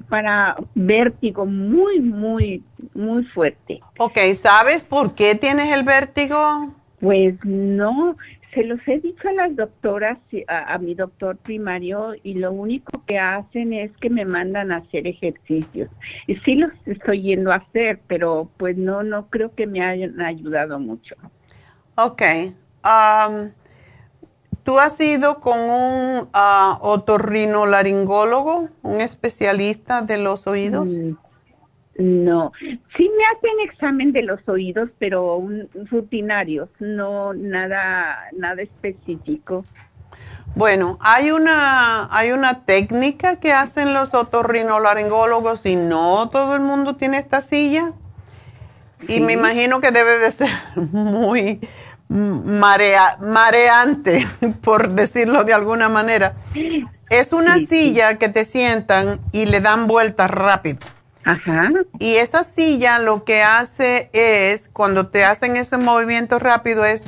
para 0.09 0.57
vértigo 0.77 1.45
muy, 1.45 1.99
muy, 1.99 2.63
muy 2.95 3.25
fuerte. 3.25 3.81
Ok, 3.99 4.17
¿sabes 4.41 4.85
por 4.85 5.17
qué 5.17 5.35
tienes 5.35 5.73
el 5.73 5.83
vértigo? 5.83 6.73
Pues 7.01 7.35
no, 7.45 8.17
se 8.55 8.65
los 8.65 8.81
he 8.87 8.99
dicho 8.99 9.29
a 9.29 9.33
las 9.33 9.55
doctoras, 9.55 10.19
a, 10.49 10.79
mi 10.79 10.95
doctor 10.95 11.37
primario, 11.37 12.15
y 12.23 12.35
lo 12.35 12.51
único 12.51 13.05
que 13.07 13.19
hacen 13.19 13.73
es 13.73 13.93
que 14.01 14.11
me 14.11 14.25
mandan 14.25 14.73
a 14.73 14.79
hacer 14.79 15.07
ejercicios. 15.07 15.91
Y 16.27 16.37
sí 16.37 16.57
los 16.57 16.73
estoy 16.87 17.23
yendo 17.23 17.53
a 17.53 17.57
hacer, 17.57 18.01
pero 18.07 18.51
pues 18.57 18.77
no, 18.77 19.03
no 19.03 19.29
creo 19.29 19.55
que 19.55 19.67
me 19.67 19.83
hayan 19.83 20.21
ayudado 20.21 20.81
mucho. 20.81 21.15
Ok. 21.97 22.23
Um, 22.85 23.51
¿Tú 24.63 24.79
has 24.79 25.01
ido 25.01 25.41
con 25.41 25.59
un 25.61 26.29
uh, 26.35 26.79
otorrinolaringólogo, 26.81 28.69
un 28.83 29.01
especialista 29.01 30.03
de 30.03 30.19
los 30.19 30.47
oídos? 30.47 30.87
Mm, 30.87 31.13
no, 31.99 32.53
sí 32.97 33.11
me 33.17 33.25
hacen 33.25 33.69
examen 33.69 34.13
de 34.13 34.23
los 34.23 34.41
oídos, 34.49 34.89
pero 35.01 35.35
un, 35.37 35.69
rutinarios, 35.91 36.69
no 36.79 37.35
nada 37.35 38.29
nada 38.37 38.63
específico. 38.63 39.65
Bueno, 40.55 40.97
hay 41.01 41.33
una 41.33 42.09
hay 42.17 42.31
una 42.31 42.65
técnica 42.65 43.41
que 43.41 43.53
hacen 43.53 43.95
los 43.95 44.15
otorrinolaringólogos 44.15 45.67
y 45.67 45.75
no 45.75 46.31
todo 46.31 46.55
el 46.55 46.61
mundo 46.61 46.95
tiene 46.95 47.19
esta 47.19 47.41
silla. 47.41 47.93
Y 49.09 49.21
me 49.21 49.33
imagino 49.33 49.81
que 49.81 49.91
debe 49.91 50.19
de 50.19 50.31
ser 50.31 50.51
muy 50.77 51.61
marea, 52.09 53.19
mareante, 53.21 54.25
por 54.63 54.91
decirlo 54.91 55.43
de 55.43 55.53
alguna 55.53 55.89
manera. 55.89 56.37
Es 57.11 57.33
una 57.33 57.59
silla 57.59 58.19
que 58.19 58.29
te 58.29 58.45
sientan 58.45 59.19
y 59.33 59.47
le 59.47 59.61
dan 59.61 59.89
vueltas 59.89 60.31
rápido. 60.31 60.79
Ajá. 61.29 61.71
Y 61.99 62.15
esa 62.15 62.43
silla 62.43 62.99
lo 62.99 63.25
que 63.25 63.43
hace 63.43 64.09
es, 64.15 64.71
cuando 64.73 65.09
te 65.09 65.27
hacen 65.27 65.57
ese 65.57 65.77
movimiento 65.77 66.39
rápido, 66.39 66.87
es 66.87 67.03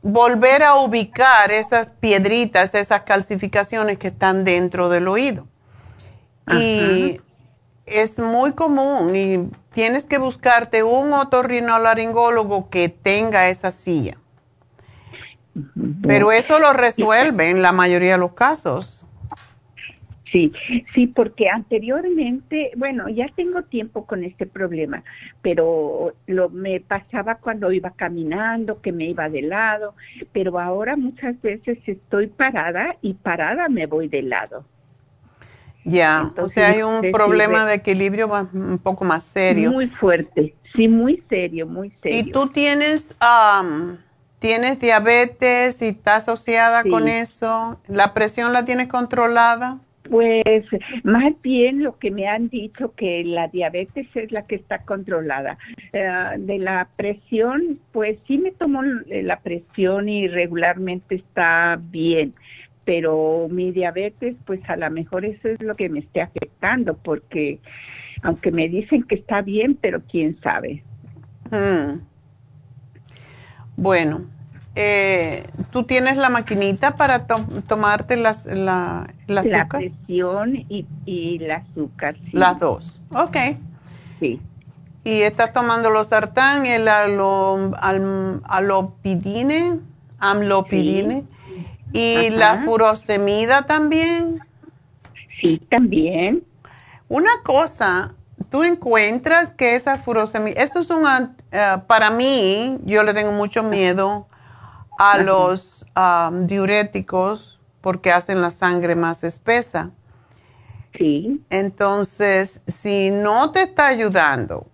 volver 0.00 0.62
a 0.62 0.76
ubicar 0.76 1.50
esas 1.50 1.88
piedritas, 1.88 2.74
esas 2.74 3.02
calcificaciones 3.02 3.98
que 3.98 4.08
están 4.08 4.44
dentro 4.44 4.88
del 4.88 5.08
oído. 5.08 5.48
Y 6.52 7.20
es 7.84 8.20
muy 8.20 8.52
común 8.52 9.16
y 9.16 9.50
tienes 9.74 10.04
que 10.04 10.18
buscarte 10.18 10.84
un 10.84 11.12
otorrinolaringólogo 11.12 12.70
que 12.70 12.88
tenga 12.88 13.48
esa 13.48 13.72
silla. 13.72 14.18
Pero 16.06 16.30
eso 16.30 16.60
lo 16.60 16.72
resuelve 16.74 17.50
en 17.50 17.60
la 17.60 17.72
mayoría 17.72 18.12
de 18.12 18.18
los 18.18 18.34
casos. 18.34 18.97
Sí, 20.30 20.52
sí, 20.94 21.06
porque 21.06 21.48
anteriormente, 21.48 22.72
bueno, 22.76 23.08
ya 23.08 23.28
tengo 23.34 23.62
tiempo 23.62 24.04
con 24.04 24.24
este 24.24 24.46
problema, 24.46 25.02
pero 25.40 26.14
lo 26.26 26.50
me 26.50 26.80
pasaba 26.80 27.36
cuando 27.36 27.72
iba 27.72 27.90
caminando, 27.92 28.80
que 28.82 28.92
me 28.92 29.06
iba 29.06 29.28
de 29.28 29.42
lado, 29.42 29.94
pero 30.32 30.58
ahora 30.58 30.96
muchas 30.96 31.40
veces 31.40 31.78
estoy 31.86 32.26
parada 32.26 32.96
y 33.00 33.14
parada 33.14 33.68
me 33.68 33.86
voy 33.86 34.08
de 34.08 34.22
lado. 34.22 34.64
Ya, 35.84 36.30
o 36.36 36.48
sea, 36.50 36.68
hay 36.68 36.82
un 36.82 37.10
problema 37.12 37.64
de 37.64 37.74
equilibrio 37.74 38.28
un 38.52 38.78
poco 38.78 39.04
más 39.06 39.24
serio. 39.24 39.72
Muy 39.72 39.86
fuerte, 39.86 40.54
sí, 40.74 40.88
muy 40.88 41.22
serio, 41.30 41.66
muy 41.66 41.90
serio. 42.02 42.18
¿Y 42.18 42.30
tú 42.30 42.48
tienes, 42.48 43.14
tienes 44.38 44.78
diabetes 44.78 45.80
y 45.80 45.86
está 45.86 46.16
asociada 46.16 46.82
con 46.82 47.08
eso? 47.08 47.80
¿La 47.86 48.12
presión 48.12 48.52
la 48.52 48.66
tienes 48.66 48.88
controlada? 48.88 49.78
Pues 50.10 50.64
más 51.02 51.32
bien 51.42 51.82
lo 51.82 51.98
que 51.98 52.10
me 52.10 52.26
han 52.26 52.48
dicho 52.48 52.94
que 52.94 53.24
la 53.24 53.48
diabetes 53.48 54.06
es 54.14 54.32
la 54.32 54.42
que 54.42 54.54
está 54.54 54.78
controlada. 54.80 55.58
Eh, 55.92 56.08
de 56.38 56.58
la 56.58 56.88
presión, 56.96 57.78
pues 57.92 58.18
sí 58.26 58.38
me 58.38 58.52
tomo 58.52 58.82
la 58.82 59.40
presión 59.40 60.08
y 60.08 60.28
regularmente 60.28 61.16
está 61.16 61.78
bien, 61.90 62.32
pero 62.84 63.48
mi 63.50 63.70
diabetes, 63.70 64.36
pues 64.46 64.60
a 64.68 64.76
lo 64.76 64.90
mejor 64.90 65.24
eso 65.24 65.48
es 65.48 65.60
lo 65.60 65.74
que 65.74 65.88
me 65.88 66.00
esté 66.00 66.22
afectando, 66.22 66.96
porque 66.96 67.58
aunque 68.22 68.50
me 68.50 68.68
dicen 68.68 69.02
que 69.02 69.16
está 69.16 69.42
bien, 69.42 69.74
pero 69.74 70.00
quién 70.10 70.40
sabe. 70.40 70.82
Hmm. 71.50 72.00
Bueno, 73.76 74.26
eh, 74.80 75.42
¿tú 75.72 75.82
tienes 75.82 76.16
la 76.16 76.28
maquinita 76.28 76.96
para 76.96 77.26
tomarte 77.26 78.16
las, 78.16 78.46
la, 78.46 79.12
la, 79.26 79.40
azúcar? 79.40 79.82
La 79.82 79.90
presión 79.90 80.54
y, 80.54 80.86
y 81.04 81.42
el 81.42 81.50
azúcar. 81.50 82.14
Las 82.30 82.60
dos. 82.60 83.00
Ok. 83.12 83.36
Sí. 84.20 84.40
¿Y 85.02 85.22
estás 85.22 85.52
tomando 85.52 85.90
los 85.90 86.06
sartán 86.06 86.64
el 86.64 86.86
alo, 86.86 87.72
alopidine? 88.44 89.80
Amlopidine. 90.20 91.24
¿Y 91.92 92.30
la 92.30 92.62
furosemida 92.64 93.62
también? 93.62 94.38
Sí, 95.40 95.60
también. 95.68 96.44
Una 97.08 97.42
cosa, 97.42 98.14
tú 98.48 98.62
encuentras 98.62 99.50
que 99.50 99.74
esa 99.74 99.98
furosemida, 99.98 100.62
eso 100.62 100.78
es 100.78 100.90
un, 100.90 101.04
eh, 101.50 101.78
para 101.88 102.10
mí, 102.10 102.78
yo 102.84 103.02
le 103.02 103.12
tengo 103.12 103.32
mucho 103.32 103.64
miedo 103.64 104.28
a 104.98 105.18
los 105.18 105.86
diuréticos 106.46 107.58
porque 107.80 108.12
hacen 108.12 108.42
la 108.42 108.50
sangre 108.50 108.96
más 108.96 109.24
espesa. 109.24 109.90
Sí. 110.96 111.40
Entonces, 111.50 112.60
si 112.66 113.10
no 113.10 113.52
te 113.52 113.62
está 113.62 113.86
ayudando, 113.86 114.66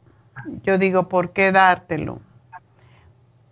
yo 0.63 0.79
digo, 0.79 1.09
¿por 1.09 1.33
qué 1.33 1.53
dártelo? 1.53 2.21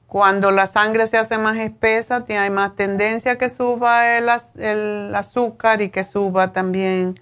Cuando 0.06 0.50
la 0.50 0.66
sangre 0.66 1.06
se 1.06 1.18
hace 1.18 1.38
más 1.38 1.56
espesa, 1.56 2.24
hay 2.28 2.50
más 2.50 2.74
tendencia 2.74 3.38
que 3.38 3.48
suba 3.48 4.16
el, 4.16 5.14
azúcar 5.14 5.80
y 5.82 5.90
que 5.90 6.04
suba 6.04 6.52
también 6.52 7.20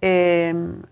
em, 0.00 0.82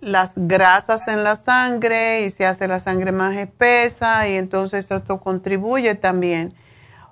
las 0.00 0.34
grasas 0.36 1.06
en 1.08 1.24
la 1.24 1.36
sangre 1.36 2.22
y 2.22 2.30
se 2.30 2.46
hace 2.46 2.68
la 2.68 2.80
sangre 2.80 3.12
más 3.12 3.36
espesa 3.36 4.28
y 4.28 4.34
entonces 4.34 4.90
esto 4.90 5.20
contribuye 5.20 5.94
también 5.94 6.54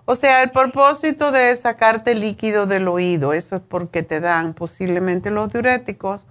o 0.04 0.14
sea, 0.16 0.42
el 0.42 0.50
propósito 0.50 1.30
de 1.30 1.56
sacarte 1.56 2.14
líquido 2.14 2.66
del 2.66 2.88
oído, 2.88 3.32
eso 3.32 3.56
es 3.56 3.62
porque 3.62 4.02
te 4.02 4.20
dan 4.20 4.52
posiblemente 4.54 5.30
los 5.30 5.52
diuréticos, 5.52 6.26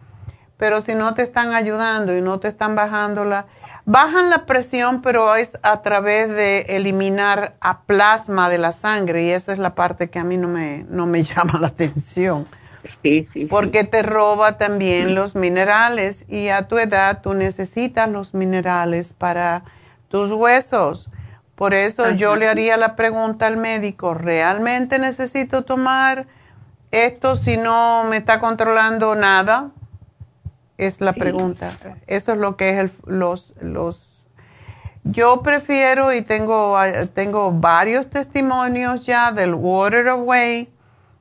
pero 0.57 0.81
si 0.81 0.93
no 0.93 1.13
te 1.13 1.21
están 1.23 1.53
ayudando 1.53 2.15
y 2.15 2.21
no 2.21 2.39
te 2.39 2.49
están 2.49 2.75
bajando 2.75 3.25
la... 3.25 3.47
Bajan 3.83 4.29
la 4.29 4.45
presión, 4.45 5.01
pero 5.01 5.35
es 5.35 5.57
a 5.63 5.81
través 5.81 6.29
de 6.29 6.61
eliminar 6.69 7.55
a 7.59 7.81
plasma 7.81 8.47
de 8.47 8.59
la 8.59 8.73
sangre 8.73 9.23
y 9.23 9.31
esa 9.31 9.53
es 9.53 9.57
la 9.57 9.73
parte 9.73 10.11
que 10.11 10.19
a 10.19 10.23
mí 10.23 10.37
no 10.37 10.47
me, 10.47 10.85
no 10.87 11.07
me 11.07 11.23
llama 11.23 11.57
la 11.59 11.67
atención. 11.67 12.47
Sí, 13.01 13.27
sí, 13.33 13.45
porque 13.45 13.83
te 13.83 14.03
roba 14.03 14.57
también 14.57 15.15
los 15.15 15.35
minerales 15.35 16.25
y 16.27 16.49
a 16.49 16.67
tu 16.67 16.77
edad 16.77 17.21
tú 17.23 17.33
necesitas 17.33 18.09
los 18.09 18.35
minerales 18.35 19.13
para 19.17 19.63
tus 20.09 20.31
huesos. 20.31 21.09
Por 21.61 21.75
eso 21.75 22.09
yo 22.09 22.37
le 22.37 22.47
haría 22.47 22.75
la 22.75 22.95
pregunta 22.95 23.45
al 23.45 23.55
médico, 23.55 24.15
¿realmente 24.15 24.97
necesito 24.97 25.63
tomar 25.63 26.25
esto 26.89 27.35
si 27.35 27.55
no 27.55 28.03
me 28.05 28.17
está 28.17 28.39
controlando 28.39 29.13
nada? 29.13 29.69
Es 30.79 31.01
la 31.01 31.13
pregunta. 31.13 31.77
Eso 32.07 32.31
es 32.31 32.39
lo 32.39 32.57
que 32.57 32.71
es 32.71 32.77
el, 32.79 32.91
los, 33.05 33.53
los... 33.61 34.25
Yo 35.03 35.43
prefiero 35.43 36.11
y 36.11 36.23
tengo, 36.23 36.79
tengo 37.13 37.51
varios 37.51 38.09
testimonios 38.09 39.05
ya 39.05 39.31
del 39.31 39.53
Water 39.53 40.07
Away, 40.07 40.67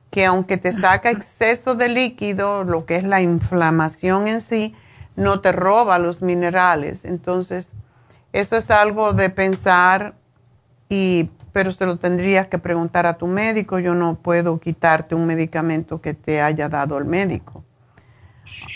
que 0.09 0.25
aunque 0.25 0.57
te 0.57 0.71
saca 0.71 1.11
exceso 1.11 1.75
de 1.75 1.87
líquido, 1.87 2.63
lo 2.63 2.87
que 2.87 2.95
es 2.95 3.03
la 3.03 3.21
inflamación 3.21 4.27
en 4.27 4.41
sí, 4.41 4.73
no 5.15 5.39
te 5.39 5.51
roba 5.51 5.99
los 5.99 6.23
minerales. 6.23 7.05
Entonces, 7.05 7.73
eso 8.33 8.57
es 8.57 8.71
algo 8.71 9.13
de 9.13 9.29
pensar 9.29 10.15
y, 10.91 11.29
pero 11.53 11.71
se 11.71 11.85
lo 11.85 11.95
tendrías 11.95 12.47
que 12.47 12.59
preguntar 12.59 13.05
a 13.07 13.17
tu 13.17 13.25
médico. 13.25 13.79
Yo 13.79 13.95
no 13.95 14.15
puedo 14.15 14.59
quitarte 14.59 15.15
un 15.15 15.25
medicamento 15.25 15.99
que 15.99 16.13
te 16.13 16.41
haya 16.41 16.67
dado 16.67 16.97
el 16.97 17.05
médico. 17.05 17.63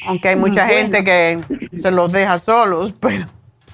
Aunque 0.07 0.29
hay 0.29 0.37
mucha 0.37 0.65
gente 0.65 1.03
que 1.03 1.41
se 1.77 1.91
los 1.91 2.11
deja 2.11 2.37
solos, 2.39 2.93
pero... 2.99 3.25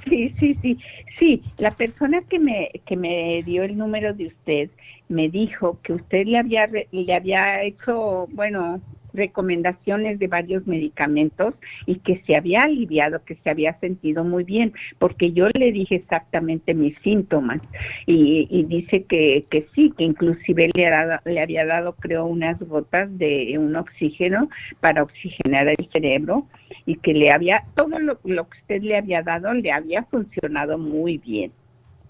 Sí, 0.09 0.33
sí, 0.39 0.57
sí. 0.61 0.79
Sí, 1.19 1.43
la 1.59 1.69
persona 1.69 2.23
que 2.23 2.39
me, 2.39 2.71
que 2.83 2.97
me 2.97 3.43
dio 3.43 3.61
el 3.61 3.77
número 3.77 4.11
de 4.15 4.25
usted 4.25 4.69
me 5.07 5.29
dijo 5.29 5.77
que 5.83 5.93
usted 5.93 6.25
le 6.25 6.39
había, 6.39 6.67
le 6.91 7.13
había 7.13 7.61
hecho, 7.61 8.27
bueno, 8.31 8.81
recomendaciones 9.13 10.19
de 10.19 10.27
varios 10.27 10.65
medicamentos 10.67 11.53
y 11.85 11.95
que 11.95 12.21
se 12.25 12.35
había 12.35 12.63
aliviado, 12.63 13.23
que 13.23 13.35
se 13.35 13.49
había 13.49 13.79
sentido 13.79 14.23
muy 14.23 14.43
bien, 14.43 14.73
porque 14.99 15.31
yo 15.31 15.47
le 15.53 15.71
dije 15.71 15.95
exactamente 15.95 16.73
mis 16.73 16.97
síntomas 16.99 17.61
y, 18.05 18.65
dice 18.67 19.03
que, 19.03 19.45
que 19.49 19.65
sí, 19.73 19.93
que 19.97 20.03
inclusive 20.03 20.69
le, 20.73 20.89
le 21.25 21.41
había 21.41 21.65
dado, 21.65 21.93
creo, 21.93 22.25
unas 22.25 22.59
gotas 22.59 23.17
de 23.17 23.57
un 23.57 23.75
oxígeno 23.75 24.49
para 24.79 25.03
oxigenar 25.03 25.67
el 25.67 25.89
cerebro 25.91 26.47
y 26.85 26.95
que 26.95 27.13
le 27.13 27.31
había, 27.31 27.65
todo 27.75 27.99
lo 27.99 28.19
que 28.21 28.57
usted 28.59 28.81
le 28.81 28.97
había 28.97 29.21
dado 29.21 29.53
le 29.53 29.71
había 29.71 30.03
funcionado 30.03 30.77
muy 30.77 31.17
bien. 31.17 31.51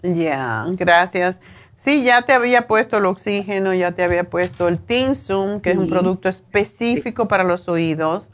Ya, 0.02 0.66
gracias. 0.72 1.40
Sí, 1.74 2.04
ya 2.04 2.22
te 2.22 2.32
había 2.32 2.68
puesto 2.68 2.98
el 2.98 3.06
oxígeno, 3.06 3.74
ya 3.74 3.92
te 3.92 4.04
había 4.04 4.24
puesto 4.24 4.68
el 4.68 4.78
Tinsum, 4.78 5.60
que 5.60 5.72
es 5.72 5.76
un 5.76 5.88
producto 5.88 6.28
específico 6.28 7.26
para 7.26 7.42
los 7.42 7.68
oídos. 7.68 8.30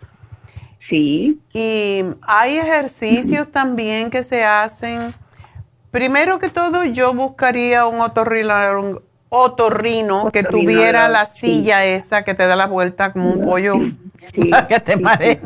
Sí. 0.89 1.41
Y 1.55 2.05
hay 2.23 2.59
ejercicios 2.59 3.49
también 3.53 4.11
que 4.11 4.23
se 4.23 4.45
hacen. 4.45 5.15
Primero 5.91 6.39
que 6.39 6.51
todo, 6.51 6.85
yo 6.85 7.15
buscaría 7.15 7.87
un 7.87 8.01
otorrino, 8.01 9.01
otorrino 9.31 10.31
que 10.31 10.43
tuviera 10.43 11.09
la 11.09 11.25
silla 11.25 11.87
esa 11.87 12.25
que 12.25 12.35
te 12.35 12.47
da 12.47 12.55
la 12.55 12.67
vuelta 12.67 13.13
como 13.13 13.31
un 13.31 13.45
pollo 13.47 13.77
para 14.51 14.69
que 14.69 14.81
te 14.81 14.97
mareen. 14.97 15.41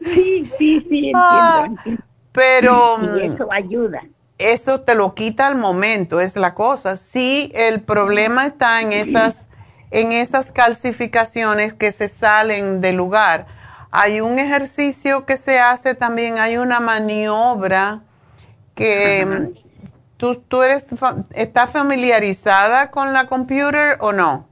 Sí, 0.00 0.50
sí, 0.58 0.86
sí, 0.88 1.12
ah, 1.14 1.66
entiendo. 1.68 2.02
pero 2.32 3.16
eso 3.16 3.48
ayuda 3.50 4.02
eso 4.42 4.80
te 4.80 4.94
lo 4.94 5.14
quita 5.14 5.46
al 5.46 5.56
momento, 5.56 6.20
es 6.20 6.36
la 6.36 6.54
cosa. 6.54 6.96
Si 6.96 7.50
el 7.54 7.82
problema 7.82 8.46
está 8.46 8.80
en 8.80 8.92
esas, 8.92 9.46
en 9.90 10.12
esas 10.12 10.50
calcificaciones 10.50 11.72
que 11.74 11.92
se 11.92 12.08
salen 12.08 12.80
del 12.80 12.96
lugar. 12.96 13.46
Hay 13.90 14.20
un 14.20 14.38
ejercicio 14.38 15.26
que 15.26 15.36
se 15.36 15.58
hace 15.58 15.94
también, 15.94 16.38
hay 16.38 16.56
una 16.56 16.80
maniobra 16.80 18.00
que 18.74 19.52
tú, 20.16 20.36
tú 20.36 20.62
eres, 20.62 20.86
¿estás 21.30 21.70
familiarizada 21.70 22.90
con 22.90 23.12
la 23.12 23.26
computer 23.26 23.98
o 24.00 24.12
no? 24.12 24.51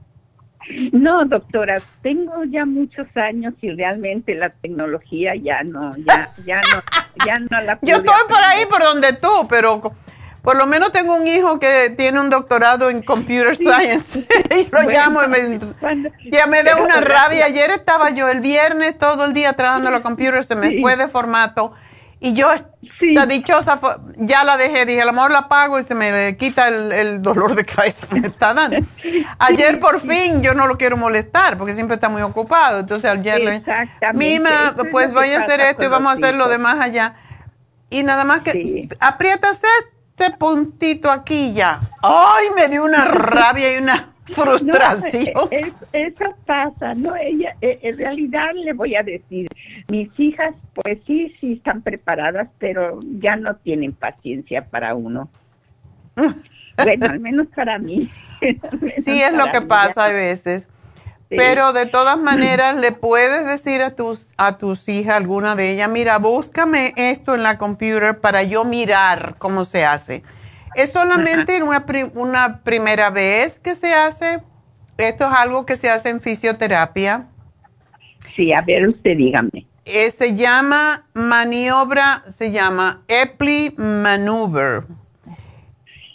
No, 0.91 1.25
doctora, 1.25 1.81
tengo 2.01 2.43
ya 2.45 2.65
muchos 2.65 3.07
años 3.15 3.53
y 3.61 3.71
realmente 3.71 4.35
la 4.35 4.49
tecnología 4.49 5.33
ya 5.35 5.63
no, 5.63 5.91
ya, 5.97 6.33
ya 6.45 6.61
no, 6.61 6.83
ya 7.25 7.39
no 7.39 7.61
la. 7.61 7.79
Yo 7.81 7.97
estoy 7.97 8.13
por 8.27 8.43
ahí 8.43 8.65
por 8.67 8.81
donde 8.81 9.13
tú, 9.13 9.47
pero 9.49 9.81
por 10.41 10.57
lo 10.57 10.65
menos 10.65 10.91
tengo 10.91 11.15
un 11.15 11.27
hijo 11.27 11.59
que 11.59 11.93
tiene 11.97 12.19
un 12.19 12.29
doctorado 12.29 12.89
en 12.89 13.01
computer 13.01 13.55
science. 13.55 14.25
Y 14.55 14.69
lo 14.71 14.81
llamo 14.83 15.23
y 15.23 15.27
me, 15.27 15.59
ya 16.31 16.47
me 16.47 16.63
da 16.63 16.77
una 16.77 17.01
rabia. 17.01 17.45
Ayer 17.45 17.71
estaba 17.71 18.11
yo 18.11 18.29
el 18.29 18.41
viernes 18.41 18.97
todo 18.97 19.25
el 19.25 19.33
día 19.33 19.53
trabajando 19.53 19.91
la 19.91 20.01
computer, 20.01 20.43
se 20.43 20.55
me 20.55 20.79
fue 20.79 20.95
de 20.95 21.07
formato 21.07 21.73
y 22.23 22.33
yo, 22.33 22.49
la 22.99 23.25
dichosa, 23.25 23.79
ya 24.15 24.43
la 24.43 24.55
dejé, 24.55 24.85
dije, 24.85 25.01
a 25.01 25.05
lo 25.05 25.13
mejor 25.13 25.31
la 25.31 25.49
pago 25.49 25.79
y 25.79 25.83
se 25.83 25.95
me 25.95 26.37
quita 26.37 26.67
el, 26.67 27.19
dolor 27.19 27.55
de 27.55 27.65
cabeza 27.65 28.05
que 28.05 28.21
me 28.21 28.27
está 28.27 28.53
dando. 28.53 28.77
Ayer 29.39 29.79
por 29.79 30.01
fin 30.01 30.43
yo 30.43 30.53
no 30.53 30.67
lo 30.67 30.77
quiero 30.77 30.97
molestar 30.97 31.57
porque 31.57 31.73
siempre 31.73 31.95
está 31.95 32.09
muy 32.09 32.21
ocupado. 32.21 32.81
Entonces 32.81 33.09
ayer 33.09 33.41
le 33.41 33.63
Mima, 34.13 34.75
pues 34.91 35.11
voy 35.11 35.31
a 35.31 35.39
hacer 35.39 35.61
esto 35.61 35.83
y 35.83 35.87
vamos 35.87 36.11
a 36.11 36.13
hacer 36.13 36.35
lo 36.35 36.47
demás 36.47 36.79
allá. 36.79 37.15
Y 37.89 38.03
nada 38.03 38.23
más 38.23 38.41
que 38.41 38.87
aprietas 38.99 39.59
este 40.19 40.37
puntito 40.37 41.09
aquí 41.09 41.53
ya. 41.53 41.81
¡Ay! 42.03 42.49
Me 42.55 42.69
dio 42.69 42.83
una 42.83 43.05
rabia 43.05 43.73
y 43.73 43.81
una 43.81 44.10
frustración. 44.35 45.49
eso 45.93 46.35
pasa, 46.45 46.93
¿no? 46.95 47.15
Ella, 47.15 47.55
eh, 47.61 47.79
en 47.83 47.97
realidad 47.97 48.49
le 48.53 48.73
voy 48.73 48.95
a 48.95 49.01
decir, 49.01 49.47
mis 49.89 50.09
hijas, 50.19 50.55
pues 50.73 50.99
sí, 51.05 51.33
sí 51.39 51.53
están 51.53 51.81
preparadas, 51.81 52.49
pero 52.59 52.99
ya 53.19 53.35
no 53.35 53.55
tienen 53.55 53.93
paciencia 53.93 54.65
para 54.65 54.95
uno. 54.95 55.29
bueno, 56.77 57.05
al 57.07 57.19
menos 57.19 57.47
para 57.55 57.77
mí. 57.77 58.09
sí, 59.05 59.21
es 59.21 59.33
lo 59.33 59.51
que 59.51 59.61
pasa 59.61 60.05
a 60.05 60.09
veces. 60.09 60.67
Pero 61.29 61.71
de 61.71 61.85
todas 61.85 62.19
maneras, 62.19 62.75
le 62.75 62.91
puedes 62.91 63.45
decir 63.45 63.81
a 63.81 63.95
tus, 63.95 64.27
a 64.35 64.57
tus 64.57 64.89
hijas, 64.89 65.15
alguna 65.15 65.55
de 65.55 65.71
ellas, 65.71 65.89
mira, 65.89 66.17
búscame 66.17 66.93
esto 66.97 67.35
en 67.35 67.43
la 67.43 67.57
computer 67.57 68.19
para 68.19 68.43
yo 68.43 68.65
mirar 68.65 69.35
cómo 69.37 69.63
se 69.63 69.85
hace 69.85 70.23
¿Es 70.75 70.91
solamente 70.91 71.61
una, 71.61 71.85
una 72.15 72.61
primera 72.63 73.09
vez 73.09 73.59
que 73.59 73.75
se 73.75 73.93
hace? 73.93 74.41
¿Esto 74.97 75.25
es 75.25 75.33
algo 75.33 75.65
que 75.65 75.77
se 75.77 75.89
hace 75.89 76.09
en 76.09 76.21
fisioterapia? 76.21 77.27
Sí, 78.35 78.53
a 78.53 78.61
ver, 78.61 78.87
usted 78.87 79.17
dígame. 79.17 79.65
Eh, 79.85 80.11
se 80.11 80.35
llama 80.35 81.05
maniobra, 81.13 82.23
se 82.37 82.51
llama 82.51 83.01
Epley 83.07 83.73
Maneuver. 83.77 84.83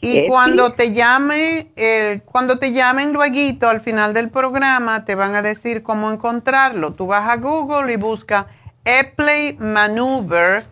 Y 0.01 0.29
cuando 0.29 0.73
te 0.73 0.93
llame, 0.93 1.73
eh, 1.75 2.21
cuando 2.27 2.59
te 2.59 2.73
llamen 2.73 3.13
luego 3.13 3.67
al 3.69 3.81
final 3.81 4.15
del 4.15 4.31
programa, 4.31 5.05
te 5.05 5.17
van 5.17 5.35
a 5.35 5.43
decir 5.43 5.83
cómo 5.83 6.13
encontrarlo. 6.13 6.93
Tú 6.93 7.09
vas 7.09 7.29
a 7.29 7.37
Google 7.37 7.93
y 7.93 7.97
busca 7.97 8.47
Epley 8.85 9.57
Maneuver 9.59 10.65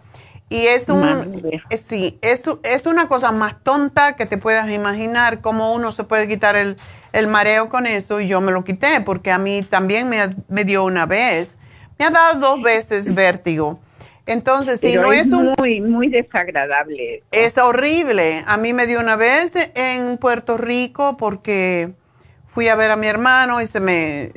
y 0.51 0.67
es 0.67 0.89
un, 0.89 1.43
eh, 1.71 1.77
sí, 1.77 2.19
es, 2.21 2.45
es 2.63 2.87
una 2.87 3.09
cosa 3.09 3.33
más 3.33 3.63
tonta 3.63 4.15
que 4.15 4.27
te 4.27 4.37
puedas 4.37 4.71
imaginar 4.71 5.41
cómo 5.41 5.73
uno 5.73 5.91
se 5.91 6.05
puede 6.05 6.29
quitar 6.29 6.55
el, 6.57 6.77
mareo 7.29 7.69
con 7.69 7.87
eso 7.87 8.21
y 8.21 8.29
yo 8.29 8.41
me 8.41 8.53
lo 8.53 8.65
quité 8.65 9.01
porque 9.01 9.31
a 9.31 9.39
mí 9.39 9.63
también 9.63 10.09
me, 10.09 10.65
dio 10.65 10.85
una 10.85 11.07
vez, 11.07 11.57
me 11.99 12.05
ha 12.05 12.11
dado 12.11 12.41
dos 12.41 12.63
veces 12.63 13.13
vértigo. 13.15 13.81
Entonces, 14.27 14.81
si 14.81 14.97
no 14.97 15.13
es, 15.13 15.27
un, 15.27 15.55
muy, 15.59 15.83
muy 15.83 16.09
desagradable. 16.09 17.23
Es 17.31 17.59
horrible. 17.59 18.43
A 18.47 18.57
mí 18.57 18.73
me 18.73 18.87
dio 18.87 19.01
una 19.01 19.17
vez 19.17 19.53
en 19.75 20.17
Puerto 20.17 20.57
Rico 20.57 21.19
porque 21.19 21.93
fui 22.47 22.69
a 22.69 22.75
ver 22.75 22.91
a 22.91 22.97
mi 22.97 23.07
hermano 23.07 23.61
y 23.61 23.67
se 23.67 23.81
me 23.81 24.33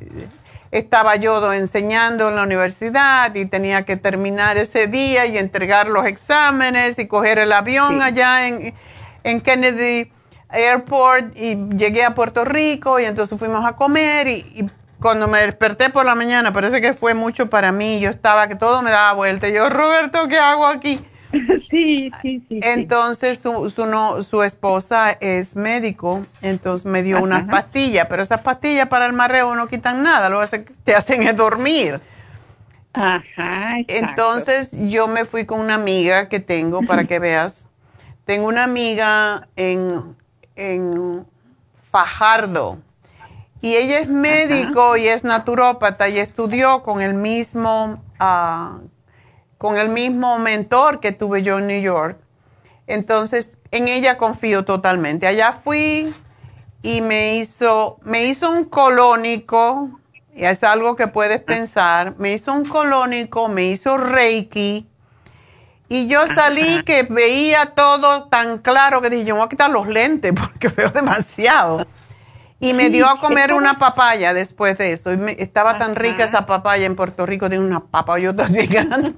estaba 0.78 1.16
yo 1.16 1.54
enseñando 1.54 2.30
en 2.30 2.36
la 2.36 2.44
universidad 2.44 3.34
y 3.36 3.46
tenía 3.46 3.86
que 3.86 3.98
terminar 3.98 4.58
ese 4.58 4.88
día 4.88 5.26
y 5.26 5.38
entregar 5.38 5.88
los 5.88 6.06
exámenes 6.06 7.00
y 7.00 7.08
coger 7.08 7.40
el 7.40 7.52
avión 7.52 8.02
allá 8.02 8.48
en, 8.48 8.74
Kennedy 9.42 10.10
Airport 10.50 11.36
y 11.36 11.56
llegué 11.76 12.06
a 12.06 12.16
Puerto 12.16 12.46
Rico 12.46 12.98
y 13.00 13.04
entonces 13.04 13.38
fuimos 13.38 13.66
a 13.66 13.74
comer 13.74 14.28
y, 14.28 14.70
cuando 15.02 15.28
me 15.28 15.40
desperté 15.42 15.90
por 15.92 16.06
la 16.06 16.16
mañana 16.16 16.54
parece 16.54 16.82
que 16.82 16.94
fue 16.94 17.14
mucho 17.14 17.50
para 17.52 17.72
mí, 17.72 18.00
yo 18.00 18.10
estaba 18.10 18.48
que 18.48 18.56
todo 18.56 18.82
me 18.82 18.90
daba 18.90 19.14
vuelta. 19.14 19.48
Yo, 19.48 19.70
Roberto, 19.70 20.28
¿qué 20.28 20.40
hago 20.40 20.66
aquí? 20.66 21.00
Sí, 21.70 22.12
sí, 22.22 22.42
sí. 22.48 22.60
Entonces 22.64 23.40
su, 23.40 23.70
su, 23.70 23.86
no, 23.86 24.24
su 24.24 24.44
esposa 24.44 25.12
es 25.12 25.56
médico, 25.56 26.26
entonces 26.42 26.86
me 26.86 27.04
dio 27.04 27.22
unas 27.22 27.44
pastillas, 27.44 28.08
pero 28.08 28.24
esas 28.24 28.42
pastillas 28.42 28.88
para 28.88 29.06
el 29.06 29.14
mareo 29.14 29.54
no 29.56 29.68
quitan 29.68 30.04
nada, 30.04 30.30
lo 30.30 30.40
que 30.40 30.66
te 30.84 30.96
hacen 30.96 31.24
es 31.24 31.36
dormir. 31.36 32.00
Ajá. 32.94 33.76
Entonces 33.88 34.72
yo 34.72 35.08
me 35.08 35.26
fui 35.26 35.46
con 35.46 35.60
una 35.60 35.76
amiga 35.76 36.30
que 36.30 36.40
tengo 36.40 36.82
para 36.84 37.06
que 37.06 37.20
veas. 37.20 37.68
Tengo 38.26 38.48
una 38.48 38.64
amiga 38.64 39.48
en, 39.56 40.16
en 40.56 41.26
Fajardo 41.91 42.80
y 43.62 43.76
ella 43.76 43.99
es 43.99 44.08
médico 44.08 44.98
y 44.98 45.08
es 45.08 45.24
naturópata 45.24 46.10
y 46.10 46.20
estudió 46.20 46.84
con 46.84 47.02
el 47.02 47.14
mismo 47.14 48.02
uh, 48.20 48.88
con 49.58 49.78
el 49.78 49.90
mismo 49.90 50.38
mentor 50.40 51.00
que 51.00 51.12
tuve 51.12 51.44
yo 51.44 51.60
en 51.60 51.68
New 51.68 51.82
York. 51.82 52.20
Entonces, 52.88 53.58
en 53.72 53.88
ella 53.88 54.18
confío 54.18 54.66
totalmente. 54.66 55.28
Allá 55.28 55.60
fui 55.64 56.14
y 56.82 57.02
me 57.02 57.36
hizo, 57.36 57.98
me 58.04 58.26
hizo 58.26 58.50
un 58.50 58.66
colónico, 58.66 60.00
y 60.36 60.46
es 60.46 60.64
algo 60.64 60.96
que 60.96 61.08
puedes 61.08 61.42
pensar, 61.42 62.16
me 62.18 62.34
hizo 62.34 62.54
un 62.54 62.64
colónico, 62.64 63.50
me 63.50 63.66
hizo 63.66 63.98
Reiki, 63.98 64.88
y 65.90 66.08
yo 66.08 66.28
salí 66.28 66.84
que 66.84 67.04
veía 67.04 67.68
todo 67.68 68.26
tan 68.26 68.58
claro 68.58 69.02
que 69.02 69.10
dije, 69.10 69.26
yo 69.26 69.36
me 69.36 69.40
voy 69.40 69.46
a 69.46 69.50
quitar 69.50 69.70
los 69.70 69.88
lentes 69.88 70.34
porque 70.40 70.68
veo 70.70 70.90
demasiado. 70.90 71.86
Y 72.60 72.74
me 72.74 72.90
dio 72.90 73.08
a 73.08 73.20
comer 73.22 73.54
una 73.54 73.78
papaya 73.78 74.34
después 74.34 74.78
de 74.78 74.92
eso. 74.92 75.14
Y 75.14 75.36
estaba 75.38 75.78
tan 75.78 75.96
rica 75.96 76.24
esa 76.24 76.46
papaya 76.46 76.86
en 76.86 76.96
Puerto 76.96 77.26
Rico, 77.26 77.50
de 77.50 77.60
una 77.60 77.80
papayota 77.80 78.46
bien 78.46 78.70
grande. 78.70 79.14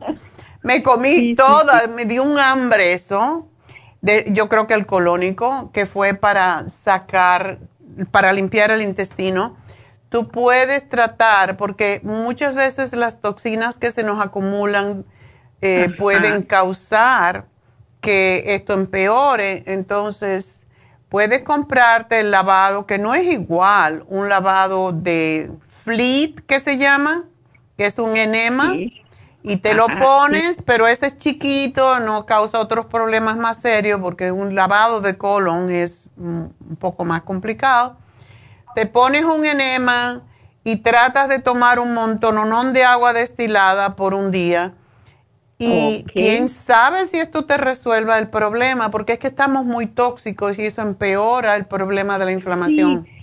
Me 0.61 0.83
comí 0.83 1.35
toda, 1.35 1.87
me 1.87 2.05
dio 2.05 2.23
un 2.23 2.37
hambre 2.37 2.93
eso. 2.93 3.47
De, 4.01 4.25
yo 4.29 4.47
creo 4.49 4.67
que 4.67 4.73
el 4.73 4.85
colónico, 4.85 5.71
que 5.73 5.85
fue 5.85 6.13
para 6.13 6.67
sacar, 6.69 7.59
para 8.11 8.33
limpiar 8.33 8.71
el 8.71 8.81
intestino. 8.81 9.57
Tú 10.09 10.29
puedes 10.29 10.87
tratar, 10.89 11.57
porque 11.57 12.01
muchas 12.03 12.55
veces 12.55 12.93
las 12.93 13.21
toxinas 13.21 13.77
que 13.77 13.91
se 13.91 14.03
nos 14.03 14.21
acumulan 14.21 15.05
eh, 15.61 15.89
pueden 15.97 16.43
causar 16.43 17.45
que 18.01 18.55
esto 18.55 18.73
empeore. 18.73 19.63
Entonces, 19.67 20.65
puedes 21.09 21.43
comprarte 21.43 22.21
el 22.21 22.31
lavado, 22.31 22.85
que 22.85 22.97
no 22.97 23.13
es 23.13 23.25
igual, 23.25 24.03
un 24.07 24.29
lavado 24.29 24.91
de 24.91 25.51
Fleet, 25.83 26.35
que 26.47 26.59
se 26.59 26.77
llama, 26.77 27.25
que 27.77 27.85
es 27.85 27.99
un 27.99 28.17
enema, 28.17 28.73
Sí. 28.73 28.98
Y 29.43 29.57
te 29.57 29.73
lo 29.73 29.87
Ajá, 29.87 29.99
pones, 29.99 30.61
pero 30.65 30.87
ese 30.87 31.07
es 31.07 31.17
chiquito, 31.17 31.99
no 31.99 32.25
causa 32.25 32.59
otros 32.59 32.87
problemas 32.87 33.37
más 33.37 33.57
serios 33.61 33.99
porque 34.01 34.31
un 34.31 34.55
lavado 34.55 35.01
de 35.01 35.17
colon 35.17 35.71
es 35.71 36.09
un 36.17 36.53
poco 36.79 37.05
más 37.05 37.23
complicado. 37.23 37.97
Te 38.75 38.85
pones 38.85 39.25
un 39.25 39.45
enema 39.45 40.23
y 40.63 40.77
tratas 40.77 41.29
de 41.29 41.39
tomar 41.39 41.79
un 41.79 41.93
montononón 41.93 42.73
de 42.73 42.83
agua 42.83 43.13
destilada 43.13 43.95
por 43.95 44.13
un 44.13 44.31
día. 44.31 44.73
Y 45.57 46.05
quién 46.15 46.49
sabe 46.49 47.07
si 47.07 47.17
esto 47.19 47.45
te 47.45 47.57
resuelva 47.57 48.19
el 48.19 48.29
problema, 48.29 48.91
porque 48.91 49.13
es 49.13 49.19
que 49.19 49.27
estamos 49.27 49.65
muy 49.65 49.87
tóxicos 49.87 50.57
y 50.59 50.65
eso 50.65 50.81
empeora 50.81 51.55
el 51.57 51.65
problema 51.65 52.17
de 52.19 52.25
la 52.25 52.31
inflamación. 52.31 53.05
Sí, 53.05 53.18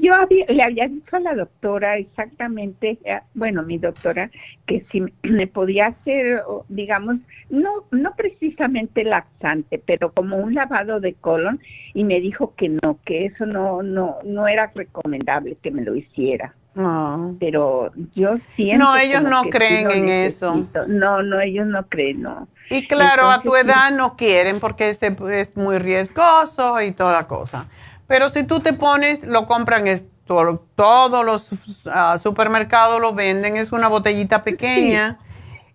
yo 0.00 0.14
había- 0.14 0.46
le 0.48 0.62
había 0.62 0.88
dicho 0.88 1.16
a 1.16 1.20
la 1.20 1.34
doctora 1.34 1.96
exactamente, 1.96 2.98
eh, 3.04 3.20
bueno, 3.34 3.62
mi 3.62 3.78
doctora, 3.78 4.30
que 4.66 4.84
si 4.90 5.00
me- 5.00 5.46
podía 5.46 5.86
hacer, 5.86 6.42
digamos, 6.68 7.16
no, 7.50 7.84
no 7.90 8.14
precisamente 8.16 9.04
laxante, 9.04 9.80
pero 9.84 10.12
como 10.12 10.36
un 10.36 10.54
lavado 10.54 11.00
de 11.00 11.14
colon, 11.14 11.60
y 11.94 12.04
me 12.04 12.20
dijo 12.20 12.54
que 12.56 12.68
no, 12.70 12.98
que 13.04 13.26
eso 13.26 13.46
no, 13.46 13.82
no, 13.82 14.16
no 14.24 14.48
era 14.48 14.72
recomendable 14.74 15.56
que 15.62 15.70
me 15.70 15.82
lo 15.82 15.94
hiciera. 15.94 16.54
No. 16.74 17.36
Pero 17.38 17.92
yo 18.14 18.36
siento. 18.56 18.78
No, 18.84 18.96
ellos 18.96 19.22
no 19.22 19.42
sí 19.42 19.50
creen 19.50 19.90
en 19.90 20.08
eso. 20.08 20.66
No, 20.88 21.22
no, 21.22 21.38
ellos 21.40 21.66
no 21.66 21.86
creen, 21.86 22.22
no. 22.22 22.48
Y 22.70 22.86
claro, 22.86 23.30
a 23.30 23.42
tu 23.42 23.54
edad 23.54 23.90
no 23.92 24.16
quieren 24.16 24.58
porque 24.58 24.94
se- 24.94 25.14
es 25.32 25.54
muy 25.54 25.76
riesgoso 25.78 26.80
y 26.80 26.92
toda 26.92 27.12
la 27.12 27.28
cosa. 27.28 27.66
Pero 28.12 28.28
si 28.28 28.44
tú 28.44 28.60
te 28.60 28.74
pones, 28.74 29.22
lo 29.22 29.46
compran, 29.46 29.86
es 29.86 30.04
todo- 30.26 30.66
todos 30.76 31.24
los 31.24 31.48
ah, 31.86 32.18
supermercados 32.22 33.00
lo 33.00 33.14
venden, 33.14 33.56
es 33.56 33.72
una 33.72 33.88
botellita 33.88 34.44
pequeña 34.44 35.18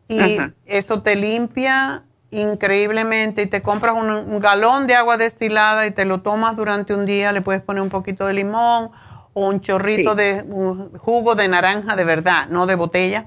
y 0.07 0.19
Ajá. 0.37 0.53
eso 0.67 1.01
te 1.01 1.15
limpia 1.15 2.03
increíblemente 2.29 3.41
y 3.41 3.47
te 3.47 3.63
compras 3.63 3.95
un, 3.97 4.11
un 4.11 4.39
galón 4.39 4.85
de 4.85 4.93
agua 4.93 5.17
destilada 5.17 5.87
y 5.87 5.91
te 5.91 6.05
lo 6.05 6.21
tomas 6.21 6.55
durante 6.55 6.93
un 6.93 7.07
día, 7.07 7.31
le 7.31 7.41
puedes 7.41 7.63
poner 7.63 7.81
un 7.81 7.89
poquito 7.89 8.27
de 8.27 8.33
limón 8.35 8.91
o 9.33 9.47
un 9.47 9.59
chorrito 9.61 10.11
Sí. 10.11 10.17
de 10.17 10.45
un 10.47 10.95
jugo 10.99 11.33
de 11.33 11.47
naranja 11.47 11.95
de 11.95 12.03
verdad, 12.03 12.49
no 12.49 12.67
de 12.67 12.75
botella. 12.75 13.25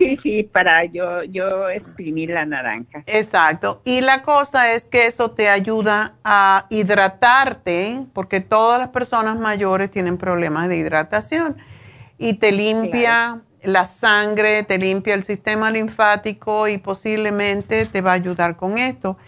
Sí, 0.00 0.18
sí, 0.22 0.42
para 0.44 0.86
yo, 0.86 1.24
yo 1.24 1.68
exprimir 1.68 2.30
la 2.30 2.46
naranja. 2.46 3.02
Exacto. 3.04 3.82
Y 3.84 4.00
la 4.00 4.22
cosa 4.22 4.72
es 4.72 4.84
que 4.84 5.04
eso 5.04 5.32
te 5.32 5.50
ayuda 5.50 6.14
a 6.24 6.64
hidratarte, 6.70 8.06
porque 8.14 8.40
todas 8.40 8.78
las 8.78 8.88
personas 8.88 9.38
mayores 9.38 9.90
tienen 9.90 10.16
problemas 10.16 10.70
de 10.70 10.78
hidratación. 10.78 11.58
Y 12.16 12.34
te 12.34 12.50
limpia 12.50 13.42
la 13.62 13.84
sangre, 13.84 14.62
te 14.62 14.78
limpia 14.78 15.12
el 15.12 15.22
sistema 15.22 15.70
linfático 15.70 16.66
y 16.66 16.78
posiblemente 16.78 17.84
te 17.84 18.00
va 18.00 18.12
a 18.12 18.14
ayudar 18.14 18.56
con 18.56 18.78
esto. 18.78 19.18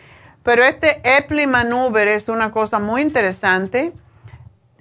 Pero 0.43 0.65
este 0.65 1.03
Eplimanuber 1.05 2.09
es 2.09 2.31
una 2.31 2.51
cosa 2.51 2.79
muy 2.79 3.03
interesante. 3.03 3.93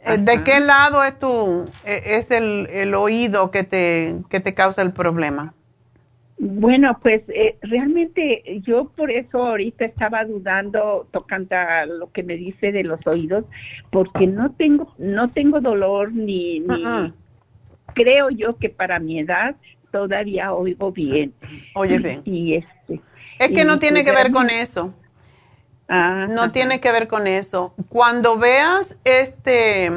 Eh, 0.06 0.18
¿De 0.20 0.42
qué 0.44 0.62
lado 0.62 1.04
es 1.04 1.20
tu, 1.20 1.66
eh, 1.84 2.02
es 2.06 2.32
el, 2.32 2.70
el 2.72 2.96
oído 2.96 3.52
que 3.52 3.66
te, 3.66 4.16
que 4.30 4.40
te 4.40 4.54
causa 4.54 4.82
el 4.82 4.94
problema? 4.94 5.54
Bueno, 6.44 6.98
pues 7.04 7.22
eh, 7.30 7.58
realmente 7.62 8.62
yo 8.64 8.90
por 8.96 9.12
eso 9.12 9.46
ahorita 9.46 9.86
estaba 9.86 10.26
dudando 10.26 11.08
tocando 11.12 11.56
a 11.56 11.86
lo 11.86 12.12
que 12.12 12.24
me 12.24 12.36
dice 12.36 12.72
de 12.72 12.84
los 12.84 13.06
oídos, 13.06 13.46
porque 13.92 14.26
no 14.26 14.52
tengo 14.54 14.92
no 14.98 15.30
tengo 15.30 15.62
dolor 15.62 16.12
ni, 16.12 16.60
ni 16.62 16.84
Uh-uh. 16.84 17.14
creo 17.94 18.32
yo 18.32 18.58
que 18.58 18.70
para 18.70 19.00
mi 19.00 19.20
edad 19.20 19.56
todavía 19.92 20.52
oigo 20.54 20.92
bien. 20.92 21.32
Oye, 21.76 22.00
bien. 22.00 22.22
Y 22.26 22.56
este 22.56 23.02
Es 23.38 23.52
que 23.52 23.64
no 23.64 23.78
tiene 23.78 24.02
pues 24.04 24.06
que 24.06 24.24
ver 24.24 24.32
con 24.32 24.50
eso. 24.50 24.96
ah, 25.90 26.26
No 26.28 26.44
ajá. 26.44 26.52
tiene 26.54 26.80
que 26.82 26.92
ver 26.92 27.08
con 27.08 27.28
eso. 27.28 27.76
Cuando 27.90 28.38
veas 28.40 28.98
este, 29.04 29.92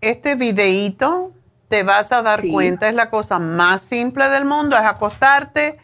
este 0.00 0.36
videíto, 0.36 1.32
te 1.72 1.84
vas 1.84 2.12
a 2.12 2.20
dar 2.20 2.42
Sí. 2.42 2.50
cuenta, 2.52 2.86
es 2.90 2.94
la 2.94 3.08
cosa 3.08 3.38
más 3.38 3.80
simple 3.80 4.28
del 4.28 4.44
mundo, 4.44 4.76
es 4.76 4.82
acostarte 4.84 5.78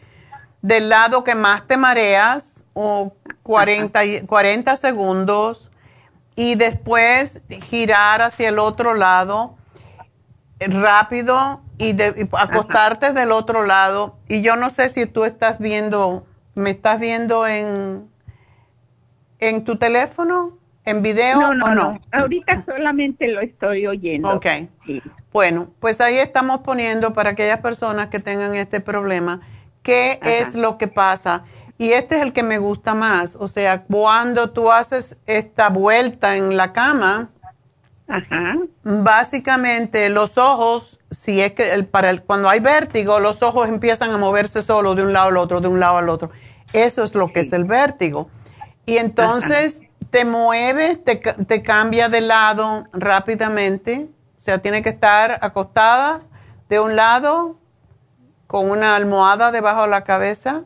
del 0.61 0.87
lado 0.87 1.23
que 1.23 1.33
más 1.33 1.65
te 1.65 1.77
mareas, 1.77 2.63
o 2.73 3.13
40, 3.41 4.05
y- 4.05 4.21
40 4.21 4.75
segundos, 4.75 5.71
y 6.35 6.53
después 6.53 7.41
girar 7.69 8.21
hacia 8.21 8.49
el 8.49 8.59
otro 8.59 8.93
lado 8.93 9.57
rápido 10.59 11.61
y, 11.79 11.93
de- 11.93 12.13
y 12.17 12.29
acostarte 12.37 13.11
del 13.13 13.31
otro 13.31 13.65
lado. 13.65 14.17
Y 14.27 14.43
yo 14.43 14.55
no 14.57 14.69
sé 14.69 14.89
si 14.89 15.07
tú 15.07 15.25
estás 15.25 15.57
viendo, 15.57 16.27
me 16.53 16.69
estás 16.69 16.99
viendo 16.99 17.47
en, 17.47 18.07
en 19.39 19.63
tu 19.63 19.77
teléfono, 19.77 20.55
en 20.85 21.01
video 21.01 21.39
No, 21.41 21.53
no, 21.55 21.65
o 21.65 21.69
no, 21.69 21.75
no. 21.93 21.99
Ahorita 22.11 22.63
solamente 22.63 23.27
lo 23.29 23.41
estoy 23.41 23.87
oyendo. 23.87 24.35
Ok. 24.35 24.45
Sí. 24.85 25.01
Bueno, 25.31 25.69
pues 25.79 26.01
ahí 26.01 26.17
estamos 26.17 26.61
poniendo 26.61 27.13
para 27.13 27.31
aquellas 27.31 27.59
personas 27.59 28.09
que 28.09 28.19
tengan 28.19 28.55
este 28.55 28.79
problema, 28.79 29.41
qué 29.83 30.19
Ajá. 30.21 30.31
es 30.31 30.55
lo 30.55 30.77
que 30.77 30.87
pasa. 30.87 31.43
Y 31.77 31.91
este 31.93 32.17
es 32.17 32.23
el 32.23 32.33
que 32.33 32.43
me 32.43 32.57
gusta 32.57 32.93
más. 32.93 33.35
O 33.39 33.47
sea, 33.47 33.83
cuando 33.83 34.49
tú 34.49 34.71
haces 34.71 35.17
esta 35.27 35.69
vuelta 35.69 36.35
en 36.35 36.57
la 36.57 36.73
cama, 36.73 37.29
Ajá. 38.07 38.55
básicamente 38.83 40.09
los 40.09 40.37
ojos, 40.37 40.99
si 41.11 41.39
es 41.39 41.53
que 41.53 41.73
el, 41.73 41.85
para 41.85 42.09
el, 42.09 42.21
cuando 42.23 42.49
hay 42.49 42.59
vértigo, 42.59 43.19
los 43.19 43.41
ojos 43.43 43.69
empiezan 43.69 44.11
a 44.11 44.17
moverse 44.17 44.61
solo 44.61 44.93
de 44.95 45.03
un 45.03 45.13
lado 45.13 45.29
al 45.29 45.37
otro, 45.37 45.61
de 45.61 45.69
un 45.69 45.79
lado 45.79 45.97
al 45.97 46.09
otro. 46.09 46.31
Eso 46.73 47.03
es 47.03 47.15
lo 47.15 47.31
que 47.31 47.41
es 47.41 47.53
el 47.53 47.63
vértigo. 47.63 48.29
Y 48.85 48.97
entonces 48.97 49.79
te 50.09 50.25
mueves, 50.25 51.03
te, 51.03 51.15
te 51.17 51.61
cambia 51.61 52.09
de 52.09 52.21
lado 52.21 52.87
rápidamente. 52.91 54.09
O 54.39 54.41
sea, 54.41 54.59
tiene 54.59 54.81
que 54.81 54.89
estar 54.89 55.37
acostada 55.41 56.21
de 56.69 56.79
un 56.79 56.95
lado 56.95 57.57
con 58.47 58.71
una 58.71 58.95
almohada 58.95 59.51
debajo 59.51 59.81
de 59.81 59.89
la 59.89 60.05
cabeza. 60.05 60.63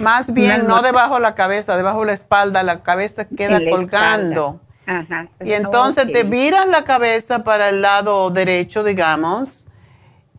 Más 0.00 0.34
bien, 0.34 0.66
no 0.66 0.82
debajo 0.82 1.14
de 1.14 1.20
la 1.20 1.36
cabeza, 1.36 1.76
debajo 1.76 2.00
de 2.00 2.06
la 2.06 2.12
espalda. 2.14 2.64
La 2.64 2.82
cabeza 2.82 3.26
queda 3.26 3.60
la 3.60 3.70
colgando. 3.70 4.60
Ajá. 4.86 5.28
Y 5.44 5.52
entonces 5.52 6.10
te 6.12 6.24
viras 6.24 6.66
la 6.66 6.82
cabeza 6.82 7.44
para 7.44 7.68
el 7.68 7.80
lado 7.80 8.30
derecho, 8.30 8.82
digamos, 8.82 9.66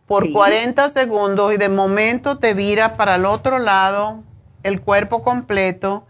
por 0.06 0.26
Sí. 0.26 0.34
40 0.34 0.90
segundos 0.90 1.54
y 1.54 1.58
de 1.58 1.70
momento 1.70 2.38
te 2.38 2.54
viras 2.54 2.92
para 2.98 3.16
el 3.16 3.26
otro 3.26 3.60
lado, 3.60 4.24
el 4.64 4.82
cuerpo 4.82 5.24
completo, 5.24 6.06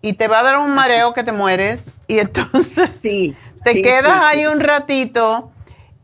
y 0.00 0.14
te 0.14 0.28
va 0.28 0.40
a 0.40 0.42
dar 0.44 0.58
un 0.58 0.74
mareo 0.74 1.12
que 1.12 1.24
te 1.24 1.32
mueres. 1.32 1.92
Y 2.06 2.18
entonces 2.20 2.90
Sí, 3.02 3.36
te 3.64 3.74
sí, 3.74 3.82
quedas 3.82 4.22
ahí 4.24 4.46
un 4.46 4.60
ratito 4.60 5.52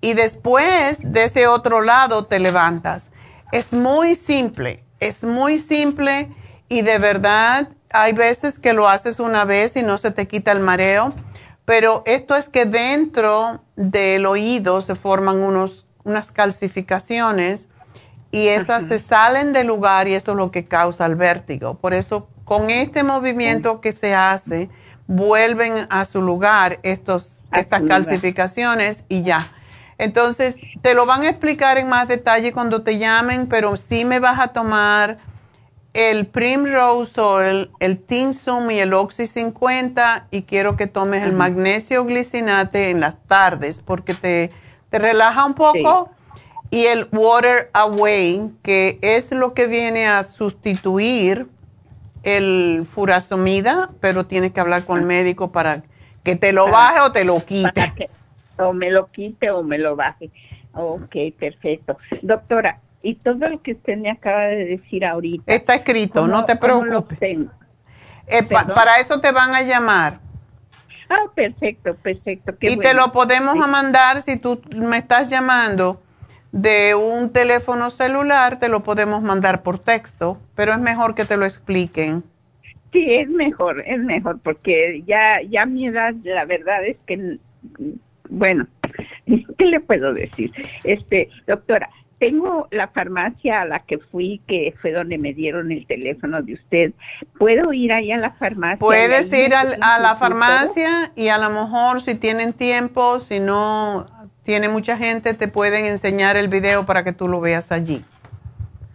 y 0.05 0.13
después 0.13 0.99
de 1.01 1.25
ese 1.25 1.47
otro 1.47 1.81
lado 1.81 2.27
te 2.27 2.39
levantas. 2.39 3.11
Es 3.53 3.73
muy 3.73 4.17
simple, 4.17 4.85
es 5.01 5.25
muy 5.25 5.59
simple 5.59 6.29
y 6.69 6.83
de 6.83 6.99
verdad 6.99 7.71
hay 7.89 8.13
veces 8.13 8.59
que 8.59 8.75
lo 8.75 8.87
haces 8.87 9.19
una 9.19 9.47
vez 9.47 9.77
y 9.77 9.83
no 9.83 9.97
se 9.97 10.11
te 10.11 10.29
quita 10.29 10.53
el 10.53 10.61
mareo, 10.61 11.15
pero 11.65 12.03
esto 12.05 12.37
es 12.37 12.51
que 12.51 12.67
dentro 12.67 13.63
del 13.77 14.27
oído 14.27 14.83
se 14.83 14.95
forman 14.95 15.39
unos, 15.39 15.87
unas 16.05 16.33
calcificaciones 16.33 17.69
y 18.31 18.49
esas 18.49 18.85
se 18.85 18.99
salen 18.99 19.55
del 19.55 19.69
lugar 19.69 20.07
y 20.07 20.13
eso 20.13 20.33
es 20.33 20.37
lo 20.37 20.51
que 20.51 20.67
causa 20.67 21.07
el 21.07 21.17
vértigo. 21.17 21.79
Por 21.79 21.95
eso 21.95 22.29
con 22.45 22.69
este 22.69 23.05
movimiento 23.05 23.81
que 23.81 23.93
se 23.93 24.15
hace, 24.15 24.69
vuelven 25.07 25.87
a 25.89 26.05
su 26.05 26.21
lugar 26.21 26.79
estos, 26.83 27.39
A 27.51 27.61
estas 27.61 27.81
lugar. 27.81 28.03
calcificaciones 28.05 29.05
y 29.09 29.23
ya. 29.23 29.54
Entonces, 29.99 30.57
te 30.83 30.95
lo 30.95 31.07
van 31.07 31.23
a 31.23 31.31
explicar 31.31 31.79
en 31.79 31.89
más 31.89 32.09
detalle 32.09 32.53
cuando 32.53 32.83
te 32.83 32.99
llamen, 32.99 33.47
pero 33.47 33.77
sí 33.77 34.05
me 34.05 34.19
vas 34.19 34.41
a 34.41 34.49
tomar 34.49 35.19
el 35.95 36.27
Primrose 36.27 37.21
Oil, 37.21 37.71
el 37.79 37.99
Tinsum 38.01 38.71
y 38.71 38.81
el 38.81 38.93
Oxy 38.93 39.29
50 39.29 40.27
y 40.33 40.43
quiero 40.43 40.77
que 40.77 40.89
tomes 40.89 41.23
el 41.23 41.33
magnesio 41.33 42.05
glicinate 42.05 42.91
en 42.91 42.99
las 42.99 43.23
tardes 43.27 43.81
porque 43.81 44.15
te, 44.15 44.51
te 44.91 44.99
relaja 44.99 45.45
un 45.45 45.55
poco. 45.55 46.11
Y 46.71 46.87
el 46.87 47.07
Water 47.13 47.71
Away, 47.73 48.51
que 48.65 48.99
es 49.01 49.31
lo 49.31 49.55
que 49.55 49.69
viene 49.69 50.09
a 50.09 50.25
sustituir 50.25 51.47
el 52.25 52.89
furazomida, 52.93 53.89
pero 54.01 54.27
tienes 54.27 54.53
que 54.53 54.59
hablar 54.59 54.85
con 54.85 54.99
el 54.99 55.07
médico 55.07 55.53
para 55.53 55.85
que 56.25 56.35
te 56.35 56.53
lo 56.53 56.69
baje 56.69 57.01
o 57.01 57.13
te 57.13 57.25
lo 57.25 57.45
quite. 57.45 58.11
O 58.59 58.73
me 58.73 58.91
lo 58.91 59.07
quite 59.11 59.51
o 59.51 59.63
me 59.63 59.79
lo 59.79 59.97
baje. 59.97 60.31
Ok, 60.73 61.17
perfecto. 61.39 61.97
Doctora, 62.23 62.81
y 63.03 63.15
todo 63.17 63.49
lo 63.49 63.63
que 63.63 63.73
usted 63.73 63.97
me 63.99 64.11
acaba 64.11 64.45
de 64.45 64.65
decir 64.65 65.05
ahorita. 65.05 65.53
Está 65.53 65.75
escrito, 65.77 66.27
no 66.27 66.33
¿cómo- 66.35 66.45
te 66.47 66.57
preocupes. 66.57 67.19
Eh, 68.27 68.43
pa- 68.51 68.67
para 68.75 68.99
eso 68.99 69.21
te 69.21 69.31
van 69.33 69.55
a 69.55 69.63
llamar. 69.63 70.19
Ah, 71.11 71.27
perfecto, 71.35 71.95
perfecto. 71.97 72.57
qué 72.59 72.71
y 72.73 72.79
te 72.79 72.95
lo 72.95 73.13
podemos 73.13 73.53
Sí. 73.55 73.61
mandar 73.71 74.23
si 74.23 74.37
tú 74.39 74.61
me 74.75 74.99
estás 74.99 75.29
llamando. 75.31 76.01
de 76.57 76.95
un 76.95 77.31
teléfono 77.33 77.91
celular, 77.91 78.61
te 78.61 78.69
lo 78.69 78.85
podemos 78.85 79.21
mandar 79.25 79.65
por 79.65 79.81
texto, 79.81 80.39
pero 80.55 80.73
es 80.73 80.79
mejor 80.79 81.17
que 81.17 81.25
te 81.25 81.37
lo 81.37 81.47
expliquen. 81.47 82.23
Sí, 82.93 83.13
es 83.13 83.29
mejor, 83.29 83.83
es 83.85 83.99
mejor, 83.99 84.39
porque 84.39 85.03
ya, 85.05 85.43
ya 85.43 85.67
mi 85.67 85.89
edad, 85.89 86.15
la 86.23 86.45
verdad 86.45 86.85
es 86.85 86.97
que, 87.03 87.39
bueno, 88.29 88.67
¿qué 89.59 89.67
le 89.67 89.81
puedo 89.81 90.15
decir? 90.15 90.53
Este, 90.85 91.29
doctora, 91.47 91.91
tengo 92.19 92.69
la 92.71 92.89
farmacia 92.89 93.63
a 93.63 93.65
la 93.65 93.81
que 93.81 93.99
fui, 93.99 94.41
que 94.47 94.75
fue 94.81 94.93
donde 94.93 95.19
me 95.19 95.35
dieron 95.35 95.71
el 95.73 95.87
teléfono 95.87 96.43
de 96.43 96.55
usted. 96.55 96.93
¿Puedo 97.39 97.73
ir 97.73 97.93
ahí 97.93 98.13
a 98.13 98.17
la 98.17 98.31
farmacia? 98.33 98.79
Puedes 98.79 99.33
ir 99.33 99.55
a 99.55 99.99
la 99.99 100.17
farmacia 100.17 101.13
y 101.17 101.29
a 101.29 101.39
lo 101.39 101.51
mejor 101.51 102.01
si 102.01 102.15
tienen 102.15 102.53
tiempo, 102.53 103.21
si 103.21 103.41
no 103.41 104.07
tiene 104.43 104.69
mucha 104.69 104.97
gente, 104.97 105.35
te 105.35 105.49
pueden 105.49 105.87
enseñar 105.87 106.37
el 106.37 106.49
video 106.49 106.87
para 106.87 107.03
que 107.05 107.13
tú 107.13 107.29
lo 107.29 107.41
veas 107.41 107.73
allí. 107.73 108.05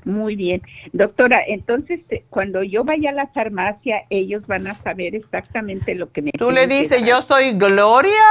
Muy 0.05 0.35
bien. 0.35 0.61
Doctora, 0.93 1.41
entonces 1.45 1.99
eh, 2.09 2.23
cuando 2.29 2.63
yo 2.63 2.83
vaya 2.83 3.11
a 3.11 3.13
la 3.13 3.27
farmacia, 3.27 4.05
ellos 4.09 4.47
van 4.47 4.67
a 4.67 4.73
saber 4.75 5.13
exactamente 5.13 5.93
lo 5.93 6.11
que 6.11 6.21
me 6.21 6.31
Tú 6.31 6.51
le 6.51 6.67
dices, 6.67 7.03
yo 7.03 7.21
soy 7.21 7.53
Gloria 7.53 8.23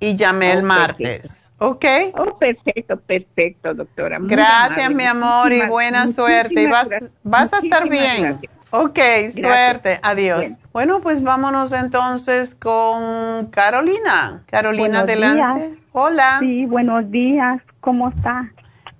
y 0.00 0.16
llamé 0.16 0.52
el 0.52 0.62
martes. 0.62 1.50
¿Ok? 1.58 1.84
Oh, 2.18 2.36
perfecto, 2.36 2.96
perfecto, 2.98 3.74
doctora. 3.74 4.18
gracias, 4.20 4.92
mi 4.92 5.04
amor, 5.04 5.52
y 5.52 5.64
buena 5.66 6.08
suerte. 6.08 6.62
Y 6.62 6.66
vas, 6.66 6.88
vas 7.22 7.52
a 7.52 7.58
estar 7.58 7.88
bien. 7.88 8.40
Ok, 8.76 8.98
suerte. 9.32 10.00
Adiós. 10.02 10.46
Bueno. 10.72 11.00
pues 11.00 11.22
vámonos 11.22 11.72
entonces 11.72 12.56
con 12.56 13.46
Carolina. 13.46 14.42
Carolina, 14.46 15.00
adelante. 15.00 15.78
Hola. 15.92 16.38
Sí, 16.40 16.66
buenos 16.66 17.08
días. 17.08 17.62
¿Cómo 17.80 18.08
está? 18.08 18.50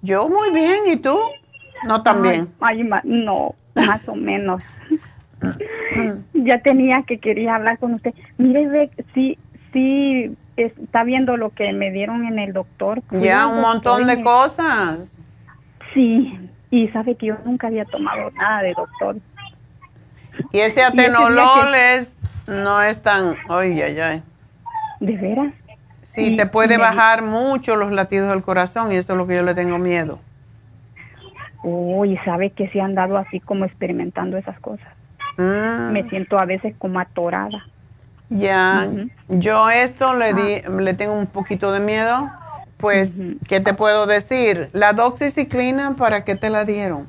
Yo 0.00 0.28
muy 0.28 0.52
bien. 0.52 0.86
¿Y 0.86 0.96
tú? 0.96 1.18
No 1.84 2.04
tan 2.04 2.22
bien. 2.22 2.54
no, 3.02 3.56
más 3.74 4.08
o 4.08 4.14
menos. 4.14 4.62
ya 6.34 6.62
tenía 6.62 7.02
que 7.02 7.18
quería 7.18 7.56
hablar 7.56 7.80
con 7.80 7.94
usted. 7.94 8.14
Mire, 8.38 8.90
sí, 9.12 9.36
sí, 9.72 10.36
está 10.56 11.04
viendo 11.04 11.36
lo 11.36 11.50
que 11.50 11.72
me 11.72 11.90
dieron 11.90 12.24
en 12.26 12.38
el 12.38 12.52
doctor. 12.52 13.02
Ya, 13.10 13.46
un 13.46 13.60
montón 13.60 14.06
de 14.06 14.22
cosas. 14.22 15.18
Sí, 15.92 16.38
y 16.70 16.88
sabe 16.88 17.16
que 17.16 17.26
yo 17.26 17.36
nunca 17.44 17.68
había 17.68 17.84
tomado 17.84 18.30
nada 18.32 18.62
de 18.62 18.74
doctor. 18.74 19.16
Y 20.52 20.60
ese 20.60 20.82
atenolol 20.82 21.74
es, 21.74 22.16
no 22.46 22.82
es 22.82 23.00
tan, 23.02 23.36
ay, 23.48 23.80
ay, 23.80 24.00
ay. 24.00 24.22
¿De 25.00 25.16
veras? 25.16 25.52
Sí, 26.02 26.36
te 26.36 26.46
puede 26.46 26.78
bajar 26.78 27.22
mucho 27.22 27.74
los 27.74 27.90
latidos 27.90 28.28
del 28.30 28.42
corazón 28.42 28.92
y 28.92 28.96
eso 28.96 29.12
es 29.12 29.18
lo 29.18 29.26
que 29.26 29.34
yo 29.34 29.42
le 29.42 29.54
tengo 29.54 29.78
miedo. 29.78 30.20
Uy, 31.64 32.16
sabe 32.24 32.50
que 32.50 32.68
se 32.68 32.80
han 32.80 32.94
dado 32.94 33.16
así 33.16 33.40
como 33.40 33.64
experimentando 33.64 34.36
esas 34.36 34.58
cosas. 34.60 34.86
Mm. 35.36 35.92
Me 35.92 36.08
siento 36.10 36.38
a 36.38 36.44
veces 36.44 36.74
como 36.78 37.00
atorada. 37.00 37.66
Ya, 38.34 38.90
yo 39.28 39.70
esto 39.70 40.12
le, 40.12 40.34
di, 40.34 40.54
ah. 40.66 40.70
le 40.70 40.94
tengo 40.94 41.14
un 41.14 41.26
poquito 41.26 41.70
de 41.70 41.80
miedo. 41.80 42.30
Pues, 42.78 43.12
¿qué 43.48 43.60
te 43.60 43.74
puedo 43.74 44.06
decir? 44.06 44.68
La 44.72 44.92
doxiciclina, 44.92 45.94
¿para 45.96 46.24
qué 46.24 46.34
te 46.34 46.50
la 46.50 46.64
dieron? 46.64 47.06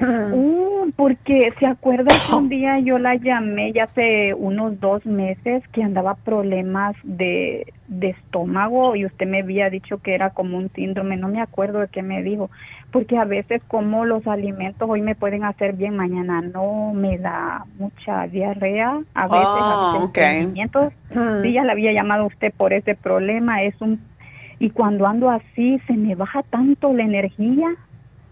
Uh, 0.00 0.73
porque 0.92 1.52
se 1.58 1.66
acuerda 1.66 2.14
que 2.26 2.34
un 2.34 2.48
día 2.50 2.78
yo 2.80 2.98
la 2.98 3.16
llamé 3.16 3.72
ya 3.72 3.84
hace 3.84 4.34
unos 4.34 4.80
dos 4.80 5.04
meses 5.06 5.62
que 5.72 5.82
andaba 5.82 6.14
problemas 6.14 6.96
de, 7.02 7.72
de 7.88 8.10
estómago 8.10 8.96
y 8.96 9.04
usted 9.06 9.26
me 9.26 9.40
había 9.40 9.70
dicho 9.70 9.98
que 9.98 10.14
era 10.14 10.30
como 10.30 10.56
un 10.56 10.70
síndrome, 10.74 11.16
no 11.16 11.28
me 11.28 11.40
acuerdo 11.40 11.80
de 11.80 11.88
qué 11.88 12.02
me 12.02 12.22
dijo, 12.22 12.50
porque 12.90 13.18
a 13.18 13.24
veces 13.24 13.62
como 13.68 14.04
los 14.04 14.26
alimentos 14.26 14.88
hoy 14.88 15.02
me 15.02 15.14
pueden 15.14 15.44
hacer 15.44 15.74
bien, 15.74 15.96
mañana 15.96 16.40
no, 16.40 16.92
me 16.94 17.18
da 17.18 17.64
mucha 17.78 18.26
diarrea, 18.26 19.00
a 19.14 19.28
veces, 19.28 19.48
oh, 19.48 20.10
alimentos. 20.14 20.92
Sí, 21.42 21.52
ya 21.52 21.64
le 21.64 21.72
había 21.72 21.92
llamado 21.92 22.24
a 22.24 22.26
usted 22.26 22.52
por 22.52 22.72
ese 22.72 22.94
problema, 22.94 23.62
es 23.62 23.80
un 23.80 24.00
y 24.58 24.70
cuando 24.70 25.06
ando 25.06 25.30
así 25.30 25.80
se 25.86 25.94
me 25.94 26.14
baja 26.14 26.42
tanto 26.44 26.92
la 26.94 27.02
energía 27.02 27.74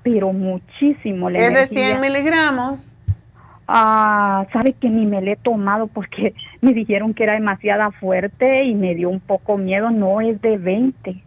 pero 0.02 0.32
muchísimo. 0.32 1.30
La 1.30 1.38
¿Es 1.38 1.54
de 1.54 1.66
100 1.66 2.00
miligramos? 2.00 2.88
Ah, 3.68 4.46
sabe 4.52 4.74
que 4.74 4.88
ni 4.88 5.06
me 5.06 5.22
le 5.22 5.32
he 5.32 5.36
tomado 5.36 5.86
porque 5.86 6.34
me 6.60 6.72
dijeron 6.72 7.14
que 7.14 7.22
era 7.22 7.34
demasiada 7.34 7.90
fuerte 7.92 8.64
y 8.64 8.74
me 8.74 8.94
dio 8.94 9.08
un 9.08 9.20
poco 9.20 9.56
miedo. 9.56 9.90
No, 9.90 10.20
es 10.20 10.40
de 10.42 10.58
20. 10.58 11.22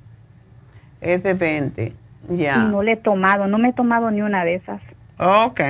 Es 1.02 1.24
de 1.24 1.34
20, 1.34 1.94
ya. 2.30 2.58
no 2.58 2.82
le 2.82 2.94
he 2.94 2.98
tomado, 2.98 3.48
no 3.48 3.58
me 3.60 3.70
he 3.70 3.74
tomado 3.74 4.10
ni 4.10 4.22
una 4.22 4.44
de 4.44 4.56
esas. 4.56 4.82
Ok. 5.20 5.62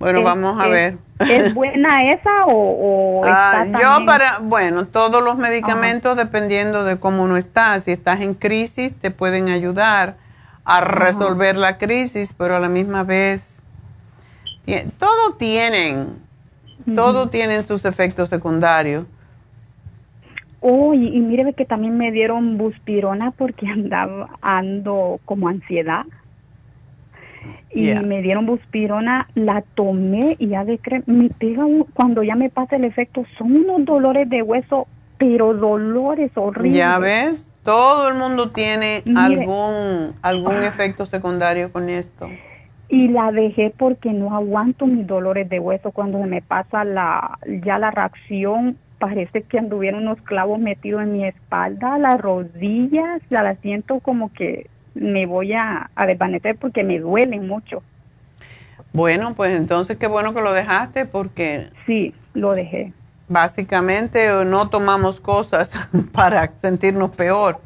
Bueno, 0.00 0.22
vamos 0.22 0.58
a 0.58 0.66
ver. 0.66 0.96
¿Es 1.18 1.54
buena 1.54 2.10
esa 2.10 2.46
o, 2.46 3.22
ah, 3.24 3.66
Yo 3.80 4.06
para, 4.06 4.38
bueno, 4.38 4.86
todos 4.86 5.22
los 5.22 5.36
medicamentos 5.36 6.16
dependiendo 6.16 6.84
de 6.84 6.98
cómo 6.98 7.22
uno 7.22 7.36
está. 7.36 7.78
Si 7.80 7.92
estás 7.92 8.22
en 8.22 8.34
crisis, 8.34 8.94
te 8.94 9.10
pueden 9.10 9.50
ayudar 9.50 10.16
a 10.70 10.80
resolver 10.82 11.56
la 11.56 11.78
crisis, 11.78 12.32
pero 12.38 12.54
a 12.54 12.60
la 12.60 12.68
misma 12.68 13.02
vez, 13.02 13.60
todo 14.98 15.34
tienen, 15.36 16.10
todo 16.94 17.28
tienen 17.28 17.64
sus 17.64 17.84
efectos 17.84 18.28
secundarios. 18.28 19.04
Oh, 20.60 20.94
y, 20.94 21.18
mire 21.20 21.54
que 21.54 21.64
también 21.64 21.98
me 21.98 22.12
dieron 22.12 22.56
buspirona 22.56 23.32
porque 23.32 23.66
andaba, 23.68 24.30
ando 24.42 25.18
como 25.24 25.48
ansiedad. 25.48 26.06
Y 27.72 27.92
me 27.94 28.22
dieron 28.22 28.46
buspirona, 28.46 29.28
la 29.34 29.62
tomé 29.74 30.36
y 30.38 30.48
ya 30.48 30.64
de 30.64 30.78
me 31.06 31.30
pega 31.30 31.64
cuando 31.94 32.22
ya 32.22 32.36
me 32.36 32.48
pasa 32.48 32.76
el 32.76 32.84
efecto, 32.84 33.24
son 33.38 33.56
unos 33.56 33.84
dolores 33.84 34.28
de 34.28 34.42
hueso, 34.42 34.86
pero 35.18 35.52
dolores 35.54 36.30
horribles. 36.36 36.76
Ya 36.76 36.98
ves, 36.98 37.49
todo 37.62 38.08
el 38.08 38.14
mundo 38.14 38.50
tiene 38.50 39.02
algún, 39.16 40.14
algún 40.22 40.56
ah. 40.56 40.66
efecto 40.66 41.06
secundario 41.06 41.72
con 41.72 41.88
esto. 41.88 42.28
Y 42.88 43.08
la 43.08 43.30
dejé 43.30 43.72
porque 43.76 44.10
no 44.12 44.34
aguanto 44.34 44.86
mis 44.86 45.06
dolores 45.06 45.48
de 45.48 45.60
hueso. 45.60 45.92
Cuando 45.92 46.18
se 46.18 46.26
me 46.26 46.42
pasa 46.42 46.84
la, 46.84 47.38
ya 47.64 47.78
la 47.78 47.90
reacción, 47.90 48.76
parece 48.98 49.42
que 49.42 49.58
anduvieron 49.58 50.02
unos 50.02 50.20
clavos 50.22 50.58
metidos 50.58 51.02
en 51.02 51.12
mi 51.12 51.24
espalda, 51.24 51.98
las 51.98 52.20
rodillas, 52.20 53.22
ya 53.30 53.42
la 53.42 53.54
siento 53.56 54.00
como 54.00 54.32
que 54.32 54.68
me 54.94 55.26
voy 55.26 55.52
a, 55.52 55.90
a 55.94 56.06
desvanecer 56.06 56.56
porque 56.56 56.82
me 56.82 56.98
duelen 56.98 57.46
mucho. 57.46 57.82
Bueno, 58.92 59.34
pues 59.34 59.56
entonces 59.56 59.96
qué 59.98 60.08
bueno 60.08 60.34
que 60.34 60.40
lo 60.40 60.52
dejaste 60.52 61.06
porque... 61.06 61.68
Sí, 61.86 62.12
lo 62.34 62.54
dejé 62.54 62.92
básicamente 63.30 64.44
no 64.44 64.68
tomamos 64.68 65.20
cosas 65.20 65.72
para 66.12 66.52
sentirnos 66.58 67.10
peor. 67.12 67.60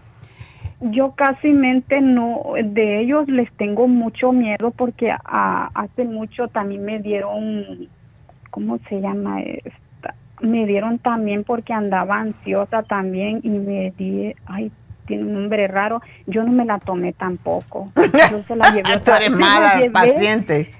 Yo 0.80 1.12
casi 1.12 1.48
mente 1.48 2.00
no, 2.00 2.42
de 2.62 3.00
ellos 3.00 3.26
les 3.26 3.50
tengo 3.56 3.88
mucho 3.88 4.32
miedo 4.32 4.70
porque 4.70 5.10
hace 5.24 6.04
mucho 6.04 6.48
también 6.48 6.84
me 6.84 6.98
dieron, 6.98 7.88
¿cómo 8.50 8.78
se 8.88 9.00
llama 9.00 9.40
esta? 9.40 10.14
Me 10.42 10.66
dieron 10.66 10.98
también 10.98 11.42
porque 11.44 11.72
andaba 11.72 12.18
ansiosa 12.18 12.82
también 12.82 13.40
y 13.42 13.48
me 13.48 13.92
di, 13.96 14.34
ay, 14.44 14.70
tiene 15.06 15.22
un 15.22 15.32
nombre 15.32 15.66
raro, 15.68 16.02
yo 16.26 16.42
no 16.42 16.52
me 16.52 16.66
la 16.66 16.78
tomé 16.78 17.14
tampoco. 17.14 17.86
Yo 18.30 18.42
se 18.46 18.56
la 18.56 18.70
llevé 18.70 18.98
Tú 19.00 19.12
eres 19.12 19.30
mala 19.30 19.80
paciente. 19.92 20.70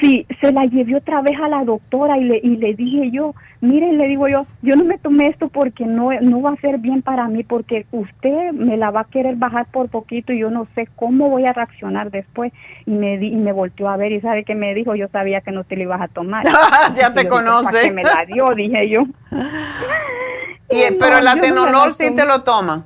Sí, 0.00 0.26
se 0.40 0.50
la 0.52 0.64
llevé 0.64 0.96
otra 0.96 1.20
vez 1.20 1.38
a 1.38 1.48
la 1.48 1.64
doctora 1.64 2.16
y 2.16 2.24
le, 2.24 2.40
y 2.42 2.56
le 2.56 2.74
dije 2.74 3.10
yo, 3.10 3.34
mire, 3.60 3.92
le 3.92 4.08
digo 4.08 4.28
yo, 4.28 4.46
yo 4.62 4.76
no 4.76 4.84
me 4.84 4.98
tomé 4.98 5.26
esto 5.28 5.48
porque 5.48 5.84
no, 5.84 6.10
no 6.20 6.40
va 6.40 6.52
a 6.52 6.56
ser 6.56 6.78
bien 6.78 7.02
para 7.02 7.28
mí, 7.28 7.42
porque 7.44 7.86
usted 7.90 8.52
me 8.52 8.76
la 8.76 8.90
va 8.90 9.00
a 9.02 9.04
querer 9.04 9.36
bajar 9.36 9.66
por 9.66 9.88
poquito 9.88 10.32
y 10.32 10.38
yo 10.38 10.50
no 10.50 10.66
sé 10.74 10.88
cómo 10.96 11.28
voy 11.28 11.46
a 11.46 11.52
reaccionar 11.52 12.10
después. 12.10 12.52
Y 12.86 12.92
me, 12.92 13.18
di, 13.18 13.28
y 13.28 13.36
me 13.36 13.52
volteó 13.52 13.88
a 13.88 13.96
ver 13.96 14.12
y 14.12 14.20
sabe 14.20 14.44
que 14.44 14.54
me 14.54 14.74
dijo, 14.74 14.94
yo 14.94 15.08
sabía 15.08 15.42
que 15.42 15.52
no 15.52 15.64
te 15.64 15.76
la 15.76 15.82
ibas 15.82 16.00
a 16.00 16.08
tomar. 16.08 16.44
ya 16.96 17.12
te 17.12 17.28
conoce. 17.28 17.80
Que 17.80 17.92
me 17.92 18.02
la 18.02 18.24
dio, 18.26 18.48
dije 18.54 18.88
yo. 18.88 19.02
y, 20.70 20.94
pero 20.98 21.20
la 21.20 21.36
tenolol 21.40 21.92
sí 21.94 22.14
te 22.14 22.24
lo 22.24 22.42
toman. 22.42 22.84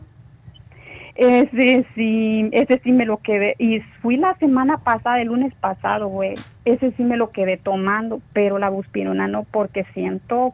Ese 1.15 1.87
sí, 1.95 2.49
ese 2.53 2.81
sí 2.83 2.93
me 2.93 3.07
lo 3.07 3.19
quedé. 3.19 3.55
Y 3.59 3.81
fui 4.03 4.17
la 4.17 4.35
semana 4.37 4.79
pasada, 4.79 5.21
el 5.21 5.29
lunes 5.29 5.55
pasado, 5.55 6.09
güey. 6.09 6.35
Ese 6.65 6.93
sí 6.93 7.05
me 7.05 7.17
lo 7.17 7.31
quedé 7.31 7.57
tomando, 7.57 8.21
pero 8.33 8.59
la 8.59 8.69
buspirona 8.69 9.27
no, 9.27 9.45
porque 9.45 9.85
siento 9.95 10.49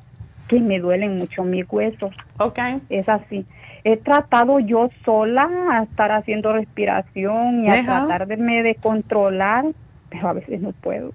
que 0.48 0.60
me 0.60 0.78
duelen 0.78 1.16
mucho 1.16 1.44
mis 1.44 1.64
huesos. 1.70 2.14
Ok. 2.38 2.58
Es 2.90 3.08
así. 3.08 3.46
He 3.84 3.96
tratado 3.96 4.58
yo 4.60 4.90
sola 5.04 5.48
a 5.70 5.84
estar 5.84 6.12
haciendo 6.12 6.52
respiración 6.52 7.64
y 7.64 7.70
a 7.70 7.82
tratar 7.82 8.26
de, 8.26 8.36
me 8.36 8.62
de 8.62 8.74
controlar, 8.74 9.64
pero 10.10 10.28
a 10.28 10.32
veces 10.34 10.60
no 10.60 10.72
puedo. 10.72 11.12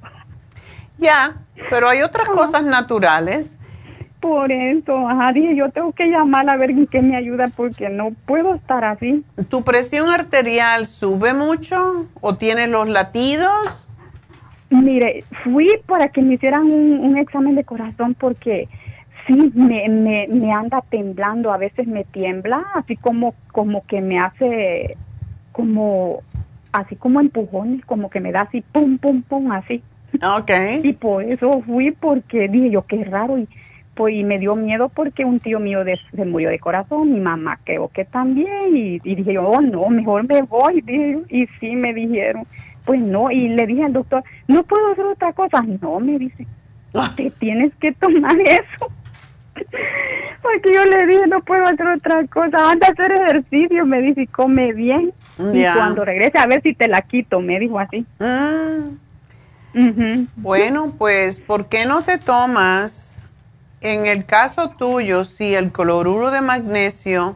Ya, 0.97 1.35
pero 1.69 1.89
hay 1.89 2.01
otras 2.01 2.29
cosas 2.29 2.63
naturales 2.63 3.54
por 4.25 4.51
eso, 4.51 5.07
ajá, 5.07 5.31
dije, 5.33 5.55
yo 5.55 5.69
tengo 5.69 5.91
que 5.91 6.07
llamar 6.07 6.49
a 6.49 6.57
ver 6.57 6.71
en 6.71 6.87
qué 6.87 6.99
me 6.99 7.15
ayuda 7.15 7.45
porque 7.55 7.89
no 7.89 8.09
puedo 8.25 8.55
estar 8.55 8.83
así. 8.83 9.23
¿Tu 9.49 9.63
presión 9.63 10.09
arterial 10.09 10.87
sube 10.87 11.35
mucho 11.35 12.07
o 12.21 12.35
tienes 12.35 12.67
los 12.71 12.89
latidos? 12.89 13.85
Mire, 14.71 15.25
fui 15.43 15.69
para 15.85 16.07
que 16.07 16.23
me 16.23 16.33
hicieran 16.33 16.63
un, 16.63 17.01
un 17.01 17.19
examen 17.19 17.53
de 17.53 17.63
corazón 17.65 18.15
porque 18.15 18.67
sí, 19.27 19.51
me, 19.53 19.87
me, 19.89 20.25
me 20.27 20.51
anda 20.51 20.81
temblando, 20.89 21.53
a 21.53 21.57
veces 21.57 21.85
me 21.85 22.03
tiembla, 22.03 22.65
así 22.73 22.95
como, 22.95 23.35
como 23.51 23.85
que 23.85 24.01
me 24.01 24.17
hace 24.17 24.97
como, 25.51 26.23
así 26.71 26.95
como 26.95 27.21
empujones, 27.21 27.85
como 27.85 28.09
que 28.09 28.21
me 28.21 28.31
da 28.31 28.41
así, 28.41 28.61
pum, 28.71 28.97
pum, 28.97 29.21
pum, 29.21 29.51
así. 29.51 29.83
Ok. 30.15 30.49
Y 30.81 30.93
por 30.93 31.21
eso 31.21 31.61
fui 31.61 31.91
porque 31.91 32.47
dije 32.47 32.71
yo, 32.71 32.81
qué 32.81 33.03
raro, 33.03 33.37
y 33.37 33.47
pues 33.95 34.13
y 34.13 34.23
me 34.23 34.37
dio 34.37 34.55
miedo 34.55 34.89
porque 34.89 35.25
un 35.25 35.39
tío 35.39 35.59
mío 35.59 35.83
de- 35.83 35.99
se 36.15 36.25
murió 36.25 36.49
de 36.49 36.59
corazón, 36.59 37.11
mi 37.13 37.19
mamá 37.19 37.59
creo 37.63 37.87
que 37.89 38.05
también, 38.05 38.75
y, 38.75 38.99
y 39.03 39.15
dije 39.15 39.33
yo, 39.33 39.43
oh 39.47 39.61
no, 39.61 39.89
mejor 39.89 40.27
me 40.27 40.41
voy, 40.43 40.81
dije 40.85 41.19
y 41.29 41.47
sí 41.59 41.75
me 41.75 41.93
dijeron, 41.93 42.43
pues 42.85 42.99
no, 43.01 43.31
y 43.31 43.47
le 43.49 43.65
dije 43.65 43.83
al 43.83 43.93
doctor, 43.93 44.23
no 44.47 44.61
puedo 44.63 44.91
hacer 44.91 45.05
otra 45.05 45.33
cosa, 45.33 45.63
no, 45.81 45.99
me 45.99 46.19
dice, 46.19 46.45
te 47.15 47.31
tienes 47.31 47.73
que 47.77 47.91
tomar 47.93 48.37
eso. 48.45 48.91
Porque 50.43 50.73
yo 50.73 50.83
le 50.85 51.07
dije, 51.07 51.27
no 51.27 51.39
puedo 51.41 51.65
hacer 51.65 51.87
otra 51.87 52.21
cosa, 52.27 52.69
anda 52.71 52.87
a 52.87 52.91
hacer 52.91 53.11
ejercicio, 53.13 53.85
me 53.85 54.01
dice, 54.01 54.23
y 54.23 54.27
come 54.27 54.73
bien. 54.73 55.13
Y 55.37 55.43
cuando 55.73 56.05
regrese, 56.05 56.37
a 56.37 56.45
ver 56.47 56.61
si 56.61 56.73
te 56.73 56.87
la 56.87 57.01
quito, 57.01 57.39
me 57.39 57.59
dijo 57.59 57.79
así. 57.79 58.05
Ujú. 59.73 60.27
Bueno, 60.35 60.93
pues, 60.97 61.39
¿por 61.39 61.67
qué 61.67 61.85
no 61.85 62.03
te 62.03 62.17
tomas, 62.17 63.14
en 63.81 64.05
el 64.07 64.25
caso 64.25 64.69
tuyo, 64.69 65.23
si 65.25 65.53
el 65.55 65.71
cloruro 65.71 66.31
de 66.31 66.41
magnesio 66.41 67.35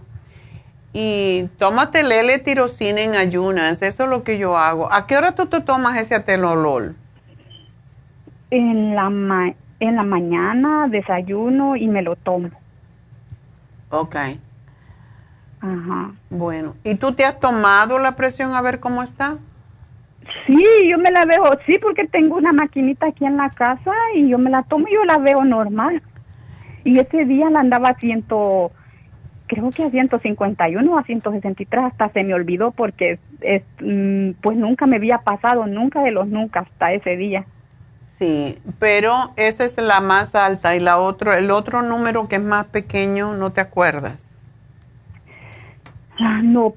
y 0.94 1.48
tómate 1.60 2.00
el 2.02 2.12
L-tirosina 2.12 3.02
en 3.02 3.16
ayunas? 3.16 3.82
Eso 3.82 4.04
es 4.04 4.10
lo 4.10 4.24
que 4.24 4.38
yo 4.38 4.58
hago. 4.58 4.92
¿A 4.92 5.08
qué 5.08 5.18
hora 5.18 5.34
tú 5.34 5.46
te 5.48 5.62
tomas 5.62 5.98
ese 6.00 6.16
atenolol? 6.16 6.96
En 8.52 8.96
la, 8.96 9.10
ma- 9.10 9.54
en 9.80 9.96
la 9.96 10.04
mañana 10.04 10.88
desayuno 10.90 11.76
y 11.76 11.88
me 11.88 12.02
lo 12.02 12.16
tomo. 12.16 12.50
Ok, 13.92 14.16
Ajá. 15.62 16.12
bueno. 16.30 16.76
¿Y 16.84 16.96
tú 16.96 17.14
te 17.14 17.26
has 17.26 17.40
tomado 17.40 18.00
la 18.00 18.16
presión 18.16 18.54
a 18.56 18.62
ver 18.62 18.80
cómo 18.80 19.04
está? 19.04 19.38
Sí, 20.46 20.64
yo 20.90 20.98
me 20.98 21.12
la 21.12 21.26
veo, 21.26 21.44
sí, 21.66 21.78
porque 21.80 22.08
tengo 22.08 22.36
una 22.36 22.52
maquinita 22.54 23.08
aquí 23.08 23.26
en 23.26 23.38
la 23.38 23.50
casa 23.52 23.92
y 24.16 24.30
yo 24.30 24.38
me 24.38 24.50
la 24.50 24.64
tomo 24.64 24.88
y 24.88 24.94
yo 24.94 25.04
la 25.06 25.18
veo 25.18 25.44
normal. 25.44 26.02
Y 26.84 27.00
ese 27.00 27.26
día 27.26 27.50
la 27.50 27.60
andaba 27.60 27.90
a 27.90 28.00
ciento, 28.00 28.72
creo 29.48 29.70
que 29.72 29.84
a 29.84 29.90
151 29.90 30.92
o 30.92 30.98
a 30.98 31.04
163, 31.04 31.84
hasta 31.84 32.10
se 32.10 32.24
me 32.24 32.34
olvidó 32.34 32.72
porque 32.72 33.20
es, 33.42 33.64
mm, 33.82 34.32
pues 34.42 34.58
nunca 34.58 34.86
me 34.86 34.98
había 34.98 35.20
pasado, 35.20 35.68
nunca 35.68 36.02
de 36.02 36.12
los 36.12 36.28
nunca 36.28 36.62
hasta 36.62 36.94
ese 36.94 37.18
día. 37.18 37.46
Sí, 38.20 38.58
pero 38.80 39.32
esa 39.38 39.64
es 39.64 39.78
la 39.78 40.02
más 40.02 40.36
alta 40.36 40.76
y 40.76 40.82
la 40.82 40.98
otro, 40.98 41.34
el 41.34 41.52
otro 41.52 41.82
número 41.82 42.28
que 42.28 42.36
es 42.36 42.44
más 42.44 42.66
pequeño, 42.66 43.34
¿no 43.34 43.52
te 43.52 43.62
acuerdas? 43.62 44.38
Ah, 46.20 46.42
no, 46.44 46.74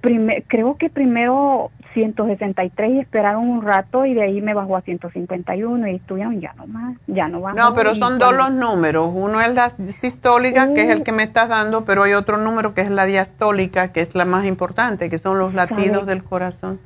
creo 0.46 0.76
que 0.76 0.88
primero 0.88 1.72
163 1.94 2.90
y 2.92 2.98
esperaron 3.00 3.48
un 3.48 3.62
rato 3.62 4.04
y 4.06 4.14
de 4.14 4.22
ahí 4.22 4.40
me 4.40 4.54
bajó 4.54 4.76
a 4.76 4.80
151 4.82 5.88
y 5.88 5.96
estuvieron 5.96 6.40
ya 6.40 6.52
no 6.56 6.66
más, 6.66 6.96
ya 7.06 7.28
no 7.28 7.40
bajó. 7.40 7.56
No, 7.56 7.74
pero 7.74 7.94
son 7.94 8.18
dos 8.18 8.34
los 8.36 8.52
números. 8.52 9.10
Uno 9.14 9.40
es 9.40 9.54
la 9.54 9.70
sistólica, 9.88 10.72
que 10.74 10.82
es 10.82 10.88
el 10.90 11.02
que 11.02 11.12
me 11.12 11.22
estás 11.22 11.48
dando, 11.48 11.84
pero 11.84 12.02
hay 12.04 12.12
otro 12.14 12.36
número 12.38 12.74
que 12.74 12.80
es 12.82 12.90
la 12.90 13.04
diastólica, 13.04 13.92
que 13.92 14.00
es 14.00 14.14
la 14.14 14.24
más 14.24 14.46
importante, 14.46 15.10
que 15.10 15.18
son 15.18 15.38
los 15.38 15.54
latidos 15.54 16.06
del 16.06 16.24
corazón. 16.24 16.80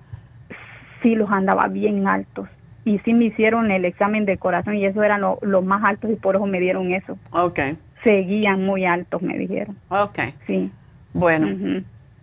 sí 1.03 1.15
los 1.15 1.31
andaba 1.31 1.69
bien 1.69 2.09
altos. 2.09 2.49
Y 2.85 2.99
sí 3.01 3.15
me 3.15 3.27
hicieron 3.27 3.71
el 3.71 3.85
examen 3.85 4.25
de 4.27 4.39
corazón 4.39 4.75
y 4.77 4.87
eso 4.87 5.03
eran 5.03 5.21
lo- 5.21 5.39
los 5.43 5.65
más 5.65 5.83
altos 5.85 6.11
y 6.11 6.15
por 6.15 6.37
eso 6.37 6.47
me 6.47 6.59
dieron 6.61 6.93
eso. 6.93 7.19
Ok, 7.31 7.59
Seguían 8.05 8.65
muy 8.65 8.85
altos, 8.87 9.21
me 9.23 9.37
dijeron. 9.39 9.77
ok. 9.89 10.19
Sí. 10.47 10.71
Bueno. 11.13 11.49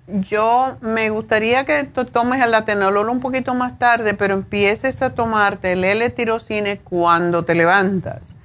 Yo 0.08 0.78
me 0.82 1.10
gustaría 1.10 1.66
que 1.66 1.84
tomes 1.86 2.42
el 2.42 2.54
atenolol 2.54 3.10
un 3.10 3.20
poquito 3.20 3.54
más 3.54 3.80
tarde, 3.80 4.14
pero 4.14 4.34
empieces 4.34 5.02
a 5.02 5.12
tomarte 5.12 5.74
el 5.74 5.84
L-tirocine 5.84 6.80
cuando 6.80 7.46
te 7.46 7.56
levantas. 7.56 8.36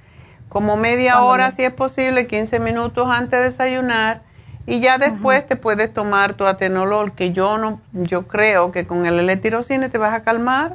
Como 0.49 0.77
media 0.77 1.15
Cuando 1.15 1.29
hora, 1.29 1.47
me- 1.47 1.53
si 1.53 1.65
es 1.65 1.73
posible, 1.73 2.27
15 2.27 2.61
minutos 2.61 3.09
antes 3.11 3.39
de 3.41 3.45
desayunar. 3.47 4.23
Y 4.67 4.81
ya 4.81 4.99
después 4.99 5.47
te 5.47 5.57
puedes 5.57 5.93
tomar 5.93 6.35
tu 6.35 6.45
atenolol, 6.47 7.13
que 7.13 7.33
yo 7.33 7.59
no, 7.59 7.81
yo 7.93 8.29
creo 8.29 8.71
que 8.71 8.87
con 8.87 9.07
el 9.07 9.19
L-tirocine 9.19 9.89
te 9.89 9.99
vas 9.99 10.13
a 10.15 10.23
calmar. 10.23 10.75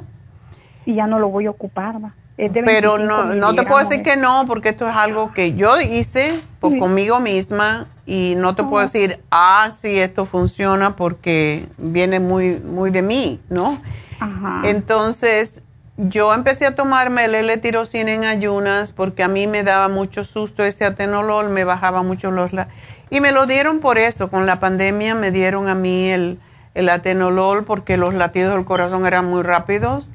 Y 0.84 0.94
ya 0.96 1.06
no 1.06 1.18
lo 1.18 1.28
voy 1.28 1.46
a 1.46 1.50
ocupar, 1.50 2.02
va. 2.02 2.12
Pero 2.36 2.52
25 2.96 2.98
no, 2.98 3.34
no 3.34 3.54
te 3.54 3.62
puedo 3.62 3.78
decir 3.80 4.02
que 4.02 4.16
no, 4.16 4.44
porque 4.46 4.70
esto 4.70 4.88
es 4.88 4.94
algo 4.96 5.32
que 5.32 5.54
yo 5.54 5.80
hice 5.80 6.32
Sí. 6.62 6.78
conmigo 6.78 7.20
misma 7.20 7.86
y 8.06 8.34
no 8.36 8.54
te 8.56 8.64
puedo 8.64 8.82
decir, 8.82 9.20
ah, 9.30 9.70
sí, 9.80 9.98
esto 9.98 10.24
funciona 10.26 10.96
porque 10.96 11.66
viene 11.78 12.20
muy, 12.20 12.56
muy 12.60 12.90
de 12.90 13.02
mí, 13.02 13.40
¿no? 13.50 13.80
Ajá. 14.18 14.62
Entonces, 14.64 15.60
yo 15.96 16.34
empecé 16.34 16.66
a 16.66 16.74
tomarme 16.74 17.26
el 17.26 17.34
L-tirocina 17.34 18.12
en 18.12 18.24
ayunas 18.24 18.92
porque 18.92 19.22
a 19.22 19.28
mí 19.28 19.46
me 19.46 19.62
daba 19.62 19.88
mucho 19.88 20.24
susto 20.24 20.64
ese 20.64 20.84
atenolol, 20.84 21.50
me 21.50 21.64
bajaba 21.64 22.02
mucho 22.02 22.30
los... 22.30 22.52
la- 22.52 22.68
y 23.10 23.20
me 23.20 23.30
lo 23.30 23.46
dieron 23.46 23.78
por 23.80 23.98
eso, 23.98 24.28
con 24.30 24.44
la 24.46 24.58
pandemia 24.58 25.14
me 25.14 25.30
dieron 25.30 25.68
a 25.68 25.74
mí 25.74 26.08
el, 26.08 26.40
el 26.74 26.88
atenolol 26.88 27.64
porque 27.64 27.96
los 27.96 28.12
latidos 28.14 28.54
del 28.54 28.64
corazón 28.64 29.06
eran 29.06 29.26
muy 29.26 29.42
rápidos 29.42 30.10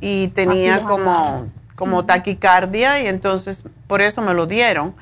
y 0.00 0.28
tenía 0.28 0.80
como, 0.80 1.46
como 1.74 2.04
taquicardia 2.04 3.00
y 3.02 3.06
entonces 3.06 3.64
por 3.86 4.02
eso 4.02 4.22
me 4.22 4.34
lo 4.34 4.46
dieron. 4.46 4.94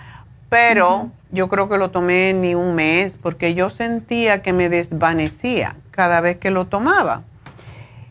Pero 0.48 1.10
yo 1.30 1.48
creo 1.48 1.68
que 1.68 1.78
lo 1.78 1.90
tomé 1.90 2.34
ni 2.34 2.54
un 2.54 2.74
mes 2.74 3.18
porque 3.20 3.54
yo 3.54 3.70
sentía 3.70 4.42
que 4.42 4.52
me 4.52 4.68
desvanecía 4.68 5.76
cada 5.90 6.20
vez 6.20 6.36
que 6.36 6.50
lo 6.50 6.66
tomaba. 6.66 7.22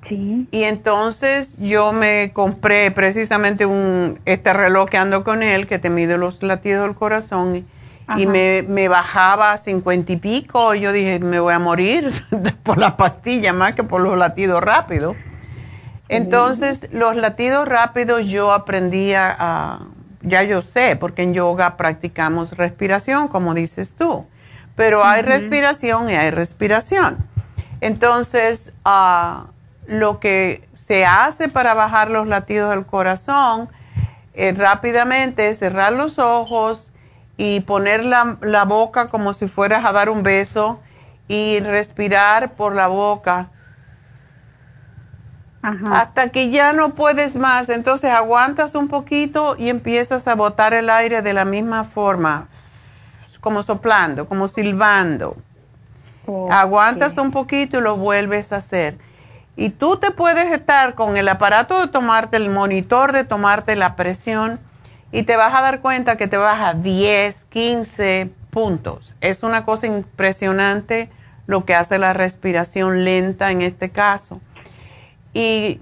Sí. 0.09 0.47
Y 0.51 0.63
entonces 0.63 1.55
yo 1.59 1.93
me 1.93 2.31
compré 2.33 2.89
precisamente 2.91 3.65
un 3.65 4.19
este 4.25 4.51
reloj 4.53 4.89
que 4.89 4.97
ando 4.97 5.23
con 5.23 5.43
él 5.43 5.67
que 5.67 5.79
te 5.79 5.89
mide 5.89 6.17
los 6.17 6.41
latidos 6.41 6.87
del 6.87 6.95
corazón 6.95 7.55
y, 7.57 7.65
y 8.17 8.25
me, 8.25 8.65
me 8.67 8.87
bajaba 8.87 9.53
a 9.53 9.57
cincuenta 9.57 10.11
y 10.11 10.17
pico. 10.17 10.73
Yo 10.73 10.91
dije, 10.91 11.19
me 11.19 11.39
voy 11.39 11.53
a 11.53 11.59
morir 11.59 12.11
por 12.63 12.79
la 12.79 12.97
pastilla 12.97 13.53
más 13.53 13.75
que 13.75 13.83
por 13.83 14.01
los 14.01 14.17
latidos 14.17 14.61
rápidos. 14.61 15.15
Entonces, 16.11 16.89
los 16.91 17.15
latidos 17.15 17.65
rápidos 17.65 18.27
yo 18.27 18.51
aprendí 18.51 19.13
a, 19.13 19.79
ya 20.21 20.43
yo 20.43 20.61
sé, 20.61 20.97
porque 20.97 21.23
en 21.23 21.33
yoga 21.33 21.77
practicamos 21.77 22.57
respiración, 22.57 23.29
como 23.29 23.53
dices 23.53 23.93
tú, 23.97 24.25
pero 24.75 25.05
hay 25.05 25.21
respiración 25.21 26.09
y 26.09 26.13
hay 26.13 26.29
respiración. 26.29 27.17
Entonces, 27.79 28.73
ah, 28.83 29.45
lo 29.87 30.19
que 30.19 30.67
se 30.85 31.05
hace 31.05 31.47
para 31.47 31.73
bajar 31.73 32.11
los 32.11 32.27
latidos 32.27 32.71
del 32.71 32.85
corazón 32.85 33.69
eh, 34.33 34.51
rápidamente 34.51 35.47
es 35.47 35.59
cerrar 35.59 35.93
los 35.93 36.19
ojos 36.19 36.91
y 37.37 37.61
poner 37.61 38.03
la, 38.03 38.37
la 38.41 38.65
boca 38.65 39.07
como 39.07 39.31
si 39.31 39.47
fueras 39.47 39.85
a 39.85 39.93
dar 39.93 40.09
un 40.09 40.23
beso 40.23 40.81
y 41.29 41.61
respirar 41.61 42.55
por 42.55 42.75
la 42.75 42.87
boca 42.87 43.49
Ajá. 45.63 46.01
hasta 46.01 46.29
que 46.29 46.49
ya 46.49 46.73
no 46.73 46.95
puedes 46.95 47.35
más. 47.35 47.69
Entonces 47.69 48.11
aguantas 48.11 48.75
un 48.75 48.87
poquito 48.87 49.55
y 49.57 49.69
empiezas 49.69 50.27
a 50.27 50.35
botar 50.35 50.73
el 50.73 50.89
aire 50.89 51.21
de 51.21 51.33
la 51.33 51.45
misma 51.45 51.83
forma, 51.83 52.47
como 53.39 53.63
soplando, 53.63 54.27
como 54.27 54.47
silbando. 54.47 55.35
Aguantas 56.49 57.17
un 57.17 57.31
poquito 57.31 57.79
y 57.79 57.81
lo 57.81 57.97
vuelves 57.97 58.53
a 58.53 58.57
hacer. 58.57 58.97
Y 59.55 59.69
tú 59.69 59.97
te 59.97 60.11
puedes 60.11 60.51
estar 60.51 60.95
con 60.95 61.17
el 61.17 61.27
aparato 61.27 61.79
de 61.81 61.87
tomarte 61.87 62.37
el 62.37 62.49
monitor, 62.49 63.11
de 63.11 63.25
tomarte 63.25 63.75
la 63.75 63.95
presión, 63.95 64.59
y 65.11 65.23
te 65.23 65.35
vas 65.35 65.53
a 65.53 65.61
dar 65.61 65.81
cuenta 65.81 66.15
que 66.15 66.27
te 66.27 66.37
baja 66.37 66.73
10, 66.73 67.45
15 67.45 68.31
puntos. 68.49 69.15
Es 69.19 69.43
una 69.43 69.65
cosa 69.65 69.87
impresionante 69.87 71.09
lo 71.47 71.65
que 71.65 71.75
hace 71.75 71.97
la 71.97 72.13
respiración 72.13 73.03
lenta 73.03 73.51
en 73.51 73.61
este 73.61 73.89
caso. 73.89 74.39
Y 75.33 75.79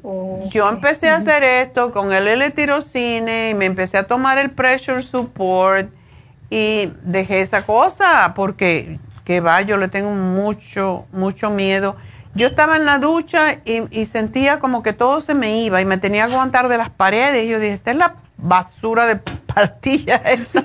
yo 0.52 0.70
empecé 0.70 1.10
a 1.10 1.18
hacer 1.18 1.44
esto 1.44 1.92
con 1.92 2.12
el 2.14 2.28
L-tirocine 2.28 3.50
y 3.50 3.54
me 3.56 3.66
empecé 3.66 3.98
a 3.98 4.04
tomar 4.04 4.38
el 4.38 4.52
pressure 4.52 5.02
support 5.02 5.90
y 6.52 6.92
dejé 7.02 7.42
esa 7.42 7.66
cosa 7.66 8.34
porque, 8.36 9.00
que 9.26 9.42
va, 9.42 9.62
yo 9.62 9.78
le 9.78 9.88
tengo 9.88 10.12
mucho, 10.12 11.06
mucho 11.12 11.50
miedo. 11.50 11.96
Yo 12.36 12.46
estaba 12.46 12.76
en 12.76 12.86
la 12.86 13.00
ducha 13.00 13.56
y, 13.66 13.84
y 13.90 14.06
sentía 14.06 14.60
como 14.60 14.84
que 14.84 14.94
todo 14.94 15.20
se 15.20 15.34
me 15.34 15.62
iba 15.62 15.82
y 15.82 15.86
me 15.86 15.98
tenía 15.98 16.28
que 16.28 16.34
aguantar 16.34 16.68
de 16.68 16.78
las 16.78 16.92
paredes. 16.92 17.46
Y 17.46 17.50
yo 17.50 17.60
dije, 17.60 17.74
esta 17.74 17.90
es 17.92 17.98
la 17.98 18.16
basura 18.38 19.08
de 19.08 19.16
pastilla 19.16 20.18
esta. 20.18 20.64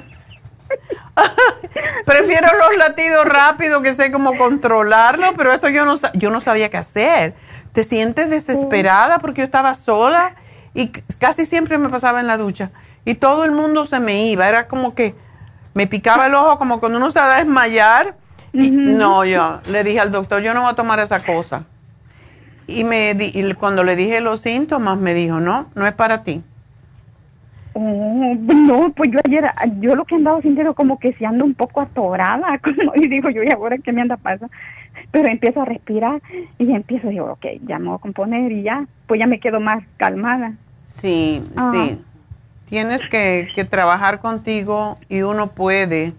Prefiero 2.05 2.49
los 2.59 2.77
latidos 2.77 3.25
rápidos 3.25 3.83
que 3.83 3.95
sé 3.95 4.13
cómo 4.13 4.37
controlarlo, 4.37 5.35
pero 5.37 5.53
esto 5.53 5.69
yo 5.69 5.85
no, 5.85 5.95
yo 6.15 6.31
no 6.31 6.41
sabía 6.41 6.69
qué 6.69 6.77
hacer. 6.77 7.35
Te 7.75 7.85
sientes 7.85 8.31
desesperada 8.31 9.19
porque 9.19 9.43
yo 9.43 9.45
estaba 9.45 9.75
sola 9.75 10.37
y 10.73 10.89
casi 11.19 11.45
siempre 11.45 11.77
me 11.77 11.91
pasaba 11.91 12.21
en 12.21 12.27
la 12.27 12.39
ducha 12.39 12.71
y 13.05 13.15
todo 13.17 13.45
el 13.45 13.53
mundo 13.53 13.85
se 13.85 14.01
me 14.01 14.27
iba. 14.27 14.49
Era 14.49 14.67
como 14.67 14.95
que 14.95 15.15
me 15.75 15.87
picaba 15.87 16.27
el 16.27 16.35
ojo 16.35 16.59
como 16.59 16.81
cuando 16.81 16.99
uno 16.99 17.11
se 17.11 17.19
va 17.19 17.35
a 17.35 17.39
desmayar. 17.39 18.17
Y, 18.53 18.71
No, 18.71 19.25
yo 19.25 19.61
le 19.69 19.85
dije 19.85 20.01
al 20.01 20.13
doctor, 20.13 20.41
yo 20.41 20.55
no 20.55 20.63
voy 20.63 20.71
a 20.71 20.75
tomar 20.75 21.01
esa 21.01 21.23
cosa. 21.23 21.65
Y, 22.67 22.85
me 22.85 23.11
y 23.19 23.55
cuando 23.55 23.85
le 23.85 23.97
dije 23.97 24.21
los 24.21 24.41
síntomas, 24.41 24.97
me 24.97 25.13
dijo, 25.13 25.41
no, 25.41 25.69
no 25.75 25.87
es 25.87 25.93
para 25.93 26.23
ti. 26.23 26.43
Oh, 27.77 28.35
no, 28.39 28.93
pues 28.93 29.11
yo 29.11 29.19
ayer, 29.25 29.45
yo 29.81 29.97
lo 29.97 30.05
que 30.05 30.15
andaba 30.15 30.41
sintiendo 30.41 30.75
como 30.75 30.99
que 31.01 31.13
se 31.15 31.27
ando 31.27 31.45
un 31.45 31.55
poco 31.55 31.81
atorada, 31.81 32.59
como, 32.63 32.93
y 32.95 33.09
digo 33.09 33.31
yo, 33.31 33.43
¿y 33.43 33.51
ahora 33.51 33.79
qué 33.79 33.93
me 33.93 34.01
anda 34.01 34.17
pasando? 34.17 34.55
Pero 35.11 35.29
empiezo 35.29 35.63
a 35.63 35.65
respirar 35.65 36.23
y 36.59 36.73
empiezo, 36.73 37.09
digo, 37.09 37.33
ok, 37.33 37.47
ya 37.67 37.81
me 37.81 37.89
voy 37.89 37.97
a 37.97 37.99
componer 37.99 38.53
y 38.53 38.63
ya, 38.63 38.87
pues 39.09 39.19
ya 39.19 39.27
me 39.27 39.41
quedo 39.41 39.59
más 39.59 39.85
calmada. 39.97 40.55
Sí, 40.85 41.43
sí. 41.73 42.01
Tienes 42.69 43.07
que, 43.09 43.49
que, 43.55 43.65
trabajar 43.65 44.21
contigo 44.21 44.97
y 45.09 45.23
uno 45.23 45.51
puede 45.51 46.13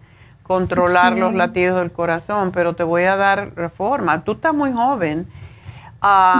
controlar 0.43 1.17
los 1.17 1.33
latidos 1.33 1.79
del 1.79 1.91
corazón, 1.91 2.51
pero 2.53 2.73
te 2.73 2.83
voy 2.83 3.03
a 3.03 3.15
dar 3.15 3.55
reforma. 3.55 4.23
Tú 4.23 4.33
estás 4.33 4.53
muy 4.53 4.71
joven 4.73 5.25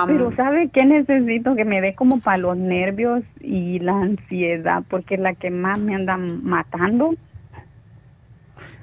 pero 0.05 0.35
¿sabe 0.35 0.69
qué 0.69 0.85
necesito? 0.85 1.55
Que 1.55 1.65
me 1.65 1.81
dé 1.81 1.95
como 1.95 2.19
para 2.19 2.37
los 2.37 2.57
nervios 2.57 3.23
y 3.41 3.79
la 3.79 3.93
ansiedad, 3.93 4.83
porque 4.89 5.15
es 5.15 5.21
la 5.21 5.33
que 5.33 5.49
más 5.49 5.79
me 5.79 5.95
anda 5.95 6.17
matando. 6.17 7.15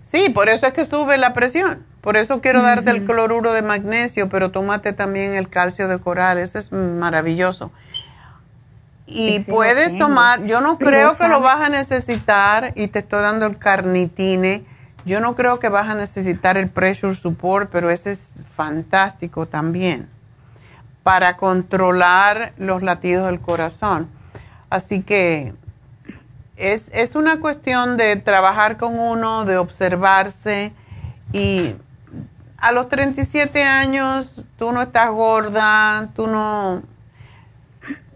Sí, 0.02 0.30
por 0.34 0.48
eso 0.48 0.66
es 0.66 0.72
que 0.72 0.84
sube 0.84 1.16
la 1.18 1.34
presión. 1.34 1.84
Por 2.00 2.16
eso 2.16 2.40
quiero 2.40 2.62
darte 2.62 2.90
el 2.90 3.04
cloruro 3.04 3.52
de 3.52 3.62
magnesio, 3.62 4.28
pero 4.28 4.50
tómate 4.50 4.92
también 4.92 5.34
el 5.34 5.48
calcio 5.48 5.86
de 5.86 5.98
coral. 5.98 6.38
Eso 6.38 6.58
es 6.58 6.72
maravilloso. 6.72 7.72
Y 9.06 9.40
puedes 9.40 9.96
tomar, 9.98 10.44
yo 10.46 10.60
no 10.60 10.78
creo 10.78 11.16
que 11.16 11.28
lo 11.28 11.40
vas 11.40 11.60
a 11.60 11.68
necesitar, 11.68 12.72
y 12.76 12.88
te 12.88 13.00
estoy 13.00 13.22
dando 13.22 13.46
el 13.46 13.58
carnitine. 13.58 14.64
Yo 15.04 15.20
no 15.20 15.34
creo 15.34 15.58
que 15.58 15.68
vas 15.68 15.88
a 15.88 15.94
necesitar 15.94 16.56
el 16.56 16.68
pressure 16.70 17.14
support, 17.14 17.70
pero 17.70 17.90
ese 17.90 18.12
es 18.12 18.32
fantástico 18.54 19.46
también 19.46 20.11
para 21.02 21.36
controlar 21.36 22.52
los 22.56 22.82
latidos 22.82 23.26
del 23.26 23.40
corazón. 23.40 24.08
Así 24.70 25.02
que 25.02 25.52
es, 26.56 26.90
es 26.92 27.14
una 27.14 27.40
cuestión 27.40 27.96
de 27.96 28.16
trabajar 28.16 28.76
con 28.76 28.98
uno, 28.98 29.44
de 29.44 29.56
observarse 29.58 30.72
y 31.32 31.74
a 32.58 32.72
los 32.72 32.88
37 32.88 33.62
años 33.64 34.46
tú 34.56 34.72
no 34.72 34.82
estás 34.82 35.10
gorda, 35.10 36.10
tú 36.14 36.28
no, 36.28 36.82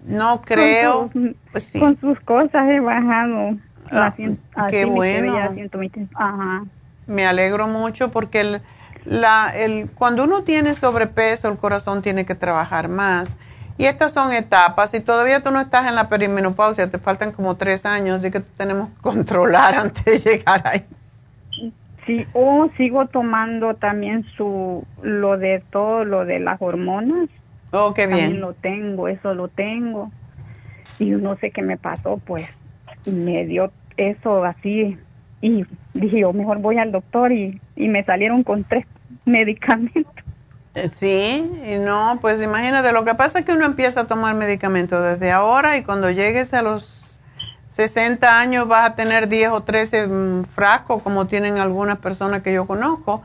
no 0.06 0.42
creo. 0.42 1.10
Con, 1.12 1.36
con 1.78 2.00
sus 2.00 2.20
cosas 2.20 2.68
he 2.68 2.78
bajado. 2.80 3.56
Ah, 3.90 4.14
qué 4.70 4.84
bueno. 4.84 5.36
Me 7.06 7.26
alegro 7.26 7.68
mucho 7.68 8.10
porque 8.10 8.40
el, 8.40 8.62
la, 9.06 9.52
el, 9.54 9.88
cuando 9.94 10.24
uno 10.24 10.42
tiene 10.42 10.74
sobrepeso, 10.74 11.48
el 11.48 11.56
corazón 11.56 12.02
tiene 12.02 12.26
que 12.26 12.34
trabajar 12.34 12.88
más. 12.88 13.36
Y 13.78 13.84
estas 13.84 14.12
son 14.12 14.32
etapas. 14.32 14.92
Y 14.94 15.00
todavía 15.00 15.42
tú 15.42 15.50
no 15.50 15.60
estás 15.60 15.86
en 15.86 15.94
la 15.94 16.08
perimenopausia, 16.08 16.90
te 16.90 16.98
faltan 16.98 17.32
como 17.32 17.56
tres 17.56 17.86
años, 17.86 18.20
así 18.20 18.30
que 18.30 18.40
tenemos 18.40 18.90
que 18.90 18.96
controlar 19.02 19.74
antes 19.74 20.24
de 20.24 20.30
llegar 20.30 20.62
ahí. 20.66 20.84
Sí, 22.06 22.24
o 22.34 22.68
sigo 22.76 23.06
tomando 23.06 23.74
también 23.74 24.24
su, 24.36 24.86
lo 25.02 25.38
de 25.38 25.62
todo, 25.70 26.04
lo 26.04 26.24
de 26.24 26.38
las 26.38 26.60
hormonas. 26.62 27.28
Oh, 27.72 27.94
qué 27.94 28.06
bien. 28.06 28.20
También 28.20 28.40
lo 28.40 28.52
tengo, 28.54 29.08
eso 29.08 29.34
lo 29.34 29.48
tengo. 29.48 30.12
Y 31.00 31.06
no 31.06 31.36
sé 31.36 31.50
qué 31.50 31.62
me 31.62 31.76
pasó, 31.76 32.18
pues 32.24 32.46
me 33.04 33.44
dio 33.44 33.72
eso 33.96 34.44
así. 34.44 34.96
Y 35.40 35.64
dije, 35.94 36.20
yo 36.20 36.32
mejor 36.32 36.58
voy 36.58 36.78
al 36.78 36.92
doctor 36.92 37.32
y, 37.32 37.60
y 37.74 37.88
me 37.88 38.04
salieron 38.04 38.44
con 38.44 38.62
tres 38.64 38.86
medicamento. 39.26 40.10
Eh, 40.74 40.88
sí, 40.88 41.50
y 41.64 41.76
no, 41.76 42.18
pues 42.20 42.42
imagínate, 42.42 42.92
lo 42.92 43.04
que 43.04 43.14
pasa 43.14 43.38
es 43.38 43.44
que 43.44 43.52
uno 43.52 43.64
empieza 43.64 44.02
a 44.02 44.04
tomar 44.04 44.34
medicamento 44.34 45.00
desde 45.00 45.32
ahora 45.32 45.76
y 45.76 45.82
cuando 45.82 46.10
llegues 46.10 46.52
a 46.54 46.62
los 46.62 47.18
60 47.68 48.38
años 48.38 48.68
vas 48.68 48.90
a 48.90 48.94
tener 48.94 49.28
10 49.28 49.50
o 49.50 49.62
13 49.62 50.06
mm, 50.06 50.44
frascos 50.54 51.02
como 51.02 51.26
tienen 51.26 51.58
algunas 51.58 51.98
personas 51.98 52.42
que 52.42 52.52
yo 52.52 52.66
conozco 52.66 53.22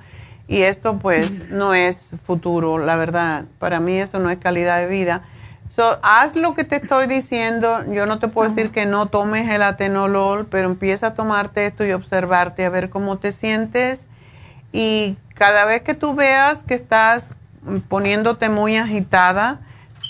y 0.48 0.64
esto 0.64 0.98
pues 0.99 1.49
no 1.49 1.73
es 1.73 2.15
futuro, 2.23 2.78
la 2.78 2.95
verdad, 2.95 3.45
para 3.60 3.80
mí 3.80 3.94
eso 3.95 4.19
no 4.19 4.30
es 4.30 4.38
calidad 4.38 4.80
de 4.80 4.88
vida. 4.88 5.23
So, 5.69 5.99
haz 6.03 6.36
lo 6.36 6.53
que 6.53 6.65
te 6.65 6.78
estoy 6.78 7.07
diciendo, 7.07 7.86
yo 7.94 8.06
no 8.06 8.19
te 8.19 8.28
puedo 8.28 8.49
decir 8.49 8.72
que 8.72 8.86
no 8.86 9.06
tomes 9.06 9.49
el 9.49 9.61
atenolol, 9.61 10.45
pero 10.48 10.68
empieza 10.68 11.07
a 11.07 11.14
tomarte 11.14 11.65
esto 11.65 11.86
y 11.86 11.94
observarte 11.94 12.65
a 12.65 12.69
ver 12.69 12.90
cómo 12.90 13.19
te 13.19 13.32
sientes 13.32 14.07
y 14.73 15.15
cada 15.41 15.65
vez 15.65 15.81
que 15.81 15.95
tú 15.95 16.13
veas 16.13 16.61
que 16.61 16.76
estás 16.76 17.34
poniéndote 17.89 18.47
muy 18.47 18.77
agitada, 18.77 19.57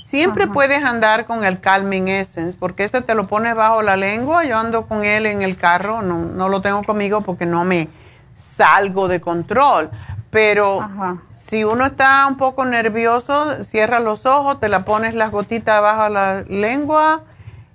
siempre 0.04 0.48
puedes 0.48 0.84
andar 0.84 1.24
con 1.24 1.46
el 1.46 1.62
Calming 1.62 2.10
Essence, 2.10 2.58
porque 2.60 2.84
ese 2.84 3.02
te 3.02 3.16
lo 3.16 3.24
pones 3.24 3.56
bajo 3.56 3.82
la 3.82 3.96
lengua. 3.96 4.44
Yo 4.44 4.58
ando 4.58 4.88
con 4.88 5.06
él 5.06 5.26
en 5.26 5.42
el 5.42 5.56
carro, 5.56 6.02
no, 6.02 6.18
no 6.18 6.50
lo 6.50 6.62
tengo 6.62 6.84
conmigo 6.84 7.22
porque 7.22 7.46
no 7.46 7.64
me 7.64 7.88
salgo 8.34 9.08
de 9.08 9.22
control. 9.22 9.90
Pero 10.32 10.86
si 11.34 11.64
uno 11.64 11.86
está 11.86 12.28
un 12.28 12.36
poco 12.36 12.66
nervioso, 12.66 13.64
cierra 13.64 14.02
los 14.02 14.26
ojos, 14.26 14.60
te 14.60 14.68
la 14.68 14.84
pones 14.84 15.14
las 15.14 15.32
gotitas 15.32 15.82
bajo 15.82 16.10
la 16.10 16.42
lengua 16.50 17.22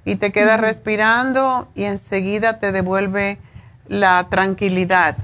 y 0.05 0.17
te 0.17 0.31
quedas 0.31 0.61
respirando 0.61 1.69
y 1.75 1.85
enseguida 1.85 2.59
te 2.59 2.71
devuelve 2.71 3.39
la 3.89 4.27
tranquilidad. 4.29 5.17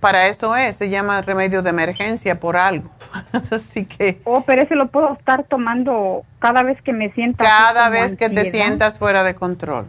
Para 0.00 0.28
eso 0.28 0.56
es, 0.56 0.76
se 0.76 0.88
llama 0.88 1.20
remedio 1.22 1.62
de 1.62 1.70
emergencia 1.70 2.40
por 2.40 2.56
algo. 2.56 2.90
Así 3.50 3.84
que... 3.84 4.20
Oh, 4.24 4.42
pero 4.46 4.62
ese 4.62 4.74
lo 4.74 4.88
puedo 4.88 5.12
estar 5.12 5.44
tomando 5.44 6.24
cada 6.38 6.62
vez 6.62 6.80
que 6.82 6.92
me 6.92 7.12
sienta. 7.12 7.44
Cada 7.44 7.88
vez 7.90 8.16
que 8.16 8.30
te 8.30 8.50
sientas 8.50 8.98
fuera 8.98 9.24
de 9.24 9.34
control. 9.34 9.86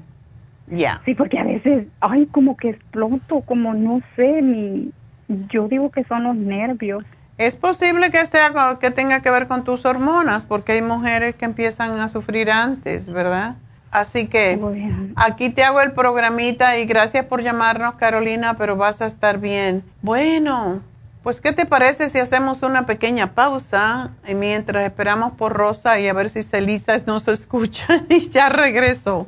Ya. 0.68 1.02
Sí, 1.06 1.16
porque 1.16 1.40
a 1.40 1.44
veces, 1.44 1.88
ay, 2.02 2.28
como 2.28 2.58
que 2.58 2.70
exploto, 2.70 3.42
como 3.42 3.74
no 3.74 4.02
sé, 4.16 4.42
mi, 4.42 4.92
yo 5.50 5.68
digo 5.68 5.92
que 5.92 6.04
son 6.04 6.24
los 6.24 6.36
nervios. 6.36 7.04
Es 7.38 7.56
posible 7.56 8.12
que 8.12 8.26
sea 8.26 8.52
que 8.80 8.92
tenga 8.92 9.22
que 9.22 9.32
ver 9.32 9.48
con 9.48 9.64
tus 9.64 9.86
hormonas, 9.86 10.44
porque 10.44 10.74
hay 10.74 10.82
mujeres 10.82 11.36
que 11.36 11.46
empiezan 11.46 12.00
a 12.00 12.10
sufrir 12.10 12.52
antes, 12.52 13.10
¿verdad? 13.10 13.56
Así 13.92 14.28
que 14.28 14.60
aquí 15.16 15.50
te 15.50 15.64
hago 15.64 15.82
el 15.82 15.94
programita 15.94 16.78
y 16.78 16.86
gracias 16.86 17.26
por 17.26 17.42
llamarnos, 17.42 17.96
Carolina, 17.96 18.56
pero 18.58 18.76
vas 18.76 19.02
a 19.02 19.08
estar 19.08 19.40
bien. 19.40 19.84
Bueno, 20.02 20.82
pues 21.24 21.42
¿qué 21.42 21.54
te 21.54 21.66
parece 21.66 22.10
si 22.10 22.20
hacemos 22.20 22.62
una 22.62 22.86
pequeña 22.86 23.34
pausa 23.34 24.12
y 24.28 24.36
mientras 24.36 24.86
esperamos 24.86 25.34
por 25.34 25.54
Rosa 25.54 26.00
y 26.00 26.08
a 26.08 26.14
ver 26.14 26.30
si 26.30 26.44
Celisa 26.44 26.98
nos 27.06 27.28
escucha 27.28 28.04
y 28.10 28.30
ya 28.30 28.50
regreso? 28.50 29.28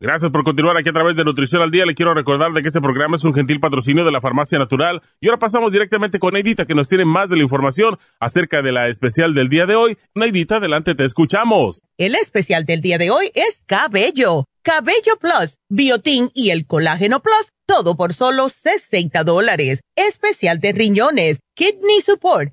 Gracias 0.00 0.30
por 0.30 0.44
continuar 0.44 0.76
aquí 0.76 0.90
a 0.90 0.92
través 0.92 1.16
de 1.16 1.24
Nutrición 1.24 1.60
al 1.60 1.72
Día. 1.72 1.84
Le 1.84 1.96
quiero 1.96 2.14
recordar 2.14 2.52
de 2.52 2.62
que 2.62 2.68
este 2.68 2.80
programa 2.80 3.16
es 3.16 3.24
un 3.24 3.34
gentil 3.34 3.58
patrocinio 3.58 4.04
de 4.04 4.12
la 4.12 4.20
Farmacia 4.20 4.56
Natural. 4.56 5.02
Y 5.20 5.26
ahora 5.26 5.40
pasamos 5.40 5.72
directamente 5.72 6.20
con 6.20 6.34
Neidita, 6.34 6.66
que 6.66 6.76
nos 6.76 6.88
tiene 6.88 7.04
más 7.04 7.28
de 7.28 7.36
la 7.36 7.42
información 7.42 7.98
acerca 8.20 8.62
de 8.62 8.70
la 8.70 8.86
especial 8.86 9.34
del 9.34 9.48
día 9.48 9.66
de 9.66 9.74
hoy. 9.74 9.98
Neidita, 10.14 10.58
adelante, 10.58 10.94
te 10.94 11.04
escuchamos. 11.04 11.82
El 11.96 12.14
especial 12.14 12.64
del 12.64 12.80
día 12.80 12.96
de 12.96 13.10
hoy 13.10 13.32
es 13.34 13.64
Cabello. 13.66 14.44
Cabello 14.62 15.16
Plus, 15.20 15.56
Biotin 15.68 16.30
y 16.32 16.50
el 16.50 16.66
Colágeno 16.66 17.20
Plus, 17.20 17.52
todo 17.66 17.96
por 17.96 18.14
solo 18.14 18.50
60 18.50 19.24
dólares. 19.24 19.80
Especial 19.96 20.60
de 20.60 20.72
riñones, 20.74 21.40
Kidney 21.56 22.02
Support, 22.02 22.52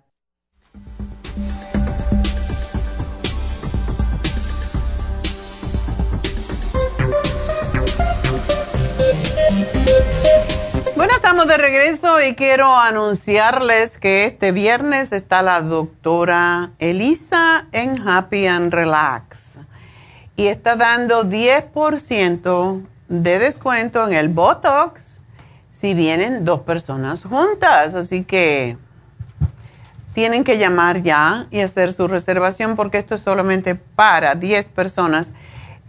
Bueno, 11.01 11.15
estamos 11.15 11.47
de 11.47 11.57
regreso 11.57 12.21
y 12.21 12.35
quiero 12.35 12.77
anunciarles 12.77 13.97
que 13.97 14.25
este 14.25 14.51
viernes 14.51 15.11
está 15.11 15.41
la 15.41 15.63
doctora 15.63 16.73
Elisa 16.77 17.65
en 17.71 18.07
Happy 18.07 18.45
and 18.45 18.71
Relax 18.71 19.55
y 20.35 20.45
está 20.45 20.75
dando 20.75 21.23
10% 21.23 22.83
de 23.09 23.39
descuento 23.39 24.07
en 24.07 24.13
el 24.13 24.29
Botox 24.29 25.19
si 25.71 25.95
vienen 25.95 26.45
dos 26.45 26.59
personas 26.59 27.23
juntas. 27.23 27.95
Así 27.95 28.23
que 28.23 28.77
tienen 30.13 30.43
que 30.43 30.59
llamar 30.59 31.01
ya 31.01 31.47
y 31.49 31.61
hacer 31.61 31.93
su 31.93 32.07
reservación 32.07 32.75
porque 32.75 32.99
esto 32.99 33.15
es 33.15 33.21
solamente 33.21 33.73
para 33.73 34.35
10 34.35 34.69
personas 34.69 35.31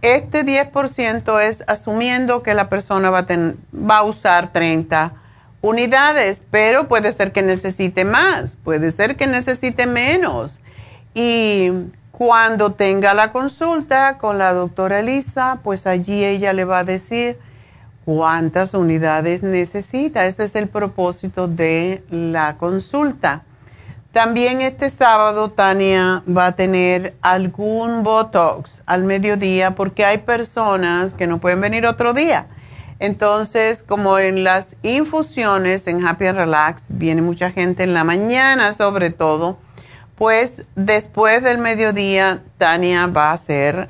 este 0.03 0.45
10% 0.45 1.41
es 1.41 1.63
asumiendo 1.65 2.43
que 2.43 2.53
la 2.53 2.67
persona 2.67 3.09
va 3.09 3.25
a, 3.97 4.03
usar 4.03 4.51
30 4.51 5.13
unidades, 5.61 6.43
pero 6.51 6.89
puede 6.89 7.13
ser 7.13 7.31
que 7.31 7.41
necesite 7.41 8.03
más, 8.03 8.57
puede 8.65 8.91
ser 8.91 9.15
que 9.15 9.27
necesite 9.27 9.87
menos. 9.87 10.59
Y 11.13 11.69
cuando 12.11 12.73
tenga 12.73 13.13
la 13.13 13.31
consulta 13.31 14.17
con 14.17 14.37
la 14.37 14.51
doctora 14.51 14.99
Elisa, 14.99 15.59
pues 15.63 15.87
allí 15.87 16.25
ella 16.25 16.51
le 16.51 16.65
va 16.65 16.79
a 16.79 16.83
decir 16.83 17.39
cuántas 18.03 18.73
unidades 18.73 19.41
necesita. 19.41 20.25
Ese 20.25 20.43
es 20.43 20.55
el 20.55 20.67
propósito 20.67 21.47
de 21.47 22.03
la 22.09 22.57
consulta. 22.57 23.43
También 24.13 24.61
este 24.61 24.91
sábado 24.91 25.49
Tania 25.49 26.21
va 26.29 26.45
a 26.45 26.51
tener 26.51 27.15
algún 27.23 28.03
Botox 28.03 28.83
al 28.85 29.05
mediodía 29.05 29.71
porque 29.73 30.05
hay 30.05 30.19
personas 30.19 31.15
que 31.15 31.25
no 31.25 31.39
pueden 31.39 31.59
venir 31.61 31.87
otro 31.87 32.13
día. 32.13 32.45
Entonces, 32.99 33.81
como 33.81 34.19
en 34.19 34.43
las 34.43 34.75
infusiones 34.83 35.87
en 35.87 36.05
Happy 36.05 36.27
and 36.27 36.37
Relax 36.37 36.83
viene 36.89 37.23
mucha 37.23 37.49
gente 37.49 37.81
en 37.81 37.95
la 37.95 38.03
mañana 38.03 38.73
sobre 38.73 39.09
todo, 39.09 39.57
pues 40.13 40.61
después 40.75 41.41
del 41.41 41.57
mediodía 41.57 42.43
Tania 42.59 43.07
va 43.07 43.31
a 43.31 43.33
hacer 43.33 43.89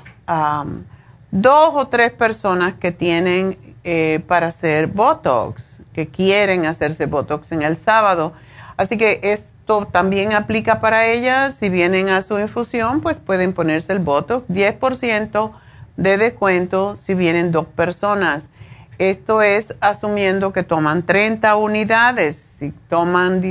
dos 1.31 1.71
o 1.73 1.89
tres 1.89 2.13
personas 2.13 2.75
que 2.75 2.93
tienen 2.93 3.75
eh, 3.83 4.23
para 4.25 4.47
hacer 4.47 4.87
Botox, 4.87 5.79
que 5.91 6.07
quieren 6.07 6.65
hacerse 6.65 7.07
Botox 7.07 7.51
en 7.51 7.61
el 7.61 7.75
sábado. 7.75 8.31
Así 8.77 8.97
que 8.97 9.19
es 9.21 9.52
esto 9.63 9.87
también 9.89 10.33
aplica 10.33 10.81
para 10.81 11.05
ellas. 11.05 11.55
Si 11.55 11.69
vienen 11.69 12.09
a 12.09 12.21
su 12.21 12.37
infusión, 12.37 12.99
pues 12.99 13.19
pueden 13.19 13.53
ponerse 13.53 13.93
el 13.93 13.99
Botox, 13.99 14.45
10% 14.49 15.53
de 15.95 16.17
descuento 16.17 16.97
si 16.97 17.13
vienen 17.13 17.53
dos 17.53 17.67
personas. 17.67 18.49
Esto 18.97 19.41
es 19.41 19.73
asumiendo 19.79 20.51
que 20.51 20.63
toman 20.63 21.03
30 21.03 21.55
unidades. 21.55 22.43
Si 22.59 22.71
toman 22.89 23.41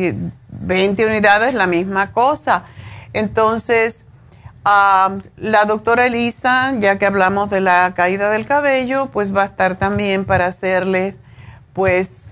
20 0.51 1.07
unidades, 1.07 1.55
la 1.55 1.67
misma 1.67 2.13
cosa. 2.13 2.65
Entonces, 3.15 4.05
la 4.65 5.65
doctora 5.67 6.05
Elisa, 6.05 6.75
ya 6.79 6.99
que 6.99 7.07
hablamos 7.07 7.49
de 7.49 7.63
la 7.63 7.95
caída 7.97 8.29
del 8.29 8.45
cabello, 8.45 9.07
pues 9.07 9.35
va 9.35 9.45
a 9.45 9.47
estar 9.47 9.77
también 9.77 10.27
para 10.27 10.45
hacerles, 10.45 11.15
pues, 11.73 12.25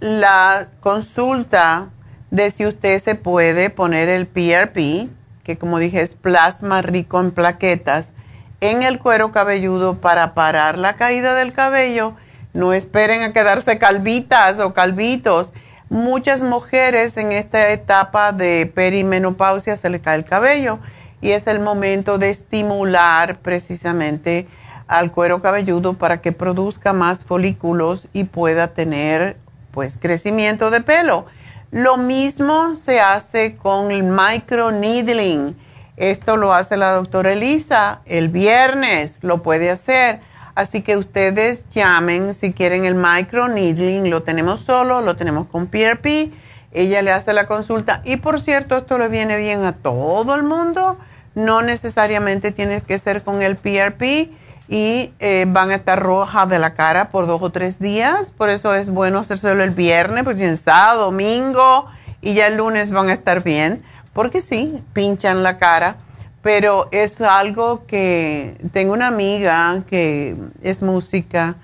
la 0.00 0.68
consulta 0.80 1.88
de 2.30 2.50
si 2.50 2.66
usted 2.66 3.02
se 3.02 3.14
puede 3.14 3.70
poner 3.70 4.08
el 4.08 4.26
PRP, 4.26 5.08
que 5.44 5.58
como 5.58 5.78
dije 5.78 6.00
es 6.00 6.14
plasma 6.14 6.82
rico 6.82 7.20
en 7.20 7.32
plaquetas, 7.32 8.12
en 8.60 8.82
el 8.82 8.98
cuero 8.98 9.32
cabelludo 9.32 10.00
para 10.00 10.34
parar 10.34 10.78
la 10.78 10.96
caída 10.96 11.34
del 11.34 11.52
cabello. 11.52 12.14
No 12.52 12.72
esperen 12.72 13.22
a 13.22 13.32
quedarse 13.32 13.78
calvitas 13.78 14.58
o 14.58 14.74
calvitos. 14.74 15.52
Muchas 15.88 16.42
mujeres 16.42 17.16
en 17.16 17.32
esta 17.32 17.70
etapa 17.70 18.32
de 18.32 18.70
perimenopausia 18.72 19.76
se 19.76 19.88
le 19.88 20.00
cae 20.00 20.16
el 20.16 20.24
cabello 20.24 20.78
y 21.20 21.30
es 21.30 21.46
el 21.46 21.60
momento 21.60 22.18
de 22.18 22.30
estimular 22.30 23.38
precisamente 23.38 24.46
al 24.86 25.12
cuero 25.12 25.40
cabelludo 25.40 25.94
para 25.94 26.20
que 26.20 26.32
produzca 26.32 26.92
más 26.92 27.24
folículos 27.24 28.08
y 28.12 28.24
pueda 28.24 28.68
tener 28.68 29.36
pues 29.70 29.98
crecimiento 29.98 30.70
de 30.70 30.80
pelo. 30.80 31.26
Lo 31.70 31.96
mismo 31.96 32.74
se 32.74 33.00
hace 33.00 33.56
con 33.56 33.92
el 33.92 34.02
microneedling. 34.02 35.56
Esto 35.96 36.36
lo 36.36 36.52
hace 36.52 36.76
la 36.76 36.94
doctora 36.94 37.32
Elisa 37.32 38.00
el 38.06 38.28
viernes, 38.28 39.18
lo 39.22 39.44
puede 39.44 39.70
hacer. 39.70 40.18
Así 40.56 40.82
que 40.82 40.96
ustedes 40.96 41.64
llamen 41.70 42.34
si 42.34 42.52
quieren 42.52 42.86
el 42.86 42.96
microneedling. 42.96 44.10
Lo 44.10 44.24
tenemos 44.24 44.60
solo, 44.60 45.00
lo 45.00 45.14
tenemos 45.14 45.46
con 45.46 45.68
PRP. 45.68 46.32
Ella 46.72 47.02
le 47.02 47.12
hace 47.12 47.32
la 47.32 47.46
consulta. 47.46 48.02
Y 48.04 48.16
por 48.16 48.40
cierto, 48.40 48.78
esto 48.78 48.98
le 48.98 49.08
viene 49.08 49.36
bien 49.36 49.62
a 49.62 49.72
todo 49.72 50.34
el 50.34 50.42
mundo. 50.42 50.98
No 51.36 51.62
necesariamente 51.62 52.50
tiene 52.50 52.80
que 52.80 52.98
ser 52.98 53.22
con 53.22 53.42
el 53.42 53.56
PRP 53.56 54.30
y 54.72 55.12
eh, 55.18 55.46
van 55.48 55.72
a 55.72 55.74
estar 55.74 56.00
rojas 56.00 56.48
de 56.48 56.60
la 56.60 56.74
cara 56.74 57.10
por 57.10 57.26
dos 57.26 57.42
o 57.42 57.50
tres 57.50 57.80
días. 57.80 58.30
Por 58.30 58.50
eso 58.50 58.72
es 58.72 58.88
bueno 58.88 59.18
hacérselo 59.18 59.64
el 59.64 59.72
viernes, 59.72 60.22
porque 60.22 60.46
en 60.46 60.56
sábado, 60.56 61.06
domingo 61.06 61.86
y 62.22 62.34
ya 62.34 62.46
el 62.46 62.56
lunes 62.56 62.92
van 62.92 63.08
a 63.08 63.12
estar 63.12 63.42
bien. 63.42 63.82
Porque 64.12 64.40
sí, 64.40 64.80
pinchan 64.92 65.42
la 65.42 65.58
cara. 65.58 65.96
Pero 66.40 66.88
es 66.92 67.20
algo 67.20 67.84
que 67.86 68.58
tengo 68.72 68.92
una 68.92 69.08
amiga 69.08 69.82
que 69.90 70.36
es 70.62 70.82
música 70.82 71.56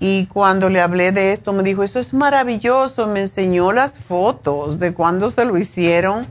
y 0.00 0.26
cuando 0.26 0.68
le 0.68 0.80
hablé 0.80 1.12
de 1.12 1.32
esto 1.32 1.52
me 1.52 1.62
dijo, 1.62 1.84
esto 1.84 2.00
es 2.00 2.12
maravilloso, 2.12 3.06
me 3.06 3.20
enseñó 3.20 3.70
las 3.70 3.96
fotos 3.98 4.80
de 4.80 4.92
cuando 4.92 5.30
se 5.30 5.44
lo 5.44 5.56
hicieron 5.56 6.26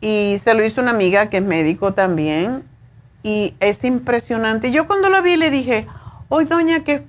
y 0.00 0.40
se 0.42 0.54
lo 0.54 0.64
hizo 0.64 0.80
una 0.80 0.92
amiga 0.92 1.28
que 1.28 1.38
es 1.38 1.42
médico 1.42 1.92
también 1.94 2.62
y 3.26 3.54
es 3.58 3.82
impresionante. 3.82 4.70
Yo 4.70 4.86
cuando 4.86 5.08
la 5.08 5.20
vi 5.20 5.36
le 5.36 5.50
dije, 5.50 5.88
hoy 6.28 6.44
doña, 6.44 6.84
que, 6.84 7.04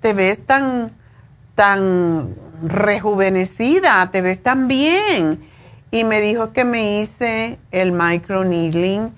te 0.00 0.12
ves 0.14 0.44
tan, 0.44 0.90
tan 1.54 2.34
rejuvenecida, 2.60 4.10
te 4.10 4.20
ves 4.20 4.42
tan 4.42 4.66
bien. 4.66 5.48
Y 5.92 6.02
me 6.02 6.20
dijo 6.20 6.52
que 6.52 6.64
me 6.64 7.00
hice 7.00 7.60
el 7.70 7.92
micro 7.92 8.42
needling 8.42 9.12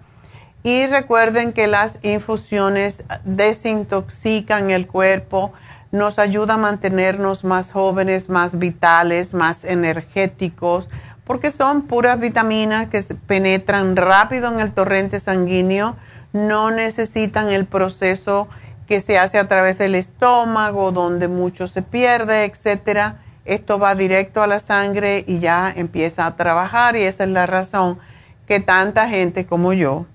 y 0.62 0.86
recuerden 0.88 1.52
que 1.52 1.68
las 1.68 1.98
infusiones 2.02 3.04
desintoxican 3.24 4.70
el 4.70 4.86
cuerpo, 4.86 5.52
nos 5.92 6.18
ayuda 6.18 6.54
a 6.54 6.58
mantenernos 6.58 7.44
más 7.44 7.72
jóvenes, 7.72 8.28
más 8.28 8.58
vitales, 8.58 9.34
más 9.34 9.64
energéticos, 9.64 10.88
porque 11.24 11.50
son 11.50 11.82
puras 11.82 12.20
vitaminas 12.20 12.88
que 12.88 13.02
penetran 13.02 13.96
rápido 13.96 14.52
en 14.52 14.60
el 14.60 14.72
torrente 14.72 15.18
sanguíneo, 15.20 15.96
no 16.32 16.70
necesitan 16.70 17.50
el 17.50 17.66
proceso 17.66 18.48
que 18.86 19.00
se 19.00 19.18
hace 19.18 19.38
a 19.38 19.48
través 19.48 19.78
del 19.78 19.94
estómago, 19.94 20.92
donde 20.92 21.28
mucho 21.28 21.68
se 21.68 21.82
pierde, 21.82 22.44
etcétera. 22.44 23.16
Esto 23.44 23.78
va 23.78 23.94
directo 23.94 24.42
a 24.42 24.46
la 24.46 24.60
sangre 24.60 25.24
y 25.26 25.38
ya 25.38 25.72
empieza 25.74 26.26
a 26.26 26.36
trabajar 26.36 26.96
y 26.96 27.02
esa 27.02 27.24
es 27.24 27.30
la 27.30 27.46
razón 27.46 27.98
que 28.46 28.60
tanta 28.60 29.08
gente 29.08 29.46
como 29.46 29.72
yo 29.72 30.06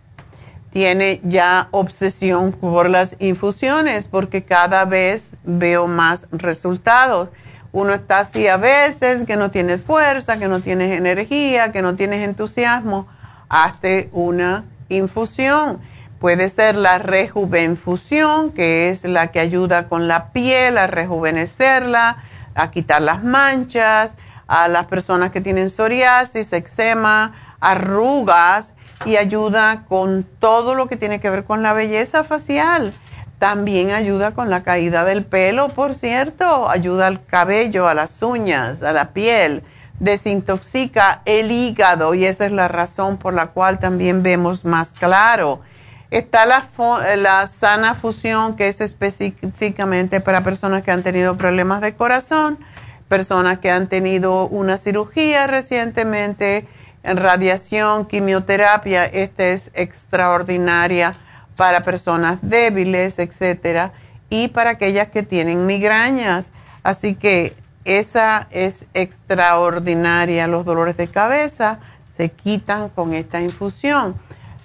tiene 0.76 1.22
ya 1.24 1.70
obsesión 1.72 2.52
por 2.52 2.90
las 2.90 3.16
infusiones 3.20 4.08
porque 4.08 4.44
cada 4.44 4.84
vez 4.84 5.30
veo 5.46 5.88
más 5.88 6.28
resultados. 6.34 7.30
Uno 7.72 7.94
está 7.94 8.20
así 8.20 8.50
a 8.50 8.58
veces, 8.58 9.24
que 9.24 9.38
no 9.38 9.52
tienes 9.52 9.82
fuerza, 9.82 10.38
que 10.38 10.50
no 10.50 10.60
tienes 10.60 10.92
energía, 10.92 11.72
que 11.72 11.82
no 11.82 11.96
tienes 11.96 12.28
entusiasmo. 12.28 13.08
Hazte 13.48 14.10
una 14.12 14.66
infusión. 14.90 15.80
Puede 16.20 16.50
ser 16.50 16.76
la 16.76 16.98
rejuvenfusión, 16.98 18.52
que 18.52 18.90
es 18.90 19.04
la 19.04 19.28
que 19.32 19.40
ayuda 19.40 19.88
con 19.90 20.08
la 20.08 20.32
piel 20.32 20.78
a 20.78 20.88
rejuvenecerla, 20.88 22.18
a 22.56 22.72
quitar 22.72 23.02
las 23.02 23.24
manchas, 23.24 24.16
a 24.48 24.68
las 24.68 24.86
personas 24.86 25.32
que 25.32 25.42
tienen 25.42 25.70
psoriasis, 25.70 26.54
eczema, 26.54 27.34
arrugas 27.60 28.74
y 29.06 29.18
ayuda 29.18 29.86
con 29.88 30.26
todo 30.40 30.74
lo 30.76 30.88
que 30.88 30.96
tiene 30.96 31.20
que 31.20 31.30
ver 31.30 31.44
con 31.44 31.64
la 31.64 31.74
belleza 31.74 32.24
facial. 32.24 32.94
También 33.40 33.92
ayuda 33.92 34.32
con 34.32 34.50
la 34.50 34.64
caída 34.64 35.04
del 35.04 35.26
pelo, 35.26 35.68
por 35.70 35.94
cierto, 35.94 36.70
ayuda 36.70 37.08
al 37.08 37.26
cabello, 37.26 37.88
a 37.88 37.94
las 37.94 38.22
uñas, 38.24 38.82
a 38.82 38.94
la 38.94 39.12
piel, 39.12 39.64
desintoxica 40.00 41.22
el 41.26 41.52
hígado 41.52 42.14
y 42.14 42.26
esa 42.26 42.46
es 42.46 42.52
la 42.52 42.68
razón 42.68 43.18
por 43.18 43.34
la 43.34 43.48
cual 43.48 43.80
también 43.80 44.24
vemos 44.24 44.64
más 44.64 44.94
claro. 44.94 45.62
Está 46.16 46.46
la, 46.46 46.70
la 47.18 47.46
sana 47.46 47.94
fusión 47.94 48.56
que 48.56 48.70
es 48.70 48.80
específicamente 48.80 50.22
para 50.22 50.46
personas 50.46 50.82
que 50.82 50.92
han 50.92 51.04
tenido 51.04 51.36
problemas 51.36 51.82
de 51.82 51.94
corazón, 51.94 52.58
personas 53.10 53.60
que 53.60 53.70
han 53.70 53.90
tenido 53.90 54.48
una 54.48 54.78
cirugía 54.78 55.46
recientemente, 55.46 56.70
en 57.04 57.18
radiación, 57.18 58.06
quimioterapia, 58.06 59.04
esta 59.04 59.44
es 59.44 59.72
extraordinaria 59.74 61.18
para 61.58 61.84
personas 61.84 62.40
débiles, 62.42 63.20
etcétera, 63.20 63.92
y 64.30 64.48
para 64.48 64.70
aquellas 64.70 65.10
que 65.10 65.22
tienen 65.22 65.66
migrañas. 65.66 66.50
Así 66.82 67.16
que 67.16 67.58
esa 67.84 68.48
es 68.52 68.86
extraordinaria. 68.94 70.48
Los 70.48 70.64
dolores 70.64 70.96
de 70.96 71.10
cabeza 71.10 71.80
se 72.08 72.30
quitan 72.30 72.88
con 72.88 73.14
esta 73.14 73.42
infusión. 73.42 74.16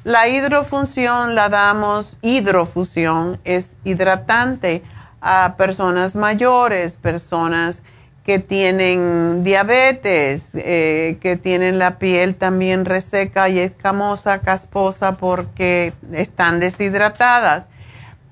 La 0.02 0.28
hidrofunción 0.28 1.34
la 1.34 1.50
damos, 1.50 2.16
hidrofusión 2.22 3.38
es 3.44 3.72
hidratante 3.84 4.82
a 5.20 5.56
personas 5.58 6.16
mayores, 6.16 6.96
personas 6.96 7.82
que 8.24 8.38
tienen 8.38 9.44
diabetes, 9.44 10.50
eh, 10.54 11.18
que 11.20 11.36
tienen 11.36 11.78
la 11.78 11.98
piel 11.98 12.34
también 12.36 12.86
reseca 12.86 13.50
y 13.50 13.58
escamosa, 13.58 14.38
casposa 14.38 15.18
porque 15.18 15.92
están 16.12 16.60
deshidratadas. 16.60 17.66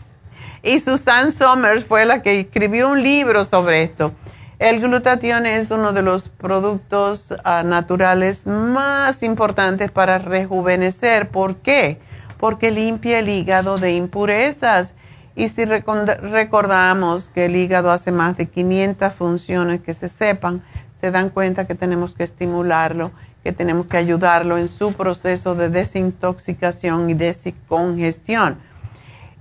y 0.62 0.80
Susan 0.80 1.32
Somers 1.32 1.84
fue 1.84 2.04
la 2.04 2.22
que 2.22 2.40
escribió 2.40 2.90
un 2.90 3.02
libro 3.02 3.44
sobre 3.44 3.82
esto. 3.82 4.12
El 4.58 4.80
glutatione 4.80 5.56
es 5.56 5.70
uno 5.70 5.92
de 5.92 6.02
los 6.02 6.28
productos 6.28 7.34
ah, 7.44 7.62
naturales 7.64 8.46
más 8.46 9.22
importantes 9.22 9.90
para 9.90 10.18
rejuvenecer. 10.18 11.30
¿Por 11.30 11.56
qué? 11.56 11.98
porque 12.42 12.72
limpia 12.72 13.20
el 13.20 13.28
hígado 13.28 13.78
de 13.78 13.94
impurezas 13.94 14.94
Y 15.36 15.48
si 15.48 15.64
recordamos 15.64 17.28
que 17.28 17.44
el 17.44 17.54
hígado 17.54 17.92
hace 17.92 18.10
más 18.10 18.36
de 18.36 18.46
500 18.46 19.12
funciones 19.14 19.80
que 19.80 19.94
se 19.94 20.08
sepan, 20.08 20.60
se 21.00 21.12
dan 21.12 21.30
cuenta 21.30 21.68
que 21.68 21.76
tenemos 21.76 22.16
que 22.16 22.24
estimularlo, 22.24 23.12
que 23.44 23.52
tenemos 23.52 23.86
que 23.86 23.96
ayudarlo 23.96 24.58
en 24.58 24.66
su 24.66 24.92
proceso 24.92 25.54
de 25.54 25.68
desintoxicación 25.68 27.10
y 27.10 27.14
descongestión. 27.14 28.58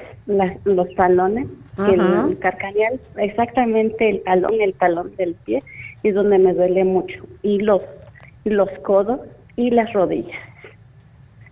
los 0.66 0.96
talones 0.96 1.48
el 1.78 2.38
carcañal, 2.40 3.00
exactamente 3.18 4.10
el 4.10 4.22
talón, 4.24 4.54
el 4.60 4.74
talón 4.76 5.16
del 5.16 5.36
pie, 5.36 5.60
es 6.04 6.14
donde 6.14 6.38
me 6.38 6.54
duele 6.54 6.84
mucho. 6.84 7.24
Y 7.42 7.60
los, 7.60 7.82
los 8.44 8.70
codos 8.84 9.22
y 9.56 9.72
las 9.72 9.92
rodillas. 9.94 10.40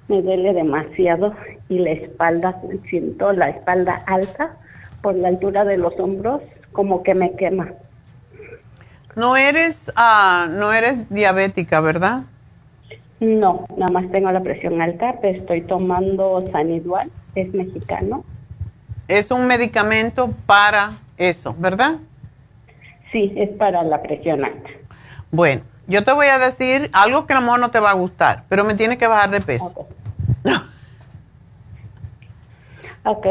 Me 0.07 0.22
duele 0.22 0.53
demasiado 0.53 1.34
y 1.69 1.79
la 1.79 1.91
espalda, 1.91 2.59
siento 2.89 3.31
la 3.31 3.49
espalda 3.49 4.03
alta 4.07 4.57
por 5.01 5.15
la 5.15 5.29
altura 5.29 5.63
de 5.63 5.77
los 5.77 5.97
hombros, 5.99 6.41
como 6.71 7.03
que 7.03 7.13
me 7.13 7.35
quema. 7.35 7.69
No 9.15 9.37
eres, 9.37 9.91
ah, 9.95 10.47
no 10.49 10.73
eres 10.73 11.09
diabética, 11.09 11.79
¿verdad? 11.79 12.23
No, 13.19 13.65
nada 13.77 13.91
más 13.91 14.11
tengo 14.11 14.31
la 14.31 14.41
presión 14.41 14.81
alta, 14.81 15.15
pero 15.21 15.37
estoy 15.37 15.61
tomando 15.61 16.43
Sanidual, 16.51 17.11
es 17.35 17.53
mexicano, 17.53 18.23
es 19.09 19.31
un 19.31 19.47
medicamento 19.47 20.33
para 20.45 20.91
eso, 21.17 21.55
¿verdad? 21.57 21.95
Sí, 23.11 23.33
es 23.35 23.49
para 23.49 23.83
la 23.83 24.01
presión 24.03 24.45
alta. 24.45 24.69
Bueno, 25.31 25.63
yo 25.87 26.03
te 26.03 26.13
voy 26.13 26.27
a 26.27 26.37
decir 26.37 26.89
algo 26.93 27.25
que 27.25 27.33
a 27.33 27.37
lo 27.37 27.41
mejor 27.41 27.59
no 27.59 27.71
te 27.71 27.79
va 27.79 27.89
a 27.89 27.93
gustar, 27.93 28.43
pero 28.47 28.63
me 28.63 28.75
tienes 28.75 28.99
que 28.99 29.07
bajar 29.07 29.31
de 29.31 29.41
peso. 29.41 29.87
Ok. 33.10 33.26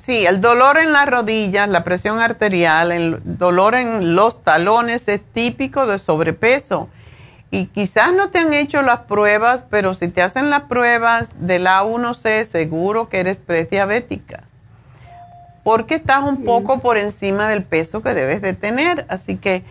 sí, 0.00 0.24
el 0.24 0.40
dolor 0.40 0.78
en 0.78 0.94
las 0.94 1.06
rodillas, 1.06 1.68
la 1.68 1.84
presión 1.84 2.20
arterial, 2.20 2.90
el 2.90 3.20
dolor 3.22 3.74
en 3.74 4.14
los 4.14 4.42
talones 4.42 5.06
es 5.08 5.20
típico 5.20 5.86
de 5.86 5.98
sobrepeso. 5.98 6.88
Y 7.50 7.66
quizás 7.66 8.14
no 8.14 8.30
te 8.30 8.38
han 8.38 8.54
hecho 8.54 8.80
las 8.80 9.00
pruebas, 9.00 9.66
pero 9.68 9.92
si 9.92 10.08
te 10.08 10.22
hacen 10.22 10.48
las 10.48 10.62
pruebas 10.62 11.28
del 11.38 11.66
A1C, 11.66 12.46
seguro 12.46 13.10
que 13.10 13.20
eres 13.20 13.36
prediabética. 13.36 14.44
Porque 15.62 15.96
estás 15.96 16.22
un 16.22 16.44
poco 16.44 16.80
por 16.80 16.96
encima 16.96 17.46
del 17.46 17.62
peso 17.62 18.02
que 18.02 18.14
debes 18.14 18.40
de 18.40 18.54
tener. 18.54 19.04
Así 19.10 19.36
que 19.36 19.64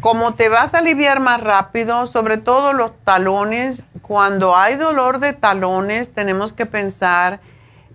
como 0.00 0.34
te 0.34 0.48
vas 0.48 0.74
a 0.74 0.78
aliviar 0.78 1.18
más 1.18 1.40
rápido, 1.40 2.06
sobre 2.06 2.38
todo 2.38 2.72
los 2.72 2.92
talones, 3.02 3.82
cuando 4.02 4.56
hay 4.56 4.76
dolor 4.76 5.18
de 5.18 5.32
talones 5.32 6.14
tenemos 6.14 6.52
que 6.52 6.64
pensar 6.64 7.40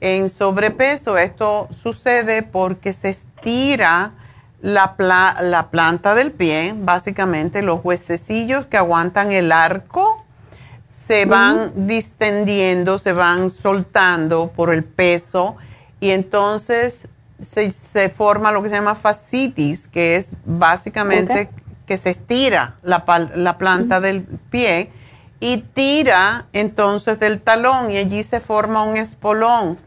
en 0.04 0.28
sobrepeso. 0.28 1.18
Esto 1.18 1.70
sucede 1.82 2.44
porque 2.44 2.92
se 2.92 3.10
estira 3.10 4.12
la, 4.62 4.96
la 5.42 5.70
planta 5.72 6.14
del 6.14 6.34
pie, 6.34 6.76
básicamente 6.78 7.62
los 7.62 7.80
huesecillos 7.84 8.66
que 8.66 8.78
aguantan 8.78 9.32
el 9.32 9.52
arco 9.52 10.24
se 11.08 11.26
van 11.26 11.88
distendiendo, 11.88 12.98
se 12.98 13.12
van 13.12 13.50
soltando 13.50 14.52
por 14.56 14.74
el 14.74 14.84
peso. 14.84 15.58
Y 16.00 16.12
entonces 16.12 17.08
se, 17.42 17.72
se, 17.72 18.10
forma 18.10 18.52
lo 18.52 18.62
que 18.62 18.70
se 18.70 18.76
llama 18.76 18.96
fascitis, 18.96 19.88
que 19.88 20.16
es 20.16 20.30
básicamente 20.46 21.50
que 21.86 21.98
se 21.98 22.10
estira 22.10 22.76
la, 22.84 23.04
la 23.36 23.58
planta 23.58 24.00
del 24.00 24.24
pie 24.24 24.92
y 25.42 25.58
tira 25.58 26.46
entonces 26.54 27.20
del 27.20 27.42
talón 27.42 27.92
y 27.92 27.98
allí 27.98 28.24
se 28.24 28.40
forma 28.40 28.84
un 28.84 28.96
espolón 28.96 29.78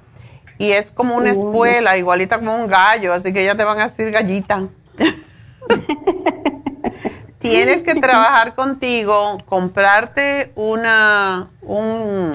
y 0.58 0.72
es 0.72 0.90
como 0.90 1.16
una 1.16 1.30
espuela, 1.30 1.96
igualita 1.96 2.38
como 2.38 2.56
un 2.56 2.66
gallo, 2.66 3.12
así 3.12 3.32
que 3.32 3.44
ya 3.44 3.54
te 3.54 3.64
van 3.64 3.80
a 3.80 3.84
decir 3.84 4.10
gallita. 4.10 4.64
Tienes 7.38 7.82
que 7.82 7.94
trabajar 7.94 8.54
contigo, 8.54 9.38
comprarte 9.46 10.52
una, 10.56 11.48
un, 11.62 12.32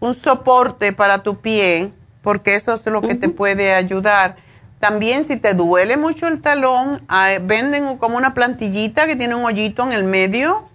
un, 0.00 0.14
soporte 0.14 0.92
para 0.92 1.22
tu 1.22 1.40
pie, 1.40 1.92
porque 2.22 2.56
eso 2.56 2.74
es 2.74 2.84
lo 2.86 3.02
que 3.02 3.14
te 3.14 3.28
puede 3.28 3.74
ayudar. 3.74 4.36
También 4.80 5.24
si 5.24 5.36
te 5.36 5.54
duele 5.54 5.96
mucho 5.96 6.26
el 6.26 6.40
talón, 6.40 7.02
ah, 7.08 7.34
venden 7.40 7.98
como 7.98 8.16
una 8.16 8.34
plantillita 8.34 9.06
que 9.06 9.16
tiene 9.16 9.34
un 9.34 9.44
hoyito 9.44 9.84
en 9.84 9.92
el 9.92 10.04
medio 10.04 10.68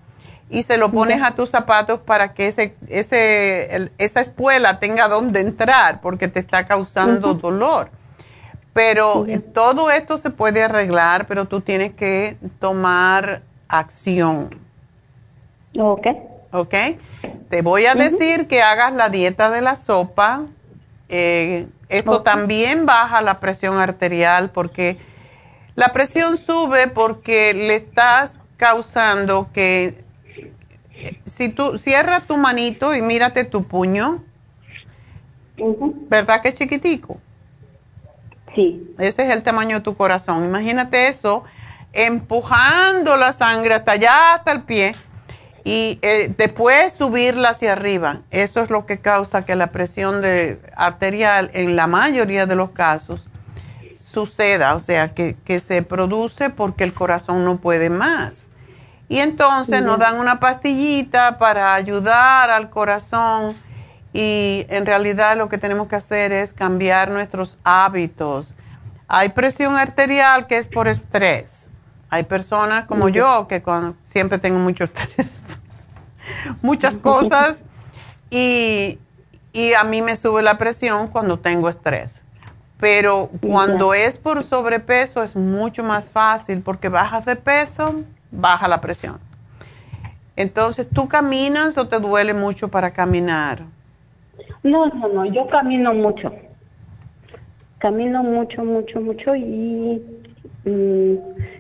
y 0.52 0.64
se 0.64 0.78
lo 0.78 0.92
pones 0.92 1.24
a 1.24 1.32
tus 1.32 1.50
zapatos 1.50 2.02
para 2.02 2.34
que 2.34 2.48
ese, 2.48 2.76
ese, 2.90 3.92
esa 3.98 4.20
espuela 4.20 4.80
tenga 4.80 5.08
donde 5.08 5.40
entrar 5.40 6.02
porque 6.02 6.28
te 6.28 6.42
está 6.42 6.66
causando 6.66 7.34
dolor. 7.34 7.90
Pero 8.74 9.26
todo 9.54 9.90
esto 9.92 10.18
se 10.18 10.30
puede 10.30 10.62
arreglar, 10.62 11.26
pero 11.28 11.46
tú 11.46 11.62
tienes 11.62 11.94
que 11.94 12.38
tomar 12.60 13.44
acción. 13.70 14.60
Ok. 15.80 16.08
Ok. 16.52 16.76
Te 17.50 17.62
voy 17.62 17.86
a 17.86 17.96
decir 17.96 18.48
que 18.48 18.62
hagas 18.62 18.92
la 18.92 19.10
dieta 19.10 19.52
de 19.52 19.62
la 19.62 19.78
sopa. 19.78 20.44
Eh, 21.08 21.68
esto 21.88 22.24
también 22.24 22.86
baja 22.86 23.22
la 23.22 23.40
presión 23.40 23.78
arterial 23.78 24.50
porque 24.52 24.98
la 25.76 25.90
presión 25.94 26.36
sube 26.36 26.88
porque 26.88 27.54
le 27.54 27.76
estás 27.76 28.40
causando 28.58 29.50
que 29.54 30.04
si 31.26 31.50
tú 31.50 31.78
cierras 31.78 32.26
tu 32.26 32.38
manito 32.38 32.96
y 32.96 33.02
mírate 33.02 33.44
tu 33.44 33.64
puño, 33.64 34.24
¿verdad 36.10 36.42
que 36.42 36.50
es 36.50 36.56
chiquitico? 36.56 37.20
Sí. 38.56 38.94
Ese 38.98 39.24
es 39.24 39.30
el 39.30 39.44
tamaño 39.44 39.78
de 39.78 39.82
tu 39.82 39.96
corazón. 39.96 40.44
Imagínate 40.44 41.08
eso, 41.08 41.44
empujando 41.94 43.16
la 43.16 43.32
sangre 43.32 43.76
hasta 43.76 43.94
allá, 43.94 44.34
hasta 44.36 44.52
el 44.52 44.64
pie, 44.64 44.96
y 45.64 46.00
eh, 46.02 46.34
después 46.38 46.94
subirla 46.94 47.50
hacia 47.50 47.74
arriba. 47.74 48.22
Eso 48.32 48.62
es 48.62 48.70
lo 48.70 48.86
que 48.86 49.00
causa 49.00 49.46
que 49.46 49.56
la 49.56 49.68
presión 49.68 50.22
de, 50.22 50.60
arterial, 50.76 51.52
en 51.54 51.76
la 51.76 51.88
mayoría 51.88 52.46
de 52.46 52.56
los 52.56 52.72
casos, 52.72 53.30
suceda, 53.94 54.76
o 54.76 54.80
sea, 54.80 55.14
que, 55.14 55.38
que 55.46 55.60
se 55.60 55.84
produce 55.84 56.50
porque 56.50 56.84
el 56.84 56.94
corazón 56.94 57.46
no 57.46 57.58
puede 57.58 57.90
más. 57.90 58.51
Y 59.12 59.20
entonces 59.20 59.84
nos 59.84 60.00
dan 60.00 60.18
una 60.18 60.40
pastillita 60.40 61.38
para 61.38 61.74
ayudar 61.74 62.50
al 62.50 62.70
corazón 62.70 63.58
y 64.14 64.66
en 64.70 64.86
realidad 64.86 65.36
lo 65.36 65.50
que 65.50 65.58
tenemos 65.58 65.90
que 65.90 65.98
hacer 65.98 66.32
es 66.32 66.54
cambiar 66.54 67.12
nuestros 67.12 67.60
hábitos. 67.66 68.54
Hay 69.10 69.28
presión 69.28 69.76
arterial 69.76 70.48
que 70.48 70.56
es 70.56 70.66
por 70.66 70.88
estrés. 70.88 71.70
Hay 72.10 72.24
personas 72.24 72.86
como 72.86 73.10
yo 73.10 73.50
que 73.50 73.62
siempre 74.06 74.38
tengo 74.38 74.60
mucho 74.60 74.86
estrés, 74.86 75.28
muchas 76.62 76.96
cosas 76.96 77.66
y, 78.30 78.98
y, 79.52 79.74
a 79.74 79.84
mí 79.84 80.02
me 80.02 80.16
sube 80.16 80.42
la 80.42 80.58
presión 80.58 81.10
cuando 81.10 81.38
tengo 81.38 81.68
estrés. 81.68 82.22
Pero 82.80 83.30
cuando 83.46 83.94
es 83.94 84.16
por 84.16 84.42
sobrepeso 84.44 85.22
es 85.22 85.36
mucho 85.36 85.84
más 85.84 86.10
fácil 86.10 86.62
porque 86.62 86.88
bajas 86.88 87.26
de 87.26 87.36
peso 87.36 88.06
baja 88.32 88.68
la 88.68 88.82
presión. 88.82 89.20
Entonces, 90.36 90.88
¿tú 90.90 91.08
caminas 91.08 91.78
o 91.78 91.88
te 91.88 92.00
duele 92.00 92.34
mucho 92.34 92.70
para 92.70 92.92
caminar? 92.92 93.64
No, 94.64 94.88
no, 94.88 95.08
no, 95.08 95.26
yo 95.26 95.48
camino 95.48 95.94
mucho. 95.94 96.34
Camino 97.78 98.24
mucho, 98.24 98.64
mucho, 98.64 99.02
mucho 99.02 99.36
y 99.36 100.02
mm, 100.66 101.16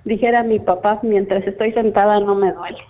dijera 0.05 0.43
mi 0.43 0.59
papá, 0.59 0.99
mientras 1.03 1.45
estoy 1.45 1.73
sentada 1.73 2.19
no 2.19 2.35
me 2.35 2.53
duele. 2.53 2.83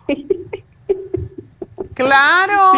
Claro, 1.93 2.71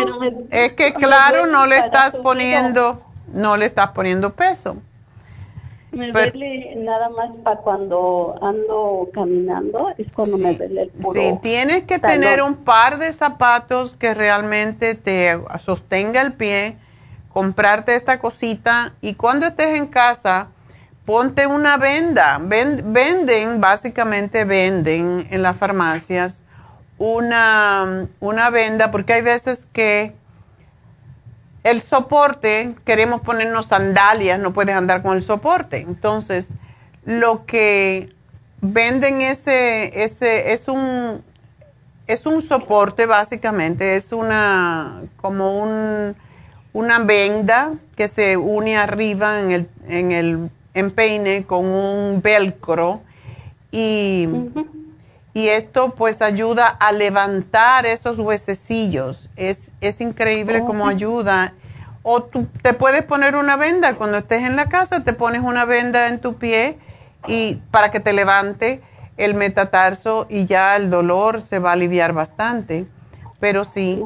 es 0.50 0.74
que 0.74 0.94
claro, 0.94 1.46
no 1.46 1.66
le 1.66 1.78
estás 1.78 2.18
poniendo, 2.18 3.02
no 3.34 3.58
le 3.58 3.68
estás 3.68 3.92
poniendo 3.92 4.34
peso. 4.34 4.78
Me 5.94 6.12
duele 6.12 6.76
nada 6.78 7.10
más 7.10 7.30
para 7.44 7.58
cuando 7.58 8.36
ando 8.42 9.10
caminando, 9.14 9.94
es 9.98 10.12
cuando 10.12 10.40
me 10.40 10.56
duele 10.56 10.84
el 10.84 10.90
puro 10.90 11.22
Sí, 11.22 11.40
tienes 11.42 11.84
que 11.84 12.00
tener 12.00 12.42
un 12.42 12.56
par 12.56 12.98
de 12.98 13.14
zapatos 13.14 13.96
que 13.96 14.16
realmente 14.16 14.96
te 14.96 15.40
sostenga 15.60 16.22
el 16.22 16.34
pie, 16.34 16.78
comprarte 17.32 17.96
esta 17.96 18.20
cosita 18.20 18.94
y 19.02 19.14
cuando 19.14 19.46
estés 19.46 19.78
en 19.78 19.86
casa, 19.86 20.48
ponte 21.06 21.46
una 21.46 21.78
venda. 21.78 22.40
venden, 22.40 23.62
básicamente 23.62 24.46
venden 24.46 25.28
en 25.30 25.42
las 25.44 25.58
farmacias 25.58 26.42
una, 26.98 28.08
una 28.20 28.50
venda 28.50 28.90
porque 28.90 29.14
hay 29.14 29.22
veces 29.22 29.68
que 29.74 30.16
el 31.64 31.82
soporte, 31.82 32.76
queremos 32.86 33.22
ponernos 33.22 33.68
sandalias, 33.68 34.40
no 34.40 34.54
puedes 34.54 34.76
andar 34.76 35.02
con 35.02 35.16
el 35.16 35.22
soporte. 35.22 35.78
Entonces, 35.78 36.50
lo 37.06 37.46
que 37.46 38.14
venden 38.62 39.22
ese, 39.22 40.04
ese, 40.04 40.54
es 40.54 40.68
un, 40.68 41.24
es 42.08 42.26
un 42.26 42.42
soporte 42.42 43.06
básicamente, 43.06 43.96
es 43.96 44.12
una, 44.12 45.04
como 45.18 45.62
un, 45.62 46.16
una 46.74 47.00
venda 47.00 47.74
que 47.96 48.08
se 48.08 48.38
une 48.38 48.78
arriba 48.78 49.42
en 49.42 49.52
el, 49.52 49.70
en 49.88 50.12
el 50.12 50.50
empeine 50.74 51.46
con 51.46 51.66
un 51.66 52.22
velcro 52.22 53.02
y, 53.72 54.28
y 55.34 55.48
esto 55.48 55.96
pues 55.96 56.22
ayuda 56.22 56.68
a 56.68 56.92
levantar 56.92 57.86
esos 57.86 58.20
huesecillos. 58.20 59.30
Es, 59.36 59.72
es 59.82 60.00
increíble 60.00 60.64
cómo 60.66 60.88
ayuda. 60.88 61.54
O 62.04 62.22
tú 62.24 62.48
te 62.62 62.74
puedes 62.74 63.04
poner 63.04 63.36
una 63.36 63.56
venda 63.56 63.96
cuando 63.96 64.18
estés 64.18 64.44
en 64.44 64.56
la 64.56 64.70
casa, 64.70 65.04
te 65.04 65.14
pones 65.14 65.42
una 65.42 65.66
venda 65.66 66.08
en 66.08 66.20
tu 66.20 66.36
pie 66.36 66.78
y 67.28 67.56
para 67.72 67.90
que 67.90 68.00
te 68.00 68.14
levante 68.14 68.82
el 69.18 69.34
metatarso 69.34 70.28
y 70.30 70.46
ya 70.46 70.76
el 70.76 70.90
dolor 70.90 71.42
se 71.42 71.60
va 71.60 71.72
a 71.72 71.74
aliviar 71.74 72.14
bastante. 72.14 72.86
Pero 73.40 73.64
sí. 73.64 74.04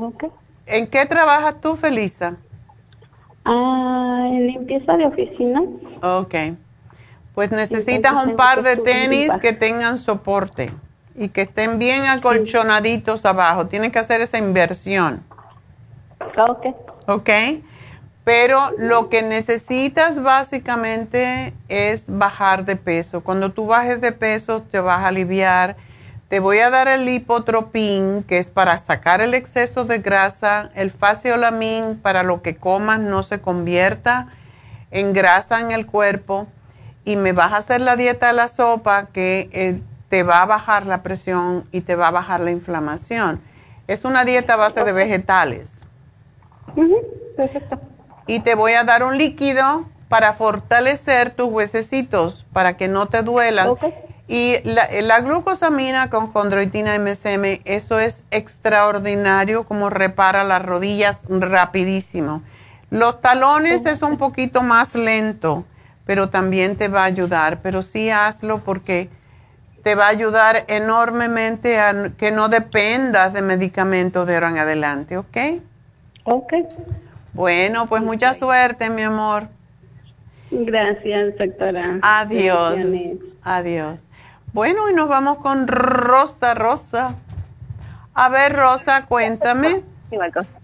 ¿En 0.66 0.88
qué 0.88 1.06
trabajas 1.06 1.60
tú, 1.60 1.76
Felisa? 1.76 2.38
Ah, 3.44 4.28
en 4.32 4.48
limpieza 4.48 4.96
de 4.96 5.06
oficina. 5.06 5.62
Ok. 6.02 6.36
Pues 7.34 7.52
necesitas 7.52 8.26
un 8.26 8.36
par 8.36 8.64
de 8.64 8.78
tenis 8.78 9.32
que 9.42 9.54
tengan 9.54 9.98
soporte 9.98 10.72
y 11.18 11.30
que 11.30 11.42
estén 11.42 11.80
bien 11.80 12.06
acolchonaditos 12.06 13.26
abajo. 13.26 13.68
Tienes 13.68 13.92
que 13.92 14.00
hacer 14.00 14.22
esa 14.22 14.38
inversión. 14.38 15.24
Ok. 16.38 16.68
Ok. 17.08 17.30
Pero 18.24 18.72
lo 18.78 19.10
que 19.10 19.24
necesitas 19.24 20.22
básicamente 20.22 21.54
es 21.68 22.06
bajar 22.08 22.66
de 22.66 22.76
peso. 22.76 23.22
Cuando 23.22 23.52
tú 23.52 23.68
bajes 23.68 24.00
de 24.00 24.12
peso 24.12 24.62
te 24.62 24.80
vas 24.80 25.02
a 25.02 25.08
aliviar. 25.08 25.76
Te 26.30 26.40
voy 26.40 26.60
a 26.60 26.70
dar 26.70 26.90
el 26.90 27.06
lipotropín, 27.06 28.24
que 28.24 28.38
es 28.38 28.48
para 28.48 28.78
sacar 28.80 29.22
el 29.22 29.34
exceso 29.34 29.86
de 29.86 30.00
grasa, 30.00 30.72
el 30.76 30.92
faciolamin 30.92 32.00
para 32.02 32.24
lo 32.24 32.42
que 32.42 32.58
comas 32.58 33.00
no 33.00 33.24
se 33.24 33.40
convierta 33.40 34.28
engrasan 34.92 35.72
el 35.72 35.86
cuerpo 35.86 36.48
y 37.06 37.16
me 37.16 37.34
vas 37.34 37.54
a 37.54 37.58
hacer 37.58 37.82
la 37.82 37.96
dieta 37.96 38.28
de 38.28 38.34
la 38.34 38.48
sopa 38.48 39.08
que 39.08 39.50
eh, 39.52 39.82
te 40.10 40.24
va 40.24 40.42
a 40.42 40.46
bajar 40.46 40.86
la 40.86 41.04
presión 41.04 41.66
y 41.72 41.82
te 41.82 41.96
va 41.96 42.08
a 42.08 42.12
bajar 42.12 42.40
la 42.40 42.52
inflamación. 42.52 43.42
Es 43.88 44.06
una 44.06 44.26
dieta 44.26 44.54
a 44.54 44.58
base 44.58 44.84
de 44.84 44.92
vegetales. 44.92 45.86
Perfecto. 47.36 47.80
Y 48.26 48.42
te 48.42 48.56
voy 48.56 48.74
a 48.74 48.84
dar 48.84 49.04
un 49.04 49.18
líquido 49.18 49.86
para 50.10 50.34
fortalecer 50.34 51.32
tus 51.32 51.48
huesecitos, 51.48 52.46
para 52.54 52.78
que 52.78 52.88
no 52.88 53.08
te 53.08 53.24
duelan. 53.24 53.76
Y 54.28 54.58
la, 54.64 54.90
la, 55.02 55.22
glucosamina 55.22 56.10
con 56.10 56.34
chondroitina 56.34 57.00
MSM, 57.00 57.62
eso 57.64 58.00
es 58.00 58.26
extraordinario 58.30 59.64
como 59.64 59.90
repara 59.90 60.44
las 60.44 60.62
rodillas 60.62 61.26
rapidísimo. 61.30 62.42
Los 62.90 63.22
talones 63.22 63.86
es 63.86 64.02
un 64.02 64.18
poquito 64.18 64.62
más 64.62 64.96
lento, 64.96 65.66
pero 66.06 66.30
también 66.30 66.76
te 66.76 66.90
va 66.90 67.02
a 67.04 67.06
ayudar. 67.06 67.60
Pero 67.62 67.82
sí 67.82 68.10
hazlo 68.10 68.64
porque 68.64 69.10
te 69.88 69.96
va 69.96 70.08
a 70.08 70.10
ayudar 70.10 70.66
enormemente 70.68 71.80
a 71.80 72.12
que 72.18 72.30
no 72.30 72.50
dependas 72.50 73.32
de 73.32 73.42
medicamentos 73.42 74.28
de 74.28 74.34
ahora 74.34 74.50
en 74.50 74.58
adelante, 74.58 75.16
¿ok? 75.16 75.38
Ok. 76.26 76.54
Bueno, 77.32 77.88
pues 77.88 78.04
mucha 78.04 78.34
suerte, 78.34 78.90
mi 78.90 79.04
amor. 79.04 79.48
Gracias, 80.52 81.38
doctora. 81.38 82.00
Adiós. 82.02 82.76
Adiós. 83.44 84.02
Bueno, 84.52 84.90
y 84.90 84.94
nos 84.94 85.08
vamos 85.08 85.38
con 85.38 85.70
Rosa, 85.70 86.54
Rosa. 86.54 87.16
A 88.14 88.28
ver, 88.28 88.58
Rosa, 88.58 89.06
cuéntame. 89.06 89.84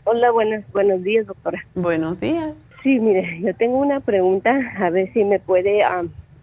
Hola, 0.04 0.32
buenos, 0.32 0.70
buenos 0.74 1.02
días, 1.02 1.28
doctora. 1.28 1.66
Buenos 1.76 2.20
días. 2.20 2.56
Sí, 2.84 3.00
mire, 3.00 3.40
yo 3.40 3.56
tengo 3.56 3.78
una 3.78 4.02
pregunta, 4.02 4.54
a 4.82 4.90
ver 4.90 5.14
si 5.14 5.24
me 5.24 5.40
puede, 5.40 5.80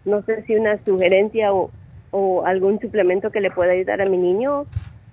no 0.03 0.23
sé 0.23 0.41
si 0.47 0.55
una 0.55 0.83
sugerencia 0.83 1.53
o, 1.53 1.69
o 2.11 2.45
algún 2.45 2.79
suplemento 2.79 3.31
que 3.31 3.41
le 3.41 3.51
pueda 3.51 3.73
ayudar 3.73 4.01
a 4.01 4.05
mi 4.05 4.17
niño. 4.17 4.65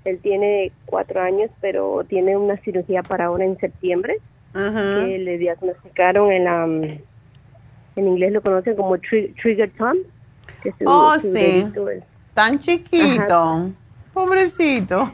Él 0.04 0.18
tiene 0.20 0.72
cuatro 0.86 1.20
años, 1.20 1.50
pero 1.60 2.04
tiene 2.08 2.36
una 2.36 2.56
cirugía 2.58 3.02
para 3.02 3.26
ahora 3.26 3.44
en 3.44 3.58
septiembre, 3.58 4.18
que 4.52 5.18
le 5.18 5.38
diagnosticaron 5.38 6.32
en 6.32 6.44
la, 6.44 6.64
en 6.64 8.06
inglés 8.06 8.32
lo 8.32 8.40
conocen 8.40 8.76
como 8.76 8.96
trigger 8.98 9.70
thumb. 9.76 9.98
oh, 10.86 11.18
sí 11.18 11.64
tan 12.38 12.56
chiquito. 12.60 13.72
Pobrecito. 14.14 15.10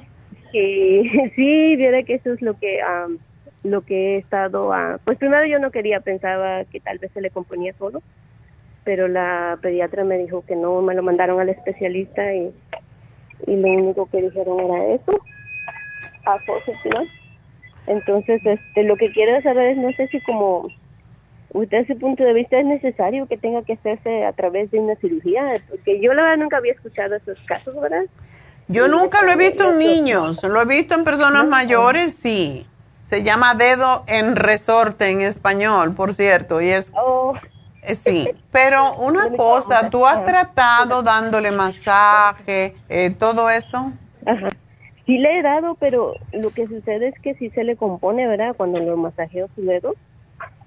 Sí, 0.52 1.10
sí, 1.34 1.76
viera 1.76 2.02
que 2.02 2.16
eso 2.16 2.34
es 2.34 2.42
lo 2.42 2.58
que 2.58 2.80
lo 3.62 3.80
que 3.80 4.16
he 4.16 4.18
estado 4.18 4.70
pues 5.04 5.16
primero 5.16 5.46
yo 5.46 5.58
no 5.58 5.70
quería, 5.70 6.00
pensaba 6.00 6.66
que 6.66 6.80
tal 6.80 6.98
vez 6.98 7.10
se 7.12 7.22
le 7.22 7.30
componía 7.30 7.72
solo, 7.78 8.02
pero 8.84 9.08
la 9.08 9.58
pediatra 9.60 10.04
me 10.04 10.18
dijo 10.18 10.44
que 10.46 10.56
no, 10.56 10.82
me 10.82 10.94
lo 10.94 11.02
mandaron 11.02 11.40
al 11.40 11.48
especialista 11.48 12.34
y, 12.34 12.52
y 13.46 13.56
lo 13.56 13.68
único 13.68 14.06
que 14.06 14.22
dijeron 14.22 14.60
era 14.60 14.94
eso, 14.94 15.18
a 16.26 16.38
Entonces, 17.86 18.40
este, 18.44 18.82
lo 18.84 18.96
que 18.96 19.10
quiero 19.12 19.40
saber 19.42 19.72
es, 19.72 19.78
no 19.78 19.92
sé 19.92 20.08
si 20.08 20.20
como 20.22 20.68
usted 21.52 21.78
ese 21.78 21.94
punto 21.94 22.24
de 22.24 22.32
vista 22.32 22.58
es 22.58 22.66
necesario 22.66 23.26
que 23.26 23.38
tenga 23.38 23.62
que 23.62 23.74
hacerse 23.74 24.24
a 24.24 24.32
través 24.32 24.70
de 24.70 24.80
una 24.80 24.96
cirugía, 24.96 25.62
porque 25.68 26.00
yo 26.00 26.12
la 26.12 26.22
verdad 26.22 26.38
nunca 26.38 26.56
había 26.56 26.72
escuchado 26.72 27.14
esos 27.14 27.38
casos, 27.46 27.74
¿verdad? 27.80 28.04
Yo 28.66 28.88
nunca 28.88 29.22
lo 29.22 29.32
he 29.32 29.36
visto 29.36 29.70
en 29.70 29.78
niños, 29.78 30.42
lo 30.42 30.62
he 30.62 30.64
visto 30.64 30.94
en 30.94 31.04
personas 31.04 31.46
mayores, 31.46 32.14
sí. 32.14 32.66
Se 33.04 33.22
llama 33.22 33.54
dedo 33.54 34.02
en 34.08 34.36
resorte 34.36 35.10
en 35.10 35.20
español, 35.20 35.94
por 35.94 36.14
cierto, 36.14 36.60
y 36.62 36.70
es... 36.70 36.90
Oh. 36.96 37.34
Eh, 37.86 37.94
sí, 37.94 38.28
pero 38.50 38.96
una 38.96 39.30
cosa, 39.36 39.90
¿tú 39.90 40.06
has 40.06 40.24
tratado 40.24 41.02
dándole 41.02 41.50
masaje, 41.50 42.74
eh, 42.88 43.10
todo 43.10 43.50
eso? 43.50 43.92
Ajá. 44.26 44.48
Sí 45.06 45.18
le 45.18 45.38
he 45.38 45.42
dado, 45.42 45.74
pero 45.74 46.14
lo 46.32 46.50
que 46.50 46.66
sucede 46.66 47.08
es 47.08 47.20
que 47.20 47.34
sí 47.34 47.50
se 47.50 47.62
le 47.62 47.76
compone, 47.76 48.26
¿verdad? 48.26 48.54
Cuando 48.56 48.80
lo 48.80 48.96
masajeo 48.96 49.48
su 49.54 49.62
dedo 49.62 49.94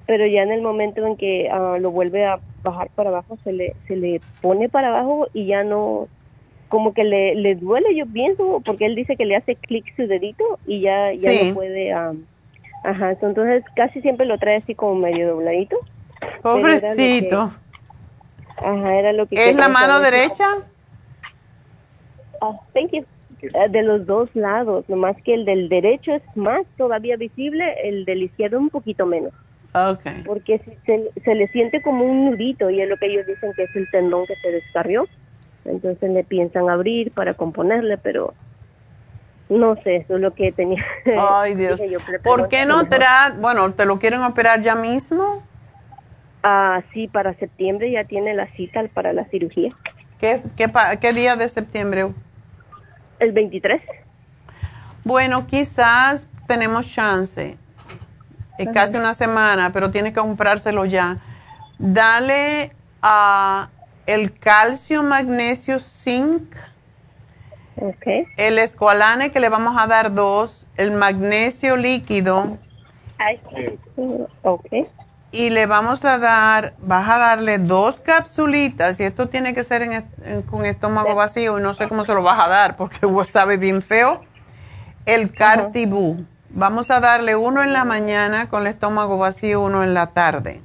pero 0.08 0.26
ya 0.26 0.42
en 0.42 0.52
el 0.52 0.62
momento 0.62 1.06
en 1.06 1.18
que 1.18 1.50
ah, 1.52 1.78
lo 1.80 1.92
vuelve 1.92 2.26
a 2.26 2.40
bajar 2.64 2.90
para 2.96 3.10
abajo, 3.10 3.38
se 3.44 3.52
le, 3.52 3.76
se 3.88 3.96
le 3.96 4.22
pone 4.42 4.70
para 4.70 4.88
abajo 4.88 5.28
y 5.34 5.46
ya 5.46 5.64
no, 5.64 6.08
como 6.70 6.94
que 6.94 7.04
le, 7.04 7.36
le 7.36 7.56
duele, 7.56 7.94
yo 7.96 8.06
pienso, 8.08 8.62
porque 8.66 8.86
él 8.86 8.96
dice 8.96 9.18
que 9.18 9.26
le 9.26 9.36
hace 9.36 9.56
clic 9.56 9.94
su 9.96 10.08
dedito 10.08 10.44
y 10.66 10.80
ya, 10.80 11.14
ya 11.14 11.32
no 11.44 11.54
puede, 11.54 11.92
ah, 11.92 12.14
ajá, 12.86 13.18
entonces 13.22 13.66
casi 13.76 14.02
siempre 14.02 14.26
lo 14.26 14.38
trae 14.38 14.56
así 14.56 14.74
como 14.74 14.96
medio 14.96 15.28
dobladito. 15.28 15.78
Pobrecito. 16.42 17.54
ajá, 18.58 18.96
era 18.96 19.14
lo 19.14 19.28
que... 19.28 19.50
¿Es 19.50 19.56
la 19.56 19.68
mano 19.68 20.00
derecha? 20.00 20.46
Ah, 22.42 22.60
thank 22.74 22.92
you. 22.92 23.06
Ah, 23.54 23.68
de 23.68 23.84
los 23.84 24.06
dos 24.06 24.30
lados, 24.34 24.86
nomás 24.88 25.16
que 25.24 25.36
el 25.36 25.46
del 25.46 25.70
derecho 25.70 26.14
es 26.14 26.24
más 26.36 26.66
todavía 26.76 27.18
visible, 27.18 27.76
el 27.84 28.04
del 28.06 28.24
izquierdo 28.24 28.58
un 28.58 28.70
poquito 28.70 29.06
menos. 29.06 29.32
Okay. 29.74 30.24
Porque 30.26 30.60
se, 30.86 31.12
se, 31.24 31.36
le 31.36 31.48
siente 31.50 31.82
como 31.84 32.04
un 32.04 32.32
nudito 32.32 32.70
y 32.72 32.82
es 32.82 32.90
lo 32.90 32.98
que 32.98 33.08
ellos 33.08 33.28
dicen 33.28 33.54
que 33.56 33.64
es 33.64 33.76
el 33.76 33.90
tendón 33.92 34.26
que 34.26 34.36
se 34.38 34.52
descarrió. 34.52 35.08
Entonces 35.66 36.10
le 36.10 36.24
piensan 36.24 36.70
abrir 36.70 37.12
para 37.12 37.36
componerle, 37.36 37.98
pero 37.98 38.34
no 39.50 39.76
sé, 39.84 39.98
eso 39.98 40.16
es 40.16 40.22
lo 40.22 40.34
que 40.34 40.52
tenía. 40.52 40.84
Ay, 41.20 41.54
Dios. 41.56 41.80
¿Por 42.24 42.48
qué 42.48 42.66
no 42.66 42.88
te 42.88 42.98
bueno, 43.40 43.72
te 43.74 43.86
lo 43.86 44.00
quieren 44.00 44.24
operar 44.24 44.62
ya 44.62 44.76
mismo? 44.76 45.44
Ah, 46.44 46.84
sí, 46.94 47.08
para 47.08 47.34
septiembre 47.36 47.92
ya 47.92 48.04
tiene 48.06 48.34
la 48.34 48.48
cita 48.56 48.84
para 48.94 49.14
la 49.14 49.26
cirugía. 49.26 49.76
¿Qué, 50.20 50.42
qué, 50.56 50.72
qué 51.00 51.14
día 51.14 51.36
de 51.36 51.50
septiembre? 51.50 52.08
El 53.20 53.32
23. 53.32 53.82
Bueno, 55.04 55.48
quizás 55.48 56.28
tenemos 56.48 56.92
chance 56.92 57.58
es 58.58 58.70
casi 58.74 58.98
una 58.98 59.14
semana, 59.14 59.72
pero 59.72 59.92
tiene 59.92 60.12
que 60.12 60.20
comprárselo 60.20 60.86
ya. 60.86 61.18
Dale 61.78 62.72
a 63.02 63.70
el 64.06 64.38
calcio, 64.38 65.04
magnesio, 65.04 65.80
zinc. 65.80 66.56
Okay. 67.76 68.26
El 68.38 68.58
escualane 68.58 69.32
que 69.32 69.40
le 69.40 69.50
vamos 69.50 69.76
a 69.78 69.86
dar 69.86 70.14
dos, 70.14 70.68
el 70.78 70.92
magnesio 70.92 71.78
líquido. 71.78 72.58
Ok. 74.42 74.68
Y 75.32 75.50
le 75.50 75.66
vamos 75.66 76.06
a 76.06 76.20
dar, 76.20 76.74
vas 76.80 77.10
a 77.10 77.18
darle 77.18 77.60
dos 77.60 78.00
capsulitas, 78.00 79.00
y 79.00 79.04
esto 79.04 79.28
tiene 79.28 79.54
que 79.54 79.64
ser 79.64 80.06
con 80.50 80.66
estómago 80.66 81.16
vacío, 81.16 81.60
y 81.60 81.62
no 81.62 81.74
sé 81.74 81.90
cómo 81.90 82.06
se 82.06 82.14
lo 82.14 82.24
vas 82.24 82.40
a 82.40 82.48
dar, 82.48 82.78
porque 82.78 83.00
sabe 83.32 83.58
bien 83.58 83.82
feo. 83.82 84.22
El 85.06 85.34
cartibú. 85.34 86.26
Vamos 86.50 86.90
a 86.92 87.00
darle 87.00 87.36
uno 87.36 87.62
en 87.62 87.74
la 87.74 87.86
mañana 87.86 88.50
con 88.50 88.62
el 88.62 88.68
estómago 88.68 89.18
vacío, 89.18 89.62
uno 89.62 89.84
en 89.84 89.94
la 89.94 90.08
tarde. 90.08 90.62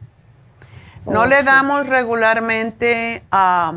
No 1.07 1.27
le 1.27 1.43
damos 1.43 1.89
regularmente 1.89 3.25
a 3.31 3.73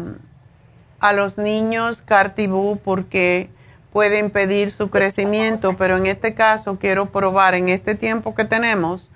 los 1.15 1.37
niños 1.37 2.01
cartibú 2.03 2.77
porque 2.83 3.49
puede 3.95 4.19
impedir 4.19 4.71
su 4.71 4.89
crecimiento, 4.89 5.77
pero 5.77 5.95
en 5.95 6.05
este 6.05 6.33
caso 6.33 6.77
quiero 6.77 7.05
probar 7.13 7.55
en 7.55 7.69
este 7.69 7.95
tiempo 7.95 8.35
que 8.35 8.43
tenemos 8.43 9.09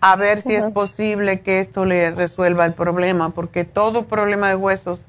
a 0.00 0.16
ver 0.16 0.40
si 0.40 0.54
es 0.54 0.64
posible 0.66 1.40
que 1.40 1.60
esto 1.60 1.84
le 1.84 2.10
resuelva 2.10 2.66
el 2.66 2.74
problema, 2.74 3.30
porque 3.30 3.64
todo 3.64 4.06
problema 4.06 4.48
de 4.48 4.56
huesos, 4.56 5.06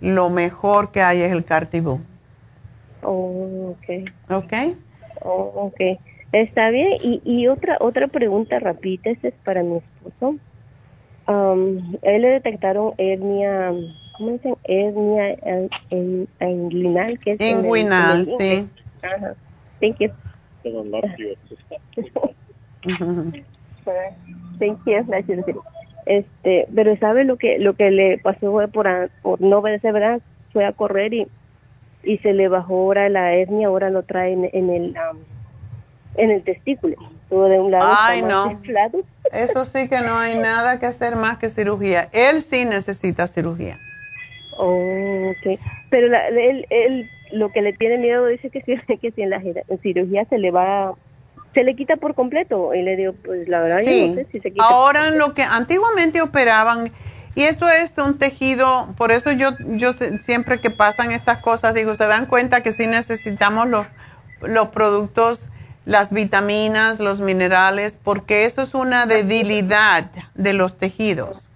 lo 0.00 0.30
mejor 0.30 0.92
que 0.92 1.02
hay 1.02 1.20
es 1.20 1.32
el 1.32 1.44
cartibú. 1.44 2.00
Oh, 3.02 3.76
ok. 3.76 4.10
Ok. 4.30 4.52
Oh, 5.22 5.72
ok. 5.72 5.98
Está 6.32 6.70
bien. 6.70 6.92
Y, 7.02 7.20
y 7.24 7.48
otra 7.48 7.76
otra 7.80 8.08
pregunta 8.08 8.58
rapidita, 8.58 9.10
esta 9.10 9.28
es 9.28 9.34
para 9.44 9.62
mi 9.62 9.78
esposo. 9.78 10.36
Um, 11.26 11.96
él 12.02 12.22
le 12.22 12.28
detectaron 12.28 12.94
hernia, 12.98 13.72
¿cómo 14.16 14.32
dicen? 14.32 14.56
Hernia 14.64 15.36
inguinal, 16.40 17.18
que 17.20 17.32
es 17.32 17.40
inguinal, 17.40 18.26
sí. 18.26 18.66
Ajá. 19.02 19.34
Thank 19.80 19.98
you. 20.00 20.10
Thank 24.58 24.80
you. 24.86 25.62
Este, 26.06 26.66
pero 26.74 26.96
sabe 26.96 27.24
lo 27.24 27.36
que 27.36 27.58
lo 27.58 27.74
que 27.74 27.90
le 27.90 28.18
pasó 28.18 28.50
fue 28.50 28.68
por, 28.68 28.88
por 29.22 29.40
no 29.40 29.58
obedecer, 29.58 29.92
¿verdad? 29.92 30.20
Fue 30.52 30.64
a 30.64 30.72
correr 30.72 31.12
y 31.14 31.28
y 32.02 32.18
se 32.18 32.32
le 32.32 32.48
bajó 32.48 32.74
ahora 32.74 33.08
la 33.08 33.34
hernia, 33.34 33.68
ahora 33.68 33.90
lo 33.90 34.02
trae 34.02 34.32
en, 34.32 34.48
en 34.52 34.70
el 34.70 34.88
um, 34.90 35.18
en 36.16 36.30
el 36.30 36.42
testículo. 36.42 36.96
Todo 37.28 37.44
de 37.44 37.60
un 37.60 37.70
lado 37.70 37.92
Ay, 37.96 38.22
no. 38.22 38.60
Eso 39.32 39.64
sí 39.64 39.88
que 39.88 40.00
no 40.00 40.18
hay 40.18 40.36
nada 40.36 40.80
que 40.80 40.86
hacer 40.86 41.14
más 41.14 41.38
que 41.38 41.48
cirugía. 41.48 42.08
Él 42.12 42.42
sí 42.42 42.64
necesita 42.64 43.26
cirugía. 43.26 43.78
Oh, 44.58 45.30
ok. 45.30 45.60
Pero 45.90 46.08
la, 46.08 46.28
él, 46.28 46.66
él, 46.70 47.08
lo 47.32 47.52
que 47.52 47.62
le 47.62 47.72
tiene 47.72 47.98
miedo 47.98 48.26
dice 48.26 48.50
que 48.50 48.62
si, 48.62 48.76
que 48.98 49.10
si 49.12 49.22
en 49.22 49.30
la 49.30 49.40
cirugía 49.82 50.24
se 50.24 50.38
le 50.38 50.50
va 50.50 50.94
se 51.54 51.64
le 51.64 51.74
quita 51.74 51.96
por 51.96 52.14
completo. 52.14 52.74
Y 52.74 52.82
le 52.82 52.96
digo, 52.96 53.14
pues 53.24 53.48
la 53.48 53.60
verdad, 53.60 53.80
yo 53.80 54.08
no 54.08 54.14
sé 54.14 54.26
si 54.32 54.40
se 54.40 54.50
quita. 54.50 54.64
Ahora 54.64 55.10
lo 55.10 55.34
que 55.34 55.42
antiguamente 55.42 56.22
operaban, 56.22 56.92
y 57.34 57.42
esto 57.44 57.68
es 57.68 57.92
un 57.98 58.18
tejido, 58.18 58.88
por 58.96 59.12
eso 59.12 59.32
yo, 59.32 59.50
yo 59.60 59.92
siempre 60.20 60.60
que 60.60 60.70
pasan 60.70 61.12
estas 61.12 61.38
cosas, 61.38 61.74
digo, 61.74 61.94
se 61.94 62.06
dan 62.06 62.26
cuenta 62.26 62.62
que 62.62 62.72
sí 62.72 62.86
necesitamos 62.86 63.68
los, 63.68 63.86
los 64.42 64.68
productos, 64.68 65.48
las 65.84 66.12
vitaminas, 66.12 67.00
los 67.00 67.20
minerales, 67.20 67.96
porque 68.02 68.44
eso 68.44 68.62
es 68.62 68.74
una 68.74 69.06
debilidad 69.06 70.10
de 70.34 70.52
los 70.52 70.76
tejidos. 70.76 71.50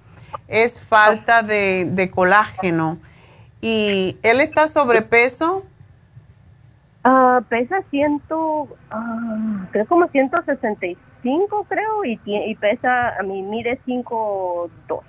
Es 0.48 0.80
falta 0.80 1.42
de, 1.42 1.86
de 1.90 2.10
colágeno. 2.10 2.98
Y 3.60 4.18
él 4.22 4.40
está 4.40 4.68
sobrepeso. 4.68 5.64
Ah, 7.06 7.42
pesa 7.50 7.82
ciento, 7.90 8.66
ah, 8.90 9.66
creo 9.72 9.86
como 9.86 10.08
165, 10.08 11.66
creo, 11.68 12.04
y, 12.06 12.18
y 12.24 12.54
pesa, 12.54 13.18
a 13.18 13.22
mí 13.22 13.42
mide 13.42 13.78
5'2". 13.86 15.00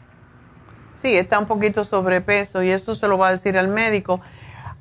Sí, 0.93 1.15
está 1.15 1.39
un 1.39 1.45
poquito 1.45 1.85
sobrepeso 1.85 2.63
y 2.63 2.71
eso 2.71 2.95
se 2.95 3.07
lo 3.07 3.17
va 3.17 3.29
a 3.29 3.31
decir 3.31 3.57
al 3.57 3.69
médico. 3.69 4.19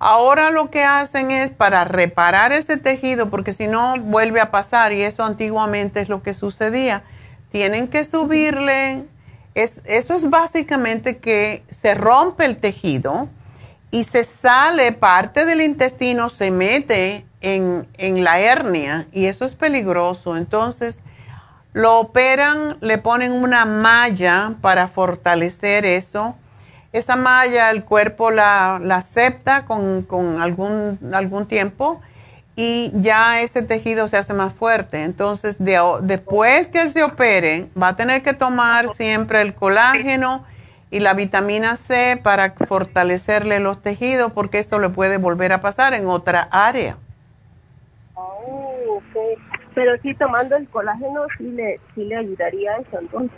Ahora 0.01 0.51
lo 0.51 0.71
que 0.71 0.83
hacen 0.83 1.31
es 1.31 1.51
para 1.51 1.85
reparar 1.85 2.53
ese 2.53 2.79
tejido, 2.79 3.31
porque 3.31 3.53
si 3.53 3.69
no 3.69 3.97
vuelve 4.01 4.41
a 4.41 4.51
pasar 4.51 4.93
y 4.93 5.03
eso 5.03 5.25
antiguamente 5.25 6.01
es 6.01 6.09
lo 6.09 6.21
que 6.23 6.35
sucedía. 6.35 7.05
Tienen 7.51 7.87
que 7.87 8.03
subirle, 8.05 9.05
es, 9.55 9.83
eso 9.85 10.15
es 10.15 10.29
básicamente 10.29 11.19
que 11.19 11.63
se 11.71 11.95
rompe 11.95 12.45
el 12.45 12.57
tejido 12.57 13.29
y 13.95 14.03
se 14.03 14.25
sale 14.25 14.91
parte 14.91 15.45
del 15.45 15.61
intestino, 15.61 16.29
se 16.29 16.51
mete 16.51 17.25
en, 17.41 17.87
en 17.97 18.25
la 18.25 18.41
hernia 18.41 19.07
y 19.13 19.27
eso 19.27 19.45
es 19.45 19.55
peligroso. 19.55 20.37
Entonces, 20.37 20.99
lo 21.73 22.01
operan, 22.01 22.77
le 22.81 22.99
ponen 22.99 23.31
una 23.31 23.65
malla 23.65 24.55
para 24.61 24.89
fortalecer 24.89 25.87
eso. 25.87 26.35
Esa 26.93 27.15
malla 27.15 27.71
el 27.71 27.85
cuerpo 27.85 28.33
la, 28.33 28.81
la 28.83 28.97
acepta 28.97 29.65
con, 29.65 30.03
con 30.03 30.43
algún, 30.43 30.99
algún 31.13 31.47
tiempo 31.47 32.01
y 32.57 32.91
ya 32.95 33.43
ese 33.43 33.63
tejido 33.63 34.09
se 34.09 34.17
hace 34.17 34.33
más 34.33 34.53
fuerte. 34.55 35.05
Entonces, 35.05 35.55
después 36.01 36.67
que 36.67 36.89
se 36.89 37.05
opere, 37.05 37.69
va 37.81 37.89
a 37.89 37.97
tener 37.97 38.25
que 38.25 38.35
tomar 38.35 38.89
siempre 38.89 39.41
el 39.41 39.55
colágeno 39.55 40.45
y 40.95 41.01
la 41.01 41.13
vitamina 41.13 41.75
C 41.75 42.21
para 42.23 42.53
fortalecerle 42.53 43.59
los 43.59 43.83
tejidos 43.83 44.31
porque 44.31 44.61
esto 44.61 44.79
le 44.79 44.91
puede 44.91 45.19
volver 45.19 45.53
a 45.53 45.61
pasar 45.61 45.93
en 45.93 46.07
otra 46.07 46.47
área. 46.53 46.99
Oh, 48.15 48.99
ok. 48.99 49.41
Pero 49.75 50.01
sí, 50.03 50.15
tomando 50.15 50.55
el 50.55 50.69
colágeno 50.69 51.23
sí 51.37 51.51
le, 51.51 51.81
sí 51.97 52.05
le 52.05 52.17
ayudaría 52.17 52.77
eso, 52.77 53.01
entonces. 53.01 53.37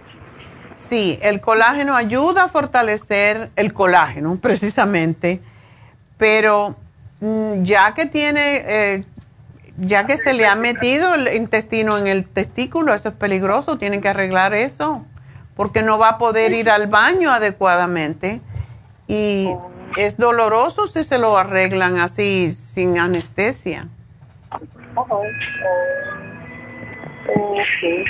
Sí, 0.78 1.18
el 1.22 1.40
colágeno 1.40 1.96
ayuda 1.96 2.44
a 2.44 2.48
fortalecer 2.48 3.48
el 3.56 3.72
colágeno, 3.72 4.36
precisamente, 4.42 5.40
pero 6.18 6.76
mm, 7.22 7.62
ya 7.62 7.94
que 7.94 8.04
tiene, 8.04 8.64
eh, 8.66 9.00
ya 9.78 10.06
que 10.06 10.18
se 10.18 10.34
le 10.34 10.46
ha 10.46 10.56
metido 10.56 11.14
el 11.14 11.34
intestino 11.34 11.96
en 11.96 12.06
el 12.06 12.28
testículo, 12.28 12.92
eso 12.92 13.08
es 13.08 13.14
peligroso, 13.14 13.78
tienen 13.78 14.02
que 14.02 14.10
arreglar 14.10 14.52
eso, 14.52 15.06
porque 15.56 15.82
no 15.82 15.98
va 15.98 16.10
a 16.10 16.18
poder 16.18 16.52
ir 16.52 16.70
al 16.70 16.86
baño 16.86 17.32
adecuadamente 17.32 18.40
y 19.08 19.48
es 19.96 20.16
doloroso 20.16 20.86
si 20.86 21.02
se 21.04 21.18
lo 21.18 21.36
arreglan 21.38 21.98
así, 21.98 22.50
sin 22.50 22.98
anestesia. 22.98 23.88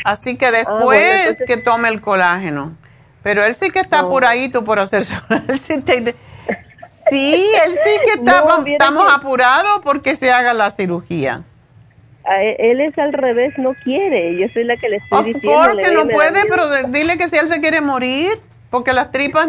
Así 0.04 0.36
que 0.36 0.50
después 0.50 0.68
Ah, 0.80 0.84
bueno, 0.84 1.20
entonces- 1.20 1.46
que 1.46 1.56
tome 1.56 1.88
el 1.88 2.00
colágeno. 2.00 2.76
Pero 3.22 3.44
él 3.44 3.54
sí 3.56 3.70
que 3.70 3.80
está 3.80 4.02
No. 4.02 4.08
apuradito 4.08 4.64
por 4.64 4.78
hacerse. 4.78 5.14
él 5.48 5.58
sí, 7.10 7.50
él 7.64 7.72
sí 7.72 8.00
que 8.04 8.12
está, 8.20 8.42
No, 8.42 8.64
estamos 8.66 9.06
que- 9.06 9.12
apurados 9.14 9.80
porque 9.82 10.16
se 10.16 10.30
haga 10.30 10.52
la 10.52 10.70
cirugía. 10.70 11.42
A 12.28 12.42
él, 12.42 12.80
es 12.80 12.98
al 12.98 13.12
revés, 13.12 13.56
no 13.58 13.74
quiere. 13.74 14.36
Yo 14.36 14.48
soy 14.48 14.64
la 14.64 14.76
que 14.76 14.88
le 14.88 14.96
estoy 14.96 15.32
diciendo. 15.34 15.62
Porque 15.70 15.86
le- 15.88 15.94
no 15.94 16.06
puede, 16.08 16.40
pero 16.48 16.68
dile 16.88 17.16
que 17.18 17.28
si 17.28 17.36
él 17.36 17.48
se 17.48 17.60
quiere 17.60 17.80
morir, 17.80 18.40
porque 18.70 18.92
las 18.92 19.12
tripas 19.12 19.48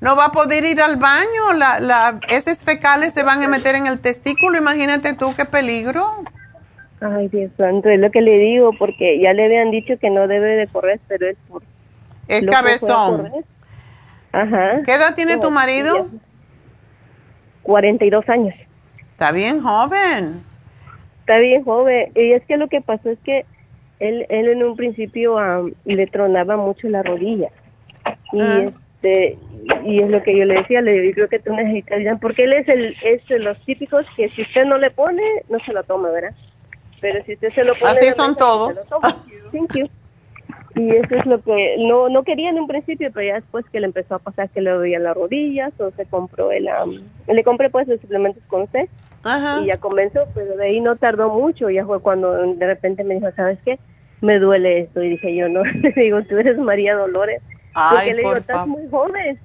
no 0.00 0.16
va 0.16 0.26
a 0.26 0.32
poder 0.32 0.64
ir 0.64 0.82
al 0.82 0.96
baño, 0.96 1.52
la, 1.56 1.78
la, 1.78 2.18
esos 2.28 2.58
fecales 2.58 3.12
se 3.12 3.22
van 3.22 3.42
a 3.42 3.48
meter 3.48 3.76
en 3.76 3.86
el 3.86 4.00
testículo, 4.00 4.58
imagínate 4.58 5.14
tú 5.14 5.32
qué 5.36 5.44
peligro. 5.44 6.04
Ay, 7.00 7.28
Dios 7.28 7.50
santo, 7.58 7.88
es 7.90 8.00
lo 8.00 8.10
que 8.10 8.22
le 8.22 8.38
digo, 8.38 8.72
porque 8.78 9.20
ya 9.20 9.32
le 9.32 9.44
habían 9.44 9.70
dicho 9.70 9.94
que 10.00 10.10
no 10.10 10.26
debe 10.26 10.56
de 10.56 10.66
correr, 10.66 10.98
pero 11.06 11.28
él 11.28 11.36
por... 11.48 11.62
Es 12.26 12.44
cabezón. 12.46 13.30
Ajá. 14.32 14.80
¿Qué 14.84 14.94
edad 14.94 15.14
tiene 15.14 15.36
tu 15.38 15.50
marido? 15.50 16.08
42 17.62 18.28
años. 18.28 18.54
Está 19.12 19.32
bien 19.32 19.62
joven. 19.62 20.42
Está 21.26 21.38
bien 21.38 21.64
joven. 21.64 22.12
Y 22.14 22.30
es 22.34 22.44
que 22.44 22.56
lo 22.56 22.68
que 22.68 22.80
pasó 22.80 23.10
es 23.10 23.18
que 23.24 23.44
él, 23.98 24.26
él 24.28 24.48
en 24.48 24.62
un 24.62 24.76
principio 24.76 25.38
am, 25.38 25.72
le 25.84 26.06
tronaba 26.06 26.56
mucho 26.56 26.88
la 26.88 27.02
rodilla. 27.02 27.48
Y 28.32 28.40
Ah. 28.40 28.70
este 29.02 29.36
y 29.84 30.00
es 30.00 30.08
lo 30.08 30.22
que 30.22 30.36
yo 30.36 30.44
le 30.44 30.54
decía, 30.54 30.80
le 30.82 30.92
digo, 30.92 31.04
yo 31.04 31.14
creo 31.14 31.28
que 31.28 31.38
tú 31.40 31.52
necesitas 31.52 32.20
porque 32.20 32.44
él 32.44 32.52
es 32.52 32.68
el 32.68 32.94
es 33.02 33.26
de 33.26 33.40
los 33.40 33.58
típicos 33.64 34.06
que 34.16 34.28
si 34.28 34.42
usted 34.42 34.66
no 34.66 34.78
le 34.78 34.92
pone, 34.92 35.22
no 35.48 35.58
se 35.58 35.72
lo 35.72 35.82
toma, 35.82 36.10
¿verdad? 36.10 36.32
Pero 37.00 37.24
si 37.24 37.34
usted 37.34 37.52
se 37.52 37.64
lo 37.64 37.74
pone... 37.74 37.90
Así 37.90 38.12
son 38.12 38.36
todos. 38.36 38.78
Y 40.76 40.90
eso 40.90 41.14
es 41.16 41.26
lo 41.26 41.40
que 41.42 41.76
no 41.78 42.08
no 42.08 42.22
quería 42.22 42.50
en 42.50 42.60
un 42.60 42.68
principio, 42.68 43.10
pero 43.12 43.26
ya 43.26 43.34
después 43.34 43.64
que 43.72 43.80
le 43.80 43.86
empezó 43.86 44.14
a 44.14 44.18
pasar 44.20 44.48
que 44.50 44.60
le 44.60 44.70
dolían 44.70 45.02
las 45.02 45.16
rodillas, 45.16 45.72
o 45.80 45.90
se 45.90 46.06
compró 46.06 46.52
el... 46.52 46.68
am, 46.68 47.02
le 47.26 47.42
compré 47.42 47.68
pues 47.68 47.88
los 47.88 48.00
suplementos 48.00 48.44
con 48.46 48.62
usted 48.62 48.88
Ajá. 49.26 49.60
y 49.62 49.66
ya 49.66 49.76
comenzó, 49.78 50.26
pero 50.34 50.56
de 50.56 50.64
ahí 50.64 50.80
no 50.80 50.96
tardó 50.96 51.30
mucho, 51.30 51.68
ya 51.70 51.84
fue 51.84 52.00
cuando 52.00 52.32
de 52.32 52.66
repente 52.66 53.04
me 53.04 53.14
dijo, 53.14 53.28
¿sabes 53.36 53.58
qué? 53.64 53.78
Me 54.20 54.38
duele 54.38 54.80
esto, 54.80 55.02
y 55.02 55.10
dije 55.10 55.34
yo, 55.34 55.48
no, 55.48 55.62
le 55.64 55.90
digo, 55.90 56.22
tú 56.22 56.38
eres 56.38 56.56
María 56.58 56.94
Dolores, 56.94 57.42
Ay, 57.74 57.96
porque 57.96 58.14
le 58.14 58.22
digo, 58.22 58.36
estás 58.36 58.56
favor. 58.56 58.68
muy 58.68 58.88
joven, 58.88 59.38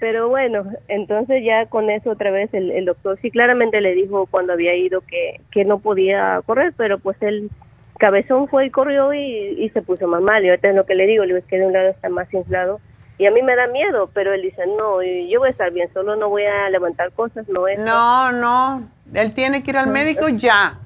pero 0.00 0.28
bueno, 0.28 0.64
entonces 0.88 1.42
ya 1.44 1.66
con 1.66 1.90
eso 1.90 2.10
otra 2.10 2.30
vez 2.30 2.52
el, 2.54 2.70
el 2.70 2.84
doctor 2.84 3.18
sí 3.20 3.30
claramente 3.30 3.80
le 3.80 3.94
dijo 3.94 4.26
cuando 4.26 4.52
había 4.52 4.74
ido 4.74 5.00
que, 5.00 5.40
que 5.50 5.64
no 5.64 5.78
podía 5.78 6.40
correr, 6.46 6.72
pero 6.76 6.98
pues 6.98 7.16
el 7.22 7.50
cabezón 7.98 8.46
fue 8.48 8.66
y 8.66 8.70
corrió 8.70 9.14
y, 9.14 9.20
y 9.22 9.70
se 9.70 9.82
puso 9.82 10.06
más 10.06 10.22
mal, 10.22 10.44
y 10.44 10.50
ahorita 10.50 10.68
es 10.68 10.76
lo 10.76 10.86
que 10.86 10.94
le 10.94 11.06
digo, 11.06 11.24
le 11.24 11.28
digo, 11.28 11.38
es 11.38 11.46
que 11.46 11.58
de 11.58 11.66
un 11.66 11.72
lado 11.72 11.88
está 11.88 12.08
más 12.08 12.32
inflado, 12.32 12.80
y 13.18 13.24
a 13.24 13.30
mí 13.30 13.40
me 13.40 13.56
da 13.56 13.66
miedo, 13.66 14.10
pero 14.12 14.34
él 14.34 14.42
dice, 14.42 14.66
no, 14.66 15.02
yo 15.02 15.40
voy 15.40 15.48
a 15.48 15.50
estar 15.50 15.72
bien, 15.72 15.88
solo 15.94 16.16
no 16.16 16.28
voy 16.28 16.44
a 16.44 16.68
levantar 16.68 17.12
cosas, 17.12 17.48
no 17.48 17.66
es... 17.66 17.78
No, 17.78 18.30
no. 18.32 18.95
Él 19.14 19.32
tiene 19.32 19.62
que 19.62 19.70
ir 19.70 19.76
al 19.78 19.88
médico 19.88 20.28
ya. 20.28 20.78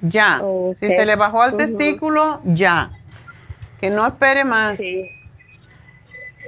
Ya. 0.00 0.42
Si 0.80 0.86
se 0.88 1.06
le 1.06 1.16
bajó 1.16 1.42
al 1.42 1.56
testículo, 1.56 2.40
ya. 2.44 2.90
Que 3.80 3.90
no 3.90 4.06
espere 4.06 4.44
más. 4.44 4.78
Sí. 4.78 5.10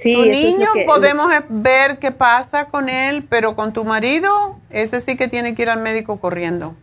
tu 0.03 0.23
es 0.23 0.27
niño 0.29 0.67
que- 0.75 0.85
podemos 0.85 1.33
ver 1.49 1.99
qué 1.99 2.11
pasa 2.11 2.67
con 2.67 2.89
él, 2.91 3.25
pero 3.29 3.57
con 3.57 3.73
tu 3.73 3.85
marido, 3.85 4.59
ese 4.69 5.01
sí 5.01 5.17
que 5.17 5.29
tiene 5.29 5.55
que 5.55 5.63
ir 5.63 5.71
al 5.71 5.81
médico 5.81 6.21
corriendo. 6.21 6.75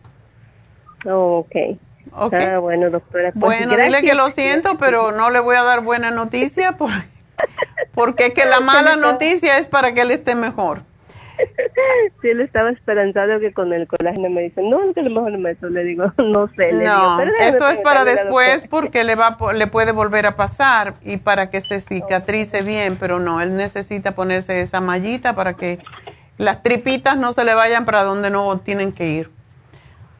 Oh, 1.06 1.38
ok. 1.46 1.78
Ok. 2.14 2.34
Ah, 2.34 2.58
bueno, 2.58 2.90
doctora. 2.90 3.30
pues, 3.32 3.40
Bueno, 3.40 3.76
dile 3.76 4.02
que 4.02 4.14
lo 4.14 4.30
siento, 4.30 4.76
pero 4.76 5.12
no 5.12 5.30
le 5.30 5.38
voy 5.40 5.54
a 5.56 5.62
dar 5.62 5.82
buena 5.82 6.10
noticia 6.10 6.72
por- 6.72 6.90
porque 7.94 8.26
es 8.26 8.34
que 8.34 8.44
la 8.44 8.60
mala 8.60 8.96
noticia 8.96 9.58
es 9.58 9.66
para 9.68 9.92
que 9.94 10.00
él 10.00 10.10
esté 10.10 10.34
mejor. 10.34 10.82
Sí, 12.20 12.28
él 12.28 12.40
estaba 12.40 12.70
esperanzado 12.70 13.40
que 13.40 13.52
con 13.52 13.72
el 13.72 13.86
colágeno 13.86 14.30
me 14.30 14.42
dicen, 14.42 14.70
no, 14.70 14.78
que 14.94 15.00
a 15.00 15.02
lo 15.02 15.10
mejor 15.10 15.32
no 15.32 15.38
me 15.38 15.50
eso. 15.52 15.68
Le 15.68 15.84
digo, 15.84 16.12
no 16.18 16.48
sé. 16.56 16.72
Le 16.72 16.84
No, 16.84 17.20
eso 17.40 17.68
es 17.68 17.80
para 17.80 18.04
después 18.04 18.66
porque 18.68 19.04
le 19.04 19.14
va 19.14 19.36
le 19.54 19.66
puede 19.66 19.92
volver 19.92 20.26
a 20.26 20.36
pasar 20.36 20.94
y 21.02 21.16
para 21.16 21.50
que 21.50 21.60
se 21.60 21.80
cicatrice 21.80 22.62
bien, 22.62 22.96
pero 22.98 23.18
no, 23.18 23.40
él 23.40 23.56
necesita 23.56 24.14
ponerse 24.14 24.60
esa 24.60 24.80
mallita 24.80 25.34
para 25.34 25.54
que 25.54 25.78
las 26.38 26.62
tripitas 26.62 27.16
no 27.16 27.32
se 27.32 27.44
le 27.44 27.54
vayan 27.54 27.84
para 27.84 28.04
donde 28.04 28.30
no 28.30 28.58
tienen 28.60 28.92
que 28.92 29.08
ir. 29.08 29.30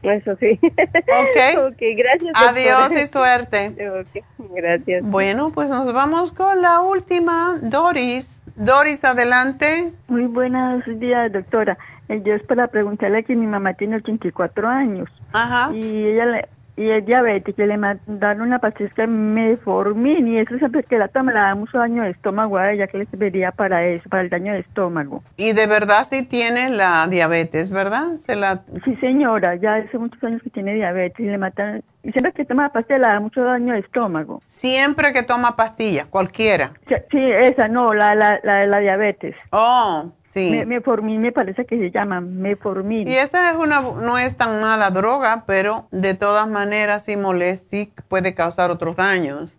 Eso 0.03 0.37
sí. 0.41 0.59
Ok. 0.63 1.73
ok, 1.73 1.83
gracias. 1.97 2.33
Adiós 2.35 2.81
doctora. 2.81 3.03
y 3.03 3.07
suerte. 3.07 3.89
Ok, 3.89 4.25
gracias. 4.55 5.05
Bueno, 5.05 5.53
pues 5.55 5.71
nos 5.71 5.93
vamos 5.93 6.33
con 6.33 6.61
la 6.61 6.81
última, 6.81 7.59
Doris. 7.63 8.42
Doris, 8.57 9.05
adelante. 9.05 9.93
Muy 10.09 10.27
buenos 10.27 10.85
días, 10.99 11.33
doctora. 11.33 11.79
Eh, 12.09 12.23
Yo 12.25 12.35
es 12.35 12.43
para 12.43 12.69
preguntarle 12.69 13.25
que 13.25 13.35
mi 13.35 13.47
mamá 13.47 13.75
tiene 13.75 13.97
84 13.97 14.69
años. 14.69 15.09
Ajá. 15.33 15.73
Y 15.73 16.07
ella 16.07 16.27
le, 16.27 16.49
y 16.77 16.89
es 16.89 17.05
diabética 17.05 17.65
y 17.65 17.67
le 17.67 17.77
mandaron 17.77 18.43
una 18.43 18.59
pastilla 18.59 19.07
metformin 19.07 20.27
y 20.27 20.39
eso 20.39 20.57
siempre 20.59 20.83
que 20.85 20.99
la 20.99 21.09
toma 21.09 21.33
le 21.33 21.39
da 21.39 21.55
mucho 21.55 21.79
daño 21.79 22.03
de 22.03 22.11
estómago 22.11 22.57
a 22.57 22.73
ella, 22.73 22.87
que 22.87 22.99
le 22.99 23.07
serviría 23.07 23.53
para 23.53 23.85
eso, 23.85 24.09
para 24.09 24.23
el 24.23 24.31
daño 24.31 24.53
de 24.53 24.61
estómago. 24.61 25.23
Y 25.37 25.53
de 25.53 25.67
verdad 25.67 26.07
sí 26.09 26.25
tiene 26.25 26.71
la 26.71 27.07
diabetes, 27.09 27.71
¿verdad? 27.71 28.17
Se 28.21 28.37
la... 28.37 28.63
Sí, 28.85 28.97
señora, 28.97 29.57
ya 29.57 29.77
hace 29.77 29.99
muchos 29.99 30.23
años 30.25 30.43
que 30.43 30.51
tiene 30.51 30.75
diabetes 30.75 31.21
y 31.21 31.25
le 31.25 31.39
matan, 31.39 31.83
y 32.03 32.13
siempre 32.13 32.33
que 32.33 32.45
toma 32.45 32.71
pastilla 32.71 32.99
le 32.99 33.07
da 33.07 33.21
mucho 33.21 33.45
daño 33.45 33.75
de 33.75 33.81
estómago. 33.81 34.41
Siempre 34.47 35.13
que 35.13 35.23
toma 35.23 35.57
pastillas, 35.57 36.07
cualquiera. 36.07 36.73
Sí, 36.89 36.95
sí, 37.11 37.19
esa, 37.21 37.69
no, 37.69 37.93
la, 37.93 38.15
la, 38.15 38.41
la, 38.43 38.67
la 38.67 38.79
diabetes. 38.79 39.37
Oh, 39.51 40.11
sí. 40.33 40.51
Me, 40.51 40.67
meformin 40.67 41.21
me 41.21 41.31
parece 41.33 41.65
que 41.65 41.79
se 41.79 41.91
llama, 41.91 42.21
meformin. 42.21 43.07
Y 43.07 43.15
esa 43.15 43.51
es 43.51 43.57
una, 43.57 43.81
no 43.81 44.19
es 44.19 44.37
tan 44.37 44.61
mala 44.61 44.91
droga, 44.91 45.45
pero 45.47 45.87
de 45.93 46.15
todas 46.15 46.49
maneras 46.49 47.05
sí 47.05 47.17
molesta, 47.17 47.69
sí 47.71 47.93
puede 48.09 48.35
causar 48.35 48.71
otros 48.71 48.97
daños. 48.97 49.57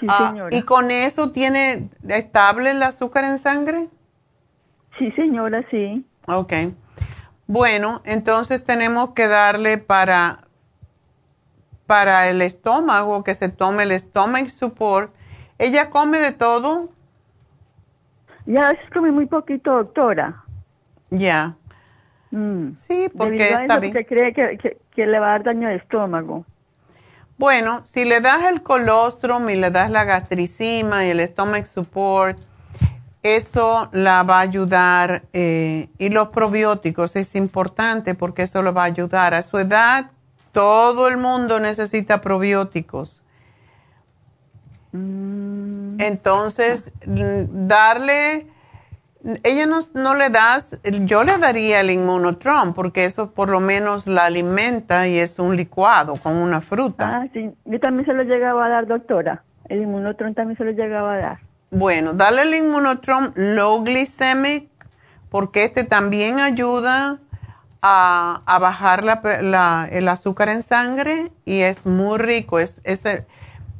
Sí, 0.00 0.06
Ah, 0.08 0.28
señora. 0.30 0.56
¿Y 0.56 0.62
con 0.62 0.90
eso 0.90 1.32
tiene 1.32 1.88
estable 2.08 2.70
el 2.70 2.82
azúcar 2.82 3.24
en 3.24 3.38
sangre? 3.38 3.88
Sí, 4.98 5.10
señora, 5.12 5.64
sí. 5.70 6.04
Ok. 6.26 6.52
Bueno, 7.46 8.00
entonces 8.04 8.64
tenemos 8.64 9.10
que 9.10 9.28
darle 9.28 9.78
para, 9.78 10.44
para 11.86 12.28
el 12.28 12.40
estómago, 12.42 13.22
que 13.22 13.34
se 13.34 13.48
tome 13.48 13.82
el 13.82 13.98
stomach 14.00 14.48
support. 14.48 15.12
¿Ella 15.58 15.90
come 15.90 16.18
de 16.18 16.32
todo? 16.32 16.88
Ya 18.46 18.72
come 18.92 19.10
muy 19.10 19.26
poquito, 19.26 19.72
doctora. 19.72 20.44
Ya. 21.10 21.56
Sí, 22.76 23.08
porque 23.16 23.50
está 23.50 23.78
bien. 23.78 23.92
cree 23.92 24.32
que, 24.32 24.58
que, 24.58 24.78
que 24.90 25.06
le 25.06 25.20
va 25.20 25.28
a 25.28 25.30
dar 25.30 25.44
daño 25.44 25.68
de 25.68 25.76
estómago. 25.76 26.44
Bueno, 27.38 27.82
si 27.84 28.04
le 28.04 28.20
das 28.20 28.44
el 28.44 28.62
colostrum 28.62 29.48
y 29.50 29.56
le 29.56 29.70
das 29.70 29.90
la 29.90 30.04
gastricima 30.04 31.04
y 31.04 31.10
el 31.10 31.20
stomach 31.20 31.66
support, 31.66 32.38
eso 33.22 33.88
la 33.92 34.22
va 34.22 34.38
a 34.38 34.40
ayudar. 34.40 35.22
eh, 35.32 35.88
y 35.98 36.08
los 36.10 36.28
probióticos 36.28 37.16
es 37.16 37.34
importante 37.34 38.14
porque 38.14 38.42
eso 38.42 38.62
le 38.62 38.70
va 38.70 38.82
a 38.82 38.86
ayudar. 38.86 39.34
A 39.34 39.42
su 39.42 39.58
edad, 39.58 40.10
todo 40.52 41.08
el 41.08 41.16
mundo 41.16 41.58
necesita 41.60 42.20
probióticos. 42.20 43.20
Entonces, 45.98 46.90
darle, 47.06 48.46
ella 49.42 49.66
no, 49.66 49.78
no 49.94 50.14
le 50.14 50.30
das, 50.30 50.78
yo 51.04 51.24
le 51.24 51.38
daría 51.38 51.80
el 51.80 51.90
inmunotron 51.90 52.74
porque 52.74 53.04
eso 53.04 53.30
por 53.32 53.48
lo 53.48 53.60
menos 53.60 54.06
la 54.06 54.26
alimenta 54.26 55.06
y 55.08 55.18
es 55.18 55.38
un 55.38 55.56
licuado 55.56 56.14
con 56.16 56.36
una 56.36 56.60
fruta. 56.60 57.22
Ah, 57.22 57.26
sí. 57.32 57.50
Yo 57.64 57.80
también 57.80 58.06
se 58.06 58.12
lo 58.12 58.22
llegaba 58.22 58.66
a 58.66 58.68
dar, 58.68 58.86
doctora. 58.86 59.42
El 59.68 59.82
inmunotron 59.82 60.34
también 60.34 60.58
se 60.58 60.64
lo 60.64 60.72
llegaba 60.72 61.14
a 61.14 61.16
dar. 61.16 61.38
Bueno, 61.70 62.12
dale 62.12 62.42
el 62.42 62.54
inmunotron 62.54 63.32
low 63.34 63.82
glycemic 63.82 64.68
porque 65.30 65.64
este 65.64 65.84
también 65.84 66.38
ayuda 66.38 67.18
a, 67.82 68.42
a 68.46 68.58
bajar 68.58 69.04
la, 69.04 69.20
la- 69.42 69.88
el 69.90 70.08
azúcar 70.08 70.48
en 70.50 70.62
sangre 70.62 71.32
y 71.44 71.60
es 71.60 71.84
muy 71.86 72.18
rico. 72.18 72.58
Es, 72.58 72.80
es, 72.84 73.02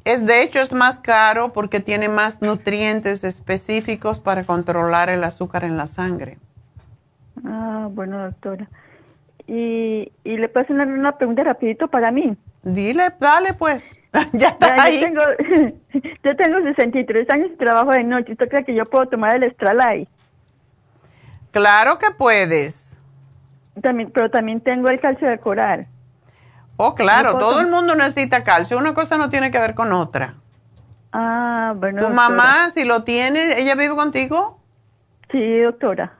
es 0.04 0.26
de 0.26 0.42
hecho 0.42 0.60
es 0.60 0.72
más 0.72 1.00
caro 1.00 1.52
porque 1.52 1.80
tiene 1.80 2.08
más 2.08 2.42
nutrientes 2.42 3.24
específicos 3.24 4.20
para 4.20 4.44
controlar 4.44 5.08
el 5.08 5.24
azúcar 5.24 5.64
en 5.64 5.76
la 5.76 5.86
sangre. 5.86 6.38
Ah, 7.44 7.88
bueno, 7.90 8.22
doctora. 8.22 8.68
Y, 9.46 10.12
y 10.24 10.36
le 10.36 10.48
puedo 10.48 10.64
hacer 10.64 10.76
una, 10.76 11.16
pregunta 11.16 11.42
rapidito 11.42 11.88
para 11.88 12.10
mí. 12.10 12.36
Dile, 12.62 13.12
dale 13.18 13.54
pues. 13.54 13.84
ya 14.32 14.48
está 14.48 14.76
Ya, 14.76 14.82
ahí. 14.82 15.00
Yo 15.00 15.06
tengo, 15.06 15.22
yo 16.22 16.36
tengo 16.36 16.62
63 16.62 17.30
años 17.30 17.50
y 17.52 17.56
trabajo 17.56 17.90
de 17.90 18.04
noche. 18.04 18.32
¿Usted 18.32 18.48
cree 18.48 18.64
que 18.64 18.74
yo 18.74 18.84
puedo 18.86 19.06
tomar 19.06 19.36
el 19.36 19.42
Estralay? 19.42 20.08
Claro 21.50 21.98
que 21.98 22.10
puedes. 22.10 22.98
También, 23.82 24.10
pero 24.12 24.30
también 24.30 24.60
tengo 24.60 24.88
el 24.88 25.00
calcio 25.00 25.28
de 25.28 25.38
coral. 25.38 25.86
Oh, 26.76 26.94
claro, 26.94 27.32
¿Yo 27.32 27.38
puedo 27.38 27.50
todo 27.50 27.60
el 27.60 27.68
mundo 27.68 27.94
necesita 27.94 28.42
calcio. 28.42 28.76
Una 28.78 28.94
cosa 28.94 29.16
no 29.16 29.30
tiene 29.30 29.50
que 29.50 29.58
ver 29.58 29.74
con 29.74 29.92
otra. 29.92 30.34
Ah, 31.12 31.72
bueno. 31.76 32.00
Tu 32.00 32.08
doctora. 32.08 32.28
mamá, 32.28 32.70
si 32.70 32.84
lo 32.84 33.04
tiene, 33.04 33.60
¿ella 33.60 33.74
vive 33.74 33.94
contigo? 33.94 34.58
Sí, 35.30 35.60
doctora. 35.60 36.12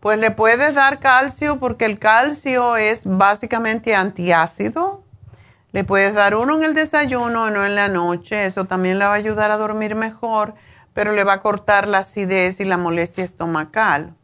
Pues 0.00 0.18
le 0.18 0.30
puedes 0.30 0.74
dar 0.74 1.00
calcio 1.00 1.58
porque 1.58 1.86
el 1.86 1.98
calcio 1.98 2.76
es 2.76 3.00
básicamente 3.04 3.94
antiácido. 3.94 5.02
Le 5.72 5.84
puedes 5.84 6.14
dar 6.14 6.34
uno 6.34 6.56
en 6.56 6.62
el 6.62 6.74
desayuno, 6.74 7.50
no 7.50 7.64
en 7.64 7.74
la 7.74 7.88
noche. 7.88 8.46
Eso 8.46 8.66
también 8.66 8.98
le 8.98 9.06
va 9.06 9.12
a 9.12 9.16
ayudar 9.16 9.50
a 9.50 9.56
dormir 9.56 9.94
mejor, 9.94 10.54
pero 10.92 11.12
le 11.12 11.24
va 11.24 11.34
a 11.34 11.40
cortar 11.40 11.88
la 11.88 11.98
acidez 11.98 12.60
y 12.60 12.64
la 12.64 12.76
molestia 12.76 13.24
estomacal. 13.24 14.14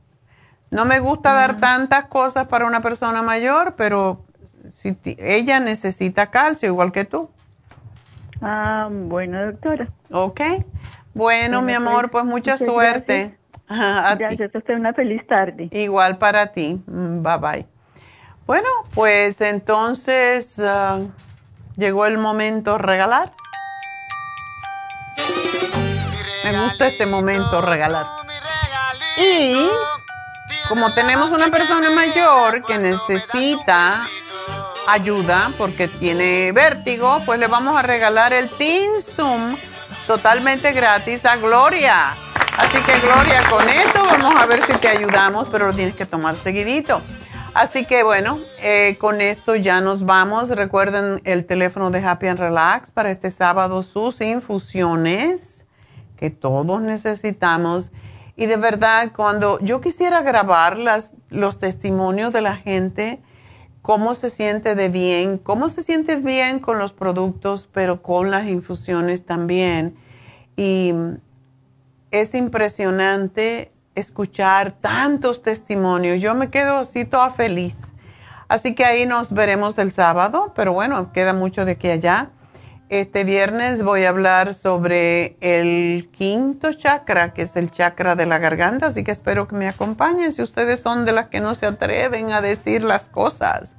No 0.70 0.84
me 0.84 1.00
gusta 1.00 1.34
dar 1.34 1.58
tantas 1.58 2.06
cosas 2.06 2.46
para 2.46 2.66
una 2.66 2.80
persona 2.80 3.22
mayor, 3.22 3.74
pero 3.76 4.24
si 4.82 4.96
ella 5.18 5.60
necesita 5.60 6.30
calcio 6.30 6.68
igual 6.68 6.90
que 6.90 7.04
tú. 7.04 7.30
Ah, 8.40 8.88
bueno, 8.90 9.46
doctora. 9.46 9.88
Ok. 10.10 10.40
Bueno, 11.14 11.62
mi 11.62 11.72
amor, 11.72 12.10
pues 12.10 12.24
mucha 12.24 12.58
suerte. 12.58 13.38
Ti. 13.68 13.76
Gracias, 14.18 14.54
usted 14.54 14.74
una 14.74 14.92
feliz 14.92 15.24
tarde. 15.26 15.68
Igual 15.70 16.18
para 16.18 16.48
ti. 16.48 16.82
Mm, 16.86 17.22
Bye 17.22 17.38
bye. 17.38 17.66
Bueno, 18.46 18.68
pues 18.92 19.40
entonces 19.40 20.58
ah, 20.58 21.00
llegó 21.76 22.04
el 22.06 22.18
momento 22.18 22.76
regalar. 22.76 23.32
Me 26.44 26.64
gusta 26.64 26.88
este 26.88 27.06
momento 27.06 27.60
regalar. 27.60 28.04
Y 29.16 29.54
como 30.68 30.92
tenemos 30.92 31.30
una 31.30 31.48
persona 31.48 31.90
mayor 31.90 32.64
que 32.66 32.78
necesita 32.78 34.06
ayuda 34.86 35.50
porque 35.58 35.88
tiene 35.88 36.52
vértigo, 36.52 37.20
pues 37.24 37.38
le 37.38 37.46
vamos 37.46 37.76
a 37.76 37.82
regalar 37.82 38.32
el 38.32 38.48
Zoom 38.48 39.56
totalmente 40.06 40.72
gratis 40.72 41.24
a 41.24 41.36
Gloria. 41.36 42.14
Así 42.58 42.78
que 42.82 42.98
Gloria, 43.00 43.42
con 43.48 43.68
esto 43.68 44.04
vamos 44.04 44.40
a 44.40 44.46
ver 44.46 44.62
si 44.64 44.72
te 44.74 44.88
ayudamos, 44.88 45.48
pero 45.48 45.68
lo 45.68 45.72
tienes 45.72 45.94
que 45.94 46.06
tomar 46.06 46.34
seguidito. 46.34 47.00
Así 47.54 47.84
que 47.84 48.02
bueno, 48.02 48.40
eh, 48.62 48.96
con 48.98 49.20
esto 49.20 49.54
ya 49.56 49.80
nos 49.80 50.04
vamos. 50.04 50.48
Recuerden 50.50 51.20
el 51.24 51.44
teléfono 51.46 51.90
de 51.90 52.04
Happy 52.04 52.26
and 52.26 52.38
Relax 52.38 52.90
para 52.90 53.10
este 53.10 53.30
sábado, 53.30 53.82
sus 53.82 54.20
infusiones 54.20 55.64
que 56.16 56.30
todos 56.30 56.80
necesitamos. 56.80 57.90
Y 58.36 58.46
de 58.46 58.56
verdad, 58.56 59.12
cuando 59.14 59.58
yo 59.60 59.80
quisiera 59.80 60.22
grabar 60.22 60.78
las, 60.78 61.12
los 61.28 61.58
testimonios 61.58 62.32
de 62.32 62.40
la 62.40 62.56
gente, 62.56 63.20
cómo 63.82 64.14
se 64.14 64.30
siente 64.30 64.74
de 64.74 64.88
bien, 64.88 65.38
cómo 65.38 65.68
se 65.68 65.82
siente 65.82 66.16
bien 66.16 66.60
con 66.60 66.78
los 66.78 66.92
productos, 66.92 67.68
pero 67.72 68.00
con 68.00 68.30
las 68.30 68.46
infusiones 68.46 69.26
también. 69.26 69.96
Y 70.56 70.94
es 72.12 72.34
impresionante 72.34 73.72
escuchar 73.94 74.72
tantos 74.72 75.42
testimonios. 75.42 76.20
Yo 76.20 76.34
me 76.34 76.48
quedo 76.48 76.78
así 76.78 77.04
toda 77.04 77.32
feliz. 77.32 77.76
Así 78.48 78.74
que 78.74 78.84
ahí 78.84 79.06
nos 79.06 79.32
veremos 79.32 79.76
el 79.78 79.92
sábado, 79.92 80.52
pero 80.54 80.72
bueno, 80.72 81.12
queda 81.12 81.32
mucho 81.32 81.64
de 81.64 81.72
aquí 81.72 81.88
allá. 81.88 82.30
Este 82.88 83.24
viernes 83.24 83.82
voy 83.82 84.04
a 84.04 84.10
hablar 84.10 84.52
sobre 84.52 85.36
el 85.40 86.10
quinto 86.12 86.72
chakra, 86.74 87.32
que 87.32 87.42
es 87.42 87.56
el 87.56 87.70
chakra 87.70 88.16
de 88.16 88.26
la 88.26 88.38
garganta, 88.38 88.88
así 88.88 89.02
que 89.02 89.10
espero 89.10 89.48
que 89.48 89.56
me 89.56 89.66
acompañen 89.66 90.32
si 90.32 90.42
ustedes 90.42 90.80
son 90.80 91.06
de 91.06 91.12
las 91.12 91.28
que 91.28 91.40
no 91.40 91.54
se 91.54 91.66
atreven 91.66 92.32
a 92.32 92.42
decir 92.42 92.82
las 92.82 93.08
cosas. 93.08 93.74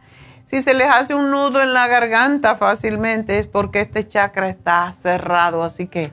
Si 0.45 0.61
se 0.61 0.73
les 0.73 0.89
hace 0.89 1.15
un 1.15 1.31
nudo 1.31 1.61
en 1.61 1.73
la 1.73 1.87
garganta 1.87 2.55
fácilmente 2.55 3.39
es 3.39 3.47
porque 3.47 3.81
este 3.81 4.07
chakra 4.07 4.49
está 4.49 4.91
cerrado, 4.93 5.63
así 5.63 5.87
que 5.87 6.11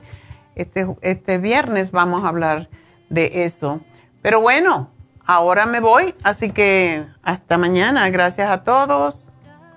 este, 0.55 0.87
este 1.01 1.37
viernes 1.37 1.91
vamos 1.91 2.23
a 2.23 2.29
hablar 2.29 2.69
de 3.09 3.43
eso. 3.45 3.81
Pero 4.21 4.41
bueno, 4.41 4.89
ahora 5.25 5.65
me 5.65 5.79
voy, 5.79 6.15
así 6.23 6.51
que 6.51 7.05
hasta 7.23 7.57
mañana. 7.57 8.09
Gracias 8.09 8.49
a 8.49 8.63
todos. 8.63 9.27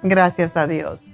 Gracias 0.03 0.57
a 0.57 0.67
Dios. 0.67 1.14